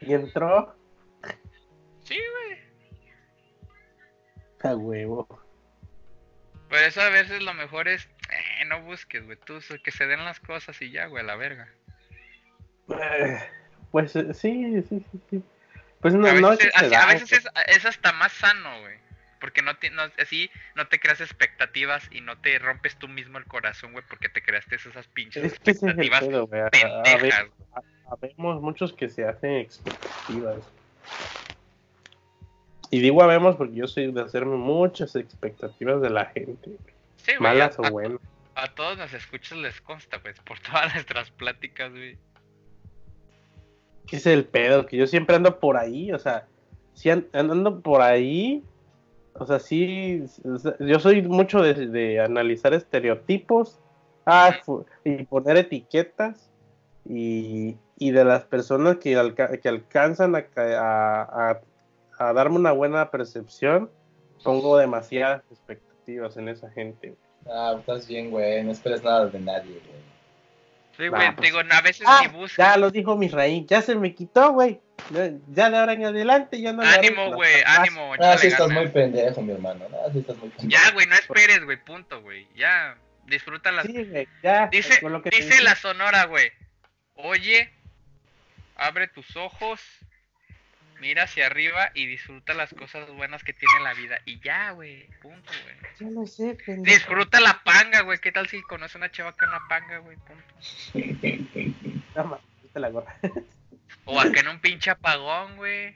y 0.00 0.14
entró 0.14 0.74
Sí, 2.04 2.16
güey. 2.18 2.58
a 4.62 4.74
huevo. 4.74 5.26
Por 6.68 6.78
eso 6.78 7.00
a 7.00 7.08
veces 7.10 7.40
lo 7.42 7.54
mejor 7.54 7.86
es, 7.86 8.08
eh, 8.30 8.64
no 8.66 8.82
busques, 8.82 9.24
güey, 9.24 9.38
tú 9.44 9.60
que 9.84 9.92
se 9.92 10.06
den 10.08 10.24
las 10.24 10.40
cosas 10.40 10.80
y 10.82 10.90
ya, 10.90 11.06
güey, 11.06 11.22
a 11.22 11.26
la 11.26 11.36
verga. 11.36 11.68
Eh, 12.88 13.38
Pues 13.92 14.16
eh, 14.16 14.34
sí, 14.34 14.82
sí, 14.88 15.04
sí, 15.12 15.20
sí. 15.30 15.42
Pues 16.00 16.14
no, 16.14 16.26
a 16.26 16.30
veces, 16.32 16.42
no 16.42 16.52
es 16.52 16.58
que 16.58 16.96
a 16.96 17.06
veces 17.06 17.44
es 17.68 17.84
hasta 17.86 18.12
más 18.12 18.32
sano, 18.32 18.80
güey. 18.80 18.96
Porque 19.46 19.62
no, 19.62 19.76
ti- 19.76 19.90
no 19.90 20.02
así 20.20 20.50
no 20.74 20.88
te 20.88 20.98
creas 20.98 21.20
expectativas 21.20 22.08
y 22.10 22.20
no 22.20 22.36
te 22.40 22.58
rompes 22.58 22.96
tú 22.96 23.06
mismo 23.06 23.38
el 23.38 23.44
corazón, 23.44 23.92
güey, 23.92 24.04
porque 24.08 24.28
te 24.28 24.42
creaste 24.42 24.74
esas 24.74 25.06
pinches 25.06 25.44
Es 25.44 25.52
que 25.60 25.70
ese 25.70 25.86
es 25.86 25.92
expectativas 25.98 26.20
pedo. 26.24 26.48
A- 26.52 26.98
a 26.98 27.02
pendejas. 27.04 27.46
Habemos 28.10 28.60
muchos 28.60 28.92
que 28.92 29.08
se 29.08 29.24
hacen 29.24 29.52
expectativas. 29.52 30.58
Y 32.90 32.98
digo 32.98 33.22
habemos 33.22 33.54
porque 33.54 33.76
yo 33.76 33.86
soy 33.86 34.10
de 34.10 34.20
hacerme 34.20 34.56
muchas 34.56 35.14
expectativas 35.14 36.02
de 36.02 36.10
la 36.10 36.26
gente. 36.26 36.70
Sí, 37.18 37.36
güey, 37.38 37.40
Malas 37.40 37.78
a, 37.78 37.82
o 37.82 37.86
a- 37.86 37.90
buenas. 37.90 38.20
a 38.56 38.74
todos 38.74 38.98
nos 38.98 39.12
escuchas 39.12 39.58
les 39.58 39.80
consta, 39.80 40.18
pues, 40.20 40.40
por 40.40 40.58
todas 40.58 40.92
nuestras 40.94 41.30
pláticas, 41.30 41.92
güey. 41.92 42.18
Ese 44.06 44.16
es 44.16 44.26
el 44.26 44.44
pedo, 44.44 44.86
que 44.86 44.96
yo 44.96 45.06
siempre 45.06 45.36
ando 45.36 45.60
por 45.60 45.76
ahí, 45.76 46.10
o 46.10 46.18
sea, 46.18 46.48
si 46.94 47.10
an- 47.10 47.28
ando 47.32 47.80
por 47.80 48.02
ahí, 48.02 48.64
O 49.38 49.46
sea, 49.46 49.58
sí, 49.58 50.24
yo 50.80 50.98
soy 51.00 51.22
mucho 51.22 51.60
de, 51.62 51.74
de 51.88 52.20
analizar 52.20 52.72
estereotipos 52.74 53.78
ah, 54.24 54.56
y 55.04 55.24
poner 55.24 55.56
etiquetas 55.58 56.50
y, 57.04 57.76
y 57.98 58.10
de 58.10 58.24
las 58.24 58.44
personas 58.44 58.96
que, 58.96 59.16
alca- 59.16 59.56
que 59.60 59.68
alcanzan 59.68 60.34
a, 60.36 60.46
a, 60.56 61.50
a- 61.50 61.60
a 62.18 62.32
darme 62.32 62.56
una 62.56 62.72
buena 62.72 63.10
percepción, 63.10 63.90
pongo 64.42 64.78
demasiadas 64.78 65.42
expectativas 65.50 66.36
en 66.38 66.48
esa 66.48 66.70
gente. 66.70 67.14
Ah, 67.48 67.76
estás 67.78 68.08
bien, 68.08 68.30
güey. 68.30 68.64
No 68.64 68.72
esperes 68.72 69.04
nada 69.04 69.26
de 69.26 69.38
nadie, 69.38 69.72
güey. 69.86 70.06
Sí, 70.96 71.08
güey, 71.08 71.34
pues- 71.36 71.46
digo, 71.46 71.58
a 71.70 71.80
veces 71.82 72.06
Ah, 72.08 72.20
ni 72.22 72.28
buscas. 72.38 72.56
ya 72.56 72.76
lo 72.78 72.90
dijo 72.90 73.16
Misraín, 73.16 73.66
ya 73.66 73.82
se 73.82 73.94
me 73.94 74.14
quitó, 74.14 74.52
güey. 74.54 74.80
Ya, 75.10 75.70
de 75.70 75.76
ahora 75.76 75.92
en 75.92 76.04
adelante 76.04 76.60
ya 76.60 76.72
no 76.72 76.82
Ánimo, 76.82 77.32
güey, 77.34 77.62
ánimo. 77.64 78.14
Ah, 78.18 78.36
sí 78.38 78.48
estás 78.48 78.68
ganas. 78.68 78.84
muy 78.84 78.92
pendejo, 78.92 79.42
mi 79.42 79.52
hermano. 79.52 79.86
Ah, 79.92 80.08
sí 80.12 80.18
estás 80.18 80.36
muy 80.38 80.48
pendejo. 80.50 80.68
Ya, 80.68 80.90
güey, 80.92 81.06
no 81.06 81.14
esperes, 81.14 81.64
güey, 81.64 81.76
punto, 81.76 82.20
güey. 82.22 82.48
Ya, 82.56 82.96
disfruta 83.26 83.70
las... 83.72 83.86
Sí, 83.86 84.04
güey, 84.04 84.26
ya. 84.42 84.68
Dice, 84.68 85.00
con 85.00 85.12
lo 85.12 85.22
que 85.22 85.30
dice 85.30 85.62
la 85.62 85.76
sonora, 85.76 86.24
güey. 86.24 86.50
Oye, 87.14 87.70
abre 88.74 89.06
tus 89.06 89.36
ojos, 89.36 89.80
mira 91.00 91.24
hacia 91.24 91.46
arriba 91.46 91.90
y 91.94 92.06
disfruta 92.06 92.54
las 92.54 92.74
cosas 92.74 93.08
buenas 93.10 93.44
que 93.44 93.52
tiene 93.52 93.84
la 93.84 93.94
vida. 93.94 94.18
Y 94.24 94.40
ya, 94.40 94.72
güey, 94.72 95.06
punto, 95.22 95.52
güey. 95.62 95.76
Yo 96.00 96.10
no 96.10 96.26
sé, 96.26 96.56
pendejo. 96.66 96.96
Disfruta 96.96 97.40
la 97.40 97.62
panga, 97.64 98.02
güey. 98.02 98.18
¿Qué 98.18 98.32
tal 98.32 98.48
si 98.48 98.60
conoce 98.62 98.98
una 98.98 99.10
chava 99.10 99.36
que 99.36 99.44
es 99.44 99.50
una 99.50 99.68
panga, 99.68 99.98
güey? 99.98 100.16
Punto. 100.16 100.44
No, 102.16 102.40
la 102.80 102.88
gorra. 102.88 103.14
O 104.06 104.18
acá 104.20 104.40
en 104.40 104.48
un 104.48 104.60
pinche 104.60 104.90
apagón, 104.90 105.56
güey. 105.56 105.94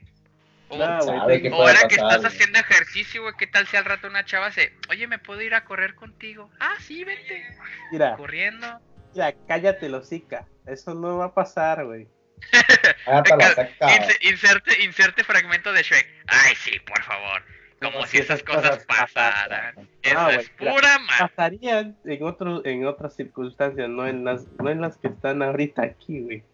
O, 0.68 0.76
güey, 0.76 1.48
ahora 1.52 1.88
que 1.88 1.94
estás 1.96 2.18
güey. 2.18 2.26
haciendo 2.26 2.58
ejercicio, 2.60 3.22
güey. 3.22 3.34
¿Qué 3.38 3.46
tal 3.48 3.66
si 3.66 3.76
al 3.76 3.84
rato 3.84 4.06
una 4.06 4.24
chava 4.24 4.52
se... 4.52 4.72
Oye, 4.88 5.06
¿me 5.08 5.18
puedo 5.18 5.40
ir 5.42 5.54
a 5.54 5.64
correr 5.64 5.94
contigo? 5.96 6.48
Ah, 6.60 6.74
sí, 6.80 7.02
vente. 7.04 7.44
Mira, 7.90 8.16
Corriendo. 8.16 8.80
mira, 9.14 9.34
cállate, 9.48 9.88
losica. 9.88 10.46
Eso 10.66 10.94
no 10.94 11.16
va 11.18 11.26
a 11.26 11.34
pasar, 11.34 11.84
güey. 11.86 12.06
Ah. 13.06 13.22
Inse- 13.24 14.18
inserte, 14.30 14.82
inserte 14.84 15.24
fragmento 15.24 15.72
de 15.72 15.82
Shrek. 15.82 16.06
Ay, 16.28 16.54
sí, 16.56 16.78
por 16.80 17.02
favor. 17.02 17.42
Como 17.80 17.92
Como 17.92 18.06
si 18.06 18.18
esas 18.18 18.42
cosas 18.42 18.84
pasaran. 18.86 19.88
Eso 20.02 20.18
Ah, 20.18 20.32
es 20.34 20.48
pura 20.50 20.98
ma... 21.00 21.18
Pasarían 21.18 21.96
en 22.04 22.22
otros, 22.24 22.62
en 22.64 22.86
otras 22.86 23.14
circunstancias, 23.16 23.88
no 23.88 24.06
en 24.06 24.24
las, 24.24 24.46
no 24.58 24.70
en 24.70 24.80
las 24.80 24.96
que 24.98 25.08
están 25.08 25.42
ahorita 25.42 25.82
aquí, 25.82 26.20
güey. 26.20 26.44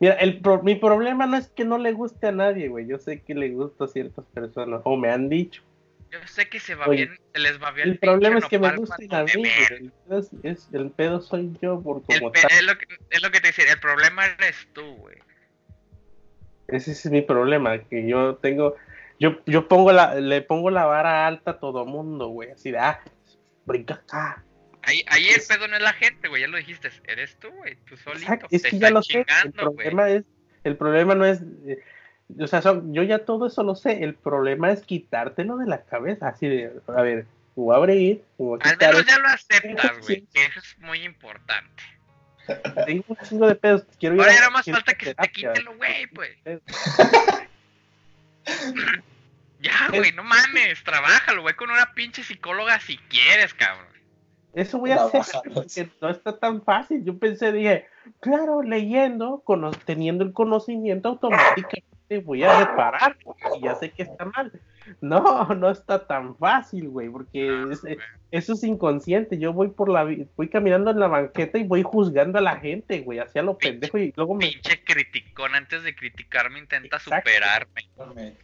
Mira, 0.00 0.14
el 0.14 0.40
pro- 0.40 0.62
mi 0.62 0.74
problema 0.74 1.26
no 1.26 1.36
es 1.36 1.48
que 1.48 1.64
no 1.64 1.78
le 1.78 1.92
guste 1.92 2.28
a 2.28 2.32
nadie, 2.32 2.68
güey. 2.68 2.86
Yo 2.86 2.98
sé 2.98 3.20
que 3.22 3.34
le 3.34 3.50
gusta 3.50 3.84
a 3.84 3.88
ciertas 3.88 4.24
personas, 4.26 4.80
o 4.84 4.96
me 4.96 5.10
han 5.10 5.28
dicho. 5.28 5.62
Yo 6.10 6.18
sé 6.26 6.48
que 6.48 6.60
se 6.60 6.74
va 6.74 6.86
Oye, 6.86 7.06
bien, 7.06 7.18
se 7.32 7.38
les 7.40 7.62
va 7.62 7.70
bien 7.70 7.88
El 7.88 7.98
problema 7.98 8.38
es 8.38 8.44
que 8.46 8.58
me 8.58 8.76
gusten 8.76 9.14
a 9.14 9.24
mí, 9.24 9.32
güey. 9.34 9.52
El 9.70 9.92
es, 10.18 10.30
es- 10.42 10.68
el 10.72 10.90
pedo 10.90 11.20
soy 11.20 11.52
yo 11.60 11.80
por 11.82 12.02
El 12.08 12.18
como 12.20 12.32
pe- 12.32 12.40
tal. 12.42 12.50
es, 12.50 12.62
lo 12.64 12.76
que, 12.76 12.86
es 13.10 13.22
lo 13.22 13.30
que 13.30 13.40
te 13.40 13.48
decía, 13.48 13.64
el 13.72 13.80
problema 13.80 14.26
eres 14.26 14.56
tú, 14.72 14.82
güey. 14.96 15.16
Ese 16.68 16.92
es 16.92 17.06
mi 17.10 17.22
problema, 17.22 17.78
que 17.84 18.06
yo 18.06 18.36
tengo, 18.36 18.76
yo, 19.18 19.36
yo 19.46 19.68
pongo 19.68 19.92
la, 19.92 20.14
le 20.14 20.40
pongo 20.42 20.70
la 20.70 20.86
vara 20.86 21.26
alta 21.26 21.52
a 21.52 21.58
todo 21.58 21.84
mundo, 21.84 22.28
güey, 22.28 22.50
así 22.50 22.70
de, 22.70 22.78
ah, 22.78 23.00
brinca 23.66 23.94
acá. 23.94 24.44
Ahí, 24.84 25.04
ahí 25.08 25.28
el 25.28 25.40
pedo 25.48 25.68
no 25.68 25.76
es 25.76 25.82
la 25.82 25.92
gente, 25.92 26.28
güey, 26.28 26.42
ya 26.42 26.48
lo 26.48 26.56
dijiste, 26.56 26.90
eres 27.04 27.36
tú, 27.36 27.48
güey, 27.50 27.76
tú 27.88 27.96
solito. 27.96 28.22
Exacto, 28.24 28.48
es 28.50 28.62
te 28.62 28.70
que 28.70 28.78
ya 28.78 28.90
lo 28.90 29.02
sé, 29.02 29.18
el 29.18 29.24
güey. 29.52 29.52
problema 29.52 30.10
es, 30.10 30.24
el 30.64 30.76
problema 30.76 31.14
no 31.14 31.24
es, 31.24 31.40
eh, 31.66 31.78
o 32.40 32.46
sea, 32.48 32.62
son- 32.62 32.92
yo 32.92 33.02
ya 33.04 33.24
todo 33.24 33.46
eso 33.46 33.62
lo 33.62 33.76
sé, 33.76 34.02
el 34.02 34.14
problema 34.14 34.72
es 34.72 34.82
quitártelo 34.82 35.56
de 35.58 35.66
la 35.66 35.82
cabeza, 35.84 36.28
así 36.28 36.48
de, 36.48 36.72
a 36.88 37.02
ver, 37.02 37.26
a 37.56 37.76
abrir, 37.76 38.22
a 38.40 38.70
Al 38.70 38.76
menos 38.78 39.06
ya 39.06 39.18
lo 39.18 39.28
aceptas, 39.28 39.98
güey, 40.00 40.26
que 40.34 40.44
eso 40.46 40.58
es 40.58 40.76
muy 40.78 41.04
importante. 41.04 41.82
tengo 42.86 43.04
un 43.06 43.16
chingo 43.18 43.46
de 43.46 43.54
pedos, 43.54 43.84
quiero 44.00 44.16
ir 44.16 44.20
Ahora 44.22 44.32
a- 44.32 44.34
ya 44.34 44.40
nada 44.40 44.50
más 44.50 44.64
falta 44.64 44.90
ir 44.90 44.96
que 44.98 45.04
se 45.06 45.14
te 45.14 45.22
terapia. 45.28 45.52
quite 45.52 45.62
lo 45.64 45.76
güey, 45.76 46.06
pues. 46.08 46.36
Ya, 49.60 49.86
güey, 49.90 50.10
no 50.10 50.24
mames, 50.24 50.82
trabájalo, 50.82 51.42
güey, 51.42 51.54
con 51.54 51.70
una 51.70 51.94
pinche 51.94 52.24
psicóloga 52.24 52.80
si 52.80 52.98
quieres, 52.98 53.54
cabrón. 53.54 53.91
Eso 54.54 54.78
voy 54.78 54.90
a 54.90 55.04
hacer, 55.04 55.22
porque 55.54 55.88
no 56.00 56.10
está 56.10 56.38
tan 56.38 56.62
fácil. 56.62 57.04
Yo 57.04 57.18
pensé, 57.18 57.52
dije, 57.52 57.86
claro, 58.20 58.62
leyendo, 58.62 59.42
teniendo 59.84 60.24
el 60.24 60.32
conocimiento, 60.32 61.08
automáticamente 61.08 61.91
voy 62.20 62.44
a 62.44 62.58
reparar, 62.64 63.16
y 63.58 63.64
ya 63.64 63.74
sé 63.76 63.90
que 63.90 64.02
está 64.02 64.24
mal. 64.24 64.52
No, 65.00 65.46
no 65.54 65.70
está 65.70 66.06
tan 66.06 66.36
fácil, 66.36 66.88
güey, 66.88 67.08
porque 67.08 67.46
es- 67.70 67.82
güey. 67.82 67.96
eso 68.32 68.54
es 68.54 68.64
inconsciente. 68.64 69.38
Yo 69.38 69.52
voy 69.52 69.68
por 69.68 69.88
la, 69.88 70.04
voy 70.36 70.48
caminando 70.48 70.90
en 70.90 70.98
la 70.98 71.06
banqueta 71.06 71.56
y 71.58 71.62
voy 71.64 71.82
juzgando 71.82 72.38
a 72.38 72.42
la 72.42 72.56
gente, 72.56 73.00
güey, 73.00 73.20
hacia 73.20 73.42
lo 73.42 73.56
Pinche- 73.58 73.70
pendejo, 73.70 73.98
y 73.98 74.12
luego 74.16 74.34
me, 74.34 74.48
Pinche 74.48 74.82
criticón, 74.84 75.54
antes 75.54 75.84
de 75.84 75.94
criticarme 75.94 76.58
intenta 76.58 76.96
Exacto. 76.96 77.30
superarme. 77.30 77.88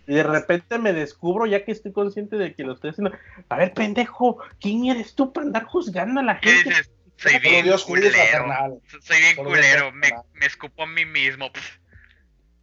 y 0.06 0.14
de 0.14 0.22
repente 0.22 0.78
me 0.78 0.92
descubro, 0.92 1.44
ya 1.46 1.64
que 1.64 1.72
estoy 1.72 1.92
consciente 1.92 2.36
de 2.36 2.54
que 2.54 2.62
lo 2.62 2.74
estoy 2.74 2.90
haciendo. 2.90 3.12
A 3.48 3.56
ver, 3.56 3.72
pendejo, 3.74 4.38
¿quién 4.60 4.86
eres 4.86 5.14
tú 5.16 5.32
para 5.32 5.46
andar 5.46 5.64
juzgando 5.64 6.20
a 6.20 6.22
la 6.22 6.38
¿Qué 6.40 6.50
gente? 6.50 6.68
dices? 6.70 6.90
Soy 7.16 7.32
bien 7.40 7.66
culero. 7.84 8.80
Soy 9.00 9.18
bien 9.20 9.36
culero, 9.36 9.90
me, 9.92 10.08
escupo 10.46 10.84
a 10.84 10.86
mí 10.86 11.04
mismo. 11.04 11.50
pf. 11.50 11.80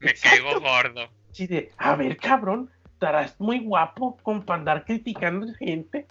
Me 0.05 0.11
Exacto. 0.11 0.43
caigo 0.43 0.61
gordo. 0.61 1.09
Así 1.31 1.47
de, 1.47 1.71
a 1.77 1.95
ver, 1.95 2.17
cabrón, 2.17 2.71
estarás 2.93 3.39
muy 3.39 3.59
guapo 3.59 4.17
con 4.23 4.43
para 4.45 4.59
andar 4.59 4.85
criticando 4.85 5.53
gente. 5.55 6.07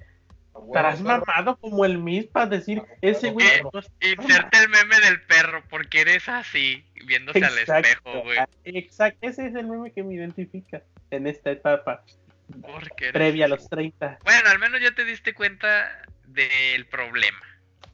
Estarás 0.67 1.03
Bueno, 1.03 1.25
mamado 1.27 1.57
como 1.57 1.85
el 1.85 1.99
Miss 1.99 2.27
para 2.27 2.47
decir, 2.47 2.83
Ah, 2.85 2.95
ese 3.01 3.31
güey 3.31 3.47
Inserte 4.01 4.59
el 4.59 4.69
meme 4.69 5.01
del 5.01 5.21
perro, 5.23 5.65
porque 5.69 6.03
eres 6.03 6.29
así, 6.29 6.85
viéndose 7.07 7.45
al 7.45 7.59
espejo, 7.59 8.21
güey. 8.23 8.39
Exacto, 8.65 9.19
ese 9.23 9.47
es 9.47 9.55
el 9.55 9.67
meme 9.67 9.93
que 9.93 10.03
me 10.03 10.15
identifica 10.15 10.83
en 11.11 11.27
esta 11.27 11.51
etapa, 11.51 12.03
Porque 12.63 13.13
previa 13.13 13.47
a 13.47 13.49
los 13.49 13.69
30. 13.69 14.19
Bueno, 14.25 14.49
al 14.49 14.59
menos 14.59 14.81
ya 14.81 14.93
te 14.93 15.05
diste 15.05 15.35
cuenta 15.35 16.03
del 16.27 16.87
problema. 16.87 17.41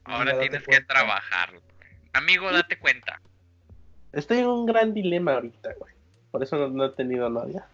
Ahora 0.05 0.39
tienes 0.41 0.67
que 0.67 0.81
trabajarlo. 0.81 1.63
Amigo, 2.13 2.51
date 2.53 2.79
cuenta. 2.79 3.21
Estoy 4.12 4.39
en 4.39 4.47
un 4.47 4.66
gran 4.66 4.93
dilema 4.93 5.35
ahorita, 5.35 5.70
güey. 5.78 5.95
Por 6.31 6.43
eso 6.43 6.57
no, 6.57 6.69
no 6.69 6.87
he 6.87 6.91
tenido 6.91 7.28
novia. 7.28 7.66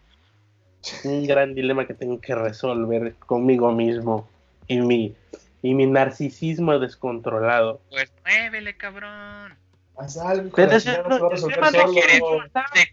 Un 1.05 1.27
gran 1.27 1.55
dilema 1.55 1.87
que 1.87 1.95
tengo 1.95 2.21
que 2.21 2.35
resolver 2.35 3.15
conmigo 3.17 3.73
mismo 3.73 4.29
y 4.69 4.81
mi, 4.81 5.17
y 5.63 5.75
mi 5.75 5.87
narcisismo 5.87 6.79
descontrolado. 6.79 7.81
Pues 7.91 8.13
muévele, 8.25 8.77
cabrón. 8.77 9.57
Haz 9.97 10.19
algo. 10.19 10.55
Te 10.55 10.67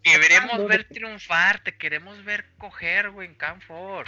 queremos 0.03 0.67
ver 0.67 0.87
triunfar, 0.87 1.61
te 1.63 1.77
queremos 1.77 2.23
ver 2.23 2.45
coger, 2.57 3.11
güey, 3.11 3.27
en 3.27 3.35
Canfor. 3.35 4.05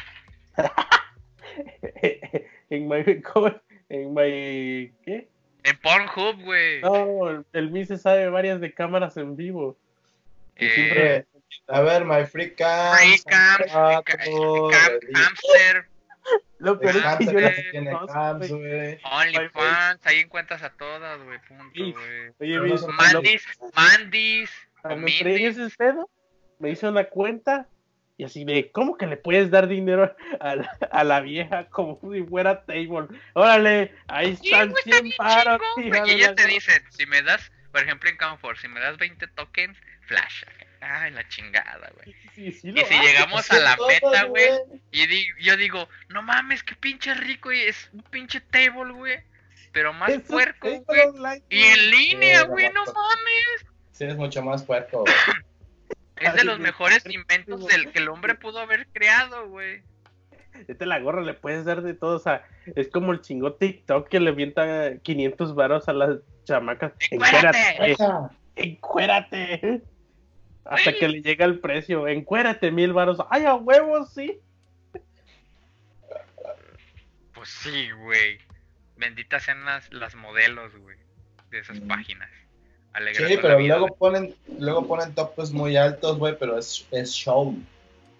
en 2.69 2.87
my, 2.87 3.03
en 3.89 4.13
my, 4.13 4.93
¿qué? 5.03 5.27
En 5.65 5.77
Pornhub, 5.77 6.41
güey. 6.43 6.81
No, 6.81 7.29
el, 7.29 7.45
el 7.53 7.71
Mi 7.71 7.85
se 7.85 7.97
sabe 7.97 8.29
varias 8.29 8.61
de 8.61 8.73
cámaras 8.73 9.17
en 9.17 9.35
vivo. 9.35 9.77
Eh, 10.55 10.69
siempre- 10.73 11.25
A 11.67 11.81
ver, 11.81 12.05
my 12.05 12.25
free 12.25 12.53
cam. 12.53 12.95
Free 12.97 13.19
cam, 13.25 13.61
Cam- 14.71 14.99
Camster, 15.13 15.85
lo 16.59 16.79
peor 16.79 16.95
es 16.97 17.17
que 17.17 17.25
yo 17.25 17.39
las. 17.39 18.51
OnlyFans, 19.03 20.05
ahí 20.05 20.19
encuentras 20.19 20.63
a 20.63 20.69
todas, 20.71 21.21
güey, 21.23 21.39
punto, 21.47 21.71
güey. 21.73 22.31
Oye, 22.39 22.59
Mandis, 22.87 23.43
Mandis, 23.75 24.51
cuando 24.81 25.01
Mindy. 25.01 25.45
ese 25.45 25.69
pedo, 25.77 26.09
me 26.59 26.69
hizo 26.71 26.89
una 26.89 27.05
cuenta 27.05 27.67
y 28.17 28.23
así 28.23 28.45
de, 28.45 28.71
¿cómo 28.71 28.97
que 28.97 29.07
le 29.07 29.17
puedes 29.17 29.51
dar 29.51 29.67
dinero 29.67 30.15
a 30.39 30.55
la, 30.55 30.77
a 30.91 31.03
la 31.03 31.19
vieja 31.21 31.65
como 31.69 31.99
si 32.13 32.23
fuera 32.23 32.63
table? 32.65 33.07
Órale, 33.33 33.93
ahí 34.07 34.31
están 34.41 34.69
güey, 34.71 34.81
está 34.85 34.97
100 34.97 35.03
bien 35.03 35.15
paros. 35.17 35.61
Y 35.77 35.89
la 35.89 36.03
te 36.35 36.43
gro- 36.43 36.47
dice, 36.47 36.81
si 36.89 37.05
me 37.07 37.21
das, 37.21 37.51
por 37.71 37.81
ejemplo 37.81 38.09
en 38.09 38.17
Canfor, 38.17 38.57
si 38.57 38.67
me 38.67 38.79
das 38.79 38.97
20 38.97 39.27
tokens, 39.27 39.77
flash. 40.01 40.43
Ay, 40.81 41.11
la 41.11 41.27
chingada, 41.29 41.91
güey. 41.95 42.15
Sí, 42.35 42.51
sí 42.51 42.69
Y 42.69 42.73
si 42.73 42.79
hace. 42.81 42.99
llegamos 42.99 43.49
a 43.51 43.59
la 43.59 43.75
meta, 43.87 44.23
güey, 44.25 44.49
y 44.91 45.07
di- 45.07 45.27
yo 45.41 45.57
digo, 45.57 45.89
no 46.09 46.21
mames, 46.21 46.63
qué 46.63 46.75
pinche 46.75 47.13
rico, 47.15 47.51
y 47.51 47.59
es 47.61 47.89
un 47.91 48.03
pinche 48.03 48.39
table, 48.39 48.93
güey. 48.93 49.17
Pero 49.71 49.91
más 49.93 50.09
Eso 50.09 50.21
puerco, 50.27 50.69
güey. 50.69 51.41
Y 51.49 51.61
en 51.63 51.89
línea, 51.91 52.43
güey, 52.43 52.67
no 52.71 52.85
no, 52.85 52.93
mames. 52.93 53.65
Sí, 53.91 54.03
eres 54.03 54.15
mucho 54.15 54.41
más 54.43 54.63
puerco, 54.63 54.99
güey. 54.99 55.13
Es 56.17 56.33
de 56.33 56.43
los 56.45 56.59
mejores 56.59 57.05
inventos 57.07 57.65
del 57.67 57.91
que 57.91 57.99
el 57.99 58.09
hombre 58.09 58.35
pudo 58.35 58.59
haber 58.59 58.87
creado, 58.87 59.47
güey. 59.49 59.81
Este 60.67 60.85
la 60.85 60.99
gorra 60.99 61.21
le 61.21 61.33
puedes 61.33 61.65
dar 61.65 61.81
de 61.81 61.93
todo, 61.93 62.15
o 62.15 62.19
sea, 62.19 62.47
es 62.75 62.87
como 62.87 63.11
el 63.11 63.19
chingo 63.21 63.55
TikTok 63.55 64.07
que 64.07 64.21
le 64.21 64.29
avienta 64.29 64.97
500 64.99 65.53
varos 65.53 65.89
a 65.89 65.93
las 65.93 66.19
chamacas. 66.45 66.93
¡Encuérate! 67.11 67.95
Encuérate. 68.55 69.81
Hasta 70.63 70.93
que 70.93 71.09
le 71.09 71.21
llega 71.21 71.43
el 71.45 71.59
precio. 71.59 72.07
Encuérate 72.07 72.71
mil 72.71 72.93
varos. 72.93 73.17
¡Ay, 73.29 73.43
a 73.45 73.55
huevos, 73.55 74.13
sí! 74.13 74.39
Pues 77.33 77.49
sí, 77.49 77.91
güey. 77.91 78.37
Benditas 78.97 79.43
sean 79.43 79.65
las, 79.65 79.91
las 79.93 80.15
modelos, 80.15 80.75
güey, 80.77 80.97
de 81.51 81.59
esas 81.59 81.81
Mm. 81.81 81.87
páginas. 81.87 82.29
Sí, 83.15 83.37
pero 83.41 83.57
vida 83.57 83.77
luego 83.77 83.95
ponen, 83.95 84.35
luego 84.59 84.85
ponen 84.87 85.13
topes 85.13 85.51
muy 85.51 85.75
altos, 85.77 86.17
güey, 86.17 86.37
pero 86.39 86.57
es, 86.57 86.85
es 86.91 87.11
show. 87.11 87.55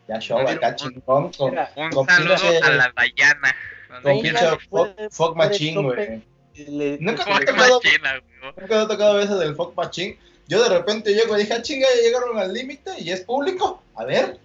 Ya 0.08 0.20
show, 0.20 0.38
Pero 0.46 0.50
acá 0.58 0.70
un- 0.70 0.76
chingón, 0.76 1.32
con, 1.34 1.58
Un 1.78 1.90
con 1.92 2.06
saludo 2.08 2.36
pinche- 2.36 2.62
a 2.62 2.70
la 2.70 2.94
Dayana. 2.96 3.56
con 4.04 4.22
pinche 4.22 4.46
puede 4.70 5.10
machine, 5.36 5.82
güey. 5.82 6.22
Nunca 7.00 7.26
me 7.26 7.34
ha 7.34 7.40
tocado-. 7.40 7.82
Nunca 8.60 8.82
ha 8.82 8.88
tocado 8.88 9.20
eso 9.20 9.38
del 9.40 9.56
fuck 9.56 9.76
machine. 9.76 10.18
Yo 10.48 10.62
de 10.62 10.70
repente 10.70 11.14
llego 11.14 11.36
y 11.36 11.42
dije, 11.42 11.54
ah, 11.54 11.62
chinga, 11.62 11.88
ya 11.96 12.02
llegaron 12.04 12.38
al 12.38 12.54
límite 12.54 12.92
y 13.00 13.10
es 13.12 13.22
público. 13.22 13.82
A 13.96 14.06
ver. 14.06 14.38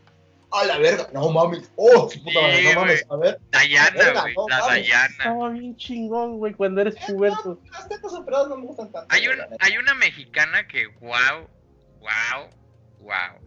A 0.52 0.64
la 0.64 0.78
verga. 0.78 1.08
No 1.12 1.30
mames. 1.30 1.70
Oh, 1.76 2.08
su 2.10 2.18
puta 2.22 2.32
Sí, 2.32 2.38
madre. 2.40 2.74
No 2.74 2.80
mames. 2.80 3.06
A 3.08 3.16
ver. 3.16 3.40
Dayana, 3.50 3.90
Verga, 3.96 4.20
güey. 4.22 4.34
no 4.34 4.48
La 4.48 4.58
mames. 4.58 4.74
Dayana. 4.88 5.08
Estaba 5.18 5.48
bien 5.50 5.76
chingón, 5.76 6.38
güey, 6.38 6.54
cuando 6.54 6.80
eres 6.80 6.96
puberto. 7.06 7.60
Las 7.70 7.88
tetas 7.88 8.12
operadas 8.14 8.48
no 8.48 8.56
me 8.58 8.66
gustan 8.66 8.90
tanto. 8.90 9.14
Hay, 9.14 9.28
un, 9.28 9.36
hay 9.60 9.76
una 9.78 9.94
mexicana 9.94 10.66
que, 10.66 10.86
wow, 11.00 11.48
wow, 12.00 12.48
wow. 13.00 13.40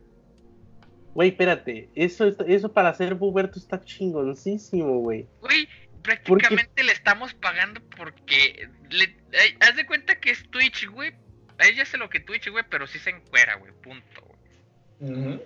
Güey, 1.14 1.30
espérate. 1.30 1.90
Eso, 1.96 2.26
es- 2.28 2.36
eso 2.48 2.72
para 2.72 2.94
ser 2.94 3.18
puberto 3.18 3.60
está 3.60 3.80
chingoncísimo, 3.84 5.00
güey. 5.00 5.28
Güey, 5.42 5.68
prácticamente 6.02 6.84
le 6.84 6.92
estamos 6.94 7.34
pagando 7.34 7.82
porque. 7.98 8.70
Le, 8.90 9.04
eh, 9.34 9.58
haz 9.60 9.76
de 9.76 9.86
cuenta 9.86 10.16
que 10.20 10.32
es 10.32 10.50
Twitch, 10.50 10.88
güey. 10.90 11.14
A 11.60 11.68
ella 11.68 11.84
hace 11.84 11.98
lo 11.98 12.10
que 12.10 12.20
Twitch, 12.20 12.50
güey, 12.50 12.64
pero 12.70 12.88
sí 12.88 12.98
se 12.98 13.12
encuera, 13.12 13.56
güey. 13.58 13.72
Punto, 13.84 14.22
güey. 15.00 15.12
Ujú. 15.12 15.44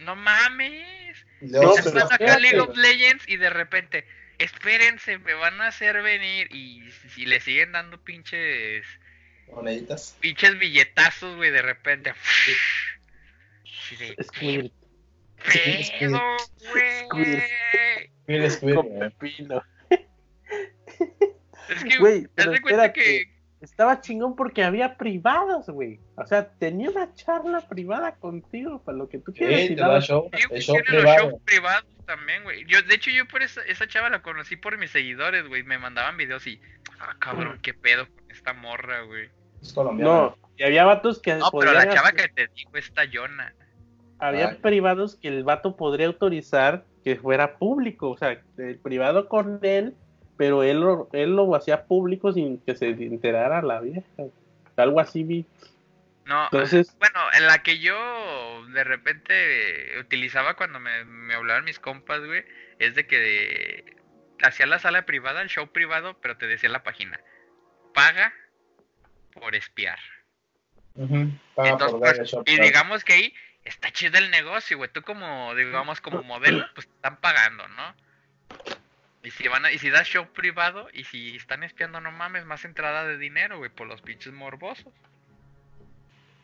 No 0.00 0.16
mames. 0.16 1.26
No, 1.40 1.72
se 1.72 1.78
Estás 1.80 1.84
pero 1.84 1.94
las- 1.94 2.04
jugando 2.04 2.14
acá 2.14 2.14
espérate, 2.24 2.40
League 2.42 2.60
of. 2.60 2.76
Legends 2.76 3.28
y 3.28 3.36
de 3.36 3.50
repente, 3.50 4.06
espérense, 4.38 5.18
me 5.18 5.34
van 5.34 5.60
a 5.60 5.68
hacer 5.68 6.00
venir. 6.02 6.48
Y 6.54 6.88
si 7.14 7.26
le 7.26 7.40
siguen 7.40 7.72
dando 7.72 8.02
pinches. 8.02 8.86
moneditas. 9.52 10.16
Pinches 10.20 10.58
billetazos, 10.58 11.36
güey, 11.36 11.50
de 11.50 11.62
repente. 11.62 12.10
Es 12.10 13.90
¿qué 13.90 13.96
que 13.96 14.14
pedo, 14.14 14.24
Squid. 14.24 14.58
güey? 14.60 14.72
Squid, 15.40 17.04
squid. 17.04 17.38
Es 21.68 21.84
que, 21.84 21.98
Güey, 21.98 22.24
haz 22.24 22.30
pero 22.34 22.50
de 22.52 22.60
cuenta 22.60 22.86
espérate. 22.86 23.00
que. 23.00 23.37
Estaba 23.60 24.00
chingón 24.00 24.36
porque 24.36 24.62
había 24.62 24.96
privados, 24.96 25.68
güey. 25.68 25.98
O 26.16 26.24
sea, 26.26 26.48
tenía 26.48 26.90
una 26.90 27.12
charla 27.14 27.60
privada 27.62 28.12
contigo 28.16 28.80
para 28.84 28.96
lo 28.98 29.08
que 29.08 29.18
tú 29.18 29.32
quieras. 29.32 29.60
Sí, 29.62 29.68
te 29.70 29.74
daba- 29.74 30.00
show. 30.00 30.30
Sí, 30.32 30.44
güey, 30.48 30.58
El 30.58 30.62
show 30.62 30.74
tiene 30.76 30.90
los 30.90 31.02
privado. 31.02 31.30
shows 31.30 31.42
privados 31.44 31.84
también, 32.06 32.44
güey. 32.44 32.64
Yo, 32.66 32.80
de 32.82 32.94
hecho, 32.94 33.10
yo 33.10 33.26
por 33.26 33.42
esa, 33.42 33.60
esa 33.62 33.88
chava 33.88 34.10
la 34.10 34.22
conocí 34.22 34.56
por 34.56 34.78
mis 34.78 34.90
seguidores, 34.92 35.48
güey. 35.48 35.64
Me 35.64 35.76
mandaban 35.78 36.16
videos 36.16 36.46
y. 36.46 36.60
Ah, 37.00 37.16
cabrón, 37.18 37.58
qué 37.62 37.74
pedo 37.74 38.06
con 38.06 38.30
esta 38.30 38.52
morra, 38.54 39.02
güey. 39.02 39.28
Es 39.60 39.72
colombiano. 39.72 40.36
No, 40.38 40.48
y 40.56 40.62
había 40.62 40.84
vatos 40.84 41.20
que 41.20 41.34
No, 41.34 41.50
pero 41.50 41.72
la 41.72 41.88
chava 41.92 42.08
hacer- 42.10 42.32
que 42.34 42.46
te 42.46 42.52
digo 42.54 42.70
está 42.76 43.04
Yona. 43.06 43.54
había 44.20 44.48
Ay. 44.50 44.56
privados 44.56 45.16
que 45.16 45.28
el 45.28 45.42
vato 45.44 45.76
podría 45.76 46.06
autorizar 46.08 46.84
que 47.04 47.16
fuera 47.16 47.56
público, 47.58 48.10
o 48.10 48.16
sea, 48.16 48.40
el 48.56 48.78
privado 48.78 49.28
con 49.28 49.60
él, 49.62 49.94
pero 50.38 50.62
él 50.62 50.80
lo, 50.80 51.08
él 51.12 51.36
lo 51.36 51.54
hacía 51.54 51.84
público 51.84 52.32
sin 52.32 52.60
que 52.60 52.74
se 52.74 52.88
enterara 52.90 53.60
la 53.60 53.80
vieja. 53.80 54.06
Algo 54.76 55.00
así 55.00 55.24
vi. 55.24 55.44
No, 56.24 56.44
Entonces, 56.44 56.96
bueno, 56.98 57.20
en 57.36 57.46
la 57.46 57.62
que 57.62 57.80
yo 57.80 58.64
de 58.68 58.84
repente 58.84 59.98
utilizaba 59.98 60.54
cuando 60.54 60.78
me, 60.78 61.04
me 61.04 61.34
hablaban 61.34 61.64
mis 61.64 61.80
compas, 61.80 62.24
güey, 62.24 62.44
es 62.78 62.94
de 62.94 63.06
que 63.06 63.96
hacía 64.42 64.66
la 64.66 64.78
sala 64.78 65.04
privada, 65.04 65.42
el 65.42 65.48
show 65.48 65.66
privado, 65.72 66.18
pero 66.20 66.36
te 66.36 66.46
decía 66.46 66.68
la 66.68 66.84
página. 66.84 67.18
Paga 67.92 68.32
por 69.32 69.56
espiar. 69.56 69.98
Paga 70.94 71.70
Entonces, 71.70 71.90
por 71.90 72.00
pues, 72.00 72.30
show 72.30 72.44
y 72.46 72.60
digamos 72.60 73.04
que 73.04 73.14
ahí 73.14 73.34
está 73.64 73.90
chido 73.90 74.18
el 74.18 74.30
negocio, 74.30 74.76
güey. 74.76 74.90
Tú 74.92 75.02
como, 75.02 75.54
digamos, 75.56 76.00
como 76.00 76.22
modelo, 76.22 76.64
pues 76.74 76.86
te 76.86 76.94
están 76.94 77.16
pagando, 77.20 77.66
¿no? 77.68 77.94
Y 79.28 79.30
si 79.30 79.46
van 79.46 79.66
a, 79.66 79.70
y 79.70 79.78
si 79.78 79.90
das 79.90 80.08
show 80.08 80.26
privado 80.26 80.88
y 80.94 81.04
si 81.04 81.36
están 81.36 81.62
espiando, 81.62 82.00
no 82.00 82.10
mames, 82.10 82.46
más 82.46 82.64
entrada 82.64 83.04
de 83.04 83.18
dinero, 83.18 83.58
güey, 83.58 83.68
por 83.68 83.86
los 83.86 84.00
pinches 84.00 84.32
morbosos. 84.32 84.90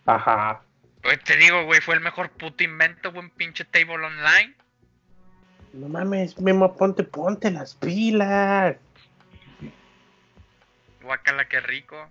ajá. 0.04 0.60
Pues 1.02 1.18
te 1.24 1.38
digo, 1.38 1.64
güey, 1.64 1.80
fue 1.80 1.94
el 1.94 2.02
mejor 2.02 2.28
puto 2.32 2.62
invento, 2.62 3.10
güey, 3.10 3.24
un 3.24 3.30
pinche 3.30 3.64
table 3.64 4.04
online. 4.04 4.54
No 5.72 5.88
mames, 5.88 6.38
Memo, 6.38 6.76
ponte, 6.76 7.04
ponte 7.04 7.50
las 7.50 7.74
pilas. 7.74 8.76
Guacala, 11.00 11.48
qué 11.48 11.60
rico. 11.60 12.10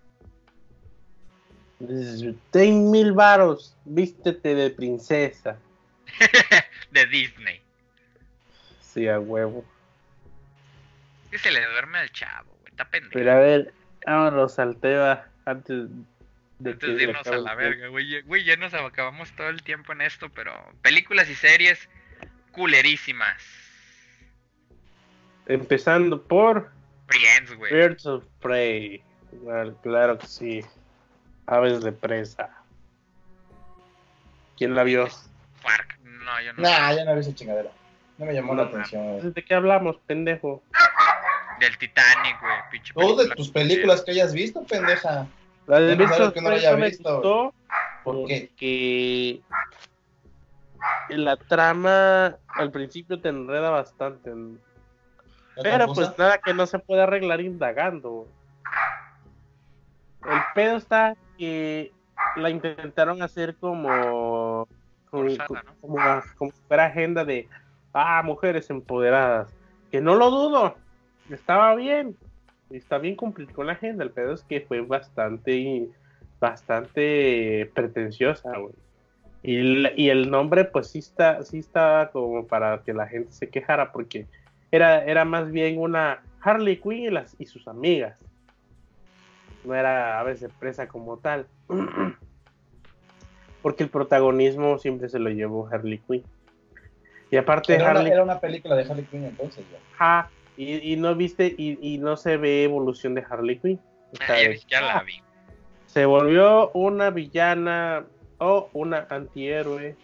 Ten 2.50 2.90
mil 2.90 3.12
varos, 3.12 3.78
vístete 3.86 4.56
de 4.56 4.72
princesa. 4.72 5.56
de 6.91 7.06
Disney. 7.06 7.62
Sí, 8.82 9.08
a 9.08 9.20
huevo. 9.20 9.64
Que 11.34 11.39
se 11.39 11.49
le 11.49 11.65
duerme 11.65 11.97
al 11.97 12.11
chavo, 12.11 12.51
güey, 12.60 12.69
está 12.69 12.85
pendejo. 12.85 13.14
Pero 13.14 13.31
a 13.31 13.39
ver, 13.39 13.73
vámonos 14.05 14.60
al 14.60 14.77
tema 14.77 15.23
antes 15.45 15.88
de 16.60 16.69
Antes 16.73 16.89
que 16.89 16.95
de 16.95 17.03
irnos 17.05 17.26
a 17.26 17.38
la 17.38 17.55
verga, 17.55 17.88
güey. 17.88 18.07
ya- 18.07 18.22
Güey, 18.23 18.43
ya 18.43 18.55
nos 18.55 18.72
acabamos 18.76 19.31
todo 19.35 19.49
el 19.49 19.64
tiempo 19.64 19.93
en 19.93 20.01
esto, 20.01 20.30
pero 20.30 20.53
películas 20.84 21.27
y 21.31 21.34
series 21.34 21.89
culerísimas. 22.51 23.41
Empezando 25.47 26.22
por 26.22 26.69
Friends, 27.07 27.55
güey. 27.55 27.73
Birds 27.73 28.05
of 28.05 28.23
Prey. 28.39 29.01
Bueno, 29.31 29.76
claro 29.81 30.19
que 30.19 30.27
sí. 30.27 30.61
Aves 31.47 31.81
de 31.84 31.93
presa. 31.93 32.51
¿Quién 34.55 34.76
la 34.76 34.84
vio? 34.84 35.07
Farc. 35.64 35.97
No, 36.03 36.41
yo 36.41 36.53
no. 36.53 36.61
Nah, 36.61 36.93
ya 36.93 37.03
no 37.05 37.15
vi 37.15 37.22
esa 37.22 37.34
chingadera. 37.34 37.72
No 38.19 38.27
me 38.27 38.34
llamó 38.35 38.53
la 38.53 38.65
atención. 38.65 39.34
¿De 39.34 39.43
qué 39.43 39.55
hablamos, 39.55 39.97
pendejo? 40.05 40.61
Del 41.64 41.77
Titanic, 41.77 42.41
güey. 42.41 42.53
Pinche 42.72 42.94
Todas 42.94 43.30
de 43.30 43.35
tus 43.35 43.49
películas 43.49 44.02
que 44.02 44.11
hayas 44.11 44.34
visto, 44.34 44.64
pendeja. 44.64 45.27
La 45.65 45.80
de 45.80 45.95
no 45.95 46.07
sabes 46.10 46.34
que 46.34 46.41
no 46.41 46.49
la 46.49 46.56
haya 46.56 46.76
visto. 46.76 47.14
gustó 47.14 47.53
¿Por 48.03 48.27
qué? 48.27 48.49
porque 48.49 49.41
la 51.10 51.38
trama 51.38 52.38
al 52.49 52.72
principio 52.72 53.22
te 53.22 53.30
enreda 53.30 53.69
bastante. 53.69 54.30
¿La 55.56 55.64
Pero 55.64 55.94
pues 55.94 56.18
nada 56.18 56.38
que 56.40 56.53
no 56.53 56.65
se 56.65 56.80
puede 56.80 57.03
arreglar 57.03 57.40
indagando. 57.40 58.27
El 60.26 60.40
pedo 60.53 60.76
está 60.76 61.15
que 61.38 61.94
la 62.35 62.49
intentaron 62.49 63.22
hacer 63.22 63.56
como 63.56 64.68
como, 65.10 65.30
Forzada, 65.30 65.64
¿no? 65.64 65.76
como, 65.80 65.98
como 66.38 66.52
si 66.52 66.57
fuera 66.68 66.88
agenda 66.88 67.23
de 67.23 67.48
ah 67.94 68.22
mujeres 68.26 68.69
empoderadas. 68.69 69.53
Que 69.91 70.02
no 70.02 70.15
lo 70.15 70.30
dudo. 70.30 70.82
Estaba 71.30 71.76
bien. 71.76 72.16
Está 72.70 72.98
bien 72.98 73.16
cumplir 73.16 73.52
con 73.52 73.68
la 73.68 73.74
agenda. 73.74 74.04
El 74.04 74.12
pedo 74.12 74.34
es 74.34 74.44
que 74.44 74.62
fue 74.62 74.82
bastante 74.82 75.88
bastante 76.40 77.72
pretenciosa, 77.74 78.58
güey. 78.58 78.74
Y, 79.44 79.58
el- 79.58 79.94
y 79.95 80.10
el 80.10 80.30
nombre, 80.30 80.66
pues 80.66 80.88
sí 80.88 81.00
está, 81.00 81.44
sí 81.44 81.60
está 81.60 82.10
como 82.12 82.45
para 82.48 82.82
que 82.84 82.94
la 82.94 83.08
gente 83.08 83.32
se 83.32 83.50
quejara, 83.50 83.91
porque 83.91 84.26
era, 84.72 85.04
era 85.06 85.24
más 85.26 85.52
bien 85.52 85.80
una 85.80 86.22
Harley 86.41 86.78
Quinn 86.82 87.04
y, 87.04 87.10
las, 87.10 87.36
y 87.40 87.45
sus 87.45 87.68
amigas. 87.68 88.20
No 89.64 89.74
era 89.76 90.20
a 90.20 90.24
veces 90.24 90.52
presa 90.60 90.88
como 90.88 91.18
tal. 91.18 91.48
Porque 93.62 93.84
el 93.84 93.90
protagonismo 93.90 94.78
siempre 94.78 95.08
se 95.08 95.20
lo 95.20 95.30
llevó 95.30 95.68
Harley 95.72 96.00
Quinn. 96.00 96.24
Y 97.32 97.38
aparte 97.38 97.74
Era 97.76 97.86
una, 97.91 98.00
Harley 98.00 98.12
era 98.12 98.24
una 98.24 98.40
película 98.41 98.76
de 98.76 98.84
Harley 98.84 99.06
Quinn 99.06 99.24
entonces, 99.24 99.66
güey. 99.70 99.82
Ajá, 99.94 100.30
y, 100.57 100.93
y 100.93 100.95
no 100.97 101.15
viste, 101.15 101.53
y, 101.57 101.77
y 101.81 101.97
no 101.97 102.17
se 102.17 102.38
ve 102.38 102.63
evolución 102.63 103.15
de 103.15 103.23
Harley 103.30 103.59
Quinn. 103.59 103.80
O 104.11 104.15
sea, 104.17 104.35
Ay, 104.35 104.47
de- 104.49 104.59
ya 104.67 104.81
la 104.81 105.03
vi. 105.03 105.13
se 105.88 106.05
volvió 106.05 106.71
una 106.73 107.09
villana 107.09 108.05
o 108.38 108.69
una 108.73 109.07
antihéroe 109.09 109.95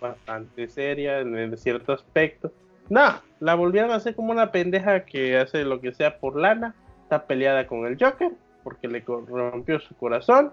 bastante 0.00 0.68
seria 0.68 1.20
en, 1.20 1.36
en 1.36 1.56
cierto 1.56 1.92
aspecto. 1.92 2.52
No, 2.88 3.20
la 3.40 3.54
volvieron 3.54 3.90
a 3.90 3.96
hacer 3.96 4.14
como 4.14 4.32
una 4.32 4.50
pendeja 4.52 5.04
que 5.04 5.36
hace 5.38 5.64
lo 5.64 5.80
que 5.80 5.92
sea 5.92 6.18
por 6.18 6.36
lana. 6.40 6.74
Está 7.02 7.26
peleada 7.26 7.66
con 7.66 7.86
el 7.86 7.96
Joker 7.98 8.32
porque 8.64 8.88
le 8.88 9.00
rompió 9.00 9.78
su 9.80 9.94
corazón. 9.96 10.52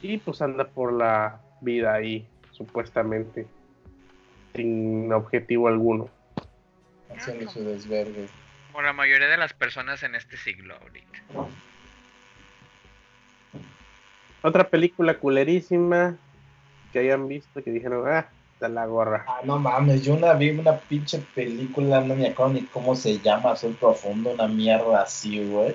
Y 0.00 0.18
pues 0.18 0.42
anda 0.42 0.64
por 0.64 0.92
la 0.92 1.40
vida 1.60 1.94
ahí, 1.94 2.26
supuestamente, 2.50 3.46
sin 4.54 5.12
objetivo 5.12 5.68
alguno. 5.68 6.08
Haciendo 7.16 7.50
su 7.50 7.64
desvergue. 7.64 8.28
Como 8.72 8.82
la 8.82 8.92
mayoría 8.92 9.28
de 9.28 9.36
las 9.36 9.52
personas 9.52 10.02
en 10.02 10.14
este 10.14 10.36
siglo 10.36 10.76
ahorita. 10.76 11.18
Otra 14.42 14.68
película 14.68 15.18
culerísima 15.18 16.16
que 16.92 16.98
hayan 16.98 17.28
visto 17.28 17.62
que 17.62 17.70
dijeron, 17.70 18.04
ah, 18.08 18.26
da 18.60 18.68
la 18.68 18.86
gorra. 18.86 19.24
Ah, 19.28 19.40
no 19.44 19.58
mames, 19.58 20.04
yo 20.04 20.14
una 20.14 20.32
vi 20.34 20.50
una 20.50 20.76
pinche 20.76 21.18
película, 21.34 22.00
no 22.00 22.14
me 22.14 22.28
acuerdo 22.28 22.54
ni 22.54 22.62
cómo 22.62 22.96
se 22.96 23.18
llama, 23.18 23.52
Azul 23.52 23.76
Profundo, 23.78 24.30
una 24.30 24.48
mierda 24.48 25.02
así, 25.02 25.44
güey. 25.44 25.74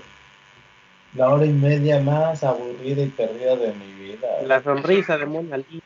La 1.13 1.29
hora 1.29 1.45
y 1.45 1.53
media 1.53 1.99
más 1.99 2.43
aburrida 2.43 3.03
y 3.03 3.07
perdida 3.07 3.55
de 3.55 3.73
mi 3.73 3.93
vida. 3.93 4.27
güey. 4.37 4.47
La 4.47 4.61
sonrisa 4.61 5.17
de 5.17 5.25
Mona 5.25 5.57
Lisa. 5.57 5.85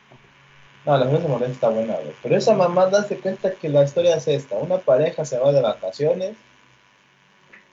No, 0.84 0.98
la 0.98 1.06
verdad 1.06 1.28
Morena 1.28 1.52
está 1.52 1.68
buena, 1.68 1.94
güey. 1.94 2.12
Pero 2.22 2.36
esa 2.36 2.54
mamá 2.54 2.84
hace 2.92 3.18
cuenta 3.18 3.52
que 3.54 3.68
la 3.68 3.84
historia 3.84 4.16
es 4.16 4.26
esta. 4.26 4.56
Una 4.56 4.78
pareja 4.78 5.24
se 5.24 5.38
va 5.38 5.52
de 5.52 5.60
vacaciones, 5.60 6.34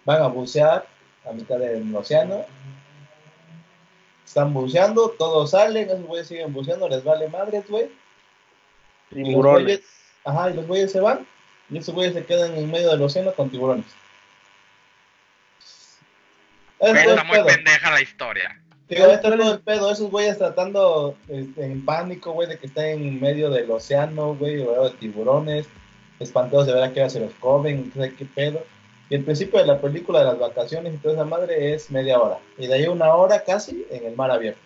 van 0.06 0.22
a 0.22 0.28
bucear 0.28 0.86
a 1.28 1.32
mitad 1.34 1.58
del 1.58 1.96
océano. 1.96 2.46
Están 4.26 4.54
buceando, 4.54 5.10
todos 5.18 5.52
salen, 5.52 5.90
esos 5.90 6.04
güeyes 6.06 6.28
siguen 6.28 6.54
buceando, 6.54 6.88
les 6.88 7.04
vale 7.04 7.28
madres, 7.30 7.68
güey. 7.68 7.90
Y 9.10 9.24
Tiburones. 9.24 9.80
güeyes- 9.80 9.84
Ajá, 10.24 10.52
y 10.52 10.54
los 10.54 10.68
güeyes 10.68 10.92
se 10.92 11.00
van. 11.00 11.26
Y 11.72 11.80
esos 11.80 11.96
güeyes 11.96 12.14
se 12.14 12.26
quedan 12.26 12.56
en 12.56 12.70
medio 12.70 12.92
del 12.92 13.02
océano 13.02 13.34
con 13.34 13.50
tiburones. 13.50 13.86
Es 16.80 16.96
está 16.96 17.14
el 17.22 17.26
muy 17.26 17.38
pedo. 17.38 17.46
pendeja 17.48 17.92
la 17.92 18.02
historia. 18.02 18.62
Digo, 18.90 19.06
está 19.06 19.36
todo 19.36 19.54
el 19.54 19.60
pedo. 19.60 19.92
Esos 19.92 20.10
güeyes 20.10 20.38
tratando 20.40 21.16
este, 21.28 21.64
en 21.64 21.86
pánico, 21.86 22.32
güey, 22.34 22.50
de 22.50 22.58
que 22.58 22.66
están 22.68 22.86
en 22.86 23.22
medio 23.22 23.50
del 23.52 23.70
océano, 23.70 24.36
güey, 24.36 24.64
rodeado 24.64 24.90
de 24.90 24.98
tiburones. 24.98 25.68
Espantados 26.20 26.68
de 26.68 26.74
ver 26.74 26.84
a 26.84 26.92
qué 26.92 27.00
hora 27.02 27.10
se 27.10 27.20
los 27.20 27.34
comen, 27.36 27.92
no 27.96 28.04
sé 28.04 28.14
qué 28.16 28.26
pedo. 28.26 28.62
Y 29.10 29.16
el 29.16 29.24
principio 29.24 29.60
de 29.60 29.66
la 29.66 29.80
película 29.80 30.20
de 30.20 30.26
las 30.26 30.40
vacaciones 30.40 30.94
y 30.94 30.98
toda 30.98 31.14
esa 31.16 31.26
madre 31.26 31.74
es 31.74 31.90
media 31.92 32.20
hora. 32.20 32.40
Y 32.58 32.68
de 32.68 32.74
ahí 32.74 32.88
una 32.88 33.14
hora 33.14 33.44
casi 33.44 33.86
en 33.90 34.06
el 34.06 34.16
mar 34.16 34.30
abierto. 34.32 34.60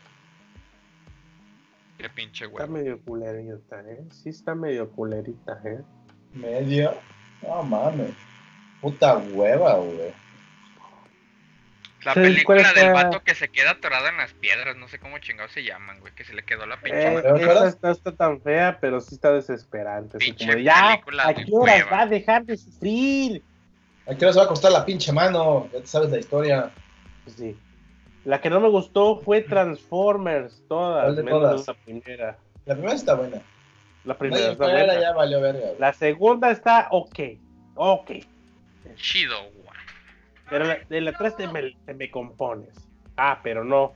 Qué 1.98 2.10
pinche 2.10 2.46
Está 2.46 2.66
güey. 2.66 2.84
medio 2.84 3.00
culerita, 3.02 3.82
¿eh? 3.88 4.04
Sí 4.12 4.30
está 4.30 4.56
medio 4.56 4.90
culerita, 4.90 5.62
¿eh? 5.64 5.82
Medio. 6.34 6.94
No 7.42 7.64
mames. 7.64 8.12
Puta 8.82 9.18
hueva, 9.18 9.76
güey. 9.76 10.14
La 12.06 12.14
película 12.14 12.62
¿cuál 12.64 12.76
del 12.76 12.86
está? 12.88 13.04
vato 13.04 13.24
que 13.24 13.36
se 13.36 13.50
queda 13.50 13.72
atorado 13.72 14.08
en 14.08 14.18
las 14.18 14.34
piedras, 14.34 14.76
no 14.78 14.88
sé 14.88 15.00
cómo 15.00 15.18
chingados 15.20 15.52
se 15.52 15.64
llaman, 15.64 16.00
güey, 16.00 16.14
que 16.14 16.24
se 16.26 16.34
le 16.34 16.44
quedó 16.44 16.66
la 16.66 16.80
pinche 16.82 17.16
Eh, 17.16 17.24
esa 17.40 17.78
no 17.82 17.92
está 17.92 18.12
tan 18.12 18.42
fea, 18.42 18.78
pero 18.82 19.00
sí 19.02 19.16
está 19.16 19.32
desesperante. 19.32 20.18
así 20.18 20.28
Pinche 20.28 20.46
como 20.46 20.58
de, 20.58 20.64
ya, 20.64 20.90
película 20.92 21.28
¿a 21.28 21.34
qué 21.34 21.46
horas 21.52 21.76
hueva". 21.86 21.92
va 21.92 22.02
a 22.02 22.06
dejar 22.08 22.46
de 22.46 22.58
sufrir? 22.58 23.44
¿A 24.08 24.16
qué 24.16 24.26
hora 24.26 24.34
se 24.34 24.40
va 24.40 24.46
a 24.46 24.50
costar 24.50 24.72
la 24.72 24.86
pinche 24.86 25.12
mano? 25.14 25.70
Ya 25.72 25.80
te 25.80 25.88
sabes 25.88 26.10
la 26.12 26.20
historia. 26.20 26.72
Pues 27.24 27.36
sí. 27.38 27.58
La 28.26 28.40
que 28.42 28.50
no 28.50 28.60
me 28.60 28.70
gustó 28.70 29.20
fue 29.22 29.42
Transformers, 29.42 30.62
todas, 30.68 31.04
¿Cuál 31.04 31.16
de 31.16 31.24
menos 31.24 31.42
todas? 31.42 31.68
la 31.68 31.74
primera. 31.74 32.38
La 32.66 32.74
primera 32.76 32.96
está 32.96 33.14
buena. 33.16 33.42
La 34.06 34.18
primera 34.18 34.52
está 34.52 34.64
buena. 34.66 35.00
ya 35.00 35.14
valió 35.14 35.40
verga. 35.42 35.68
La 35.80 35.94
segunda 35.94 36.52
está 36.52 36.88
ok, 36.92 37.20
ok. 37.76 38.12
Chido, 38.96 39.36
güey. 39.52 39.63
Pero 40.54 40.66
la- 40.66 40.78
de 40.88 41.02
la 41.02 41.14
3 41.14 41.36
te 41.36 41.48
me, 41.48 41.72
te 41.84 41.96
me 41.96 42.12
compones. 42.12 42.76
Ah, 43.18 43.40
pero 43.42 43.64
no. 43.64 43.94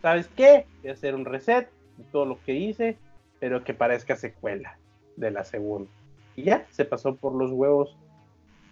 ¿Sabes 0.00 0.28
qué? 0.28 0.64
Voy 0.80 0.90
a 0.90 0.92
hacer 0.92 1.16
un 1.16 1.24
reset 1.24 1.68
de 1.96 2.04
todo 2.12 2.24
lo 2.24 2.40
que 2.44 2.52
hice, 2.54 2.96
pero 3.40 3.64
que 3.64 3.74
parezca 3.74 4.14
secuela 4.14 4.78
de 5.16 5.32
la 5.32 5.42
segunda. 5.42 5.90
Y 6.36 6.44
ya, 6.44 6.68
se 6.70 6.84
pasó 6.84 7.16
por 7.16 7.34
los 7.34 7.50
huevos 7.50 7.96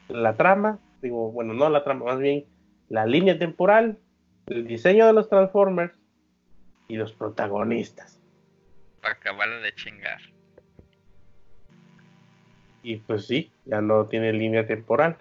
la 0.07 0.37
trama. 0.37 0.79
Digo, 1.03 1.33
bueno, 1.33 1.53
no 1.53 1.69
la 1.69 1.83
trama, 1.83 2.05
más 2.05 2.21
bien 2.21 2.45
la 2.89 3.07
línea 3.07 3.37
temporal, 3.37 3.99
el 4.47 4.65
diseño 4.69 5.05
de 5.09 5.13
los 5.13 5.29
Transformers 5.29 5.99
y 6.87 6.95
los 6.95 7.13
protagonistas. 7.13 8.21
Para 9.03 9.15
acabarla 9.15 9.57
de 9.57 9.75
chingar. 9.75 10.21
Y 12.85 12.99
pues 12.99 13.27
sí, 13.27 13.51
ya 13.65 13.81
no 13.81 14.07
tiene 14.07 14.33
línea 14.33 14.65
temporal. 14.65 15.17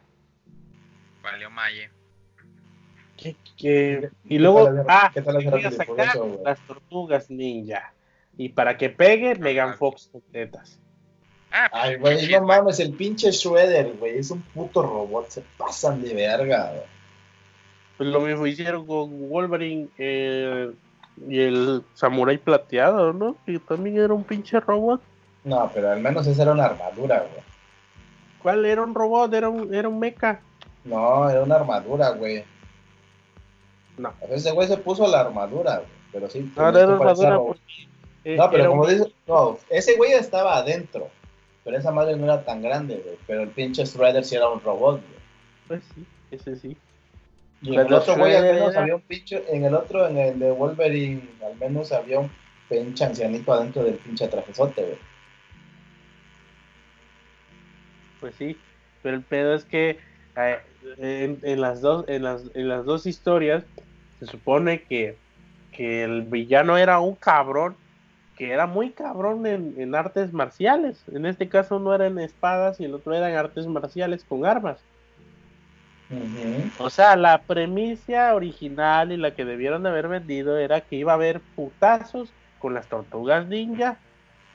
Valió 1.23 1.49
Maye. 1.49 1.94
¿Qué- 3.25 3.35
qué? 3.57 4.09
Y 4.25 4.29
¿Qué 4.29 4.39
luego, 4.39 4.69
ah, 4.87 5.09
qué 5.13 5.21
tal 5.21 5.33
la 5.33 5.39
voy 5.39 5.43
guerra 5.45 5.67
a 5.67 5.71
de 5.71 5.75
sacar 5.77 5.99
eso, 6.09 6.25
güey? 6.25 6.39
las 6.43 6.59
tortugas 6.67 7.29
ninja. 7.29 7.93
Y 8.37 8.49
para 8.49 8.77
que 8.77 8.89
pegue, 8.89 9.35
Megan 9.35 9.75
Fox 9.75 10.09
con 10.11 10.21
tetas. 10.31 10.79
Ah, 11.51 11.69
pues, 11.71 11.83
Ay, 11.83 11.95
güey, 11.97 12.31
no 12.31 12.45
mames, 12.47 12.79
el 12.81 12.93
pinche 12.93 13.31
Shredder, 13.31 13.93
güey, 13.97 14.17
es 14.19 14.29
un 14.29 14.41
puto 14.41 14.81
robot, 14.81 15.29
se 15.29 15.41
pasan 15.57 16.01
de 16.01 16.13
verga, 16.13 16.71
güey. 16.71 16.83
Pues 17.97 18.09
lo 18.09 18.19
mismo 18.19 18.45
hicieron 18.45 18.85
con 18.85 19.29
Wolverine 19.29 19.87
eh, 19.97 20.69
y 21.29 21.39
el 21.39 21.81
Samurai 21.93 22.37
plateado, 22.37 23.13
¿no? 23.13 23.37
Que 23.45 23.57
también 23.59 23.97
era 23.99 24.13
un 24.13 24.25
pinche 24.25 24.59
robot. 24.59 25.01
No, 25.45 25.71
pero 25.73 25.91
al 25.91 26.01
menos 26.01 26.27
esa 26.27 26.41
era 26.41 26.51
una 26.51 26.65
armadura, 26.65 27.19
güey. 27.19 27.43
¿Cuál 28.41 28.65
era 28.65 28.83
un 28.83 28.93
robot? 28.93 29.33
Era 29.33 29.47
un, 29.47 29.73
era 29.73 29.87
un 29.87 29.97
mecha. 29.97 30.41
No, 30.83 31.29
era 31.29 31.41
una 31.41 31.55
armadura, 31.55 32.09
güey. 32.09 32.43
No. 33.97 34.13
Sea, 34.19 34.35
ese 34.35 34.51
güey 34.51 34.67
se 34.67 34.77
puso 34.77 35.07
la 35.07 35.21
armadura, 35.21 35.77
güey, 35.77 35.89
pero 36.11 36.29
sí. 36.29 36.51
No, 36.55 36.71
tenía 36.71 36.83
era 36.83 36.93
que 36.93 36.99
parecer 37.03 37.25
armadura 37.27 37.47
porque, 37.47 37.61
eh, 38.25 38.35
No, 38.37 38.49
pero 38.49 38.63
era 38.63 38.69
como 38.69 38.81
un- 38.83 38.89
dices, 38.89 39.07
no, 39.27 39.57
ese 39.69 39.95
güey 39.95 40.11
estaba 40.13 40.57
adentro, 40.57 41.09
pero 41.63 41.77
esa 41.77 41.91
madre 41.91 42.15
no 42.17 42.25
era 42.25 42.43
tan 42.43 42.61
grande, 42.61 42.95
güey. 43.03 43.17
Pero 43.27 43.41
el 43.43 43.49
pinche 43.49 43.85
Shredder 43.85 44.25
sí 44.25 44.35
era 44.35 44.49
un 44.49 44.61
robot, 44.61 45.01
güey. 45.01 45.19
Pues 45.67 45.83
sí, 45.95 46.05
ese 46.31 46.55
sí. 46.57 46.77
Y 47.61 47.73
en 47.73 47.79
el 47.87 47.93
otro 47.93 48.17
güey 48.17 48.35
al 48.35 48.43
menos 48.43 48.71
era- 48.73 48.81
había 48.81 48.95
un 48.95 49.01
pinche, 49.01 49.43
en 49.49 49.63
el 49.65 49.73
otro, 49.73 50.07
en 50.07 50.17
el 50.17 50.39
de 50.39 50.51
Wolverine, 50.51 51.27
al 51.43 51.55
menos 51.55 51.91
había 51.91 52.19
un 52.19 52.29
pinche 52.69 53.05
ancianito 53.05 53.53
adentro 53.53 53.83
del 53.83 53.95
pinche 53.95 54.27
trajezote, 54.27 54.81
güey. 54.83 54.97
Pues 58.19 58.35
sí, 58.35 58.57
pero 59.03 59.15
el 59.17 59.23
pedo 59.23 59.53
es 59.55 59.65
que 59.65 59.97
eh, 60.37 60.59
en, 60.97 61.39
en 61.43 61.61
las 61.61 61.81
dos, 61.81 62.05
en, 62.07 62.23
las, 62.23 62.43
en 62.53 62.67
las 62.69 62.85
dos 62.85 63.05
historias 63.05 63.63
se 64.19 64.25
supone 64.27 64.83
que, 64.83 65.17
que 65.71 66.03
el 66.03 66.23
villano 66.23 66.77
era 66.77 66.99
un 66.99 67.15
cabrón, 67.15 67.75
que 68.37 68.51
era 68.51 68.67
muy 68.67 68.91
cabrón 68.91 69.45
en, 69.45 69.75
en 69.77 69.95
artes 69.95 70.33
marciales. 70.33 71.03
En 71.11 71.25
este 71.25 71.47
caso 71.49 71.79
no 71.79 71.93
eran 71.95 72.19
espadas 72.19 72.79
y 72.79 72.85
el 72.85 72.93
otro 72.93 73.13
eran 73.13 73.33
artes 73.33 73.65
marciales 73.67 74.23
con 74.23 74.45
armas. 74.45 74.79
O 76.77 76.89
sea, 76.89 77.15
la 77.15 77.41
premisa 77.41 78.35
original 78.35 79.11
y 79.11 79.17
la 79.17 79.33
que 79.33 79.43
debieron 79.43 79.83
de 79.83 79.89
haber 79.89 80.07
vendido 80.07 80.57
era 80.57 80.81
que 80.81 80.97
iba 80.97 81.13
a 81.13 81.15
haber 81.15 81.41
putazos 81.55 82.31
con 82.59 82.73
las 82.75 82.87
tortugas 82.87 83.47
ninja 83.47 83.97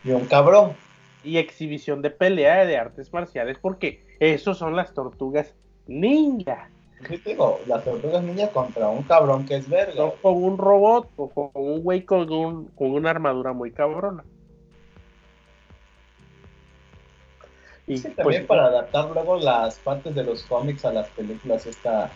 Y 0.05 0.13
un 0.13 0.27
cabrón. 0.27 0.75
y 1.25 1.39
exhibición 1.39 2.03
de 2.03 2.11
pelea 2.11 2.65
de 2.65 2.79
artes 2.79 3.13
marciales 3.13 3.59
porque 3.59 4.05
esos 4.21 4.59
son 4.59 4.77
las 4.77 4.95
tortugas 4.95 5.55
ninja. 5.89 6.71
Sí, 7.09 7.17
digo, 7.25 7.61
las 7.67 7.85
tortugas 7.85 8.23
niñas 8.23 8.51
contra 8.51 8.89
un 8.89 9.03
cabrón 9.05 9.47
que 9.47 9.57
es 9.57 9.69
verga. 9.69 9.95
No 9.97 10.13
con 10.21 10.43
un 10.43 10.59
robot 10.59 11.09
o 11.17 11.31
con 11.31 11.51
un 11.55 11.83
güey 11.83 12.05
con, 12.05 12.31
un, 12.31 12.67
con 12.77 12.91
una 12.93 13.11
armadura 13.11 13.53
muy 13.53 13.71
cabrona. 13.73 14.23
Y 17.87 17.95
Es 17.95 18.03
que 18.03 18.11
también 18.11 18.47
pues, 18.47 18.47
para 18.47 18.67
adaptar 18.67 19.11
luego 19.11 19.39
las 19.39 19.79
partes 19.79 20.15
de 20.15 20.23
los 20.25 20.43
cómics 20.45 20.85
a 20.85 20.93
las 20.93 21.09
películas 21.09 21.67
está... 21.67 22.11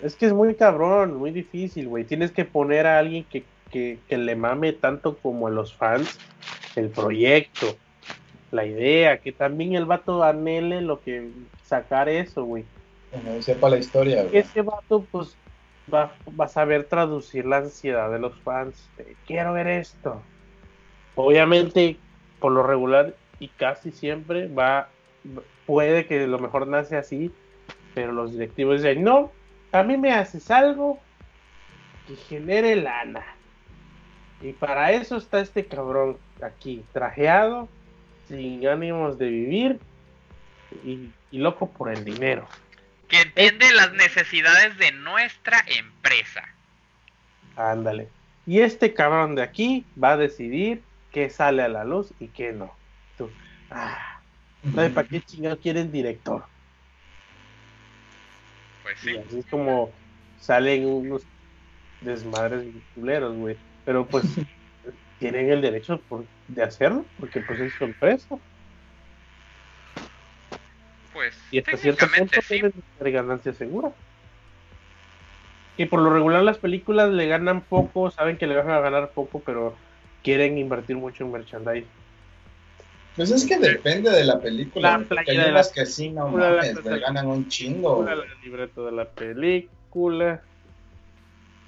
es 0.00 0.14
que 0.14 0.26
es 0.26 0.32
muy 0.32 0.54
cabrón, 0.54 1.16
muy 1.16 1.30
difícil, 1.30 1.88
güey. 1.88 2.04
Tienes 2.04 2.30
que 2.30 2.44
poner 2.44 2.86
a 2.86 2.98
alguien 2.98 3.24
que, 3.24 3.44
que, 3.70 3.98
que 4.08 4.18
le 4.18 4.36
mame 4.36 4.74
tanto 4.74 5.16
como 5.16 5.48
a 5.48 5.50
los 5.50 5.74
fans 5.74 6.18
el 6.76 6.90
proyecto, 6.90 7.66
la 8.52 8.66
idea, 8.66 9.18
que 9.18 9.32
también 9.32 9.74
el 9.74 9.86
vato 9.86 10.22
anhele 10.22 10.82
lo 10.82 11.00
que 11.00 11.30
sacar 11.64 12.08
eso, 12.08 12.44
güey. 12.44 12.64
No 13.24 13.40
sepa 13.42 13.68
la 13.68 13.78
historia, 13.78 14.26
ese 14.32 14.62
vato 14.62 15.06
pues 15.10 15.36
va, 15.92 16.12
a 16.38 16.48
saber 16.48 16.84
traducir 16.84 17.46
la 17.46 17.58
ansiedad 17.58 18.10
de 18.10 18.18
los 18.18 18.38
fans. 18.40 18.88
Quiero 19.26 19.52
ver 19.52 19.66
esto. 19.68 20.20
Obviamente, 21.14 21.96
por 22.40 22.52
lo 22.52 22.62
regular 22.62 23.14
y 23.38 23.48
casi 23.48 23.92
siempre 23.92 24.48
va, 24.48 24.88
puede 25.66 26.06
que 26.06 26.26
lo 26.26 26.38
mejor 26.38 26.66
nace 26.66 26.96
así, 26.96 27.32
pero 27.94 28.12
los 28.12 28.32
directivos 28.32 28.82
dicen, 28.82 29.02
no, 29.02 29.30
a 29.72 29.82
mí 29.82 29.96
me 29.96 30.12
haces 30.12 30.50
algo 30.50 30.98
que 32.06 32.16
genere 32.16 32.76
lana. 32.76 33.24
Y 34.42 34.52
para 34.52 34.92
eso 34.92 35.16
está 35.16 35.40
este 35.40 35.66
cabrón 35.66 36.18
aquí, 36.42 36.84
trajeado, 36.92 37.68
sin 38.28 38.66
ánimos 38.66 39.18
de 39.18 39.28
vivir 39.28 39.80
y 40.84 41.10
loco 41.32 41.70
por 41.70 41.90
el 41.90 42.04
dinero. 42.04 42.46
Que 43.08 43.20
entiende 43.22 43.72
las 43.74 43.92
necesidades 43.92 44.76
de 44.78 44.92
nuestra 44.92 45.64
empresa. 45.78 46.42
Ándale. 47.56 48.08
Y 48.46 48.60
este 48.60 48.94
cabrón 48.94 49.34
de 49.34 49.42
aquí 49.42 49.84
va 50.02 50.12
a 50.12 50.16
decidir 50.16 50.82
qué 51.12 51.30
sale 51.30 51.62
a 51.62 51.68
la 51.68 51.84
luz 51.84 52.12
y 52.20 52.28
qué 52.28 52.52
no. 52.52 52.74
Tú, 53.16 53.30
ah, 53.70 54.20
¿sabe 54.74 54.90
para 54.90 55.08
qué 55.08 55.20
chingado 55.20 55.58
quieren 55.58 55.90
director? 55.90 56.44
Pues 58.82 59.02
Y 59.04 59.08
sí. 59.10 59.16
así 59.16 59.38
es 59.40 59.46
como 59.46 59.90
salen 60.40 60.86
unos 60.86 61.22
desmadres 62.00 62.64
culeros, 62.94 63.34
güey. 63.36 63.56
Pero 63.84 64.06
pues 64.06 64.24
tienen 65.18 65.50
el 65.50 65.60
derecho 65.60 66.00
por- 66.08 66.24
de 66.48 66.62
hacerlo, 66.62 67.04
porque 67.18 67.40
pues 67.40 67.58
es 67.60 67.72
su 67.74 67.84
empresa. 67.84 68.36
Pues 71.30 71.42
Y 71.50 71.58
hasta 71.58 71.76
cierto 71.76 72.06
punto 72.16 72.40
sí. 72.42 72.62
de 73.00 73.10
ganancia 73.10 73.52
segura. 73.52 73.92
Y 75.76 75.86
por 75.86 76.00
lo 76.00 76.10
regular 76.10 76.42
las 76.42 76.58
películas 76.58 77.10
le 77.10 77.26
ganan 77.26 77.62
poco, 77.62 78.10
saben 78.10 78.38
que 78.38 78.46
le 78.46 78.56
van 78.56 78.70
a 78.70 78.80
ganar 78.80 79.10
poco, 79.12 79.40
pero 79.40 79.76
quieren 80.22 80.56
invertir 80.56 80.96
mucho 80.96 81.24
en 81.24 81.32
merchandise. 81.32 81.86
Pues 83.14 83.30
es 83.30 83.46
que 83.46 83.58
depende 83.58 84.10
de 84.10 84.24
la 84.24 84.40
película, 84.40 84.98
La 85.10 85.22
hay 85.26 85.36
de 85.36 85.50
unas 85.50 85.68
la 85.68 85.72
que 85.74 85.86
sí, 85.86 86.10
no 86.10 86.28
mames, 86.28 86.84
le 86.84 86.98
ganan 86.98 87.26
un 87.26 87.48
chingo, 87.48 88.04
la 88.04 88.16
libreta 88.42 88.82
de 88.82 88.92
la 88.92 89.08
película. 89.08 90.42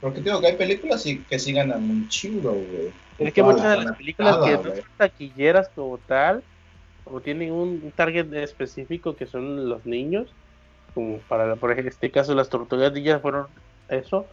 Porque 0.01 0.21
digo 0.21 0.41
que 0.41 0.47
hay 0.49 0.57
películas 0.57 1.03
sí- 1.03 1.25
que 1.25 1.39
sí 1.39 1.53
ganan 1.53 1.83
un 1.91 2.09
chingo, 2.09 2.53
güey. 2.53 2.93
Es 3.19 3.33
que 3.33 3.43
muchas 3.43 3.71
de 3.71 3.77
la 3.79 3.85
las 3.85 3.97
películas 3.97 4.37
que 4.39 4.53
no 4.53 4.63
son 4.63 4.85
taquilleras 4.97 5.69
como 5.71 5.99
tal, 5.99 6.45
o 7.11 7.21
tienen 7.21 7.53
un 7.53 7.93
target 7.95 8.33
específico 8.35 9.17
que 9.17 9.27
son 9.27 9.69
los 9.69 9.85
niños, 9.87 10.33
como 10.95 11.19
para, 11.21 11.57
por 11.57 11.71
ejemplo, 11.73 11.91
este 11.91 12.11
caso 12.11 12.35
las 12.35 12.49
tortugas 12.49 12.93
ninjas 12.93 13.21
fueron 13.23 13.47
eso, 13.89 14.27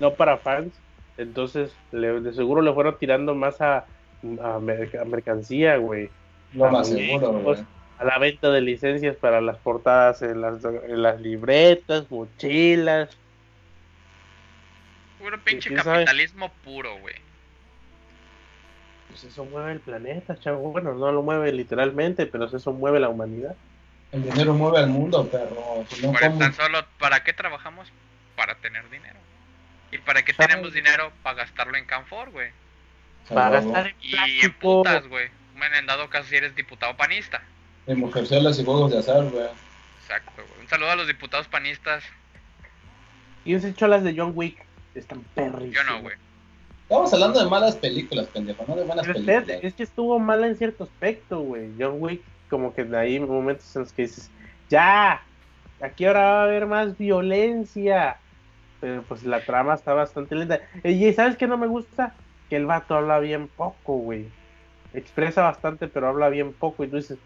no 0.00 0.14
para 0.14 0.38
fans, 0.38 0.72
entonces 1.18 1.74
le- 1.92 2.20
de 2.20 2.32
seguro 2.32 2.62
le 2.62 2.72
fueron 2.72 2.96
tirando 2.98 3.34
más 3.34 3.60
a, 3.60 3.78
a 3.78 4.58
merc- 4.58 5.00
a 5.00 5.04
mercancía, 5.04 5.76
güey, 5.76 6.08
Lo 6.54 6.70
más 6.70 6.88
También, 6.88 7.20
seguro, 7.20 7.42
pues, 7.42 7.58
güey. 7.60 7.70
a 7.98 8.04
la 8.04 8.18
venta 8.18 8.50
de 8.50 8.60
licencias 8.60 9.16
para 9.16 9.40
las 9.40 9.56
portadas 9.58 10.22
en 10.22 10.40
las, 10.40 10.64
en 10.64 11.02
las 11.02 11.20
libretas, 11.20 12.10
mochilas, 12.10 13.16
Puro 15.18 15.38
pinche 15.42 15.70
sabe. 15.78 16.04
capitalismo 16.04 16.52
puro, 16.64 16.98
güey. 17.00 17.14
Pues 19.14 19.22
eso 19.22 19.44
mueve 19.44 19.70
el 19.70 19.78
planeta, 19.78 20.36
chavo, 20.40 20.72
bueno, 20.72 20.92
no 20.94 21.12
lo 21.12 21.22
mueve 21.22 21.52
literalmente, 21.52 22.26
pero 22.26 22.46
eso 22.46 22.72
mueve 22.72 22.98
la 22.98 23.08
humanidad. 23.08 23.54
El 24.10 24.24
dinero 24.24 24.54
mueve 24.54 24.78
al 24.78 24.88
mundo, 24.88 25.28
perro. 25.28 25.86
Si 25.88 26.04
no, 26.04 26.10
Por 26.10 26.20
¿cómo? 26.20 26.38
tan 26.40 26.52
solo, 26.52 26.84
¿para 26.98 27.22
qué 27.22 27.32
trabajamos? 27.32 27.92
Para 28.34 28.56
tener 28.56 28.90
dinero. 28.90 29.20
¿Y 29.92 29.98
para 29.98 30.24
qué 30.24 30.32
tenemos 30.32 30.72
dinero? 30.72 31.12
Para 31.22 31.36
gastarlo 31.36 31.76
en 31.76 31.84
Canfor, 31.84 32.30
güey. 32.30 32.50
Para 33.32 33.50
gastar 33.50 33.86
en 33.86 33.94
Y 34.02 34.44
en 34.44 34.52
putas, 34.54 35.06
güey. 35.06 35.28
Bueno, 35.56 35.76
en 35.76 35.86
dado 35.86 36.10
caso 36.10 36.28
si 36.28 36.34
eres 36.34 36.56
diputado 36.56 36.96
panista. 36.96 37.40
Y 37.86 37.94
mujercelas 37.94 38.58
y 38.58 38.64
juegos 38.64 38.90
de 38.90 38.98
azar, 38.98 39.22
güey. 39.26 39.46
Exacto, 40.02 40.42
güey. 40.42 40.60
Un 40.60 40.68
saludo 40.68 40.90
a 40.90 40.96
los 40.96 41.06
diputados 41.06 41.46
panistas. 41.46 42.02
Y 43.44 43.56
se 43.60 43.68
echó 43.68 43.86
las 43.86 44.02
de 44.02 44.12
John 44.16 44.32
Wick. 44.34 44.60
Están 44.96 45.22
perrísimas. 45.36 45.72
Yo 45.72 45.84
no, 45.84 46.00
güey. 46.00 46.16
Estamos 46.84 47.12
hablando 47.14 47.42
de 47.42 47.48
malas 47.48 47.76
películas, 47.76 48.26
pendejo, 48.28 48.62
no 48.68 48.76
de 48.76 48.84
buenas 48.84 49.06
Pero 49.06 49.14
películas. 49.14 49.42
espérate, 49.42 49.66
es 49.66 49.74
que 49.74 49.82
estuvo 49.82 50.18
mala 50.18 50.46
en 50.46 50.56
cierto 50.56 50.84
aspecto, 50.84 51.40
güey. 51.40 51.70
John 51.78 51.96
Wick, 51.98 52.22
como 52.50 52.74
que 52.74 52.84
de 52.84 52.96
ahí 52.96 53.18
momentos 53.18 53.74
en 53.74 53.82
los 53.82 53.92
que 53.92 54.02
dices, 54.02 54.30
ya, 54.68 55.22
aquí 55.80 56.04
ahora 56.04 56.20
va 56.20 56.40
a 56.42 56.44
haber 56.44 56.66
más 56.66 56.98
violencia. 56.98 58.18
Pero 58.80 59.02
pues 59.02 59.24
la 59.24 59.40
trama 59.40 59.74
está 59.74 59.94
bastante 59.94 60.34
lenta. 60.34 60.60
Y 60.82 61.10
¿sabes 61.14 61.38
qué 61.38 61.46
no 61.46 61.56
me 61.56 61.66
gusta? 61.66 62.12
Que 62.50 62.56
el 62.56 62.66
vato 62.66 62.94
habla 62.94 63.18
bien 63.18 63.48
poco, 63.48 63.94
güey. 63.96 64.26
Expresa 64.92 65.42
bastante, 65.42 65.88
pero 65.88 66.08
habla 66.08 66.28
bien 66.28 66.52
poco. 66.52 66.84
Y 66.84 66.88
tú 66.88 66.96
dices, 66.96 67.16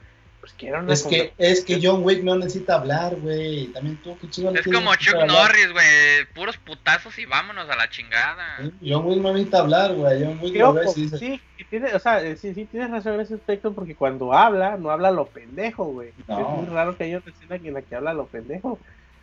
pues 0.40 0.52
quiero 0.56 0.80
una 0.80 0.92
Es 0.92 1.02
que, 1.02 1.32
es 1.36 1.64
que 1.64 1.80
John 1.82 2.02
Wick 2.04 2.22
no 2.22 2.36
necesita 2.36 2.76
hablar, 2.76 3.16
güey. 3.16 3.66
También 3.68 3.96
tú, 4.02 4.16
qué 4.18 4.30
chido 4.30 4.54
Es 4.54 4.64
como 4.64 4.94
Chuck 4.96 5.24
Norris, 5.26 5.72
güey. 5.72 6.24
Puros 6.34 6.56
putazos 6.58 7.18
y 7.18 7.26
vámonos 7.26 7.68
a 7.68 7.76
la 7.76 7.88
chingada. 7.90 8.58
John 8.84 9.06
Wick 9.06 9.20
no 9.20 9.32
necesita 9.32 9.58
hablar, 9.58 9.94
güey. 9.94 10.24
John 10.24 10.38
Wick 10.40 10.62
ojo, 10.62 10.74
ves 10.74 11.18
sí, 11.18 11.40
tiene, 11.68 11.92
o 11.94 11.98
sea, 11.98 12.22
eh, 12.22 12.36
sí, 12.36 12.54
sí 12.54 12.64
tienes 12.66 12.90
razón 12.90 13.14
en 13.14 13.20
ese 13.20 13.34
aspecto 13.34 13.72
porque 13.72 13.94
cuando 13.94 14.32
habla, 14.32 14.76
no 14.76 14.90
habla 14.90 15.10
lo 15.10 15.26
pendejo, 15.26 15.86
güey. 15.86 16.12
No. 16.28 16.40
Es 16.40 16.48
muy 16.48 16.66
raro 16.66 16.96
que 16.96 17.04
haya 17.04 17.18
una 17.18 17.32
escena 17.32 17.56
en 17.56 17.74
la 17.74 17.82
que 17.82 17.96
habla 17.96 18.14
lo 18.14 18.26
pendejo. 18.26 18.78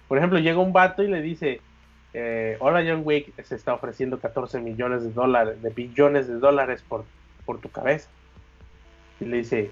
Por 0.07 0.17
ejemplo, 0.17 0.39
llega 0.39 0.59
un 0.59 0.73
vato 0.73 1.01
y 1.01 1.07
le 1.07 1.21
dice, 1.21 1.61
eh, 2.13 2.57
hola 2.59 2.83
John 2.87 3.01
Wick, 3.03 3.33
se 3.43 3.55
está 3.55 3.73
ofreciendo 3.73 4.19
14 4.19 4.59
millones 4.59 5.03
de 5.03 5.11
dólares, 5.11 5.61
de 5.61 5.69
billones 5.69 6.27
de 6.27 6.35
dólares 6.35 6.83
por, 6.87 7.05
por 7.45 7.59
tu 7.59 7.69
cabeza. 7.69 8.09
Y 9.19 9.25
le 9.25 9.37
dice, 9.37 9.71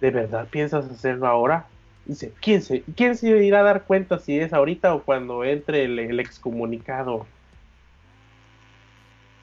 ¿de 0.00 0.10
verdad 0.10 0.48
piensas 0.50 0.86
hacerlo 0.90 1.26
ahora? 1.26 1.66
Dice, 2.04 2.32
¿quién 2.40 2.62
se, 2.62 2.82
¿quién 2.96 3.16
se 3.16 3.28
irá 3.44 3.60
a 3.60 3.64
dar 3.64 3.84
cuenta 3.84 4.18
si 4.18 4.38
es 4.38 4.52
ahorita 4.52 4.94
o 4.94 5.04
cuando 5.04 5.44
entre 5.44 5.84
el, 5.84 5.98
el 5.98 6.20
excomunicado? 6.20 7.26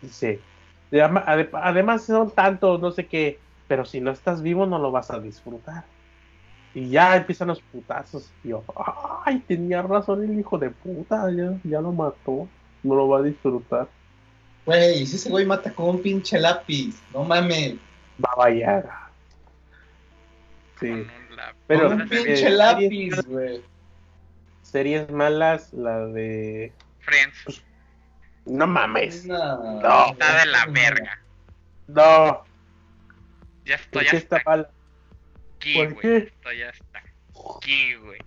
Dice, 0.01 0.39
"De 0.91 1.01
ama- 1.01 1.23
ade- 1.25 1.49
además 1.53 2.05
son 2.05 2.31
tantos, 2.31 2.79
no 2.79 2.91
sé 2.91 3.07
qué, 3.07 3.39
pero 3.67 3.85
si 3.85 4.01
no 4.01 4.11
estás 4.11 4.41
vivo 4.41 4.65
no 4.65 4.77
lo 4.79 4.91
vas 4.91 5.11
a 5.11 5.19
disfrutar. 5.19 5.85
Y 6.73 6.89
ya 6.89 7.15
empiezan 7.17 7.47
los 7.49 7.61
putazos. 7.61 8.31
Y 8.43 8.49
yo, 8.49 8.63
ay, 9.25 9.41
tenía 9.41 9.81
razón 9.81 10.23
el 10.23 10.39
hijo 10.39 10.57
de 10.59 10.71
puta, 10.71 11.31
ya, 11.31 11.59
ya 11.63 11.81
lo 11.81 11.91
mató, 11.93 12.49
no 12.83 12.95
lo 12.95 13.07
va 13.09 13.19
a 13.19 13.23
disfrutar. 13.23 13.89
güey, 14.65 15.05
si 15.07 15.15
ese 15.17 15.29
güey 15.29 15.45
mata 15.45 15.73
con 15.73 15.89
un 15.89 16.01
pinche 16.01 16.39
lápiz, 16.39 16.95
no 17.13 17.23
mames. 17.25 17.77
Baba 18.17 18.49
Yaga. 18.51 19.04
Sí, 20.79 20.89
Con 20.89 20.99
un 20.99 21.35
lápiz. 21.35 21.57
pero 21.67 21.89
un 21.89 22.09
pinche 22.09 22.35
series- 22.35 22.49
lápiz, 22.57 23.25
güey. 23.27 23.61
Series 24.61 25.09
malas, 25.09 25.73
la 25.73 26.05
de... 26.07 26.73
Friends. 26.99 27.63
No 28.45 28.67
mames. 28.67 29.25
No, 29.25 29.81
No. 29.81 30.11
Está 30.11 30.39
de 30.39 30.45
la 30.47 30.65
verga. 30.67 31.19
No, 31.87 32.43
Ya 33.65 33.77
¿por 33.91 34.03
estoy 34.03 34.05
qué 34.07 34.17
está 34.17 34.37
hasta 34.37 34.51
aquí, 35.57 35.73
¿Por 35.75 35.93
güey. 35.93 35.99
qué? 36.01 36.17
Estoy 36.17 36.61
hasta 36.63 36.99
aquí, 36.99 37.93
güey. 37.95 38.19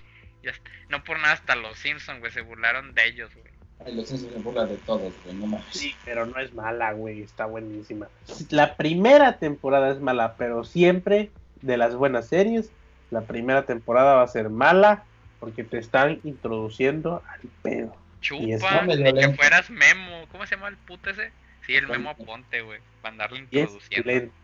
No 0.88 1.04
por 1.04 1.18
nada 1.20 1.34
hasta 1.34 1.54
los 1.54 1.76
Simpsons, 1.78 2.18
güey, 2.20 2.32
se 2.32 2.40
burlaron 2.40 2.94
de 2.94 3.06
ellos, 3.08 3.30
güey. 3.34 3.52
Ay, 3.84 3.94
los 3.94 4.08
Simpsons 4.08 4.32
se 4.32 4.38
burlan 4.40 4.68
de 4.70 4.76
todos, 4.78 5.12
güey, 5.24 5.36
no 5.36 5.46
mames. 5.46 5.66
Sí, 5.70 5.94
pero 6.04 6.24
no 6.24 6.38
es 6.40 6.54
mala, 6.54 6.92
güey, 6.92 7.20
está 7.22 7.44
buenísima. 7.44 8.08
La 8.48 8.74
primera 8.76 9.38
temporada 9.38 9.90
es 9.90 10.00
mala, 10.00 10.34
pero 10.38 10.64
siempre 10.64 11.30
de 11.62 11.76
las 11.76 11.94
buenas 11.94 12.28
series, 12.28 12.70
la 13.10 13.22
primera 13.22 13.64
temporada 13.64 14.14
va 14.14 14.22
a 14.22 14.28
ser 14.28 14.50
mala 14.50 15.04
porque 15.40 15.64
te 15.64 15.78
están 15.78 16.20
introduciendo 16.24 17.22
al 17.28 17.40
pedo. 17.62 17.96
Y 18.30 18.52
es 18.52 18.60
Chupa, 18.60 18.82
ni 18.82 18.96
que 18.96 19.12
lento. 19.12 19.36
fueras 19.36 19.70
Memo. 19.70 20.24
¿Cómo 20.32 20.44
se 20.46 20.56
llama 20.56 20.68
el 20.68 20.76
puto 20.76 21.10
ese? 21.10 21.30
Sí, 21.66 21.74
el 21.76 21.86
Memo 21.86 22.10
Ponte. 22.16 22.24
Ponte, 22.26 22.62
güey. 22.62 22.80
Para 23.00 23.12
andarle 23.12 23.38
introduciendo. 23.40 24.10
lento. 24.10 24.34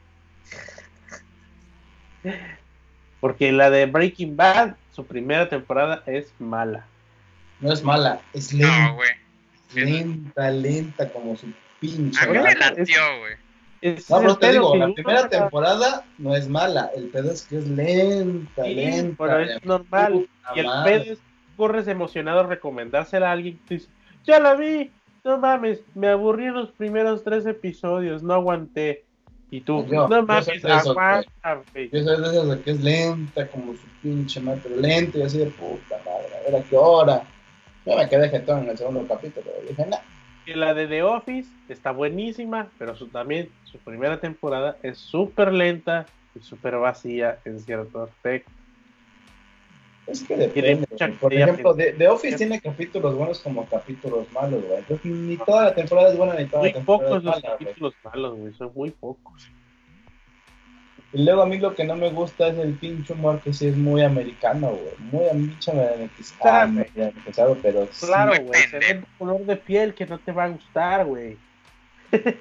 Porque 3.20 3.52
la 3.52 3.70
de 3.70 3.86
Breaking 3.86 4.36
Bad, 4.36 4.76
su 4.92 5.06
primera 5.06 5.48
temporada 5.48 6.02
es 6.06 6.32
mala. 6.38 6.86
No 7.60 7.72
es 7.72 7.82
mala, 7.82 8.20
es 8.32 8.52
lenta, 8.52 8.88
No, 8.88 8.94
güey. 8.96 9.10
lenta, 9.74 10.50
lenta 10.50 11.08
como 11.12 11.36
su 11.36 11.52
pinche. 11.80 12.20
A 12.22 12.26
mí 12.26 12.38
me 12.38 12.54
latió, 12.54 13.18
güey. 13.20 13.34
Es 13.84 14.08
No, 14.08 14.16
pero 14.18 14.36
te 14.38 14.50
digo, 14.50 14.72
que 14.72 14.78
la 14.78 14.94
primera 14.94 15.28
temporada 15.28 16.04
no 16.16 16.34
es 16.34 16.48
mala, 16.48 16.90
el 16.96 17.08
pedo 17.10 17.30
es 17.32 17.42
que 17.42 17.58
es 17.58 17.68
lenta, 17.68 18.64
Sí, 18.64 18.74
lenta. 18.76 19.14
pero 19.18 19.38
es 19.40 19.62
normal. 19.62 20.26
Y 20.56 20.60
el 20.60 20.66
madre. 20.66 21.00
pedo 21.00 21.12
es 21.12 21.18
que 21.18 21.24
corres 21.54 21.86
emocionado 21.86 22.40
a 22.40 22.46
recomendársela 22.46 23.28
a 23.28 23.32
alguien 23.32 23.60
que 23.68 23.74
dice, 23.74 23.90
ya 24.24 24.40
la 24.40 24.54
vi, 24.54 24.90
no 25.22 25.36
mames, 25.36 25.82
me 25.94 26.08
aburrí 26.08 26.46
en 26.46 26.54
los 26.54 26.70
primeros 26.72 27.24
tres 27.24 27.44
episodios, 27.44 28.22
no 28.22 28.32
aguanté. 28.32 29.04
Y 29.50 29.60
tú, 29.60 29.84
Yo- 29.84 30.08
no 30.08 30.20
yo 30.20 30.22
mames, 30.22 30.62
soy 30.62 30.70
aguanta. 30.70 31.26
Yo 31.74 32.02
soy 32.02 32.22
de 32.22 32.26
esas 32.30 32.48
de 32.48 32.62
que 32.62 32.70
es 32.70 32.80
lenta 32.80 33.46
como 33.48 33.74
su 33.74 33.86
pinche 34.02 34.40
madre, 34.40 34.60
pero 34.64 34.76
lenta 34.76 35.18
y 35.18 35.22
así 35.24 35.38
de 35.40 35.46
puta 35.50 35.98
madre, 36.06 36.34
a 36.38 36.50
ver 36.50 36.62
a 36.62 36.64
qué 36.64 36.76
hora. 36.78 37.22
Yo 37.84 37.96
me 37.98 38.08
quedé 38.08 38.30
jetón 38.30 38.62
en 38.62 38.70
el 38.70 38.78
segundo 38.78 39.06
capítulo, 39.06 39.44
dije, 39.68 39.84
nah, 39.84 39.98
Y 40.46 40.54
la 40.54 40.74
de 40.74 40.86
The 40.86 41.02
Office 41.02 41.48
está 41.68 41.90
buenísima, 41.90 42.70
pero 42.78 42.94
su, 42.94 43.08
también 43.08 43.48
su 43.64 43.78
primera 43.78 44.20
temporada 44.20 44.76
es 44.82 44.98
súper 44.98 45.52
lenta 45.52 46.06
y 46.34 46.40
súper 46.40 46.76
vacía 46.76 47.38
en 47.44 47.58
cierto 47.60 48.02
aspecto. 48.02 48.50
es 50.06 50.22
que 50.22 50.36
depende. 50.36 50.86
Por 51.18 51.32
ejemplo, 51.32 51.74
The, 51.74 51.92
The 51.94 52.08
Office 52.08 52.36
tiene 52.36 52.60
capítulos 52.60 53.14
buenos 53.14 53.40
como 53.40 53.66
capítulos 53.66 54.30
malos, 54.32 54.62
güey. 54.66 54.78
Entonces, 54.80 55.06
ni 55.06 55.36
toda 55.38 55.64
la 55.64 55.74
temporada 55.74 56.10
es 56.12 56.18
buena 56.18 56.34
ni 56.34 56.46
toda 56.46 56.60
Muy 56.60 56.68
la 56.72 56.74
temporada 56.74 57.08
pocos 57.08 57.18
es 57.18 57.24
los 57.24 57.34
mala, 57.36 57.56
güey. 57.56 57.58
capítulos 57.66 57.94
malos, 58.04 58.38
güey, 58.38 58.52
son 58.52 58.72
muy 58.74 58.90
pocos. 58.90 59.48
Y 61.14 61.22
luego 61.22 61.42
a 61.42 61.46
mí 61.46 61.58
lo 61.58 61.76
que 61.76 61.84
no 61.84 61.94
me 61.94 62.10
gusta 62.10 62.48
es 62.48 62.58
el 62.58 62.74
pinche 62.74 63.12
humor 63.12 63.40
que 63.40 63.52
sí 63.52 63.68
es 63.68 63.76
muy 63.76 64.02
americano, 64.02 64.72
güey. 64.72 64.94
Muy 64.98 65.28
americanizado, 65.28 67.56
pero 67.62 67.86
sí. 67.92 68.06
Claro, 68.06 68.32
güey, 68.42 68.60
se 68.62 68.80
ve 68.80 68.90
el 68.90 69.06
color 69.16 69.46
de 69.46 69.56
piel 69.56 69.94
que 69.94 70.06
no 70.06 70.18
te 70.18 70.32
va 70.32 70.42
a 70.44 70.48
gustar, 70.48 71.06
güey. 71.06 71.36
Ese 72.10 72.32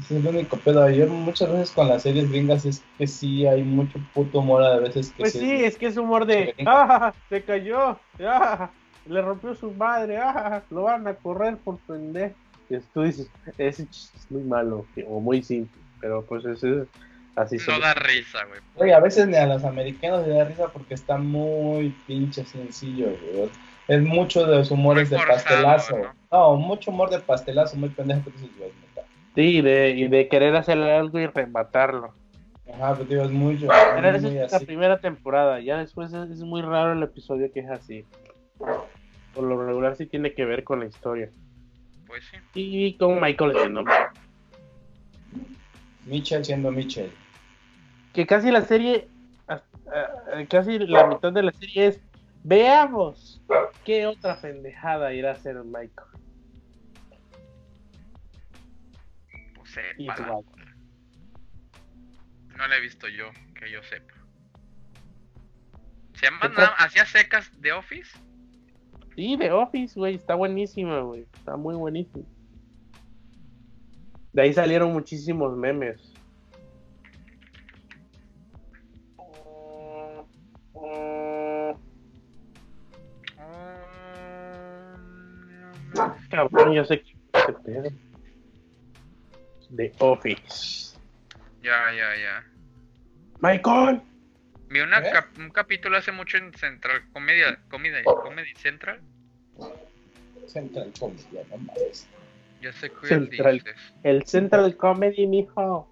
es 0.00 0.10
el 0.10 0.26
único 0.26 0.56
pedo. 0.56 0.90
Yo 0.90 1.06
muchas 1.06 1.52
veces 1.52 1.70
con 1.70 1.88
las 1.88 2.02
series 2.02 2.28
gringas 2.28 2.64
es 2.64 2.82
que 2.98 3.06
sí 3.06 3.46
hay 3.46 3.62
mucho 3.62 4.00
puto 4.12 4.40
humor 4.40 4.64
a 4.64 4.80
veces 4.80 5.10
que 5.10 5.20
Pues 5.20 5.32
sí, 5.32 5.64
es 5.64 5.78
que 5.78 5.86
es 5.86 5.96
humor 5.96 6.26
de. 6.26 6.56
¡ah! 6.66 7.14
Se 7.28 7.44
cayó, 7.44 8.00
¡ah! 8.18 8.70
le 9.06 9.22
rompió 9.22 9.54
su 9.54 9.70
madre, 9.70 10.18
ah, 10.18 10.64
lo 10.70 10.82
van 10.82 11.06
a 11.06 11.14
correr 11.14 11.56
por 11.56 11.78
pendejo. 11.78 12.34
Y 12.76 12.80
tú 12.92 13.02
dices, 13.02 13.30
ese 13.58 13.86
chiste 13.88 14.16
es 14.18 14.30
muy 14.30 14.42
malo 14.42 14.86
o 15.08 15.20
muy 15.20 15.42
simple, 15.42 15.80
pero 16.00 16.22
pues 16.24 16.44
ese 16.44 16.82
es 16.82 16.88
así. 17.36 17.56
No 17.68 17.78
da 17.80 17.94
risa, 17.94 18.38
güey. 18.46 18.60
Oye, 18.76 18.94
a 18.94 19.00
veces 19.00 19.26
ni 19.28 19.36
a 19.36 19.46
los 19.46 19.64
americanos 19.64 20.26
les 20.26 20.36
da 20.36 20.44
risa 20.44 20.68
porque 20.68 20.94
está 20.94 21.16
muy 21.18 21.90
pinche 22.06 22.44
sencillo, 22.44 23.06
güey. 23.34 23.50
Es 23.88 24.00
mucho 24.02 24.46
de 24.46 24.56
los 24.58 24.70
humores 24.70 25.10
Muy 25.10 25.18
de 25.18 25.24
forzado, 25.24 25.44
pastelazo. 25.66 25.98
¿no? 25.98 26.12
¿no? 26.30 26.56
mucho 26.56 26.90
humor 26.90 27.10
de 27.10 27.18
pastelazo, 27.20 27.76
muy 27.76 27.88
pendejo. 27.90 28.24
que 28.24 28.30
dices, 28.30 28.50
güey, 28.58 28.70
neta. 28.80 29.06
Sí, 29.34 29.60
de, 29.60 29.90
y 29.90 30.08
de 30.08 30.28
querer 30.28 30.54
hacerle 30.56 30.92
algo 30.92 31.18
y 31.18 31.26
rematarlo. 31.26 32.14
Ajá, 32.72 32.94
pero 32.94 33.04
digo, 33.08 33.22
es 33.24 33.30
mucho. 33.32 33.66
Pero 33.68 34.00
muy, 34.08 34.16
esa 34.18 34.28
muy 34.28 34.38
es 34.38 34.50
la 34.52 34.56
así. 34.56 34.66
primera 34.66 35.00
temporada, 35.00 35.60
ya 35.60 35.78
después 35.78 36.12
es, 36.12 36.30
es 36.30 36.40
muy 36.40 36.62
raro 36.62 36.92
el 36.92 37.02
episodio 37.02 37.50
que 37.52 37.60
es 37.60 37.68
así. 37.70 38.06
Por 39.34 39.44
lo 39.44 39.66
regular 39.66 39.96
sí 39.96 40.06
tiene 40.06 40.32
que 40.32 40.44
ver 40.44 40.62
con 40.64 40.80
la 40.80 40.86
historia. 40.86 41.30
Pues 42.12 42.24
sí. 42.30 42.36
Y 42.52 42.92
con 42.98 43.18
Michael 43.22 43.54
siendo 43.56 43.82
Mitchell 46.04 46.44
siendo 46.44 46.70
Mitchell. 46.70 47.10
que 48.12 48.26
casi 48.26 48.50
la 48.50 48.60
serie, 48.60 49.08
ah, 49.48 49.62
ah, 49.86 50.44
casi 50.46 50.78
la 50.78 51.06
mitad 51.06 51.32
de 51.32 51.42
la 51.42 51.52
serie 51.52 51.86
es, 51.86 52.00
veamos 52.44 53.40
qué 53.86 54.06
otra 54.06 54.38
pendejada 54.38 55.14
irá 55.14 55.30
a 55.30 55.32
hacer 55.32 55.56
Michael. 55.64 56.10
Pues 59.54 59.74
Y. 59.96 60.06
No 60.06 60.44
la 62.68 62.76
he 62.76 62.80
visto 62.82 63.08
yo, 63.08 63.30
que 63.58 63.72
yo 63.72 63.82
sepa. 63.84 64.12
¿Se 66.12 66.26
llama 66.26 66.40
¿Qué 66.42 66.48
nada- 66.50 66.74
hacía 66.76 67.06
secas 67.06 67.50
de 67.62 67.72
Office? 67.72 68.18
Sí, 69.14 69.36
The 69.36 69.52
Office, 69.52 69.98
güey, 69.98 70.14
está 70.14 70.34
buenísima, 70.34 71.00
güey, 71.00 71.26
está 71.34 71.56
muy 71.56 71.74
buenísima. 71.74 72.24
De 74.32 74.42
ahí 74.42 74.52
salieron 74.52 74.92
muchísimos 74.92 75.56
memes. 75.56 76.12
Cabrón, 86.30 86.72
yo 86.72 86.84
sé 86.84 87.02
que 87.02 87.12
qué 87.46 87.52
pedo. 87.64 87.90
The 89.76 89.92
Office. 89.98 90.98
Ya, 91.62 91.92
ya, 91.92 92.16
ya. 92.16 92.44
Michael. 93.40 94.00
Vi 94.72 94.80
una 94.80 95.00
¿Eh? 95.00 95.10
cap- 95.12 95.36
un 95.38 95.50
capítulo 95.50 95.98
hace 95.98 96.12
mucho 96.12 96.38
en 96.38 96.52
Central 96.54 97.02
Comedia, 97.12 97.58
Comedia, 97.70 98.02
Comedy 98.04 98.54
Central. 98.54 99.00
Central 100.46 100.90
Comedy, 100.98 101.22
no 101.50 101.58
mames. 101.58 102.08
Ya 102.62 102.72
sé 102.72 102.90
qué 102.90 103.06
Central. 103.06 103.58
dices. 103.58 103.76
El 104.02 104.24
Central 104.26 104.76
Comedy, 104.76 105.26
mijo. 105.26 105.86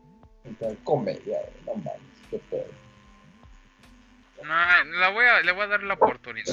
Central 0.44 0.78
Comedy, 0.84 1.20
no 1.66 1.74
mames. 1.74 2.00
Qué 2.30 2.38
pedo. 2.50 2.64
No, 4.42 4.98
la 4.98 5.10
voy 5.10 5.26
a, 5.26 5.42
le 5.42 5.52
voy 5.52 5.64
a 5.64 5.66
dar 5.66 5.82
la 5.82 5.94
oportunidad. 5.94 6.46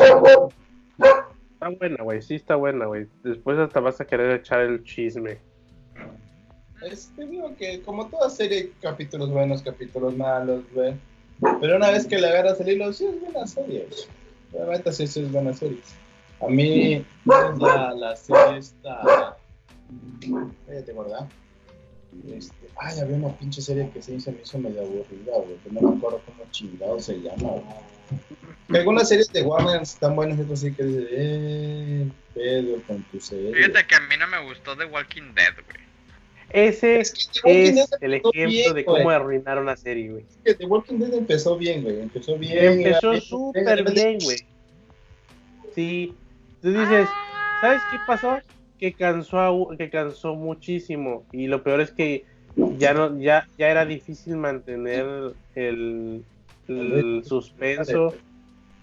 Está 1.54 1.70
buena, 1.70 2.04
güey, 2.04 2.22
sí 2.22 2.36
está 2.36 2.56
buena, 2.56 2.86
güey. 2.88 3.08
Después 3.24 3.58
hasta 3.58 3.80
vas 3.80 4.02
a 4.02 4.06
querer 4.06 4.32
echar 4.36 4.60
el 4.62 4.84
chisme. 4.84 5.38
Es 6.84 7.12
que 7.16 7.26
digo 7.26 7.56
que 7.56 7.82
como 7.82 8.08
toda 8.10 8.30
serie, 8.30 8.72
capítulos 8.82 9.32
buenos, 9.32 9.64
capítulos 9.64 10.16
malos, 10.18 10.64
güey. 10.74 10.94
Pero 11.62 11.76
una 11.78 11.92
vez 11.92 12.08
que 12.08 12.18
le 12.18 12.28
agarras 12.28 12.60
el 12.60 12.70
hilo, 12.70 12.92
sí 12.94 13.06
es 13.06 13.20
buena 13.20 13.46
serie. 13.48 13.88
Realmente 14.52 14.92
sí, 14.92 15.08
sí 15.08 15.22
es 15.22 15.32
buena 15.32 15.54
serie. 15.54 15.80
A 16.42 16.48
mí, 16.48 17.06
la, 17.26 17.94
la 17.94 18.16
serie 18.16 18.58
esta... 18.58 19.38
Cállate, 20.68 20.94
¿verdad? 20.94 21.28
Este, 22.28 22.56
ay, 22.78 23.00
había 23.00 23.16
una 23.16 23.38
pinche 23.38 23.62
serie 23.62 23.90
que 23.94 24.02
se 24.02 24.12
me 24.14 24.42
hizo 24.42 24.58
medio 24.58 24.82
aburrida, 24.82 25.34
güey. 25.36 25.58
Que 25.64 25.72
no 25.72 25.82
me 25.82 25.98
acuerdo 25.98 26.22
cómo 26.26 26.44
chingado 26.52 27.00
se 27.00 27.20
llama, 27.22 27.50
güey. 27.50 28.80
Algunas 28.80 29.08
series 29.08 29.32
de 29.32 29.44
Warner 29.44 29.82
están 29.82 30.16
buenas, 30.16 30.40
otras 30.40 30.60
sí 30.60 30.74
que 30.74 30.84
dice, 30.84 31.08
eh, 31.12 32.12
pedo 32.34 32.82
con 32.88 33.04
tu 33.04 33.20
serie. 33.20 33.54
Fíjate 33.54 33.88
que 33.88 33.96
a 33.96 34.00
mí 34.02 34.16
no 34.18 34.28
me 34.28 34.44
gustó 34.46 34.76
The 34.76 34.86
Walking 34.86 35.34
Dead, 35.34 35.54
güey. 35.54 35.87
Ese 36.50 37.02
Es 37.02 37.30
que 37.44 37.70
es 37.70 37.90
el 38.02 38.14
ejemplo 38.14 38.32
bien, 38.48 38.74
de 38.74 38.84
güey. 38.84 38.86
cómo 38.86 39.10
arruinar 39.10 39.60
una 39.60 39.76
serie, 39.76 40.10
güey. 40.12 40.26
que 40.46 40.54
The 40.54 40.66
Walking 40.66 40.98
Dead 41.00 41.14
empezó 41.14 41.58
bien, 41.58 41.84
güey. 41.84 42.00
Empezó 42.02 42.38
bien. 42.38 42.58
Empezó 42.86 43.20
súper 43.20 43.84
bien, 43.92 44.18
güey. 44.24 44.38
Sí. 45.76 46.14
Tú 46.62 46.72
dices, 46.72 47.08
¿sabes 47.62 47.82
qué 47.92 47.98
pasó? 48.08 48.40
Que 48.80 48.94
cansó, 48.94 49.40
a- 49.40 49.78
que 49.78 49.90
cansó 49.90 50.36
muchísimo. 50.36 51.26
Y 51.32 51.48
lo 51.48 51.64
peor 51.64 51.82
es 51.82 51.92
que 51.92 52.26
ya 52.78 52.94
no, 52.94 53.20
ya, 53.20 53.48
ya 53.58 53.70
era 53.70 53.86
difícil 53.86 54.38
mantener 54.38 55.34
el, 55.56 56.24
el 56.68 57.22
suspenso 57.26 58.16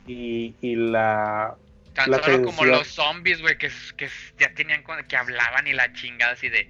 y, 0.07 0.55
y 0.61 0.77
la 0.77 1.57
Tan 1.95 2.11
La 2.11 2.23
solo 2.23 2.43
como 2.45 2.65
los 2.65 2.89
zombies, 2.89 3.41
güey, 3.41 3.57
que, 3.57 3.71
que 3.97 4.09
ya 4.39 4.53
tenían 4.55 4.83
que 5.09 5.17
hablaban 5.17 5.67
y 5.67 5.73
la 5.73 5.93
chingada 5.93 6.33
así 6.33 6.49
de 6.49 6.69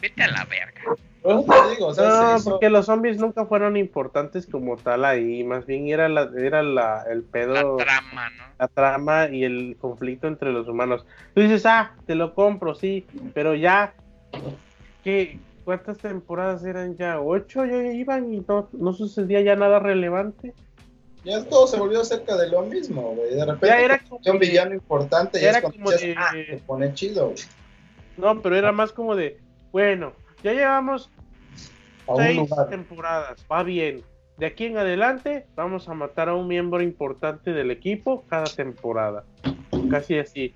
vete 0.00 0.22
a 0.22 0.28
la 0.28 0.44
verga. 0.44 0.96
Por 1.22 1.32
eso 1.40 1.44
te 1.64 1.70
digo, 1.74 1.86
o 1.88 1.94
sea, 1.94 2.04
No, 2.08 2.34
se 2.34 2.40
hizo- 2.40 2.50
porque 2.50 2.70
los 2.70 2.86
zombies 2.86 3.18
nunca 3.18 3.46
fueron 3.46 3.76
importantes 3.76 4.46
como 4.46 4.76
tal 4.76 5.04
ahí, 5.04 5.42
más 5.44 5.66
bien 5.66 5.88
era 5.88 6.08
la, 6.08 6.30
era 6.38 6.62
la, 6.62 7.04
el 7.10 7.22
pedo, 7.24 7.78
La 7.78 7.84
la, 7.84 7.84
trama, 7.84 8.30
¿no? 8.30 8.68
trama 8.68 9.28
y 9.30 9.44
el 9.44 9.76
conflicto 9.80 10.28
entre 10.28 10.52
los 10.52 10.68
humanos. 10.68 11.04
Tú 11.34 11.40
dices, 11.40 11.66
ah, 11.66 11.92
te 12.06 12.14
lo 12.14 12.34
compro, 12.34 12.74
sí, 12.74 13.06
pero 13.34 13.54
ya, 13.54 13.94
¿qué, 15.02 15.38
¿cuántas 15.64 15.98
temporadas 15.98 16.64
eran 16.64 16.96
ya? 16.96 17.20
¿Ocho 17.20 17.64
ya 17.64 17.82
iban 17.92 18.32
y 18.32 18.44
no, 18.46 18.68
no 18.72 18.92
sucedía 18.92 19.40
ya 19.40 19.56
nada 19.56 19.78
relevante? 19.78 20.54
ya 21.24 21.44
todo 21.44 21.66
se 21.66 21.76
volvió 21.76 22.04
cerca 22.04 22.36
de 22.36 22.48
lo 22.48 22.62
mismo, 22.62 23.02
güey. 23.16 23.34
De 23.34 23.44
repente, 23.44 23.66
Ya 23.66 23.80
era 23.80 23.98
como 23.98 24.20
un 24.24 24.38
villano 24.38 24.74
importante, 24.74 25.40
ya 25.40 25.48
era 25.48 25.58
es 25.58 25.62
cuando 25.62 25.78
como 25.78 25.90
de- 25.90 26.14
ah, 26.16 26.30
se 26.32 26.56
pone 26.64 26.94
chido, 26.94 27.30
güey. 27.30 27.42
No, 28.16 28.40
pero 28.40 28.54
era 28.56 28.70
más 28.70 28.92
como 28.92 29.16
de, 29.16 29.36
bueno, 29.76 30.14
ya 30.42 30.54
llevamos 30.54 31.10
seis 32.16 32.48
temporadas, 32.70 33.44
va 33.52 33.62
bien. 33.62 34.02
De 34.38 34.46
aquí 34.46 34.64
en 34.64 34.78
adelante 34.78 35.44
vamos 35.54 35.86
a 35.86 35.92
matar 35.92 36.30
a 36.30 36.34
un 36.34 36.48
miembro 36.48 36.80
importante 36.80 37.52
del 37.52 37.70
equipo 37.70 38.24
cada 38.26 38.46
temporada. 38.46 39.24
Casi 39.90 40.18
así. 40.18 40.54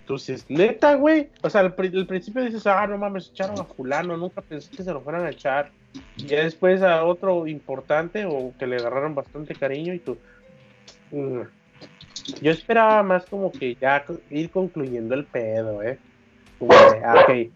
Entonces, 0.00 0.46
neta, 0.48 0.94
güey. 0.94 1.28
O 1.42 1.50
sea, 1.50 1.60
al, 1.60 1.74
pri- 1.74 1.94
al 1.94 2.06
principio 2.06 2.42
dices, 2.42 2.66
ah, 2.66 2.86
no 2.86 2.96
mames, 2.96 3.28
echaron 3.28 3.60
a 3.60 3.64
fulano, 3.64 4.16
nunca 4.16 4.40
pensé 4.40 4.74
que 4.74 4.82
se 4.82 4.90
lo 4.90 5.02
fueran 5.02 5.26
a 5.26 5.30
echar. 5.30 5.70
Y 6.16 6.28
ya 6.28 6.42
después 6.42 6.80
a 6.80 7.04
otro 7.04 7.46
importante 7.46 8.24
o 8.24 8.54
que 8.58 8.66
le 8.66 8.76
agarraron 8.76 9.14
bastante 9.14 9.54
cariño 9.54 9.92
y 9.92 9.98
tú... 9.98 10.16
mm. 11.10 11.42
Yo 12.40 12.50
esperaba 12.50 13.02
más 13.02 13.26
como 13.26 13.52
que 13.52 13.74
ya 13.74 14.02
ir 14.30 14.48
concluyendo 14.48 15.14
el 15.14 15.26
pedo, 15.26 15.82
¿eh? 15.82 15.98
Como 16.58 16.72
ah, 16.72 17.26
ok, 17.28 17.50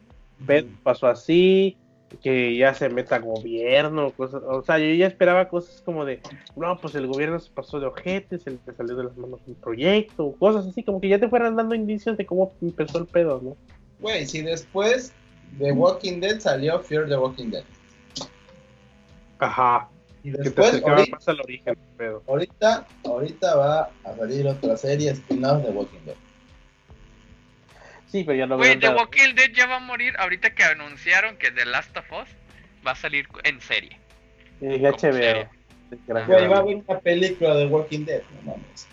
pasó 0.82 1.06
así, 1.06 1.76
que 2.22 2.56
ya 2.56 2.74
se 2.74 2.88
meta 2.88 3.18
gobierno, 3.18 4.10
cosas, 4.12 4.42
o 4.44 4.62
sea, 4.62 4.78
yo 4.78 4.92
ya 4.94 5.06
esperaba 5.06 5.48
cosas 5.48 5.80
como 5.82 6.04
de, 6.04 6.20
no, 6.56 6.76
pues 6.78 6.94
el 6.94 7.06
gobierno 7.06 7.38
se 7.38 7.50
pasó 7.50 7.78
de 7.78 7.86
ojetes, 7.86 8.42
se 8.42 8.50
le 8.50 8.58
salió 8.76 8.96
de 8.96 9.04
las 9.04 9.16
manos 9.16 9.40
un 9.46 9.54
proyecto, 9.54 10.34
cosas 10.38 10.66
así, 10.66 10.82
como 10.82 11.00
que 11.00 11.08
ya 11.08 11.18
te 11.20 11.28
fueran 11.28 11.56
dando 11.56 11.74
indicios 11.74 12.16
de 12.16 12.26
cómo 12.26 12.52
empezó 12.60 12.98
el 12.98 13.06
pedo, 13.06 13.40
¿no? 13.42 13.56
Güey, 14.00 14.26
si 14.26 14.42
después 14.42 15.12
de 15.58 15.72
Walking 15.72 16.20
Dead 16.20 16.40
salió 16.40 16.80
Fear 16.80 17.08
the 17.08 17.16
Walking 17.16 17.50
Dead. 17.50 17.64
Ajá. 19.38 19.88
Y 20.22 20.32
Que 20.32 20.38
te 20.38 20.42
después, 20.44 20.82
ahorita, 20.82 21.16
más 21.16 21.28
al 21.28 21.40
origen 21.40 21.76
pedo. 21.96 22.22
ahorita, 22.26 22.86
ahorita 23.04 23.56
va 23.56 23.90
a 24.04 24.16
salir 24.16 24.46
otra 24.46 24.76
serie 24.76 25.10
spin-off 25.12 25.62
de 25.62 25.70
Walking 25.70 26.04
Dead. 26.04 26.16
Sí, 28.10 28.24
pero 28.24 28.36
ya 28.36 28.46
no 28.46 28.56
Güey, 28.56 28.76
veo 28.76 28.90
The. 28.90 28.96
Walking 28.96 29.34
Dead 29.34 29.52
ya 29.52 29.66
va 29.66 29.76
a 29.76 29.80
morir 29.80 30.14
ahorita 30.18 30.54
que 30.54 30.64
anunciaron 30.64 31.36
que 31.36 31.50
The 31.50 31.64
Last 31.64 31.96
of 31.96 32.10
Us 32.12 32.28
va 32.86 32.92
a 32.92 32.96
salir 32.96 33.28
en 33.44 33.60
serie. 33.60 33.96
En 34.60 34.72
como 34.78 34.88
HBO. 34.88 34.98
serie. 34.98 35.48
Güey, 35.90 36.46
va 36.46 36.56
a 36.56 36.60
haber 36.60 36.76
una 36.76 37.00
película 37.00 37.54
de 37.54 37.66
Walking 37.66 38.04
Dead, 38.04 38.22
no 38.36 38.52
mames. 38.52 38.88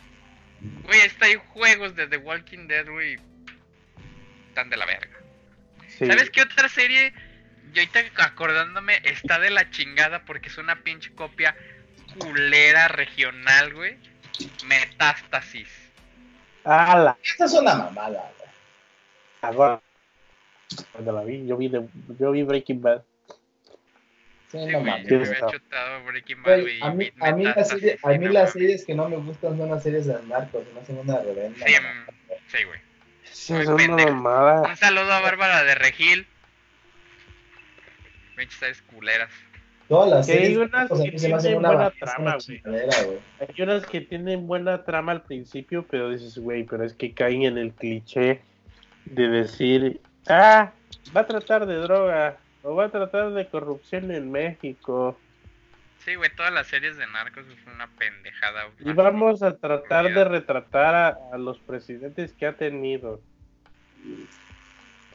Güey, 0.84 0.99
está 1.02 1.26
hay 1.26 1.35
juegos 1.53 1.95
de 1.95 2.07
The 2.07 2.18
Walking 2.18 2.68
Dead, 2.68 2.88
güey. 2.89 3.18
Están 4.49 4.69
de 4.69 4.77
la 4.77 4.85
verga. 4.85 5.18
Sí. 5.88 6.06
¿Sabes 6.06 6.30
qué 6.30 6.41
otra 6.41 6.69
serie? 6.69 7.14
Yo 7.73 7.81
ahorita 7.81 8.23
acordándome, 8.23 8.99
está 9.03 9.39
de 9.39 9.49
la 9.49 9.69
chingada 9.69 10.23
porque 10.26 10.49
es 10.49 10.57
una 10.57 10.77
pinche 10.77 11.11
copia 11.14 11.56
culera 12.19 12.88
regional, 12.88 13.73
güey. 13.73 13.98
Metástasis. 14.65 15.69
¡Hala! 16.64 17.18
Esta 17.23 17.45
es 17.45 17.53
una 17.53 17.76
mamada, 17.76 18.31
güey. 18.37 18.37
Ahora. 19.42 19.82
Cuando 20.92 21.12
la 21.14 21.24
vi, 21.24 21.48
yo 21.48 21.56
vi, 21.58 21.70
de- 21.70 21.88
yo 22.20 22.32
vi 22.32 22.44
Breaking 22.44 22.82
Bad. 22.82 23.04
Sí, 24.52 24.58
Sí, 24.60 24.66
no 24.66 24.80
güey, 24.80 24.84
mames. 24.84 25.04
yo 25.04 25.10
¿Qué 25.10 25.18
me 25.18 25.26
había 25.38 25.48
chutado 25.48 26.04
Breaking 26.06 26.44
Bad, 26.44 26.62
Güey, 26.62 26.82
a 26.82 26.90
mí, 26.92 27.06
y 27.06 27.12
a 27.26 27.32
mí, 27.36 27.44
las 27.44 27.68
series, 27.70 28.00
a 28.06 28.12
sí, 28.14 28.20
mí 28.20 28.26
no 28.26 28.32
las 28.32 28.52
series 28.54 28.86
que 28.86 28.96
no 28.96 29.10
me 29.10 29.18
gustan 29.18 29.58
son 29.58 29.70
las 29.70 29.84
series 29.84 30.06
de 30.08 30.22
narcos, 30.24 30.64
me 30.74 30.80
hacen 30.82 30.98
una 30.98 31.20
reverenda. 31.22 31.66
Sí. 31.66 31.74
Sí, 32.48 32.64
güey. 32.66 32.80
Eso 33.30 33.54
Muy 33.54 33.62
es 33.84 33.90
una 33.90 34.06
mamada. 34.06 34.70
Un 34.70 34.76
saludo 34.78 35.12
a 35.12 35.20
Bárbara 35.22 35.64
de 35.64 35.76
Regil. 35.76 36.28
Pinches 38.36 38.58
series 38.60 38.82
culeras. 38.84 39.30
Todas 39.88 40.10
las 40.10 40.26
Que 40.28 40.34
hay 40.34 40.40
series 40.40 40.58
unas 40.58 40.90
pues, 40.90 41.02
que 41.02 41.12
tienen 41.12 41.56
una 41.58 41.70
buena 41.72 41.92
trama, 41.92 42.38
güey. 42.46 42.62
Hay 43.40 43.62
unas 43.64 43.86
que 43.86 44.02
tienen 44.02 44.48
buena 44.48 44.84
trama 44.84 45.14
al 45.14 45.24
principio, 45.24 45.86
pero 45.90 46.10
dices, 46.10 46.38
güey, 46.38 46.64
pero 46.64 46.84
es 46.84 46.94
que 46.94 47.14
caen 47.14 47.44
en 47.44 47.58
el 47.58 47.74
cliché 47.74 48.42
de 49.12 49.28
decir, 49.28 50.02
ah, 50.28 50.72
va 51.16 51.22
a 51.22 51.28
tratar 51.28 51.66
de 51.66 51.76
droga 51.76 52.38
o 52.64 52.76
va 52.76 52.86
a 52.86 52.90
tratar 52.90 53.32
de 53.32 53.48
corrupción 53.48 54.12
en 54.12 54.32
México 54.32 55.18
Sí, 56.08 56.16
güey, 56.16 56.30
todas 56.38 56.54
las 56.54 56.68
series 56.68 56.96
de 56.96 57.06
narcos 57.08 57.46
es 57.48 57.68
una 57.68 57.88
pendejada. 57.88 58.70
y 58.80 58.94
vamos 58.94 59.44
a 59.44 59.58
tratar 59.58 60.14
de 60.14 60.24
retratar 60.24 60.96
a, 60.96 61.18
a 61.34 61.38
los 61.38 61.60
presidentes 61.60 62.32
que 62.32 62.46
ha 62.46 62.54
tenido. 62.54 63.20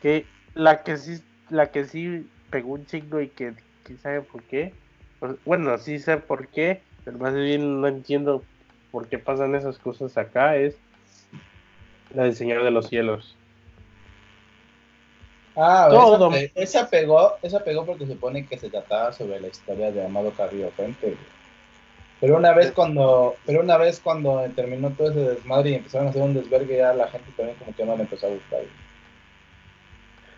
Que 0.02 0.27
la 0.52 0.82
que 0.82 0.98
sí, 0.98 1.23
la 1.48 1.70
que 1.70 1.86
sí 1.86 2.28
pegó 2.51 2.74
un 2.74 2.85
chingo 2.85 3.23
y 3.23 3.28
que, 3.28 3.55
que 3.86 3.97
sabe 3.97 4.20
por 4.20 4.43
qué. 4.43 4.74
Bueno, 5.47 5.78
sí 5.78 5.98
sé 5.98 6.19
por 6.19 6.48
qué, 6.48 6.82
pero 7.06 7.16
más 7.16 7.35
bien 7.35 7.81
no 7.81 7.89
entiendo 7.89 8.44
por 8.90 9.09
qué 9.09 9.19
pasan 9.19 9.55
esas 9.55 9.78
cosas 9.78 10.19
acá. 10.19 10.56
Es 10.56 10.77
la 12.12 12.24
del 12.24 12.36
Señor 12.36 12.64
de 12.64 12.70
los 12.70 12.89
Cielos. 12.89 13.35
Ah, 15.56 15.88
Todo. 15.90 16.32
esa, 16.32 16.50
esa 16.54 16.90
pegó, 16.90 17.34
esa 17.42 17.62
pegó 17.62 17.84
porque 17.84 18.06
se 18.06 18.12
supone 18.12 18.46
que 18.46 18.58
se 18.58 18.70
trataba 18.70 19.12
sobre 19.12 19.40
la 19.40 19.48
historia 19.48 19.90
de 19.90 20.04
Amado 20.04 20.32
Carrillo 20.32 20.70
Fuente. 20.70 21.16
Pero 22.20 22.36
una 22.36 22.54
vez 22.54 22.72
cuando, 22.72 23.34
pero 23.44 23.60
una 23.60 23.76
vez 23.76 24.00
cuando 24.00 24.40
terminó 24.54 24.90
todo 24.92 25.10
ese 25.10 25.20
desmadre 25.20 25.70
y 25.70 25.74
empezaron 25.74 26.06
a 26.06 26.10
hacer 26.10 26.22
un 26.22 26.34
desvergue, 26.34 26.78
ya 26.78 26.94
la 26.94 27.08
gente 27.08 27.32
también 27.36 27.58
como 27.58 27.74
que 27.74 27.84
no 27.84 27.96
le 27.96 28.02
empezó 28.04 28.28
a 28.28 28.30
gustar. 28.30 28.60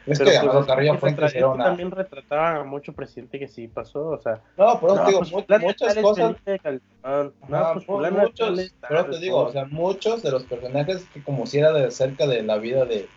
Es 0.06 0.18
Pero 0.18 0.30
que 0.30 0.36
pues, 0.36 0.38
Amado 0.38 0.60
es 0.60 0.66
Carrillo 0.66 0.94
retra- 0.94 1.32
era 1.34 1.48
una... 1.48 1.64
también 1.64 1.90
retrataban 1.90 2.56
a 2.56 2.64
mucho 2.64 2.92
presidente 2.92 3.38
que 3.38 3.48
sí 3.48 3.68
pasó, 3.68 4.08
o 4.08 4.18
sea, 4.18 4.40
No, 4.56 4.80
por 4.80 4.90
eso 4.90 4.98
no, 4.98 5.04
te 5.04 5.10
digo, 5.10 5.20
pues, 5.46 5.62
muchas 5.62 5.96
es 5.96 6.02
cosas... 6.02 6.36
No, 7.02 7.32
Ajá, 7.56 7.74
pues, 7.74 8.12
muchos, 8.12 8.74
pero 8.88 9.10
te 9.10 9.18
digo, 9.18 9.40
o 9.40 9.52
sea, 9.52 9.66
muchos 9.66 10.22
de 10.22 10.30
los 10.30 10.44
personajes 10.44 11.06
que 11.12 11.22
como 11.22 11.46
si 11.46 11.58
era 11.58 11.72
de 11.72 11.90
cerca 11.90 12.26
de 12.26 12.42
la 12.42 12.56
vida 12.56 12.86
de, 12.86 13.08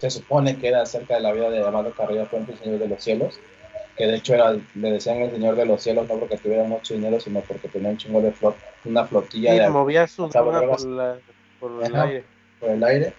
se 0.00 0.10
supone 0.10 0.56
que 0.56 0.68
era 0.68 0.84
cerca 0.86 1.14
de 1.14 1.20
la 1.20 1.32
vida 1.32 1.50
de 1.50 1.66
Amado 1.66 1.92
Carrillo 1.92 2.26
Fuentes, 2.26 2.58
Señor 2.58 2.78
de 2.78 2.88
los 2.88 3.02
Cielos, 3.04 3.38
que 3.96 4.06
de 4.06 4.16
hecho 4.16 4.34
era, 4.34 4.52
le 4.52 4.90
decían 4.92 5.18
el 5.18 5.30
Señor 5.30 5.56
de 5.56 5.66
los 5.66 5.82
Cielos 5.82 6.08
no 6.08 6.18
porque 6.18 6.38
tuviera 6.38 6.64
mucho 6.64 6.94
dinero, 6.94 7.20
sino 7.20 7.40
porque 7.40 7.68
tenía 7.68 7.90
un 7.90 7.98
chingo 7.98 8.20
de 8.22 8.32
flot, 8.32 8.56
una 8.84 9.04
flotilla 9.04 9.52
Sí, 9.52 9.58
de 9.58 9.68
movía 9.70 10.06
su 10.06 10.26
pasaba 10.26 10.46
droga 10.52 10.60
drogas. 10.60 10.82
por, 10.84 10.90
la, 10.92 11.18
por 11.58 11.84
el 11.84 11.94
Ajá. 11.94 12.04
aire. 12.04 12.24
por 12.60 12.70
el 12.70 12.84
aire. 12.84 13.12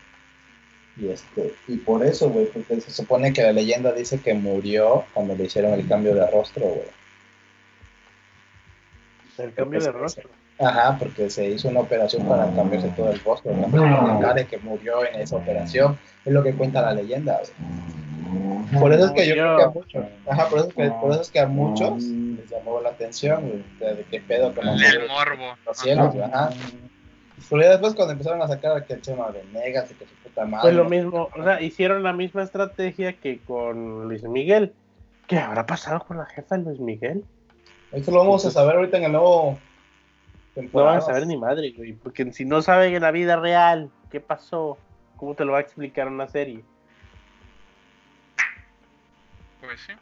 Y 0.97 1.09
este, 1.09 1.53
y 1.67 1.77
por 1.77 2.03
eso, 2.03 2.29
güey, 2.29 2.47
porque 2.47 2.81
se 2.81 2.91
supone 2.91 3.31
que 3.31 3.43
la 3.43 3.53
leyenda 3.53 3.91
dice 3.93 4.19
que 4.19 4.33
murió 4.33 5.05
cuando 5.13 5.35
le 5.35 5.45
hicieron 5.45 5.73
el 5.73 5.87
cambio 5.87 6.13
de 6.15 6.25
rostro, 6.29 6.65
güey. 6.65 6.87
El 9.37 9.53
cambio 9.53 9.79
de 9.79 9.91
rostro. 9.91 10.29
Ajá, 10.59 10.97
porque 10.99 11.29
se 11.29 11.47
hizo 11.49 11.69
una 11.69 11.79
operación 11.79 12.27
para 12.27 12.45
cambiarse 12.53 12.89
todo 12.89 13.09
el 13.11 13.19
rostro, 13.21 13.51
¿no? 13.55 14.19
La 14.21 14.33
de 14.33 14.45
que 14.45 14.57
murió 14.59 15.03
en 15.05 15.21
esa 15.21 15.37
operación, 15.37 15.97
es 16.25 16.33
lo 16.33 16.43
que 16.43 16.53
cuenta 16.53 16.81
la 16.81 16.93
leyenda, 16.93 17.39
güey. 17.39 18.79
Por 18.79 18.93
eso 18.93 19.07
es 19.07 19.11
que 19.11 19.27
yo 19.27 19.33
creo 19.33 19.57
que 19.57 19.63
a 19.63 19.69
muchos, 19.69 20.05
ajá, 20.29 20.47
por 20.47 20.59
eso 20.59 20.69
es 20.69 20.73
que, 20.75 20.91
por 20.91 21.11
eso 21.11 21.21
es 21.21 21.31
que 21.31 21.39
a 21.39 21.47
muchos 21.47 22.03
les 22.03 22.49
llamó 22.49 22.79
la 22.79 22.89
atención, 22.89 23.41
güey, 23.41 23.63
de, 23.79 23.95
de 23.95 24.03
qué 24.05 24.21
pedo 24.21 24.53
con 24.53 24.65
los, 24.65 24.81
El 24.81 25.07
morbo. 25.07 25.57
los 25.65 25.77
cielos, 25.77 26.13
güey, 26.13 26.23
ajá. 26.23 26.51
Pero 27.49 27.69
después 27.69 27.95
cuando 27.95 28.13
empezaron 28.13 28.41
a 28.41 28.47
sacar 28.47 28.85
que 28.85 28.93
el 28.93 29.01
tema 29.01 29.29
de 29.31 29.43
Negas 29.51 29.91
y 29.91 29.95
que 29.95 30.05
su 30.05 30.15
puta 30.15 30.45
madre. 30.45 30.61
Pues 30.61 30.75
lo 30.75 30.85
mismo, 30.85 31.29
o 31.37 31.43
sea, 31.43 31.61
hicieron 31.61 32.03
la 32.03 32.13
misma 32.13 32.43
estrategia 32.43 33.13
que 33.13 33.39
con 33.39 34.07
Luis 34.07 34.23
Miguel. 34.23 34.73
¿Qué 35.27 35.37
habrá 35.37 35.65
pasado 35.65 35.99
con 36.05 36.17
la 36.17 36.25
jefa 36.25 36.57
de 36.57 36.63
Luis 36.63 36.79
Miguel? 36.79 37.25
Esto 37.91 38.11
lo 38.11 38.19
vamos 38.19 38.45
a 38.45 38.51
saber 38.51 38.75
ahorita 38.75 38.97
en 38.97 39.03
el 39.05 39.11
nuevo 39.11 39.57
No 40.55 40.83
van 40.83 40.97
a 40.97 41.01
saber 41.01 41.27
ni 41.27 41.37
madre, 41.37 41.73
güey, 41.75 41.93
porque 41.93 42.31
si 42.31 42.45
no 42.45 42.61
saben 42.61 42.93
en 42.95 43.01
la 43.01 43.11
vida 43.11 43.35
real 43.35 43.89
qué 44.09 44.21
pasó, 44.21 44.77
¿cómo 45.21 45.35
te 45.35 45.45
lo 45.45 45.51
va 45.51 45.59
a 45.59 45.61
explicar 45.61 46.07
una 46.07 46.27
serie? 46.27 46.63
Pues 49.61 49.79
sí. 49.85 49.93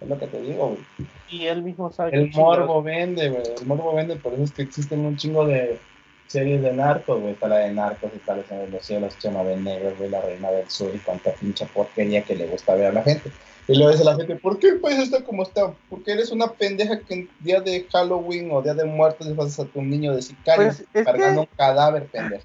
Es 0.00 0.08
lo 0.08 0.18
que 0.18 0.26
te 0.28 0.40
digo, 0.40 0.68
güey. 0.70 0.80
Y 1.28 1.46
él 1.46 1.62
mismo 1.62 1.92
sabe 1.92 2.16
El 2.16 2.30
morbo 2.32 2.82
vende, 2.82 3.28
güey. 3.28 3.42
El 3.60 3.66
morbo 3.66 3.94
vende, 3.94 4.16
por 4.16 4.32
eso 4.32 4.44
es 4.44 4.52
que 4.52 4.62
existen 4.62 5.00
un 5.00 5.16
chingo 5.16 5.46
de 5.46 5.78
series 6.26 6.62
de 6.62 6.72
narcos, 6.72 7.20
güey. 7.20 7.34
Está 7.34 7.48
la 7.48 7.58
de 7.58 7.72
narcos, 7.74 8.10
está 8.14 8.34
la 8.34 8.42
de 8.42 8.68
los 8.70 8.86
cielos, 8.86 9.18
Chema 9.18 9.44
de 9.44 9.56
Negro, 9.58 9.94
güey, 9.96 10.08
la 10.08 10.22
reina 10.22 10.50
del 10.50 10.70
sur 10.70 10.94
y 10.94 10.98
cuánta 10.98 11.32
pinche 11.34 11.66
porquería 11.66 12.22
que 12.24 12.34
le 12.34 12.46
gusta 12.46 12.74
ver 12.76 12.86
a 12.86 12.92
la 12.92 13.02
gente. 13.02 13.30
Y 13.66 13.76
luego 13.76 13.92
dice 13.92 14.04
la 14.04 14.16
gente, 14.16 14.36
¿por 14.36 14.58
qué 14.58 14.68
el 14.68 14.80
país 14.80 14.98
está 15.00 15.22
como 15.22 15.42
está? 15.42 15.74
Porque 15.90 16.12
eres 16.12 16.30
una 16.30 16.50
pendeja 16.54 17.00
que 17.00 17.12
en 17.12 17.28
día 17.40 17.60
de 17.60 17.86
Halloween 17.92 18.48
o 18.52 18.62
día 18.62 18.72
de 18.72 18.86
muertos 18.86 19.26
le 19.26 19.34
pasas 19.34 19.60
a 19.60 19.66
tu 19.66 19.82
niño 19.82 20.14
de 20.14 20.22
sicario 20.22 20.64
Pues, 20.68 20.86
es 20.94 21.04
cargando 21.04 21.42
que- 21.42 21.50
un 21.50 21.56
cadáver, 21.58 22.06
pendejo. 22.06 22.44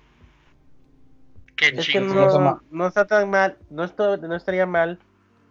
Qué 1.71 1.81
Es 1.81 1.87
que 1.87 1.99
no 2.01 2.59
no, 2.71 2.87
está 2.87 3.05
tan 3.07 3.29
mal, 3.29 3.57
no, 3.69 3.83
esto- 3.83 4.17
no 4.17 4.35
estaría 4.35 4.65
mal 4.65 4.99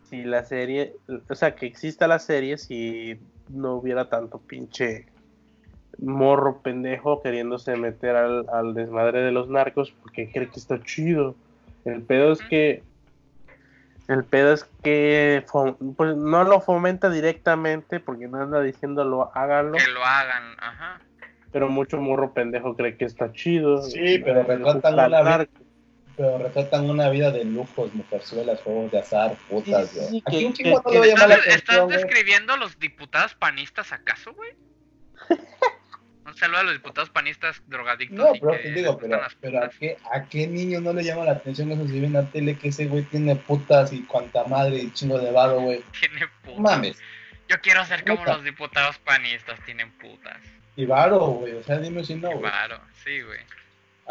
si 0.02 0.24
la 0.24 0.44
serie, 0.44 0.96
o 1.28 1.34
sea, 1.34 1.54
que 1.54 1.66
exista 1.66 2.06
la 2.06 2.18
serie 2.18 2.58
si 2.58 3.18
no 3.48 3.74
hubiera 3.76 4.08
tanto 4.08 4.38
pinche 4.40 5.06
morro 5.98 6.60
pendejo 6.62 7.22
queriéndose 7.22 7.76
meter 7.76 8.16
al, 8.16 8.46
al 8.52 8.74
desmadre 8.74 9.20
de 9.22 9.32
los 9.32 9.48
narcos 9.48 9.92
porque 10.02 10.30
cree 10.32 10.48
que 10.48 10.58
está 10.58 10.82
chido. 10.82 11.36
El 11.84 12.02
pedo 12.02 12.32
es 12.32 12.42
que 12.42 12.84
el 14.08 14.24
pedo 14.24 14.52
es 14.52 14.64
que 14.82 15.44
fom- 15.48 15.76
pues 15.96 16.16
no 16.16 16.44
lo 16.44 16.60
fomenta 16.60 17.08
directamente 17.08 18.00
porque 18.00 18.28
no 18.28 18.38
anda 18.42 18.60
diciéndolo 18.60 19.30
háganlo, 19.34 19.78
Que 19.78 19.90
lo 19.92 20.04
hagan, 20.04 20.54
ajá. 20.58 21.00
pero 21.50 21.68
mucho 21.68 21.98
morro 21.98 22.32
pendejo 22.32 22.76
cree 22.76 22.96
que 22.96 23.04
está 23.04 23.32
chido. 23.32 23.80
Sí, 23.82 24.20
pero 24.24 24.42
retratan 24.42 24.94
una. 24.94 25.48
Pero 26.22 26.38
retratan 26.38 26.88
una 26.88 27.08
vida 27.08 27.32
de 27.32 27.42
lujos, 27.44 27.92
mujerzuelas, 27.94 28.60
juegos 28.60 28.92
de 28.92 29.00
azar, 29.00 29.34
putas, 29.50 29.88
Sí, 29.90 29.96
güey. 29.98 30.08
sí, 30.10 30.22
Aquí 30.24 30.38
que- 30.38 30.46
un 30.46 30.52
chingo 30.52 30.80
que- 30.80 30.84
no 30.84 30.92
le 30.92 30.98
va 31.00 31.04
a 31.04 31.08
llamar 31.08 31.28
la 31.30 31.34
¿Estás, 31.52 31.88
describiendo 31.88 32.52
a 32.52 32.56
los 32.58 32.78
diputados 32.78 33.34
panistas 33.34 33.90
acaso, 33.90 34.32
güey? 34.34 34.52
Un 36.24 36.36
saludo 36.36 36.58
a 36.58 36.62
los 36.62 36.74
diputados 36.74 37.10
panistas 37.10 37.60
drogadictos. 37.66 38.16
No, 38.16 38.36
y 38.36 38.38
pero 38.38 38.52
te 38.52 38.70
digo, 38.70 38.96
pero, 39.40 39.64
¿a, 39.64 39.68
qué, 39.68 39.96
¿a 40.12 40.22
qué 40.26 40.46
niño 40.46 40.80
no 40.80 40.92
le 40.92 41.02
llama 41.02 41.24
la 41.24 41.32
atención 41.32 41.72
eso 41.72 41.88
si 41.88 41.98
ve 41.98 42.06
en 42.06 42.12
la 42.12 42.26
tele 42.26 42.56
que 42.56 42.68
ese 42.68 42.86
güey 42.86 43.02
tiene 43.02 43.34
putas 43.34 43.92
y 43.92 44.02
cuanta 44.04 44.44
madre 44.44 44.76
y 44.76 44.92
chingo 44.92 45.18
de 45.18 45.32
varo, 45.32 45.60
güey? 45.60 45.82
Tiene 45.98 46.28
putas. 46.44 46.60
Mames. 46.60 46.98
Yo 47.48 47.60
quiero 47.60 47.84
ser 47.84 48.04
como 48.04 48.18
Puta. 48.18 48.34
los 48.34 48.44
diputados 48.44 48.96
panistas, 48.98 49.58
tienen 49.66 49.90
putas. 49.98 50.38
Y 50.76 50.86
varo, 50.86 51.18
güey, 51.18 51.54
o 51.54 51.62
sea, 51.64 51.78
dime 51.78 52.04
si 52.04 52.14
no, 52.14 52.28
güey. 52.30 52.42
Claro, 52.42 52.78
sí, 53.04 53.20
güey. 53.22 53.40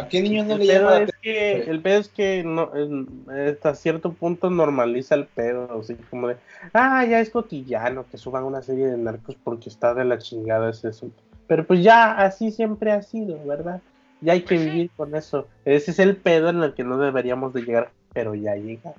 ¿A 0.02 0.07
qué 0.10 0.22
niño 0.22 0.44
no 0.44 0.53
El 0.56 0.60
le 0.60 0.65
llama 0.68 0.98
es 0.98 1.11
que, 1.22 1.64
el 1.64 1.82
pedo 1.82 1.99
es 1.99 2.10
que 2.10 2.44
no, 2.44 2.72
es- 2.76 3.49
hasta 3.53 3.76
cierto 3.76 4.14
punto 4.14 4.49
normaliza 4.49 5.15
el 5.15 5.26
pedo, 5.26 5.80
así 5.80 5.95
como 6.10 6.28
de, 6.30 6.38
ah, 6.73 7.06
ya 7.06 7.19
es 7.19 7.30
cotidiano 7.30 8.06
que 8.10 8.18
suban 8.18 8.44
una 8.44 8.61
serie 8.61 8.88
de 8.88 8.98
narcos 8.98 9.36
porque 9.44 9.69
está 9.69 9.94
de 9.94 10.06
la 10.06 10.18
chingada 10.18 10.69
es 10.69 10.84
eso. 10.84 11.10
Pero 11.48 11.65
pues 11.65 11.84
ya 11.84 12.14
así 12.18 12.52
siempre 12.52 12.91
ha 12.91 13.02
sido, 13.02 13.45
¿verdad? 13.45 13.82
Ya 14.22 14.34
hay 14.34 14.41
que 14.41 14.56
Pues 14.56 14.61
sí. 14.61 14.69
vivir 14.69 14.91
con 14.95 15.15
eso. 15.15 15.48
Ese 15.65 15.91
es 15.91 15.99
el 15.99 16.15
pedo 16.15 16.49
en 16.49 16.61
el 16.64 16.73
que 16.73 16.84
no 16.84 16.98
deberíamos 16.98 17.53
de 17.53 17.61
llegar, 17.64 17.91
pero 18.14 18.36
ya 18.36 18.56
llega. 18.56 18.94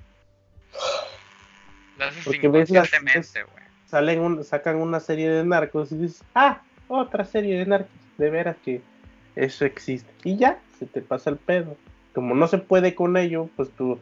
Lo 1.97 2.05
haces 2.05 2.23
Porque 2.25 2.47
ves 2.47 2.69
las-. 2.69 2.91
Salen 3.85 4.19
un, 4.21 4.43
sacan 4.43 4.77
una 4.77 4.99
serie 4.99 5.29
de 5.29 5.45
narcos 5.45 5.91
y 5.91 5.97
dices, 5.97 6.23
ah, 6.33 6.61
otra 6.87 7.25
serie 7.25 7.59
de 7.59 7.65
narcos, 7.65 7.91
de 8.17 8.29
veras 8.29 8.57
que 8.63 8.81
eso 9.35 9.65
existe. 9.65 10.11
Y 10.23 10.37
ya, 10.37 10.59
se 10.79 10.85
te 10.85 11.01
pasa 11.01 11.29
el 11.29 11.37
pedo. 11.37 11.75
Como 12.13 12.35
no 12.35 12.47
se 12.47 12.57
puede 12.59 12.93
con 12.95 13.17
ello, 13.17 13.49
pues 13.55 13.69
tú, 13.71 13.97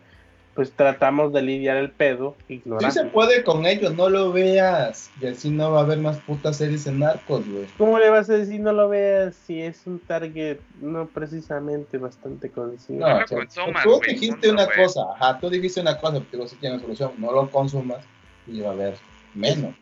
pues 0.54 0.72
tratamos 0.74 1.32
de 1.32 1.42
lidiar 1.42 1.78
el 1.78 1.92
pedo, 1.92 2.36
Sí 2.48 2.56
ignorando. 2.56 2.92
se 2.92 3.06
puede 3.06 3.42
con 3.44 3.66
ellos, 3.66 3.96
no 3.96 4.10
lo 4.10 4.34
veas. 4.34 5.10
Y 5.22 5.28
así 5.28 5.50
no 5.50 5.72
va 5.72 5.80
a 5.80 5.84
haber 5.84 6.00
más 6.00 6.18
putas 6.20 6.58
series 6.58 6.86
en 6.88 7.00
narcos, 7.00 7.48
güey. 7.50 7.66
¿Cómo 7.78 7.98
le 8.00 8.10
vas 8.10 8.30
a 8.30 8.34
decir 8.34 8.60
no 8.60 8.74
lo 8.74 8.90
veas 8.90 9.36
si 9.36 9.62
es 9.62 9.88
un 9.88 10.00
target 10.00 10.58
no 10.82 11.08
precisamente 11.08 11.98
bastante 11.98 12.50
consciente? 12.50 13.06
No, 13.06 13.18
lo 13.20 13.24
o 13.24 13.28
sea, 13.28 13.38
consumas, 13.38 13.84
tú 13.84 13.90
güey, 13.98 14.14
dijiste 14.14 14.36
punto, 14.50 14.52
una 14.52 14.66
güey. 14.66 14.78
cosa, 14.78 15.02
ajá, 15.16 15.40
tú 15.40 15.50
dijiste 15.50 15.80
una 15.80 15.98
cosa, 15.98 16.22
pero 16.30 16.48
si 16.48 16.58
tiene 16.58 16.80
solución, 16.80 17.12
no 17.18 17.32
lo 17.32 17.50
consumas 17.50 18.00
y 18.46 18.60
va 18.60 18.72
a 18.72 18.74
haber 18.74 18.96
menos. 19.34 19.74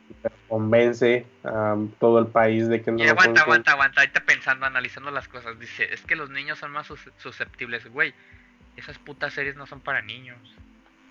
Convence 0.49 1.25
a 1.43 1.77
todo 1.99 2.19
el 2.19 2.27
país 2.27 2.67
de 2.67 2.81
que 2.81 2.91
no 2.91 2.97
Y 2.99 3.07
aguanta, 3.07 3.41
aguanta, 3.41 3.71
aguanta. 3.71 4.01
Ahorita 4.01 4.21
pensando, 4.25 4.65
analizando 4.65 5.11
las 5.11 5.27
cosas, 5.27 5.57
dice, 5.59 5.87
es 5.93 6.01
que 6.01 6.15
los 6.15 6.29
niños 6.29 6.59
son 6.59 6.71
más 6.71 6.87
sus- 6.87 7.09
susceptibles, 7.17 7.87
güey. 7.87 8.13
Esas 8.75 8.97
putas 8.97 9.33
series 9.33 9.55
no 9.55 9.65
son 9.67 9.79
para 9.79 10.01
niños. 10.01 10.37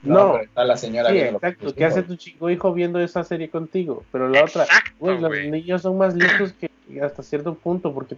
No. 0.03 0.39
está 0.39 0.65
la 0.65 0.77
señora 0.77 1.09
Sí, 1.09 1.15
viendo 1.15 1.33
lo 1.33 1.41
que 1.41 1.47
exacto. 1.49 1.75
¿Qué 1.75 1.85
hace 1.85 2.03
tu 2.03 2.17
chico 2.17 2.51
hijo 2.51 2.73
viendo 2.73 3.01
esa 3.01 3.25
serie 3.25 3.49
contigo? 3.51 4.05
Pero 4.13 4.29
la 4.29 4.45
otra, 4.45 4.65
Exacto, 4.65 4.93
güey, 4.99 5.21
los 5.21 5.33
niños 5.33 5.83
son 5.83 5.99
más 5.99 6.15
listos 6.15 6.53
que 6.53 6.71
hasta 7.03 7.23
cierto 7.23 7.55
punto, 7.55 7.93
porque 7.93 8.17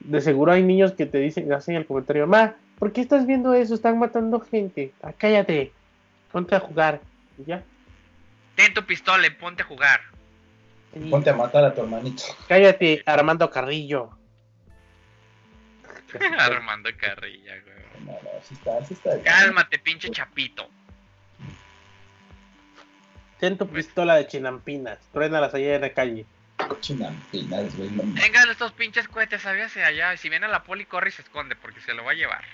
de 0.00 0.20
seguro 0.20 0.52
hay 0.52 0.62
niños 0.62 0.92
que 0.92 1.06
te 1.06 1.18
dicen, 1.18 1.52
hacen 1.52 1.76
el 1.76 1.86
comentario, 1.86 2.26
ma, 2.26 2.54
¿por 2.78 2.92
qué 2.92 3.00
estás 3.02 3.26
viendo 3.26 3.52
eso? 3.54 3.74
Están 3.74 3.98
matando 3.98 4.40
gente. 4.40 4.92
Ah, 5.02 5.12
cállate, 5.16 5.70
ponte 6.32 6.54
a 6.56 6.60
jugar. 6.60 7.00
Y 7.38 7.44
ya. 7.44 7.62
Ten 8.56 8.74
tu 8.74 8.82
pistola 8.82 9.26
y 9.26 9.30
ponte 9.30 9.62
a 9.62 9.66
jugar. 9.66 10.00
Y 10.94 11.10
Ponte 11.10 11.30
a 11.30 11.34
matar 11.34 11.64
a 11.64 11.74
tu 11.74 11.80
hermanito. 11.82 12.22
cállate, 12.48 13.02
Armando 13.06 13.50
Carrillo. 13.50 14.10
Armando 16.38 16.90
Carrilla, 16.98 17.54
güey. 17.62 18.04
No, 18.04 18.12
no, 18.12 18.30
sí 18.46 18.54
está, 18.54 18.84
sí 18.84 18.94
está. 18.94 19.22
Cálmate, 19.22 19.78
pinche 19.78 20.10
chapito. 20.10 20.68
Ten 23.40 23.56
tu 23.58 23.66
pistola 23.68 24.16
de 24.16 24.26
chinampinas, 24.26 24.98
truénalas 25.12 25.54
allá 25.54 25.74
en 25.76 25.80
la 25.80 25.92
calle. 25.92 26.26
Chinampinas, 26.80 27.74
güey. 27.76 27.90
no. 27.90 28.02
Vengan 28.14 28.50
estos 28.50 28.72
pinches 28.72 29.08
cohetes, 29.08 29.42
sabías 29.42 29.76
allá. 29.78 30.16
Si 30.16 30.28
viene 30.28 30.46
la 30.48 30.62
poli, 30.62 30.84
corre 30.84 31.08
y 31.08 31.12
se 31.12 31.22
esconde 31.22 31.56
porque 31.56 31.80
se 31.80 31.94
lo 31.94 32.04
va 32.04 32.12
a 32.12 32.14
llevar. 32.14 32.44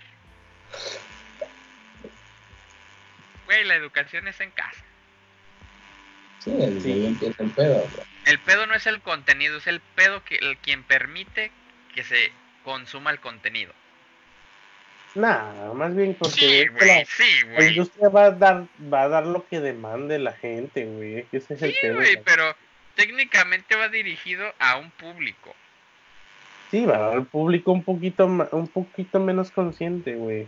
Güey, 3.47 3.65
la 3.65 3.75
educación 3.75 4.29
es 4.29 4.41
en 4.41 4.51
casa. 4.51 4.83
Sí, 6.39 6.53
el 6.61 6.81
Sí. 6.81 7.07
empieza 7.07 7.43
el 7.43 7.51
pedo, 7.51 7.75
güey. 7.75 8.07
El 8.29 8.39
pedo 8.39 8.67
no 8.67 8.75
es 8.75 8.87
el 8.87 9.01
contenido, 9.01 9.57
es 9.59 9.67
el 9.67 9.81
pedo 9.81 10.23
que 10.25 10.37
el 10.37 10.59
quien 10.59 10.83
permite 10.83 11.51
que 11.95 12.05
se 12.05 12.31
consuma 12.63 13.11
el 13.11 13.21
contenido. 13.21 13.73
Nah, 15.15 15.73
más 15.73 15.97
bien 15.97 16.15
porque 16.19 16.35
Sí, 16.37 16.69
güey, 16.69 16.87
la, 16.87 17.05
sí, 17.07 17.41
la 17.47 17.55
güey. 17.55 17.69
industria 17.69 18.09
va 18.11 18.25
a 18.27 18.31
dar, 18.31 18.65
va 18.93 19.03
a 19.05 19.09
dar 19.09 19.27
lo 19.27 19.47
que 19.49 19.61
demande 19.61 20.19
la 20.19 20.33
gente, 20.33 20.85
güey. 20.85 21.27
Ese 21.33 21.55
es 21.55 21.63
el 21.63 21.73
Sí, 21.73 21.79
pedo. 21.81 21.95
güey, 21.97 22.19
pero 22.25 22.55
técnicamente 22.95 23.75
va 23.77 23.89
dirigido 23.89 24.55
a 24.59 24.77
un 24.77 24.91
público. 24.91 25.57
Sí, 26.71 26.85
va 26.85 26.97
a 26.97 27.01
dar 27.01 27.13
al 27.15 27.25
público 27.27 27.73
un 27.73 27.83
poquito, 27.83 28.27
un 28.27 28.69
poquito 28.69 29.19
menos 29.19 29.51
consciente, 29.51 30.15
güey. 30.17 30.47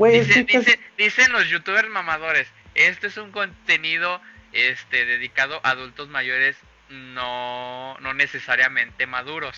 Dice- 0.00 0.80
dicen 0.98 1.30
los 1.32 1.48
youtubers 1.48 1.88
mamadores, 1.88 2.48
este 2.74 3.06
es 3.06 3.16
un 3.16 3.30
contenido 3.30 4.20
este 4.54 5.04
dedicado 5.04 5.60
a 5.62 5.70
adultos 5.70 6.08
mayores 6.08 6.56
no, 6.88 7.96
no 8.00 8.14
necesariamente 8.14 9.06
maduros. 9.06 9.56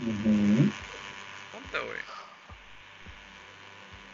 Ujú. 0.00 0.70
Punto, 1.52 1.86
güey. 1.86 1.98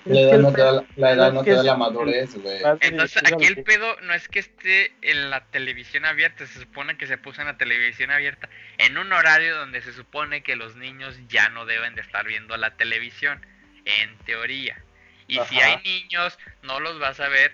La 0.04 0.20
edad 0.20 0.38
no 0.38 0.52
te 0.52 0.60
da, 0.62 0.72
la- 0.96 1.12
edad 1.12 1.32
no 1.32 1.44
te 1.44 1.50
da 1.50 1.62
la 1.62 1.76
madurez, 1.76 2.34
güey. 2.36 2.62
Entonces 2.80 3.22
aquí 3.24 3.44
el 3.44 3.62
pedo 3.62 4.00
no 4.02 4.14
es 4.14 4.26
que 4.28 4.38
esté 4.38 4.92
en 5.02 5.28
la 5.28 5.44
televisión 5.46 6.06
abierta, 6.06 6.46
se 6.46 6.60
supone 6.60 6.96
que 6.96 7.06
se 7.06 7.18
puso 7.18 7.42
en 7.42 7.48
la 7.48 7.58
televisión 7.58 8.10
abierta 8.10 8.48
en 8.78 8.96
un 8.96 9.12
horario 9.12 9.56
donde 9.56 9.82
se 9.82 9.92
supone 9.92 10.42
que 10.42 10.56
los 10.56 10.76
niños 10.76 11.14
ya 11.28 11.50
no 11.50 11.66
deben 11.66 11.94
de 11.94 12.00
estar 12.00 12.24
viendo 12.26 12.56
la 12.56 12.76
televisión, 12.76 13.44
en 13.84 14.16
teoría. 14.18 14.82
Y 15.26 15.38
si 15.40 15.60
hay 15.60 15.76
niños, 15.82 16.38
no 16.62 16.80
los 16.80 16.98
vas 16.98 17.20
a 17.20 17.28
ver 17.28 17.52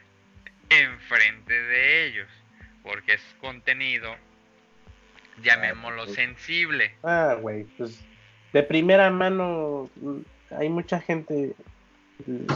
enfrente 0.71 1.53
de 1.53 2.07
ellos, 2.07 2.29
porque 2.83 3.15
es 3.15 3.23
contenido, 3.41 4.15
llamémoslo 5.43 6.05
pues. 6.05 6.17
sensible. 6.17 6.95
Ah, 7.03 7.37
güey, 7.41 7.65
pues 7.77 8.05
de 8.53 8.63
primera 8.63 9.11
mano 9.11 9.91
hay 10.51 10.69
mucha 10.69 11.01
gente, 11.01 11.55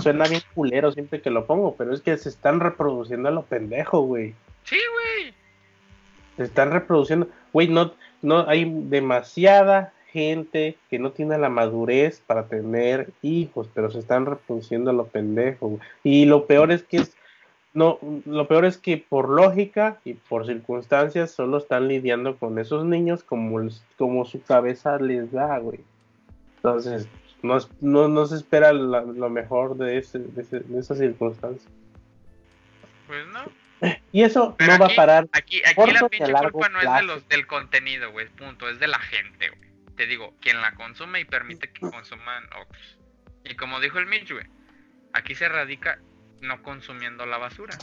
suena 0.01 0.29
bien 0.29 0.43
culero 0.55 0.93
siempre 0.93 1.21
que 1.21 1.31
lo 1.31 1.47
pongo, 1.47 1.75
pero 1.77 1.93
es 1.93 2.01
que 2.01 2.17
se 2.17 2.29
están 2.29 2.61
reproduciendo 2.61 3.29
a 3.29 3.33
lo 3.33 3.43
pendejo, 3.43 4.03
güey. 4.03 4.35
Sí, 4.65 4.79
güey. 4.93 5.35
Se 6.37 6.45
están 6.45 6.71
reproduciendo, 6.71 7.29
güey, 7.53 7.67
no, 7.69 7.95
no, 8.23 8.49
hay 8.49 8.71
demasiada 8.71 9.93
gente 10.13 10.77
que 10.89 10.99
no 10.99 11.11
tiene 11.11 11.37
la 11.37 11.49
madurez 11.49 12.23
para 12.27 12.47
tener 12.47 13.11
hijos, 13.23 13.69
pero 13.75 13.91
se 13.91 13.99
están 13.99 14.27
reproduciendo 14.27 14.91
a 14.91 14.95
lo 14.95 15.09
pendejo. 15.09 15.81
Y 16.05 16.27
lo 16.27 16.47
peor 16.47 16.71
es 16.71 16.83
que 16.85 16.99
es, 16.99 17.17
no, 17.75 17.99
lo 18.25 18.49
peor 18.49 18.65
es 18.65 18.79
que 18.79 18.97
por 18.97 19.29
lógica 19.29 19.99
y 20.05 20.15
por 20.15 20.47
circunstancias 20.47 21.31
solo 21.31 21.59
están 21.59 21.87
lidiando 21.89 22.37
con 22.37 22.59
esos 22.59 22.85
niños 22.85 23.23
como, 23.23 23.61
como 23.97 24.25
su 24.25 24.43
cabeza 24.43 24.99
les 24.99 25.31
da, 25.33 25.59
güey. 25.59 25.81
Entonces, 26.57 27.09
no, 27.43 27.59
no, 27.81 28.09
no 28.09 28.27
se 28.27 28.37
espera 28.37 28.73
la- 28.73 29.03
lo 29.03 29.31
mejor 29.31 29.77
de, 29.77 29.99
ese, 29.99 30.19
de, 30.19 30.43
ese- 30.43 30.61
de 30.61 30.81
esas 30.81 30.99
circunstancias. 30.99 31.71
Pues 33.07 33.27
no. 33.29 33.41
Y 34.11 34.23
eso 34.23 34.57
Pero 34.59 34.73
no 34.73 34.79
va 34.81 34.87
a 34.87 34.97
parar. 34.97 35.29
Aquí, 35.33 35.61
la 35.63 36.09
pinche 36.09 36.33
culpa 36.51 36.69
no 36.69 36.81
es 36.81 36.93
de 36.97 37.03
los 37.03 37.29
del 37.29 37.47
contenido, 37.47 38.11
güey, 38.11 38.29
punto, 38.31 38.69
es 38.69 38.81
de 38.81 38.89
la 38.89 38.99
gente, 38.99 39.51
güey. 39.51 39.69
Te 39.95 40.07
digo, 40.07 40.35
quien 40.41 40.61
la 40.61 40.75
consume 40.75 41.21
y 41.21 41.25
permite 41.25 41.71
que 41.71 41.81
consuman 41.81 42.45
otros. 42.61 42.99
Y 43.45 43.55
como 43.55 43.79
dijo 43.81 43.99
el 43.99 44.07
Mitch, 44.07 44.33
güey, 44.33 44.47
aquí 45.13 45.35
se 45.35 45.49
radica 45.49 45.99
no 46.41 46.63
consumiendo 46.63 47.27
la 47.27 47.39
basura. 47.39 47.77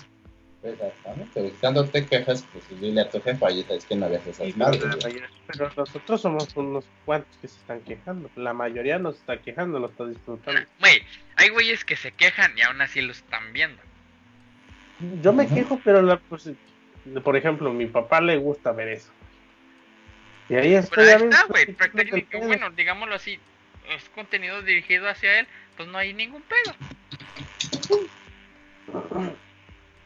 Exactamente, 0.64 1.42
güey. 1.42 1.54
Cuando 1.54 1.86
te 1.88 2.06
quejas, 2.06 2.44
pues 2.52 2.82
dile 2.82 3.02
a 3.02 3.10
tu 3.10 3.22
jefa, 3.22 3.46
oye, 3.46 3.66
es 3.70 3.86
que 3.86 3.96
no 3.96 4.08
hagas 4.08 4.26
esas 4.26 4.48
Sí, 4.48 4.54
madres, 4.58 4.82
pero, 5.04 5.28
pero 5.48 5.72
nosotros 5.78 6.22
somos 6.22 6.56
unos 6.56 6.86
cuantos 7.06 7.38
que 7.38 7.48
se 7.48 7.60
están 7.60 7.82
quejando. 7.82 8.32
La 8.36 8.54
mayoría 8.54 8.98
no 8.98 9.12
se 9.12 9.20
está 9.20 9.38
quejando, 9.38 9.80
lo 9.80 9.88
está 9.88 10.06
disfrutando. 10.06 10.62
Güey, 10.80 11.04
hay 11.36 11.50
güeyes 11.50 11.86
que 11.86 11.96
se 11.96 12.12
quejan 12.12 12.58
y 12.58 12.62
aún 12.62 12.82
así 12.82 13.02
lo 13.02 13.12
están 13.12 13.54
viendo. 13.54 13.82
Yo 15.22 15.34
me 15.34 15.48
quejo, 15.48 15.80
pero 15.84 16.02
la, 16.02 16.18
pues, 16.18 16.50
por 17.24 17.36
ejemplo, 17.36 17.70
a 17.70 17.74
mi 17.74 17.86
papá 17.86 18.22
le 18.22 18.38
gusta 18.38 18.72
ver 18.72 18.88
eso. 18.90 19.12
Y 20.50 20.56
ahí 20.56 20.62
Pero 20.62 20.80
estoy 20.80 21.08
ahí 21.08 21.14
veces 21.14 21.30
está, 21.30 21.46
güey, 21.48 22.48
bueno, 22.48 22.70
digámoslo 22.72 23.16
así, 23.16 23.40
es 23.90 24.10
contenido 24.10 24.62
dirigido 24.62 25.10
hacia 25.10 25.40
él, 25.40 25.48
pues 25.76 25.90
no 25.90 25.98
hay 25.98 26.14
ningún 26.14 26.44
pedo. 26.44 26.76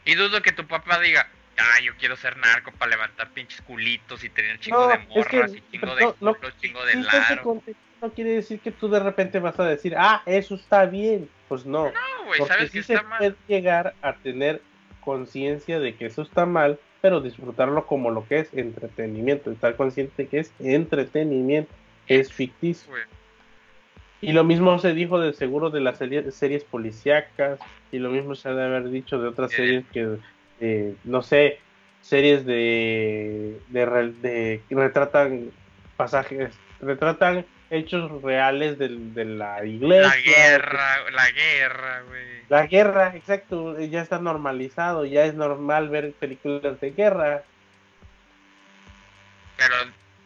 Y 0.06 0.16
dudo 0.16 0.42
que 0.42 0.52
tu 0.52 0.66
papá 0.66 1.00
diga, 1.00 1.28
ah, 1.58 1.82
yo 1.84 1.94
quiero 2.00 2.16
ser 2.16 2.38
narco 2.38 2.72
para 2.72 2.92
levantar 2.92 3.30
pinches 3.32 3.62
culitos 3.62 4.24
y 4.24 4.30
tener 4.30 4.60
chingo 4.60 4.80
No, 4.82 4.88
de 4.88 4.96
es 4.96 5.28
que 5.28 5.38
morras 5.38 5.54
y 5.56 5.64
chingo 5.72 5.96
de 5.96 6.02
no, 6.02 6.16
no, 6.22 6.36
culos, 6.36 6.58
chingo 6.62 6.86
de 6.86 6.96
laro. 6.96 7.62
no 8.02 8.14
quiere 8.14 8.32
decir 8.32 8.60
que 8.60 8.72
tú 8.72 8.90
de 8.90 9.00
repente 9.00 9.40
vas 9.40 9.60
a 9.60 9.66
decir, 9.66 9.96
ah, 9.98 10.24
eso 10.26 10.56
está 10.56 10.86
bien. 10.86 11.30
Pues 11.48 11.66
no. 11.66 11.86
No, 11.86 11.92
güey, 12.26 12.40
porque 12.40 12.54
sabes 12.54 12.72
sí 12.72 12.78
que 12.80 12.84
se 12.84 12.94
está 12.94 13.08
mal. 13.08 13.18
puede 13.20 13.36
llegar 13.48 13.96
a 14.02 14.14
tener 14.14 14.62
conciencia 15.02 15.80
de 15.80 15.96
que 15.96 16.06
eso 16.06 16.22
está 16.22 16.46
mal, 16.46 16.80
pero 17.02 17.22
disfrutarlo 17.22 17.86
como 17.86 18.12
lo 18.12 18.28
que 18.28 18.40
es 18.40 18.54
entretenimiento, 18.54 19.52
estar 19.52 19.76
consciente 19.76 20.28
que 20.28 20.40
es 20.40 20.54
entretenimiento, 20.60 21.72
es 22.08 22.32
ficticio. 22.32 22.94
Y 24.22 24.34
lo 24.34 24.44
mismo 24.44 24.78
se 24.80 24.94
dijo 24.94 25.20
de 25.20 25.34
seguro 25.34 25.70
de 25.70 25.80
las 25.80 25.98
serie- 25.98 26.32
series 26.32 26.64
policíacas, 26.64 27.60
y 27.92 28.00
lo 28.00 28.10
mismo 28.10 28.36
se 28.36 28.50
ha 28.50 28.54
de 28.54 28.66
haber 28.66 28.90
dicho 28.90 29.20
de 29.20 29.28
otras 29.30 29.52
Sí. 29.52 29.58
series 29.58 29.86
que, 29.94 30.18
eh, 30.60 30.94
no 31.06 31.22
sé, 31.22 31.60
series 32.02 32.46
de, 32.46 33.58
de, 33.70 33.86
de- 34.22 34.62
que 34.68 34.76
retratan 34.76 35.52
pasajes, 35.96 36.54
retratan 36.82 37.46
hechos 37.70 38.22
reales 38.22 38.78
del- 38.78 39.14
de, 39.14 39.26
la 39.26 39.64
iglesia. 39.66 40.08
La 40.10 40.18
guerra, 40.18 41.12
la 41.12 41.32
guerra, 41.32 42.02
güey. 42.08 42.24
La 42.50 42.66
guerra, 42.68 43.16
exacto, 43.16 43.80
ya 43.80 44.02
está 44.02 44.20
normalizado, 44.20 45.06
ya 45.06 45.26
es 45.26 45.34
normal 45.36 45.90
ver 45.90 46.14
películas 46.14 46.80
de 46.82 46.92
guerra. 46.92 47.44
Pero, 49.58 49.76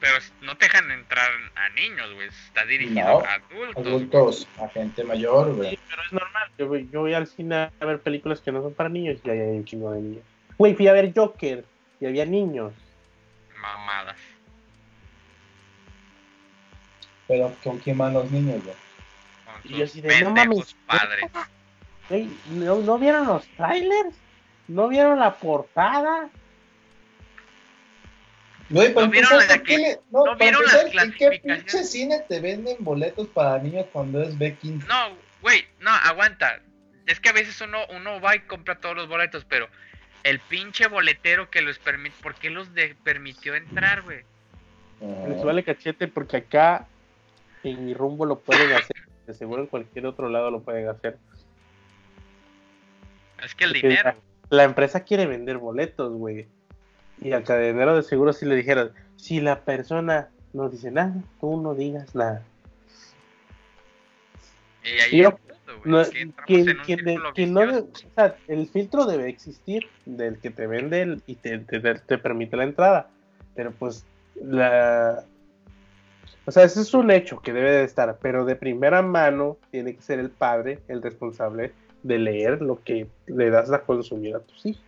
pero 0.03 0.17
no 0.41 0.57
te 0.57 0.65
dejan 0.65 0.91
entrar 0.91 1.31
a 1.55 1.69
niños, 1.69 2.13
güey. 2.13 2.27
Está 2.27 2.65
dirigido 2.65 3.07
No, 3.07 3.19
a 3.19 3.35
adultos. 3.35 3.85
Adultos, 3.85 4.47
a 4.59 4.67
gente 4.67 5.01
mayor, 5.05 5.53
güey. 5.55 5.69
Sí, 5.69 5.79
pero 5.89 6.03
es 6.03 6.11
normal. 6.11 6.51
Yo 6.57 6.67
voy, 6.67 6.89
yo 6.91 6.99
voy 6.99 7.13
al 7.13 7.25
cine 7.25 7.55
a 7.79 7.85
ver 7.85 8.01
películas 8.01 8.41
que 8.41 8.51
no 8.51 8.61
son 8.61 8.73
para 8.73 8.89
niños 8.89 9.21
y 9.23 9.29
ahí 9.29 9.39
hay 9.39 9.55
un 9.55 9.63
chingo 9.63 9.93
de 9.93 10.01
niños. 10.01 10.23
Güey, 10.57 10.75
fui 10.75 10.89
a 10.89 10.93
ver 10.93 11.13
Joker 11.15 11.63
y 12.01 12.05
había 12.05 12.25
niños. 12.25 12.73
Mamadas. 13.61 14.17
Pero 17.29 17.55
¿con 17.63 17.77
quién 17.77 17.97
van 17.97 18.13
los 18.13 18.29
niños, 18.29 18.61
güey? 18.61 18.75
Con 19.45 19.71
Y 19.71 19.77
yo 19.77 19.87
sus 19.87 19.99
así 19.99 20.01
de, 20.01 20.21
no 20.21 20.31
mames, 20.31 20.75
padres. 20.85 21.31
Güey, 22.09 22.27
¿no, 22.49 22.75
¿no 22.79 22.99
vieron 22.99 23.25
los 23.25 23.47
trailers? 23.55 24.17
¿No 24.67 24.89
vieron 24.89 25.17
la 25.17 25.33
portada? 25.35 26.29
Güey, 28.69 28.93
¿No 28.93 29.07
vieron 29.09 29.33
empezar, 29.33 29.37
la 29.49 29.55
¿por 29.57 29.63
qué 29.67 29.75
que- 29.75 29.81
le- 29.81 29.99
no, 30.11 30.35
vieron 30.37 30.61
empezar, 30.63 30.95
las 30.95 31.05
¿En 31.05 31.13
qué 31.13 31.29
pinche 31.43 31.83
cine 31.83 32.23
te 32.27 32.39
venden 32.39 32.77
boletos 32.79 33.27
para 33.27 33.59
niños 33.59 33.85
cuando 33.91 34.21
es 34.23 34.37
B15? 34.37 34.85
No, 34.87 35.15
güey, 35.41 35.65
no, 35.79 35.91
aguanta. 35.91 36.59
Es 37.05 37.19
que 37.19 37.29
a 37.29 37.33
veces 37.33 37.59
uno, 37.61 37.79
uno 37.95 38.21
va 38.21 38.35
y 38.35 38.39
compra 38.41 38.79
todos 38.79 38.95
los 38.95 39.07
boletos, 39.07 39.45
pero 39.45 39.67
el 40.23 40.39
pinche 40.39 40.87
boletero 40.87 41.49
que 41.49 41.61
los 41.61 41.77
permite, 41.79 42.15
¿por 42.23 42.35
qué 42.35 42.49
los 42.49 42.73
de- 42.73 42.95
permitió 43.03 43.53
entrar, 43.53 44.01
güey? 44.03 44.21
Ah, 45.01 45.27
Les 45.27 45.43
vale 45.43 45.63
cachete 45.63 46.07
porque 46.07 46.37
acá 46.37 46.87
en 47.63 47.85
mi 47.85 47.93
rumbo 47.93 48.25
lo 48.25 48.39
pueden 48.39 48.71
hacer. 48.91 48.95
De 49.27 49.33
seguro 49.33 49.61
en 49.63 49.67
cualquier 49.67 50.05
otro 50.05 50.29
lado 50.29 50.49
lo 50.51 50.61
pueden 50.61 50.87
hacer. 50.87 51.17
Es 53.43 53.53
que 53.55 53.65
el 53.65 53.71
Porque 53.71 53.87
dinero. 53.87 54.15
La, 54.49 54.57
la 54.57 54.63
empresa 54.63 55.03
quiere 55.03 55.25
vender 55.25 55.57
boletos, 55.57 56.13
güey. 56.13 56.47
Y 57.21 57.31
al 57.31 57.43
cadenero 57.43 57.95
de 57.95 58.03
seguro 58.03 58.33
si 58.33 58.45
le 58.45 58.55
dijeron, 58.55 58.91
si 59.15 59.39
la 59.39 59.61
persona 59.61 60.29
no 60.53 60.69
dice 60.69 60.91
nada, 60.91 61.13
tú 61.39 61.61
no 61.61 61.73
digas 61.75 62.13
nada. 62.15 62.43
Y 64.83 64.99
ahí 64.99 65.17
yo- 65.23 65.31
todo, 65.31 65.77
No, 65.85 66.03
quien- 66.85 67.05
de- 67.05 67.17
no 67.47 67.61
de- 67.61 67.79
o 67.79 68.09
sea, 68.15 68.35
el 68.47 68.67
filtro 68.67 69.05
debe 69.05 69.29
existir 69.29 69.87
del 70.05 70.39
que 70.39 70.49
te 70.49 70.67
vende 70.67 71.01
el- 71.01 71.23
y 71.25 71.35
te- 71.35 71.59
te 71.59 72.17
permite 72.17 72.57
la 72.57 72.63
entrada. 72.65 73.09
Pero 73.55 73.71
pues 73.71 74.05
la... 74.41 75.23
O 76.45 76.51
sea, 76.51 76.63
ese 76.63 76.81
es 76.81 76.93
un 76.93 77.09
hecho 77.11 77.39
que 77.39 77.53
debe 77.53 77.71
de 77.71 77.83
estar, 77.85 78.17
pero 78.21 78.43
de 78.43 78.57
primera 78.57 79.01
mano 79.01 79.57
tiene 79.71 79.95
que 79.95 80.01
ser 80.01 80.19
el 80.19 80.29
padre 80.29 80.79
el 80.89 81.01
responsable 81.01 81.71
de 82.03 82.19
leer 82.19 82.61
lo 82.61 82.83
que 82.83 83.07
le 83.27 83.49
das 83.49 83.71
a 83.71 83.79
consumir 83.83 84.35
a 84.35 84.39
tus 84.39 84.65
hijos. 84.65 84.83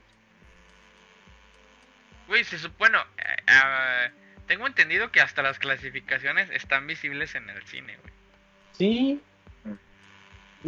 Güey, 2.27 2.43
se 2.43 2.57
supone. 2.57 2.97
eh, 2.97 3.35
ah, 3.47 4.07
tengo 4.47 4.67
entendido 4.67 5.11
que 5.11 5.21
hasta 5.21 5.41
las 5.41 5.59
clasificaciones 5.59 6.49
están 6.51 6.85
visibles 6.87 7.35
en 7.35 7.49
el 7.49 7.61
cine, 7.67 7.97
güey. 8.01 8.13
Sí. 8.73 9.21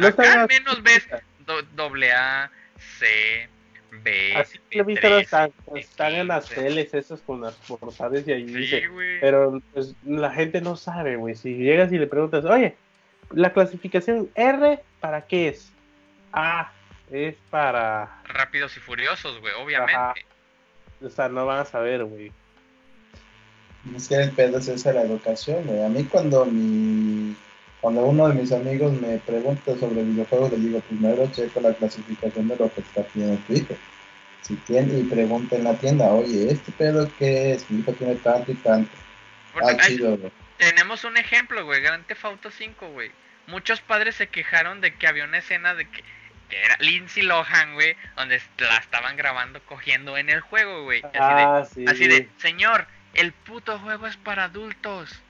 Acá 0.02 0.42
al 0.42 0.48
menos 0.48 0.82
ves 0.82 1.08
do- 1.40 1.62
doble 1.74 2.12
A, 2.12 2.50
C, 2.78 3.48
B. 4.02 4.34
Así 4.36 4.58
que 4.70 4.78
he 4.78 4.82
visto 4.84 5.08
B3, 5.08 5.20
están, 5.22 5.52
están 5.74 6.12
en 6.14 6.28
las 6.28 6.50
B15. 6.50 6.54
teles 6.54 6.94
esas 6.94 7.20
con 7.22 7.40
las 7.40 7.54
portadas 7.54 8.26
y 8.26 8.32
ahí 8.32 8.44
dice, 8.44 8.80
Sí, 8.82 8.86
güey. 8.86 9.20
Pero 9.20 9.60
pues, 9.72 9.94
la 10.04 10.30
gente 10.30 10.60
no 10.60 10.76
sabe, 10.76 11.16
güey. 11.16 11.34
Si 11.34 11.54
llegas 11.54 11.92
y 11.92 11.98
le 11.98 12.06
preguntas, 12.06 12.44
oye, 12.44 12.76
la 13.32 13.52
clasificación 13.52 14.30
R, 14.36 14.80
¿para 15.00 15.26
qué 15.26 15.48
es? 15.48 15.72
A, 16.32 16.72
es 17.10 17.34
para. 17.50 18.22
Rápidos 18.24 18.76
y 18.76 18.80
furiosos, 18.80 19.40
güey, 19.40 19.54
obviamente. 19.54 19.94
Ajá. 19.94 20.14
O 21.02 21.08
sea, 21.10 21.28
no 21.28 21.46
van 21.46 21.60
a 21.60 21.64
saber, 21.64 22.04
güey. 22.04 22.32
Es 23.96 24.08
que 24.08 24.16
el 24.16 24.30
pedo 24.32 24.58
es 24.58 24.68
esa 24.68 24.92
la 24.92 25.02
educación, 25.02 25.64
güey. 25.64 25.82
A 25.84 25.88
mí 25.88 26.04
cuando 26.04 26.44
mi 26.44 27.36
cuando 27.80 28.02
uno 28.02 28.28
de 28.28 28.34
mis 28.34 28.50
amigos 28.50 28.92
me 29.00 29.18
pregunta 29.18 29.76
sobre 29.78 30.02
videojuegos, 30.02 30.50
le 30.50 30.58
digo 30.58 30.80
primero 30.80 31.30
checo 31.30 31.60
la 31.60 31.72
clasificación 31.72 32.48
de 32.48 32.56
lo 32.56 32.72
que 32.74 32.80
está 32.80 33.02
pidiendo 33.04 33.40
tu 33.46 33.52
hijo. 33.52 33.74
Si 34.42 34.56
tiene, 34.56 34.98
y 34.98 35.02
pregunta 35.04 35.54
en 35.56 35.64
la 35.64 35.74
tienda, 35.74 36.06
oye, 36.12 36.50
¿este 36.50 36.72
pedo 36.72 37.08
qué 37.18 37.52
es? 37.52 37.70
Mi 37.70 37.80
hijo 37.80 37.92
tiene 37.92 38.16
tanto 38.16 38.50
y 38.50 38.56
tanto. 38.56 38.90
Porque 39.52 39.70
Ah, 39.70 39.76
hay- 39.80 39.96
chido, 39.96 40.16
güey. 40.16 40.32
tenemos 40.58 41.04
un 41.04 41.16
ejemplo, 41.16 41.64
güey, 41.64 41.80
Grand 41.80 42.04
Theft 42.06 42.24
Auto 42.24 42.50
5, 42.50 42.88
güey. 42.90 43.10
Muchos 43.46 43.80
padres 43.80 44.16
se 44.16 44.26
quejaron 44.26 44.80
de 44.80 44.94
que 44.94 45.06
había 45.06 45.24
una 45.24 45.38
escena 45.38 45.74
de 45.74 45.88
que, 45.88 46.02
que 46.48 46.56
era 46.62 46.76
Lindsay 46.80 47.22
Lohan, 47.22 47.74
güey, 47.74 47.96
donde 48.16 48.40
la 48.58 48.76
estaban 48.78 49.16
grabando 49.16 49.60
cogiendo 49.66 50.16
en 50.16 50.30
el 50.30 50.40
juego, 50.40 50.84
güey. 50.84 51.02
Así 51.02 51.12
de, 51.12 51.20
Ah, 51.20 51.64
sí. 51.64 51.84
Así 51.86 52.08
de, 52.08 52.28
señor, 52.38 52.86
el 53.14 53.32
puto 53.32 53.78
juego 53.78 54.06
es 54.06 54.16
para 54.16 54.44
adultos. 54.44 55.20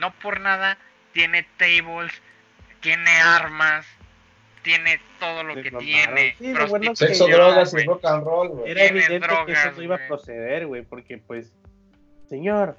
No 0.00 0.12
por 0.14 0.40
nada 0.40 0.78
tiene 1.12 1.46
tables, 1.56 2.12
tiene 2.80 3.10
armas, 3.10 3.86
tiene 4.62 5.00
todo 5.18 5.44
lo 5.44 5.54
que 5.54 5.70
tiene. 5.70 6.34
Sí, 6.38 6.52
lo 6.52 6.66
bueno 6.66 6.90
que 6.90 6.96
Sexo, 6.96 7.26
drogas 7.26 7.72
y 7.74 7.84
rock 7.84 8.04
and 8.04 8.24
roll, 8.24 8.48
güey. 8.48 8.70
Era 8.70 8.82
tiene 8.82 8.98
evidente 8.98 9.28
que 9.46 9.52
eso 9.52 9.72
no 9.76 9.82
iba 9.82 9.96
a 9.96 10.06
proceder, 10.08 10.66
güey, 10.66 10.82
porque 10.82 11.18
pues, 11.18 11.52
señor, 12.28 12.76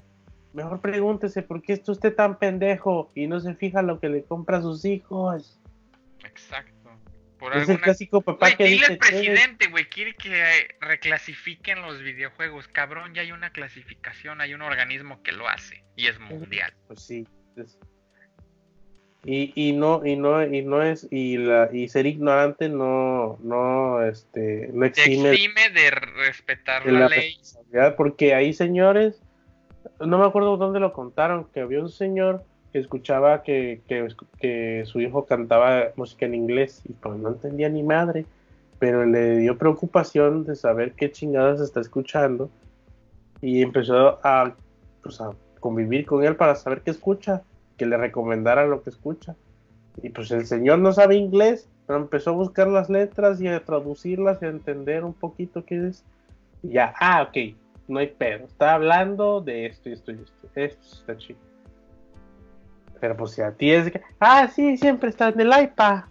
mejor 0.53 0.81
pregúntese 0.81 1.41
por 1.41 1.61
qué 1.61 1.73
está 1.73 1.91
usted 1.91 2.13
tan 2.13 2.37
pendejo 2.37 3.11
y 3.15 3.27
no 3.27 3.39
se 3.39 3.55
fija 3.55 3.81
lo 3.81 3.99
que 3.99 4.09
le 4.09 4.23
compra 4.23 4.57
a 4.57 4.61
sus 4.61 4.85
hijos. 4.85 5.59
Exacto. 6.23 6.76
Por 7.39 7.51
Es 7.51 7.63
el 7.63 7.69
alguna 7.71 7.83
clásico 7.83 8.21
papá 8.21 8.47
Güey, 8.47 8.57
que 8.57 8.63
dile 8.65 8.75
dice, 8.79 8.91
al 8.93 8.97
presidente, 8.97 9.67
güey, 9.67 9.85
quiere 9.85 10.15
que 10.15 10.41
eh, 10.41 10.67
reclasifiquen 10.81 11.81
los 11.81 12.01
videojuegos. 12.01 12.67
Cabrón, 12.67 13.13
ya 13.13 13.21
hay 13.21 13.31
una 13.31 13.51
clasificación, 13.51 14.41
hay 14.41 14.53
un 14.53 14.61
organismo 14.61 15.21
que 15.23 15.31
lo 15.31 15.47
hace 15.47 15.83
y 15.95 16.07
es 16.07 16.19
mundial. 16.19 16.73
Pues 16.87 17.01
sí. 17.01 17.27
es- 17.55 17.77
Y, 19.25 19.51
y 19.55 19.73
no, 19.73 20.05
y 20.05 20.15
no, 20.15 20.43
y 20.43 20.63
no 20.63 20.81
es, 20.81 21.07
y 21.11 21.37
la, 21.37 21.69
y 21.73 21.89
ser 21.89 22.05
ignorante 22.05 22.69
no, 22.69 23.37
no, 23.43 24.01
este, 24.03 24.69
no 24.73 24.85
exime 24.85 25.31
exime 25.31 25.69
de 25.71 25.91
respetar 25.91 26.85
de 26.85 26.91
la, 26.93 26.99
la 27.01 27.09
ley. 27.09 27.35
porque 27.97 28.33
ahí 28.33 28.53
señores, 28.53 29.21
no 29.99 30.17
me 30.19 30.25
acuerdo 30.25 30.55
dónde 30.57 30.79
lo 30.79 30.93
contaron, 30.93 31.49
que 31.51 31.59
había 31.59 31.81
un 31.81 31.89
señor 31.89 32.45
escuchaba 32.79 33.43
que, 33.43 33.81
que, 33.87 34.07
que 34.39 34.83
su 34.85 35.01
hijo 35.01 35.25
cantaba 35.25 35.89
música 35.95 36.25
en 36.25 36.35
inglés 36.35 36.81
y 36.87 36.93
pues 36.93 37.17
no 37.17 37.29
entendía 37.29 37.69
ni 37.69 37.83
madre, 37.83 38.25
pero 38.79 39.05
le 39.05 39.37
dio 39.37 39.57
preocupación 39.57 40.45
de 40.45 40.55
saber 40.55 40.93
qué 40.93 41.11
chingadas 41.11 41.61
está 41.61 41.79
escuchando 41.79 42.49
y 43.41 43.61
empezó 43.61 44.19
a, 44.23 44.55
pues, 45.01 45.21
a 45.21 45.31
convivir 45.59 46.05
con 46.05 46.23
él 46.23 46.35
para 46.35 46.55
saber 46.55 46.81
qué 46.81 46.91
escucha, 46.91 47.43
que 47.77 47.85
le 47.85 47.97
recomendara 47.97 48.65
lo 48.65 48.83
que 48.83 48.89
escucha. 48.89 49.35
Y 50.01 50.09
pues 50.09 50.31
el 50.31 50.45
señor 50.45 50.79
no 50.79 50.93
sabe 50.93 51.15
inglés, 51.15 51.69
pero 51.85 51.99
empezó 51.99 52.31
a 52.31 52.33
buscar 52.33 52.67
las 52.67 52.89
letras 52.89 53.41
y 53.41 53.47
a 53.47 53.63
traducirlas 53.63 54.41
y 54.41 54.45
a 54.45 54.49
entender 54.49 55.03
un 55.03 55.13
poquito 55.13 55.65
qué 55.65 55.87
es. 55.87 56.03
Y 56.63 56.69
ya, 56.73 56.93
ah, 56.99 57.23
ok, 57.23 57.55
no 57.87 57.99
hay 57.99 58.07
pedo. 58.07 58.45
Está 58.45 58.75
hablando 58.75 59.41
de 59.41 59.67
esto 59.67 59.89
y 59.89 59.93
esto 59.93 60.11
y 60.11 60.15
esto. 60.15 60.47
Esto 60.55 60.95
está 60.95 61.17
chido. 61.17 61.39
Pero 62.99 63.15
pues 63.17 63.31
si 63.31 63.41
a 63.41 63.51
ti 63.51 63.71
es 63.71 63.85
de 63.85 63.91
que, 63.91 64.01
ah, 64.19 64.47
sí, 64.53 64.77
siempre 64.77 65.09
está 65.09 65.29
en 65.29 65.39
el 65.39 65.47
iPad. 65.63 66.03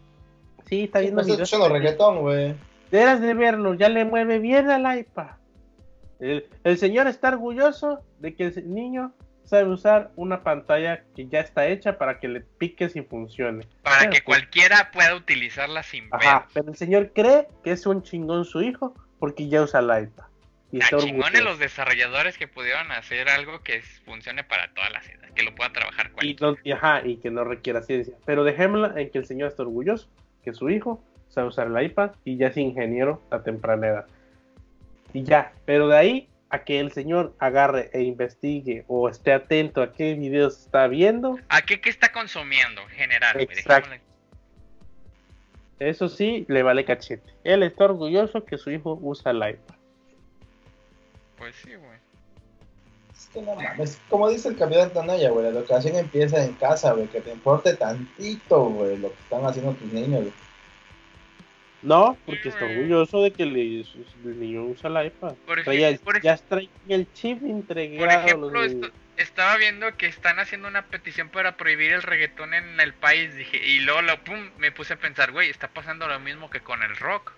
Sí, 0.67 0.85
está 0.85 1.01
viendo 1.01 1.23
videos. 1.23 1.41
escuchando 1.43 1.69
reggaetón, 1.73 2.21
güey. 2.21 2.55
Debes 2.91 3.21
de 3.21 3.35
verlo, 3.35 3.75
ya 3.75 3.89
le 3.89 4.05
mueve 4.05 4.39
bien 4.39 4.71
al 4.71 4.99
iPad. 4.99 5.31
El, 6.21 6.47
el 6.65 6.79
señor 6.79 7.07
está 7.07 7.29
orgulloso 7.29 8.01
de 8.21 8.35
que 8.35 8.47
el 8.47 8.73
niño 8.75 9.13
sabe 9.45 9.69
usar 9.69 10.11
una 10.17 10.43
pantalla 10.43 11.05
que 11.15 11.29
ya 11.29 11.41
está 11.41 11.67
hecha 11.69 11.99
para 11.99 12.19
que 12.19 12.27
le 12.29 12.41
piques 12.41 12.97
y 12.97 13.03
funcione. 13.03 13.67
Para 13.83 13.99
Bueno, 13.99 14.13
que 14.13 14.23
pues, 14.25 14.39
cualquiera 14.39 14.91
pueda 14.93 15.15
utilizarla 15.15 15.83
sin 15.83 16.05
Ajá, 16.11 16.41
pedos. 16.41 16.51
pero 16.55 16.71
el 16.71 16.77
señor 16.77 17.13
cree 17.13 17.47
que 17.63 17.71
es 17.73 17.87
un 17.87 18.03
chingón 18.03 18.45
su 18.45 18.63
hijo 18.63 18.95
porque 19.19 19.49
ya 19.49 19.63
usa 19.63 19.81
el 19.81 20.05
iPad. 20.05 20.25
Y 20.73 20.79
está 20.79 20.97
orgulloso. 20.97 21.43
los 21.43 21.59
desarrolladores 21.59 22.37
que 22.37 22.49
pudieron 22.49 22.91
hacer 22.91 23.29
algo 23.29 23.63
que 23.63 23.83
funcione 24.05 24.43
para 24.45 24.73
todas 24.75 24.93
las 24.93 25.09
edades, 25.09 25.33
que 25.33 25.43
lo 25.43 25.55
pueda 25.55 25.73
trabajar 25.73 26.09
y, 26.09 26.11
cualquiera. 26.11 26.47
no, 26.47 26.57
y, 26.63 26.73
ajá, 26.73 27.03
y 27.05 27.17
que 27.19 27.31
no 27.31 27.45
requiera 27.45 27.83
ciencia. 27.83 28.15
Pero 28.25 28.45
dejémosla 28.45 29.01
en 29.01 29.11
que 29.11 29.19
el 29.19 29.27
señor 29.27 29.49
está 29.49 29.63
orgulloso, 29.63 30.09
que 30.45 30.53
su 30.53 30.69
hijo 30.69 31.03
sabe 31.29 31.49
usar 31.49 31.69
el 31.69 31.83
iPad 31.85 32.13
y 32.25 32.37
ya 32.37 32.49
es 32.49 32.57
ingeniero 32.57 33.23
a 33.31 33.43
temprana 33.43 33.87
edad. 33.87 34.07
Y 35.13 35.23
ya, 35.23 35.53
pero 35.65 35.89
de 35.89 35.97
ahí 35.97 36.29
a 36.51 36.65
que 36.65 36.81
el 36.81 36.93
señor 36.93 37.35
agarre 37.39 37.91
e 37.93 38.03
investigue 38.03 38.85
o 38.89 39.09
esté 39.09 39.33
atento 39.33 39.83
a 39.83 39.93
qué 39.93 40.15
videos 40.15 40.59
está 40.59 40.87
viendo, 40.87 41.39
¿A 41.49 41.63
qué, 41.63 41.81
qué 41.81 41.91
está 41.91 42.13
consumiendo 42.13 42.83
en 42.83 42.89
general? 42.89 43.41
Exacto. 43.41 43.91
Eso 45.79 46.09
sí, 46.09 46.47
le 46.49 46.63
vale 46.63 46.85
cachete. 46.85 47.31
Él 47.45 47.63
está 47.63 47.85
orgulloso 47.85 48.45
que 48.45 48.57
su 48.57 48.71
hijo 48.71 48.99
usa 49.03 49.33
el 49.33 49.37
iPad. 49.37 49.76
Pues 51.39 51.55
sí, 51.57 51.75
güey. 51.75 51.99
Es 53.13 53.29
que 53.33 53.41
no 53.43 53.55
mames. 53.55 54.01
Como 54.11 54.29
dice 54.29 54.49
el 54.49 54.57
capitán 54.57 54.91
Tanaya, 54.91 55.31
güey, 55.31 55.45
la 55.45 55.59
educación 55.59 55.97
empieza 55.97 56.43
en 56.45 56.53
casa, 56.55 56.93
güey. 56.93 57.07
Que 57.09 57.21
te 57.21 57.33
importe 57.33 57.75
tantito, 57.75 58.65
güey, 58.65 58.97
lo 58.99 59.09
que 59.13 59.21
están 59.23 59.45
haciendo 59.47 59.73
tus 59.73 59.93
niños, 59.93 60.21
güey. 60.23 60.33
No, 61.83 62.17
porque 62.27 62.49
está 62.49 62.65
güey. 62.65 62.77
orgulloso 62.79 63.23
de 63.23 63.31
que 63.33 63.47
le, 63.47 63.81
el 63.81 64.41
niño 64.41 64.65
usa 64.65 64.91
el 64.91 65.07
iPad. 65.07 65.35
Por 65.47 65.63
Trae 65.63 65.77
ej- 65.79 65.85
el- 65.95 65.99
por 66.01 66.21
ya 66.21 66.37
trae 66.37 66.69
el 66.89 67.13
chip 67.13 67.41
Por 67.41 67.49
integrado. 67.49 68.11
a 68.11 68.25
ejemplo, 68.25 68.51
los 68.51 68.67
esto- 68.67 68.91
estaba 69.19 69.57
viendo 69.57 69.95
que 69.97 70.07
están 70.07 70.39
haciendo 70.39 70.69
una 70.69 70.83
petición 70.87 71.29
para 71.29 71.57
prohibir 71.57 71.93
el 71.93 72.03
reggaetón 72.03 72.55
en 72.55 72.81
el 72.81 72.93
país. 72.93 73.35
Dije, 73.37 73.59
y 73.65 73.81
luego 73.81 74.03
lo, 74.03 74.23
pum, 74.25 74.51
me 74.59 74.73
puse 74.73 74.95
a 74.95 74.97
pensar, 74.97 75.33
güey, 75.33 75.49
está 75.49 75.69
pasando 75.69 76.09
lo 76.09 76.19
mismo 76.19 76.51
que 76.51 76.61
con 76.61 76.83
el 76.83 76.97
rock. 76.97 77.33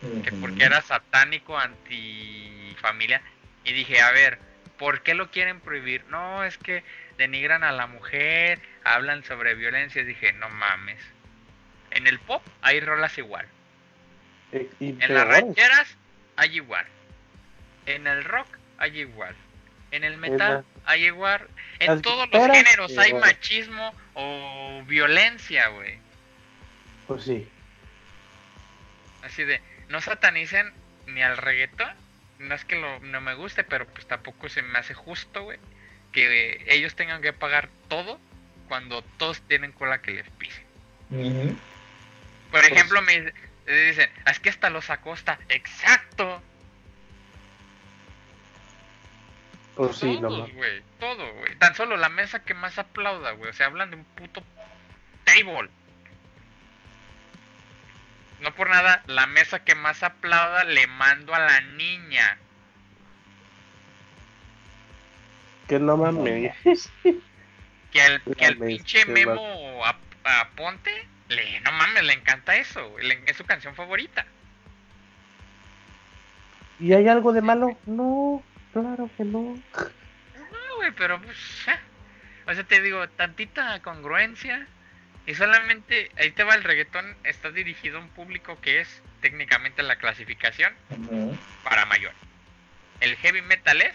Que 0.00 0.32
porque 0.32 0.64
era 0.64 0.82
satánico, 0.82 1.58
antifamilia. 1.58 3.22
Y 3.64 3.72
dije, 3.72 4.00
a 4.00 4.10
ver, 4.12 4.38
¿por 4.78 5.02
qué 5.02 5.14
lo 5.14 5.30
quieren 5.30 5.60
prohibir? 5.60 6.04
No, 6.06 6.44
es 6.44 6.56
que 6.58 6.84
denigran 7.18 7.64
a 7.64 7.72
la 7.72 7.86
mujer, 7.86 8.60
hablan 8.84 9.24
sobre 9.24 9.54
violencia. 9.54 10.02
Y 10.02 10.06
dije, 10.06 10.32
no 10.34 10.48
mames. 10.48 11.00
En 11.90 12.06
el 12.06 12.18
pop 12.18 12.42
hay 12.62 12.80
rolas 12.80 13.16
igual. 13.18 13.46
Eh, 14.52 14.68
y 14.80 14.88
En 15.02 15.14
las 15.14 15.26
rancheras 15.26 15.96
hay 16.36 16.56
igual. 16.56 16.86
En 17.86 18.06
el 18.06 18.24
rock 18.24 18.48
hay 18.78 19.00
igual. 19.00 19.34
En 19.90 20.04
el 20.04 20.16
metal 20.18 20.64
hay 20.84 21.06
igual. 21.06 21.48
En 21.78 21.86
Las 21.94 22.02
todos 22.02 22.28
los 22.30 22.46
géneros 22.46 22.96
hay 22.98 23.14
machismo 23.14 23.94
o 24.14 24.82
violencia, 24.86 25.68
güey. 25.68 25.98
Pues 27.06 27.24
sí. 27.24 27.48
Así 29.22 29.44
de, 29.44 29.60
no 29.88 30.00
satanicen 30.00 30.72
ni 31.06 31.22
al 31.22 31.36
reggaetón. 31.36 31.90
No 32.38 32.54
es 32.54 32.64
que 32.64 32.76
lo, 32.76 33.00
no 33.00 33.20
me 33.20 33.34
guste, 33.34 33.64
pero 33.64 33.86
pues 33.86 34.06
tampoco 34.06 34.48
se 34.48 34.62
me 34.62 34.78
hace 34.78 34.92
justo, 34.94 35.42
güey. 35.44 35.58
Que 36.12 36.50
eh, 36.52 36.64
ellos 36.68 36.94
tengan 36.94 37.22
que 37.22 37.32
pagar 37.32 37.68
todo 37.88 38.20
cuando 38.68 39.02
todos 39.18 39.40
tienen 39.42 39.72
cola 39.72 40.02
que 40.02 40.10
les 40.12 40.28
pise. 40.30 40.62
Ujú. 41.10 41.56
Por 42.50 42.60
Pues- 42.60 42.72
ejemplo, 42.72 43.00
me 43.02 43.20
dice- 43.20 43.34
dicen, 43.88 44.10
"Ah, 44.24 44.30
es 44.32 44.40
que 44.40 44.50
hasta 44.50 44.70
los 44.70 44.90
acosta. 44.90 45.38
Exacto. 45.48 46.42
Pues 49.76 49.96
sí, 49.96 50.18
mames. 50.20 50.54
güey. 50.54 50.82
Todo, 50.98 51.32
güey. 51.34 51.54
Tan 51.56 51.74
solo 51.74 51.96
la 51.96 52.08
mesa 52.08 52.42
que 52.44 52.54
más 52.54 52.78
aplauda, 52.78 53.32
güey. 53.32 53.50
O 53.50 53.52
sea, 53.52 53.66
hablan 53.66 53.90
de 53.90 53.96
un 53.96 54.04
puto 54.04 54.42
table. 55.24 55.68
No 58.40 58.54
por 58.54 58.68
nada, 58.70 59.02
la 59.06 59.26
mesa 59.26 59.64
que 59.64 59.74
más 59.74 60.02
aplauda 60.02 60.64
le 60.64 60.86
mando 60.86 61.34
a 61.34 61.38
la 61.40 61.60
niña. 61.60 62.38
Que 65.68 65.78
no 65.78 65.96
mames. 65.96 66.54
Que 67.92 68.04
el, 68.04 68.20
que 68.20 68.50
Mames, 68.54 68.76
pinche 68.78 69.06
Memo 69.06 69.82
a, 69.86 69.96
a 70.24 70.48
Ponte, 70.50 70.90
le, 71.28 71.60
no 71.60 71.72
mames, 71.72 72.02
le 72.02 72.12
encanta 72.12 72.56
eso, 72.56 72.94
le- 72.98 73.22
es 73.26 73.36
su 73.36 73.44
canción 73.44 73.74
favorita. 73.74 74.26
¿Y 76.78 76.92
hay 76.92 77.08
algo 77.08 77.32
de 77.32 77.40
malo? 77.40 77.78
No, 77.86 78.42
claro 78.72 79.08
que 79.16 79.24
no. 79.24 79.40
No, 80.36 80.76
güey, 80.76 80.90
pero 80.92 81.22
pues, 81.22 81.38
eh. 81.68 81.78
o 82.46 82.52
sea, 82.54 82.64
te 82.64 82.82
digo, 82.82 83.08
tantita 83.10 83.80
congruencia 83.80 84.66
y 85.26 85.34
solamente, 85.34 86.10
ahí 86.16 86.30
te 86.30 86.44
va 86.44 86.54
el 86.54 86.62
reggaetón, 86.64 87.16
está 87.24 87.50
dirigido 87.50 87.98
a 87.98 88.00
un 88.00 88.08
público 88.10 88.60
que 88.60 88.80
es 88.80 89.02
técnicamente 89.20 89.82
la 89.82 89.96
clasificación 89.96 90.72
para 91.64 91.84
mayor. 91.86 92.12
El 93.00 93.16
heavy 93.16 93.42
metal 93.42 93.82
es 93.82 93.94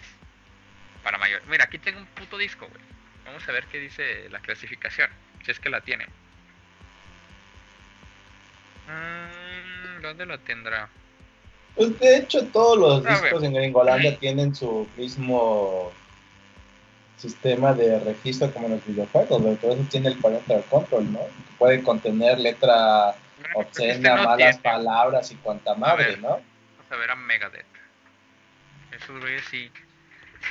para 1.03 1.17
mayor. 1.17 1.41
Mira, 1.47 1.63
aquí 1.65 1.77
tengo 1.77 1.99
un 1.99 2.05
puto 2.07 2.37
disco, 2.37 2.67
güey. 2.67 2.81
Vamos 3.25 3.47
a 3.47 3.51
ver 3.51 3.65
qué 3.65 3.79
dice 3.79 4.27
la 4.29 4.39
clasificación, 4.39 5.09
si 5.45 5.51
es 5.51 5.59
que 5.59 5.69
la 5.69 5.81
tiene. 5.81 6.05
Mm, 8.87 10.01
¿Dónde 10.01 10.25
lo 10.25 10.39
tendrá? 10.39 10.89
Pues 11.75 11.97
de 11.99 12.17
hecho 12.17 12.45
todos 12.47 12.77
los 12.77 13.05
A 13.05 13.09
ver. 13.09 13.23
discos 13.23 13.43
en 13.43 13.53
Gringolandia 13.53 14.17
tienen 14.17 14.53
su 14.53 14.87
mismo 14.97 15.93
sistema 17.17 17.73
de 17.73 17.99
registro 17.99 18.51
como 18.51 18.67
en 18.67 18.73
los 18.73 18.85
videojuegos. 18.85 19.41
Por 19.41 19.71
eso 19.73 19.85
tiene 19.89 20.09
el 20.09 20.17
parental 20.17 20.63
control, 20.69 21.11
¿no? 21.13 21.19
Puede 21.57 21.83
contener 21.83 22.39
letra 22.39 23.13
Bueno, 23.39 23.53
pues 23.53 23.67
este 23.67 23.89
obscena, 23.89 24.15
no 24.15 24.23
malas 24.23 24.37
tiene. 24.61 24.63
palabras 24.77 25.31
y 25.31 25.35
cuanta 25.35 25.75
madre, 25.75 26.05
ver. 26.05 26.19
¿no? 26.21 26.27
Vamos 26.29 26.91
a 26.91 26.95
ver 26.95 27.11
a 27.11 27.15
Megadeth. 27.15 27.65
Güeyes 29.19 29.43
sí. 29.49 29.69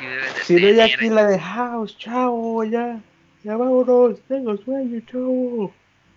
De 0.01 0.21
Si 0.45 0.55
doy 0.55 0.63
tener 0.77 0.95
aquí 0.95 1.09
la 1.09 1.27
de 1.27 1.39
House, 1.39 1.97
chavo, 1.99 2.63
ya. 2.65 3.01
Ya 3.43 3.57
vámonos, 3.57 4.21
tengo 4.29 4.57
sueño, 4.59 5.01
chavo. 5.11 5.73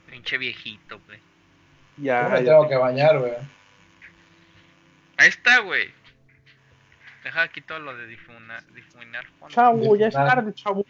Pinche 0.09 0.37
viejito, 0.37 0.99
güey. 1.07 1.19
Yo 1.97 2.03
Ya, 2.05 2.29
me 2.29 2.39
ya. 2.43 2.51
tengo 2.51 2.67
que 2.67 2.75
bañar, 2.75 3.17
güey. 3.19 3.33
Ahí 5.17 5.29
está, 5.29 5.59
güey. 5.59 5.89
Deja 7.23 7.41
aquí 7.43 7.61
todo 7.61 7.79
lo 7.79 7.95
de 7.95 8.05
difuna, 8.07 8.61
difuminar 8.73 9.25
fondos. 9.39 9.53
Chavo, 9.55 9.95
ya 9.95 10.07
es 10.07 10.13
tarde, 10.13 10.53
chavo. 10.53 10.85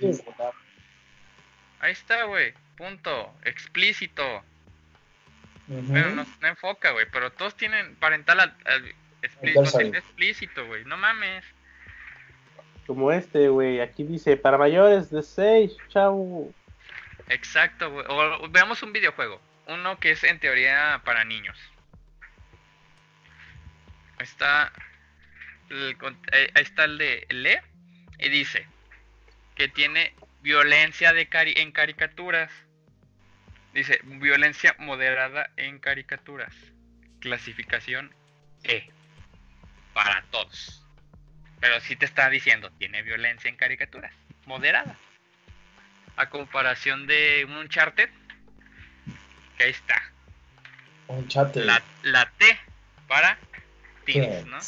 Ahí 1.80 1.92
está, 1.92 2.24
güey. 2.24 2.54
Punto. 2.78 3.34
Explícito. 3.44 4.44
Bueno, 5.68 6.10
no, 6.16 6.26
no 6.42 6.48
enfoca, 6.48 6.92
güey. 6.92 7.06
Pero 7.12 7.32
todos 7.32 7.56
tienen 7.56 7.96
parental 7.98 8.40
al- 8.40 8.58
al- 8.66 8.86
explí- 9.22 9.52
Adversary. 9.52 9.64
contenido 9.86 9.98
explícito, 10.00 10.66
güey. 10.66 10.84
No 10.86 10.98
mames. 10.98 11.46
Como 12.88 13.12
este, 13.12 13.48
güey. 13.50 13.80
Aquí 13.80 14.04
dice, 14.04 14.36
para 14.36 14.58
mayores 14.58 15.10
de 15.12 15.22
6, 15.22 15.78
chavo. 15.90 16.52
Exacto, 17.30 17.92
güey. 17.92 18.06
O, 18.10 18.44
o 18.46 18.50
veamos 18.50 18.82
un 18.84 18.92
videojuego. 18.92 19.40
Uno 19.68 19.98
que 20.00 20.12
es 20.12 20.24
en 20.24 20.40
teoría 20.40 21.02
para 21.06 21.24
niños. 21.24 21.58
Ahí 24.20 24.24
está. 24.26 24.72
El 25.70 25.98
ahí 26.32 26.64
está 26.64 26.86
el 26.86 26.98
de 26.98 27.26
Le. 27.30 27.62
Y 28.20 28.30
dice 28.30 28.66
que 29.56 29.68
tiene 29.68 30.14
violencia 30.42 31.14
de 31.14 31.30
cari- 31.30 31.58
en 31.58 31.72
caricaturas. 31.72 32.52
Dice 33.74 34.00
violencia 34.04 34.76
moderada 34.80 35.50
en 35.58 35.80
caricaturas. 35.80 36.54
Clasificación 37.20 38.14
E. 38.64 38.90
Para 39.94 40.24
todos. 40.32 40.86
Pero 41.60 41.80
sí 41.82 41.96
te 41.96 42.06
está 42.06 42.30
diciendo, 42.30 42.72
tiene 42.78 43.02
violencia 43.04 43.50
en 43.50 43.56
caricaturas. 43.56 44.14
Moderada 44.46 44.96
a 46.18 46.30
comparación 46.30 47.08
de 47.08 47.46
un 47.48 47.56
Uncharted, 47.58 48.10
que 49.58 49.64
ahí 49.64 49.72
está, 49.72 50.12
Un 51.08 51.28
chat. 51.28 51.56
la, 51.56 51.82
la 52.04 52.30
T 52.38 52.60
para 53.08 53.38
teens, 54.06 54.46
¿no? 54.46 54.60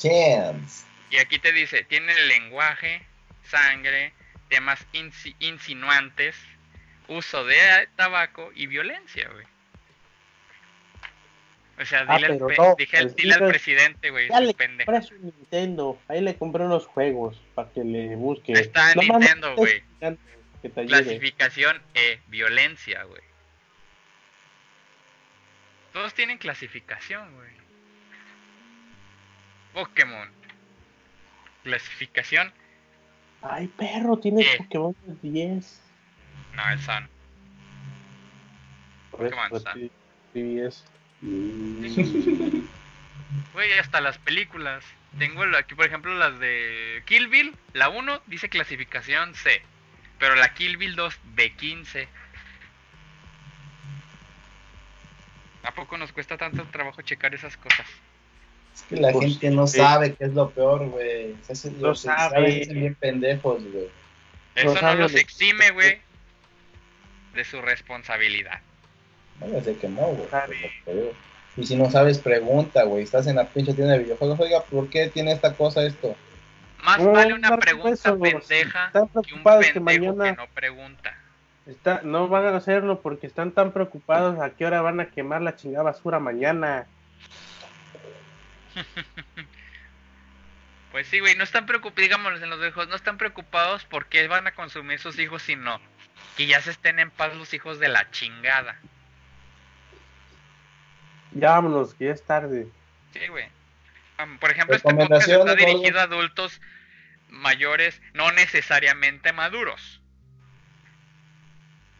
Chance. 0.00 0.86
Y 1.10 1.18
aquí 1.18 1.38
te 1.38 1.52
dice, 1.52 1.84
tiene 1.84 2.14
lenguaje, 2.26 3.02
sangre, 3.48 4.12
temas 4.48 4.84
insi- 4.92 5.34
insinuantes, 5.40 6.36
uso 7.08 7.44
de 7.44 7.88
tabaco 7.96 8.50
y 8.54 8.66
violencia, 8.66 9.28
güey. 9.32 9.46
O 11.80 11.84
sea, 11.86 12.04
Ah, 12.06 12.16
dile, 12.16 12.26
al, 12.26 12.32
pero 12.34 12.46
pe- 12.48 12.56
no, 12.58 12.74
dije 12.76 12.96
al- 12.98 13.14
dile 13.14 13.38
presidente, 13.38 14.10
güey, 14.10 14.28
Ya 14.28 14.36
soy 14.36 14.46
le 14.46 14.54
pendejo. 14.54 14.92
compré 14.92 15.08
su 15.08 15.14
Nintendo. 15.14 15.98
Ahí 16.08 16.20
le 16.20 16.36
compré 16.36 16.64
unos 16.64 16.86
juegos 16.86 17.40
para 17.54 17.70
que 17.70 17.82
le 17.84 18.14
busque. 18.16 18.52
Está 18.52 18.92
mames, 18.96 19.08
Nintendo, 19.08 19.56
güey. 19.56 19.82
Clasificación 20.86 21.80
E, 21.94 22.20
violencia, 22.28 23.02
güey. 23.04 23.22
Todos 25.94 26.12
tienen 26.14 26.36
clasificación, 26.38 27.34
güey. 27.34 27.50
Pokémon. 29.72 30.28
Clasificación, 31.62 32.52
Ay, 33.42 33.68
perro, 33.68 34.18
tienes 34.18 34.46
Eh. 34.46 34.56
Pokémon 34.58 34.94
de 35.06 35.30
10. 35.30 35.80
no, 36.54 36.70
el 36.70 36.78
Sun. 36.80 37.08
Pokémon 39.10 39.48
pues, 39.48 39.62
Sun. 39.62 39.72
sí, 39.74 39.90
sí 40.34 40.60
es. 40.60 40.84
Güey, 43.52 43.72
hasta 43.78 44.00
las 44.00 44.18
películas. 44.18 44.84
Tengo 45.18 45.42
aquí, 45.56 45.74
por 45.74 45.86
ejemplo, 45.86 46.14
las 46.14 46.38
de 46.38 47.02
Kill 47.06 47.28
Bill. 47.28 47.56
La 47.72 47.88
1 47.88 48.22
dice 48.26 48.48
clasificación 48.48 49.34
C. 49.34 49.62
Pero 50.18 50.34
la 50.34 50.52
Kill 50.54 50.76
Bill 50.76 50.94
2, 50.94 51.18
B15. 51.34 52.08
¿A 55.62 55.72
poco 55.72 55.98
nos 55.98 56.12
cuesta 56.12 56.36
tanto 56.38 56.64
trabajo 56.66 57.02
checar 57.02 57.34
esas 57.34 57.56
cosas? 57.56 57.86
Es 58.74 58.82
que 58.82 58.96
la 58.96 59.12
Pues, 59.12 59.24
gente 59.26 59.50
no 59.50 59.66
sí. 59.66 59.78
sabe 59.78 60.14
qué 60.14 60.24
es 60.24 60.34
lo 60.34 60.50
peor, 60.50 60.86
güey. 60.88 61.34
Se 61.42 61.52
hacen, 61.52 61.80
No 61.80 61.88
los 61.88 62.00
sabe. 62.00 62.30
saben, 62.30 62.52
se 62.52 62.60
hacen 62.62 62.80
bien 62.80 62.94
pendejos, 62.94 63.62
güey. 63.72 63.88
Eso 64.54 64.80
no 64.82 64.94
los 64.94 65.14
exime, 65.14 65.70
güey, 65.70 66.00
de 67.34 67.44
su 67.44 67.60
responsabilidad. 67.62 68.60
No 69.40 69.60
sé 69.62 69.76
que 69.76 69.88
no, 69.88 70.02
güey. 70.08 70.28
Pues. 70.84 70.96
Y 71.56 71.66
si 71.66 71.76
no 71.76 71.90
sabes, 71.90 72.18
pregunta, 72.18 72.84
güey. 72.84 73.02
Estás 73.04 73.26
en 73.26 73.36
la 73.36 73.44
pinche 73.48 73.74
tienda 73.74 73.94
de 73.94 74.00
videojuegos. 74.04 74.38
Oiga, 74.40 74.62
¿por 74.62 74.88
qué 74.88 75.08
tiene 75.08 75.32
esta 75.32 75.54
cosa 75.54 75.82
esto? 75.84 76.14
Más 76.84 76.98
No, 77.00 77.12
vale 77.12 77.34
una 77.34 77.56
pregunta 77.58 77.90
eso, 77.92 78.18
pendeja 78.18 78.86
Están 78.86 79.08
que 79.08 79.18
un 79.18 79.22
preocupados 79.22 79.66
que 79.66 79.80
pendejo 79.80 80.14
mañana 80.14 80.30
que 80.36 80.40
no 80.42 80.46
pregunta. 80.54 81.14
está, 81.66 82.00
no 82.04 82.28
van 82.28 82.46
a 82.46 82.56
hacerlo 82.56 83.00
porque 83.00 83.26
están 83.26 83.52
tan 83.52 83.72
preocupados 83.72 84.40
a 84.40 84.50
qué 84.50 84.64
hora 84.64 84.80
van 84.80 85.00
a 85.00 85.10
quemar 85.10 85.42
la 85.42 85.56
chingada 85.56 85.84
basura 85.84 86.18
mañana. 86.18 86.86
Pues 90.90 91.06
sí, 91.06 91.20
güey, 91.20 91.36
no 91.36 91.44
están 91.44 91.66
preocupados, 91.66 92.02
digámoslo 92.02 92.42
en 92.42 92.50
los 92.50 92.60
viejos, 92.60 92.88
no 92.88 92.96
están 92.96 93.16
preocupados 93.16 93.84
porque 93.84 94.26
van 94.26 94.46
a 94.46 94.54
consumir 94.54 94.98
sus 94.98 95.18
hijos, 95.18 95.42
sino 95.42 95.80
que 96.36 96.46
ya 96.46 96.60
se 96.60 96.70
estén 96.70 96.98
en 96.98 97.10
paz 97.10 97.36
los 97.36 97.54
hijos 97.54 97.78
de 97.78 97.88
la 97.88 98.10
chingada. 98.10 98.76
Ya 101.32 101.50
vámonos, 101.50 101.94
que 101.94 102.06
ya 102.06 102.12
es 102.12 102.22
tarde. 102.24 102.66
Sí, 103.12 103.26
güey. 103.28 103.46
Por 104.40 104.50
ejemplo, 104.50 104.76
este 104.76 104.92
podcast 104.92 105.28
está 105.28 105.54
dirigido 105.54 106.00
a 106.00 106.02
adultos 106.02 106.60
mayores, 107.28 108.02
no 108.12 108.32
necesariamente 108.32 109.32
maduros. 109.32 110.02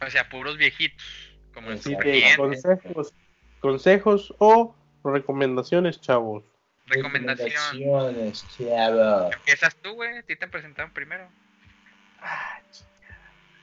O 0.05 0.09
sea, 0.09 0.27
puros 0.29 0.57
viejitos, 0.57 1.33
como 1.53 1.69
cliente. 1.77 2.35
consejos, 2.35 3.13
consejos 3.61 4.35
o 4.39 4.75
recomendaciones, 5.03 6.01
chavos. 6.01 6.43
Recomendación. 6.91 7.49
Recomendaciones, 7.49 8.45
chavo. 8.57 9.31
Empiezas 9.33 9.75
tú, 9.77 9.93
güey. 9.93 10.17
A 10.17 10.23
ti 10.23 10.35
te 10.35 10.47
presentaron 10.47 10.91
primero. 10.91 11.29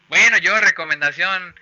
Bueno, 0.08 0.38
yo 0.38 0.58
recomendación. 0.60 1.54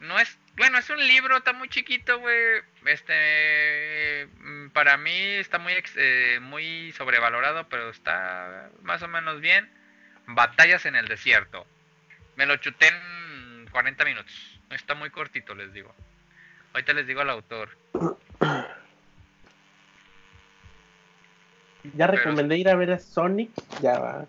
No 0.00 0.18
es. 0.18 0.38
Bueno, 0.56 0.78
es 0.78 0.88
un 0.88 0.98
libro, 1.06 1.36
está 1.36 1.52
muy 1.52 1.68
chiquito, 1.68 2.18
güey. 2.18 2.62
Este. 2.86 4.28
mm, 4.38 4.68
Para 4.70 4.96
mí 4.96 5.16
está 5.34 5.58
muy, 5.58 5.74
eh, 5.96 6.38
muy 6.40 6.92
sobrevalorado, 6.92 7.68
pero 7.68 7.90
está 7.90 8.70
más 8.82 9.02
o 9.02 9.08
menos 9.08 9.40
bien. 9.40 9.70
Batallas 10.26 10.86
en 10.86 10.96
el 10.96 11.08
desierto. 11.08 11.66
Me 12.36 12.46
lo 12.46 12.56
chuté 12.56 12.88
en 12.88 13.68
40 13.70 14.04
minutos. 14.04 14.60
Está 14.70 14.94
muy 14.94 15.10
cortito, 15.10 15.54
les 15.54 15.72
digo. 15.72 15.94
Ahorita 16.74 16.92
les 16.92 17.06
digo 17.06 17.22
al 17.22 17.30
autor. 17.30 17.70
Ya 21.94 22.06
recomendé 22.06 22.56
ir 22.58 22.68
a 22.68 22.74
ver 22.74 22.92
a 22.92 22.98
Sonic, 22.98 23.50
ya 23.80 23.98
va. 23.98 24.26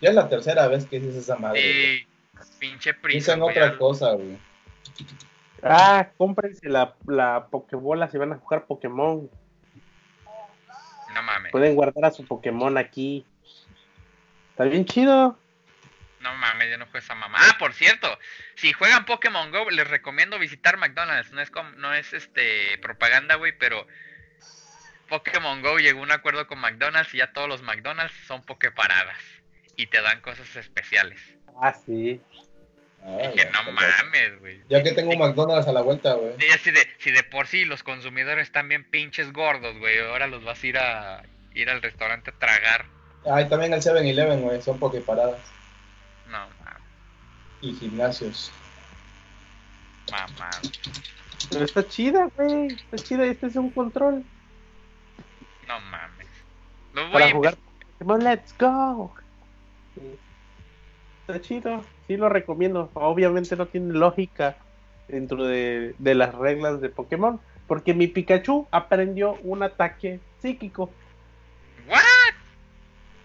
Ya 0.00 0.10
es 0.10 0.14
la 0.14 0.28
tercera 0.28 0.68
vez 0.68 0.86
que 0.86 1.00
dices 1.00 1.16
esa 1.16 1.36
madre. 1.36 1.60
Y 1.60 2.06
pinche 2.58 2.94
prisa. 2.94 3.32
Dicen 3.32 3.42
otra 3.42 3.76
cosa, 3.78 4.12
güey. 4.12 4.36
Ah, 5.62 6.10
cómprense 6.16 6.68
la, 6.68 6.94
la 7.06 7.46
Pokébola 7.50 8.08
si 8.08 8.18
van 8.18 8.32
a 8.32 8.36
jugar 8.36 8.66
Pokémon. 8.66 9.28
No 11.14 11.22
mames. 11.22 11.50
Pueden 11.50 11.74
guardar 11.74 12.04
a 12.04 12.10
su 12.10 12.26
Pokémon 12.26 12.76
aquí. 12.76 13.24
Está 14.50 14.64
bien 14.64 14.84
chido. 14.84 15.38
No 16.20 16.34
mames, 16.34 16.70
yo 16.70 16.78
no 16.78 16.84
juego 16.86 16.98
esa 16.98 17.14
mamá. 17.14 17.38
Ah, 17.40 17.56
por 17.58 17.72
cierto, 17.72 18.08
si 18.56 18.72
juegan 18.72 19.06
Pokémon 19.06 19.50
Go, 19.50 19.70
les 19.70 19.88
recomiendo 19.88 20.38
visitar 20.38 20.76
McDonald's. 20.76 21.32
No 21.32 21.40
es, 21.40 21.50
com- 21.50 21.76
no 21.76 21.94
es 21.94 22.12
este 22.12 22.76
propaganda, 22.78 23.36
güey, 23.36 23.56
pero 23.56 23.86
Pokémon 25.08 25.62
Go 25.62 25.78
llegó 25.78 26.00
a 26.00 26.02
un 26.02 26.12
acuerdo 26.12 26.46
con 26.46 26.58
McDonald's 26.58 27.14
y 27.14 27.18
ya 27.18 27.32
todos 27.32 27.48
los 27.48 27.62
McDonald's 27.62 28.14
son 28.26 28.42
Poképaradas. 28.42 29.16
Y 29.76 29.86
te 29.86 30.00
dan 30.00 30.20
cosas 30.20 30.54
especiales. 30.56 31.20
Ah, 31.60 31.74
sí. 31.74 32.20
Ah, 33.02 33.28
Dije, 33.32 33.48
no 33.50 33.72
mames, 33.72 34.40
güey. 34.40 34.60
Ya 34.68 34.82
que 34.82 34.92
tengo 34.92 35.12
un 35.12 35.18
McDonald's 35.18 35.68
a 35.68 35.72
la 35.72 35.82
vuelta, 35.82 36.14
güey. 36.14 36.36
De, 36.36 36.88
si 36.98 37.10
de 37.12 37.22
por 37.24 37.46
sí 37.46 37.64
los 37.64 37.82
consumidores 37.82 38.48
están 38.48 38.68
bien 38.68 38.84
pinches 38.84 39.32
gordos, 39.32 39.78
güey, 39.78 39.98
ahora 40.00 40.26
los 40.26 40.42
vas 40.44 40.62
a 40.62 40.66
ir 40.66 40.78
a 40.78 41.22
ir 41.54 41.70
al 41.70 41.82
restaurante 41.82 42.30
a 42.30 42.34
tragar. 42.38 42.86
Ah, 43.30 43.42
y 43.42 43.48
también 43.48 43.72
el 43.74 43.80
7-Eleven, 43.80 44.40
güey. 44.40 44.60
Son 44.62 44.78
pokeparadas. 44.78 45.38
No 46.28 46.38
mames, 46.64 46.82
Y 47.60 47.74
gimnasios. 47.74 48.50
mamá. 50.10 50.50
Pero 51.50 51.64
está 51.64 51.86
chida, 51.86 52.28
güey. 52.36 52.68
Está 52.74 52.96
chida. 52.96 53.24
Este 53.26 53.46
es 53.46 53.56
un 53.56 53.70
control. 53.70 54.24
No 55.66 55.80
mames. 55.80 56.26
Lo 56.92 57.02
voy 57.04 57.12
Para 57.12 57.26
a 57.26 57.32
jugar 57.32 57.56
Pokémon 57.92 58.24
Let's 58.24 58.54
Go. 58.58 59.14
Sí. 59.94 60.18
Está 61.20 61.40
chido. 61.40 61.84
Sí 62.06 62.16
lo 62.16 62.28
recomiendo. 62.28 62.90
Obviamente 62.94 63.56
no 63.56 63.66
tiene 63.66 63.94
lógica 63.94 64.56
dentro 65.08 65.44
de, 65.44 65.94
de 65.98 66.14
las 66.14 66.34
reglas 66.34 66.80
de 66.80 66.88
Pokémon. 66.88 67.40
Porque 67.66 67.94
mi 67.94 68.06
Pikachu 68.06 68.66
aprendió 68.70 69.38
un 69.42 69.62
ataque 69.62 70.20
psíquico. 70.40 70.90
¿What? 71.88 72.34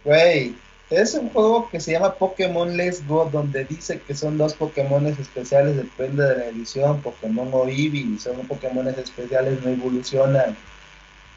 Güey, 0.04 0.56
es 0.92 1.14
un 1.14 1.30
juego 1.30 1.70
que 1.70 1.80
se 1.80 1.94
llama 1.94 2.16
Pokémon 2.16 2.76
Let's 2.76 3.08
Go, 3.08 3.30
donde 3.32 3.64
dice 3.66 4.02
que 4.02 4.14
son 4.14 4.38
dos 4.38 4.54
Pokémon 4.56 5.06
especiales, 5.06 5.78
depende 5.78 6.24
de 6.24 6.38
la 6.38 6.46
edición, 6.48 7.02
Pokémon 7.02 7.50
o 7.54 7.68
Eevee, 7.68 8.20
son 8.20 8.46
Pokémon 8.48 8.88
especiales, 8.88 9.64
no 9.64 9.70
evolucionan. 9.70 10.58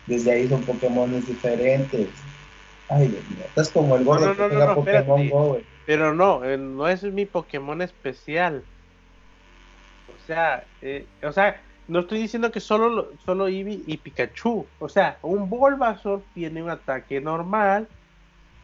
Desde 0.07 0.33
ahí 0.33 0.49
son 0.49 0.63
Pokémon 0.65 1.11
diferentes. 1.21 2.25
Ay, 2.89 3.09
Dios 3.09 3.25
mío, 3.29 3.45
estás 3.47 3.71
como 3.71 3.97
el 3.97 4.05
gordo 4.05 4.27
No, 4.27 4.35
no, 4.35 4.49
que 4.49 4.55
no, 4.55 4.75
Pokémon 4.75 4.81
espérate. 5.21 5.31
Go, 5.31 5.45
güey. 5.49 5.65
Pero 5.87 6.15
no, 6.15 6.45
eh, 6.45 6.59
no 6.59 6.89
es 6.89 7.03
mi 7.05 7.27
Pokémon 7.27 7.81
especial. 7.83 8.67
O 10.07 10.19
sea, 10.19 10.69
eh, 10.81 11.09
o 11.23 11.33
sea, 11.33 11.63
no 11.87 12.01
estoy 12.01 12.19
diciendo 12.21 12.51
que 12.51 12.61
solo, 12.61 12.89
lo- 12.89 13.19
solo 13.19 13.49
Eevee 13.49 13.83
y 13.87 13.99
Pikachu. 13.99 14.71
O 14.79 14.89
sea, 14.89 15.19
un 15.23 15.49
Bulbasaur 15.49 16.27
tiene 16.33 16.63
un 16.63 16.71
ataque 16.71 17.21
normal, 17.21 17.89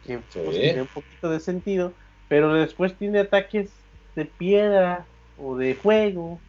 que 0.01 0.23
Sí. 0.29 0.39
pues, 0.43 0.57
tiene 0.57 0.81
un 0.83 0.87
poquito 0.87 1.29
de 1.29 1.39
sentido, 1.39 1.95
pero 2.27 2.53
después 2.53 2.97
tiene 2.97 3.19
ataques 3.19 3.85
de 4.15 4.25
piedra 4.25 5.07
o 5.35 5.55
de 5.57 5.75
fuego. 5.75 6.41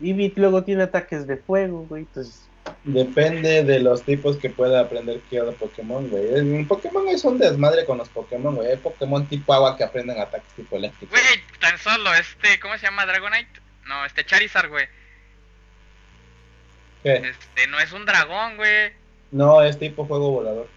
Eevee 0.00 0.32
luego 0.36 0.64
tiene 0.64 0.84
ataques 0.84 1.26
de 1.26 1.36
fuego, 1.38 1.86
güey. 1.86 2.02
Entonces, 2.04 2.50
Depende 2.84 3.64
de 3.64 3.80
los 3.80 4.02
tipos 4.02 4.36
que 4.36 4.50
pueda 4.50 4.80
aprender 4.80 5.18
cada 5.30 5.52
Pokémon, 5.52 6.06
güey. 6.10 6.34
En 6.36 6.68
Pokémon 6.68 7.08
es 7.08 7.24
un 7.24 7.38
desmadre 7.38 7.86
con 7.86 7.96
los 7.96 8.10
Pokémon, 8.10 8.54
güey. 8.54 8.68
Hay 8.72 8.76
Pokémon 8.76 9.26
tipo 9.26 9.54
agua 9.54 9.74
que 9.76 9.84
aprenden 9.84 10.20
ataques 10.20 10.52
tipo 10.54 10.76
eléctrico. 10.76 11.10
Güey, 11.10 11.24
tan 11.60 11.78
solo 11.78 12.12
este, 12.14 12.60
¿cómo 12.60 12.76
se 12.76 12.82
llama? 12.86 13.06
Dragonite. 13.06 13.60
No, 13.86 14.04
este 14.04 14.24
Charizard, 14.26 14.68
güey. 14.68 14.86
¿Qué? 17.02 17.16
Este, 17.16 17.66
no 17.68 17.78
es 17.80 17.92
un 17.92 18.04
dragón, 18.04 18.56
güey. 18.56 18.92
No, 19.30 19.62
es 19.62 19.78
tipo 19.78 20.06
fuego 20.06 20.30
volador. 20.30 20.68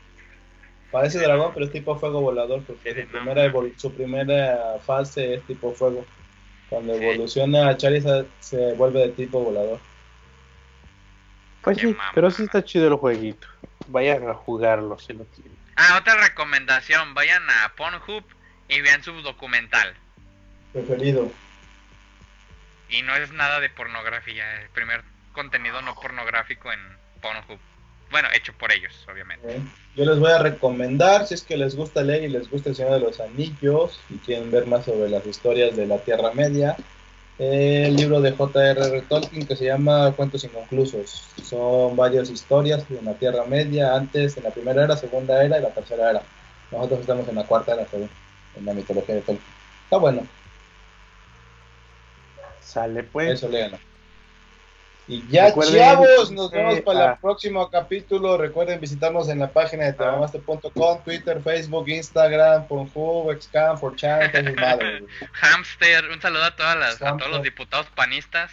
Parece 0.92 1.20
dragón, 1.20 1.52
pero 1.54 1.66
es 1.66 1.72
tipo 1.74 1.98
fuego 1.98 2.22
volador, 2.22 2.64
porque 2.64 2.94
Sí, 2.94 3.02
su 3.02 3.08
no 3.08 3.12
primera, 3.12 3.52
su 3.78 3.94
primera 3.94 4.78
fase 4.86 5.34
es 5.36 5.44
tipo 5.44 5.74
fuego. 5.74 6.06
Cuando 6.70 6.98
Sí. 6.98 7.04
evoluciona 7.04 7.76
Charizard 7.76 8.26
se 8.40 8.74
vuelve 8.74 9.02
de 9.02 9.10
tipo 9.10 9.42
volador. 9.42 9.80
Pues 11.68 11.80
sí, 11.80 11.98
pero 12.14 12.32
sí 12.32 12.44
está 12.44 12.64
chido 12.64 12.88
el 12.88 12.94
jueguito. 12.94 13.46
Vayan 13.88 14.30
a 14.30 14.34
jugarlo 14.34 14.98
si 15.00 15.12
lo 15.12 15.26
tienen. 15.26 15.52
Ah, 15.76 15.98
otra 16.00 16.16
recomendación, 16.16 17.14
vayan 17.14 17.44
a 17.50 17.74
Pornhub 17.76 18.24
y 18.70 18.80
vean 18.80 19.04
su 19.04 19.12
documental. 19.22 19.94
Preferido. 20.72 21.30
Y 22.90 23.02
no 23.02 23.14
es 23.18 23.34
nada 23.34 23.60
de 23.60 23.70
pornografía, 23.70 24.62
el 24.62 24.70
primer 24.70 25.04
contenido 25.34 25.82
no 25.82 25.94
pornográfico 25.96 26.72
en 26.72 26.80
Pornhub. 27.22 27.60
Bueno, 28.12 28.30
hecho 28.34 28.54
por 28.54 28.72
ellos, 28.72 29.06
obviamente. 29.12 29.60
Yo 29.98 30.06
les 30.06 30.20
voy 30.20 30.32
a 30.32 30.40
recomendar, 30.40 31.28
si 31.28 31.34
es 31.34 31.44
que 31.44 31.58
les 31.58 31.76
gusta 31.76 32.02
leer 32.02 32.24
y 32.24 32.30
les 32.30 32.50
gusta 32.50 32.70
el 32.70 32.78
Señor 32.78 32.94
de 32.94 33.02
los 33.02 33.20
Anillos 33.20 34.00
y 34.10 34.20
quieren 34.20 34.50
ver 34.52 34.68
más 34.68 34.86
sobre 34.86 35.10
las 35.10 35.26
historias 35.26 35.76
de 35.76 35.86
la 35.86 35.98
Tierra 35.98 36.32
Media, 36.34 36.78
el 37.40 37.96
libro 37.96 38.20
de 38.22 38.32
J.R.R. 38.32 39.02
Tolkien 39.04 39.46
que 39.46 39.56
se 39.56 39.66
llama 39.66 40.12
Cuentos 40.16 40.44
Inconclusos. 40.44 41.28
Son 41.44 41.96
varias 41.96 42.30
historias 42.30 42.84
en 42.90 43.06
la 43.06 43.14
Tierra 43.14 43.46
Media, 43.46 43.96
antes 43.96 44.38
en 44.38 44.44
la 44.44 44.52
primera 44.52 44.84
era, 44.84 44.98
segunda 44.98 45.44
era 45.44 45.60
y 45.60 45.62
la 45.62 45.70
tercera 45.70 46.12
era. 46.12 46.22
Nosotros 46.72 47.02
estamos 47.02 47.28
en 47.28 47.36
la 47.36 47.46
cuarta 47.46 47.74
era, 47.74 47.86
según, 47.88 48.10
en 48.56 48.66
la 48.66 48.74
mitología 48.74 49.16
de 49.16 49.22
Tolkien. 49.22 49.54
Está 49.86 49.98
bueno, 49.98 50.28
Sale 52.68 53.04
pues. 53.04 53.36
eso 53.36 53.48
léanlo. 53.48 53.78
Y 55.10 55.26
ya, 55.30 55.48
Recuerden 55.48 55.76
chavos, 55.78 56.32
nos 56.32 56.52
vemos 56.52 56.82
para 56.82 57.10
ah. 57.10 57.14
el 57.14 57.20
próximo 57.20 57.70
capítulo. 57.70 58.38
Recuerden 58.38 58.80
visitarnos 58.82 59.30
en 59.30 59.40
la 59.40 59.50
página 59.52 59.86
de 59.86 59.94
tebamaste.com, 59.94 61.04
Twitter, 61.06 61.42
Facebook, 61.42 61.88
Instagram, 61.88 62.68
Pornhub, 62.68 63.34
Xcam, 63.40 63.78
4chan, 63.78 64.32
todas 64.32 64.46
sus 64.48 64.56
madres. 64.58 65.02
güey. 65.02 65.14
Hamster, 65.32 66.10
un 66.10 66.22
saludo 66.22 66.44
a, 66.44 66.56
todas 66.58 66.78
las, 66.78 67.02
a 67.02 67.16
todos 67.16 67.32
los 67.32 67.42
diputados 67.42 67.88
panistas 67.96 68.52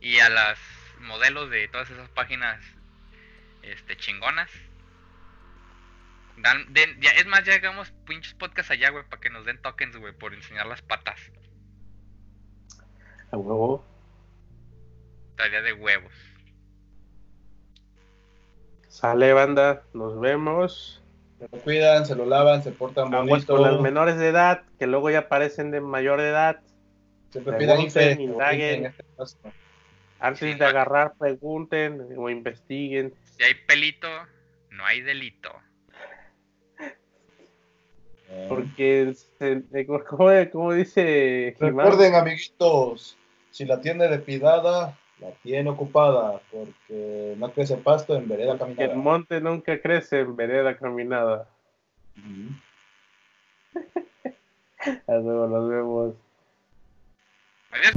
y 0.00 0.18
a 0.18 0.28
las 0.28 0.58
modelos 1.02 1.50
de 1.50 1.68
todas 1.68 1.88
esas 1.88 2.08
páginas 2.08 2.58
este 3.62 3.96
chingonas. 3.96 4.50
Dan- 6.38 6.66
den- 6.72 7.00
ya- 7.00 7.12
es 7.12 7.26
más, 7.26 7.44
ya 7.44 7.54
hagamos 7.54 7.92
pinches 8.06 8.34
podcasts 8.34 8.72
allá, 8.72 8.90
güey, 8.90 9.04
para 9.04 9.20
que 9.20 9.30
nos 9.30 9.46
den 9.46 9.62
tokens, 9.62 9.96
güey, 9.96 10.12
por 10.12 10.34
enseñar 10.34 10.66
las 10.66 10.82
patas. 10.82 11.20
A 13.30 13.36
huevo. 13.36 13.84
Tarea 15.36 15.62
de 15.62 15.72
huevos. 15.72 16.12
Sale 18.88 19.32
banda, 19.32 19.82
nos 19.92 20.18
vemos. 20.20 21.02
Se 21.38 21.48
lo 21.52 21.62
cuidan, 21.62 22.06
se 22.06 22.14
lo 22.14 22.24
lavan, 22.24 22.62
se 22.62 22.70
portan 22.72 23.14
Aguas 23.14 23.44
con 23.44 23.60
las 23.60 23.72
bonito. 23.72 23.82
menores 23.82 24.16
de 24.18 24.28
edad, 24.28 24.62
que 24.78 24.86
luego 24.86 25.10
ya 25.10 25.28
parecen 25.28 25.70
de 25.70 25.82
mayor 25.82 26.20
edad. 26.20 26.60
Siempre 27.30 27.58
pidan 27.58 27.80
indaguen. 27.80 28.86
en 28.86 28.86
este. 28.86 29.04
Antes 30.18 30.58
de 30.58 30.64
agarrar, 30.64 31.12
pregunten 31.18 32.06
o 32.16 32.30
investiguen. 32.30 33.12
Si 33.36 33.42
hay 33.42 33.52
pelito, 33.66 34.08
no 34.70 34.86
hay 34.86 35.02
delito. 35.02 35.50
Eh, 38.28 38.46
Porque, 38.48 39.14
se- 39.38 39.62
como, 40.50 40.72
dice 40.72 41.54
Jimán, 41.58 41.76
Recuerden, 41.86 42.14
amiguitos, 42.14 43.18
si 43.50 43.66
la 43.66 43.78
tiene 43.80 44.08
depilada, 44.08 44.98
la 45.20 45.30
tiene 45.42 45.70
ocupada, 45.70 46.40
porque 46.50 47.34
no 47.38 47.50
crece 47.52 47.76
pasto 47.76 48.16
en 48.16 48.28
vereda 48.28 48.58
caminada. 48.58 48.92
el 48.92 48.98
monte 48.98 49.40
nunca 49.40 49.80
crece 49.80 50.20
en 50.20 50.36
vereda 50.36 50.76
caminada. 50.76 51.48
A 55.08 55.14
luego 55.14 55.48
nos 55.48 55.68
vemos. 55.68 56.14
Adiós. 57.72 57.94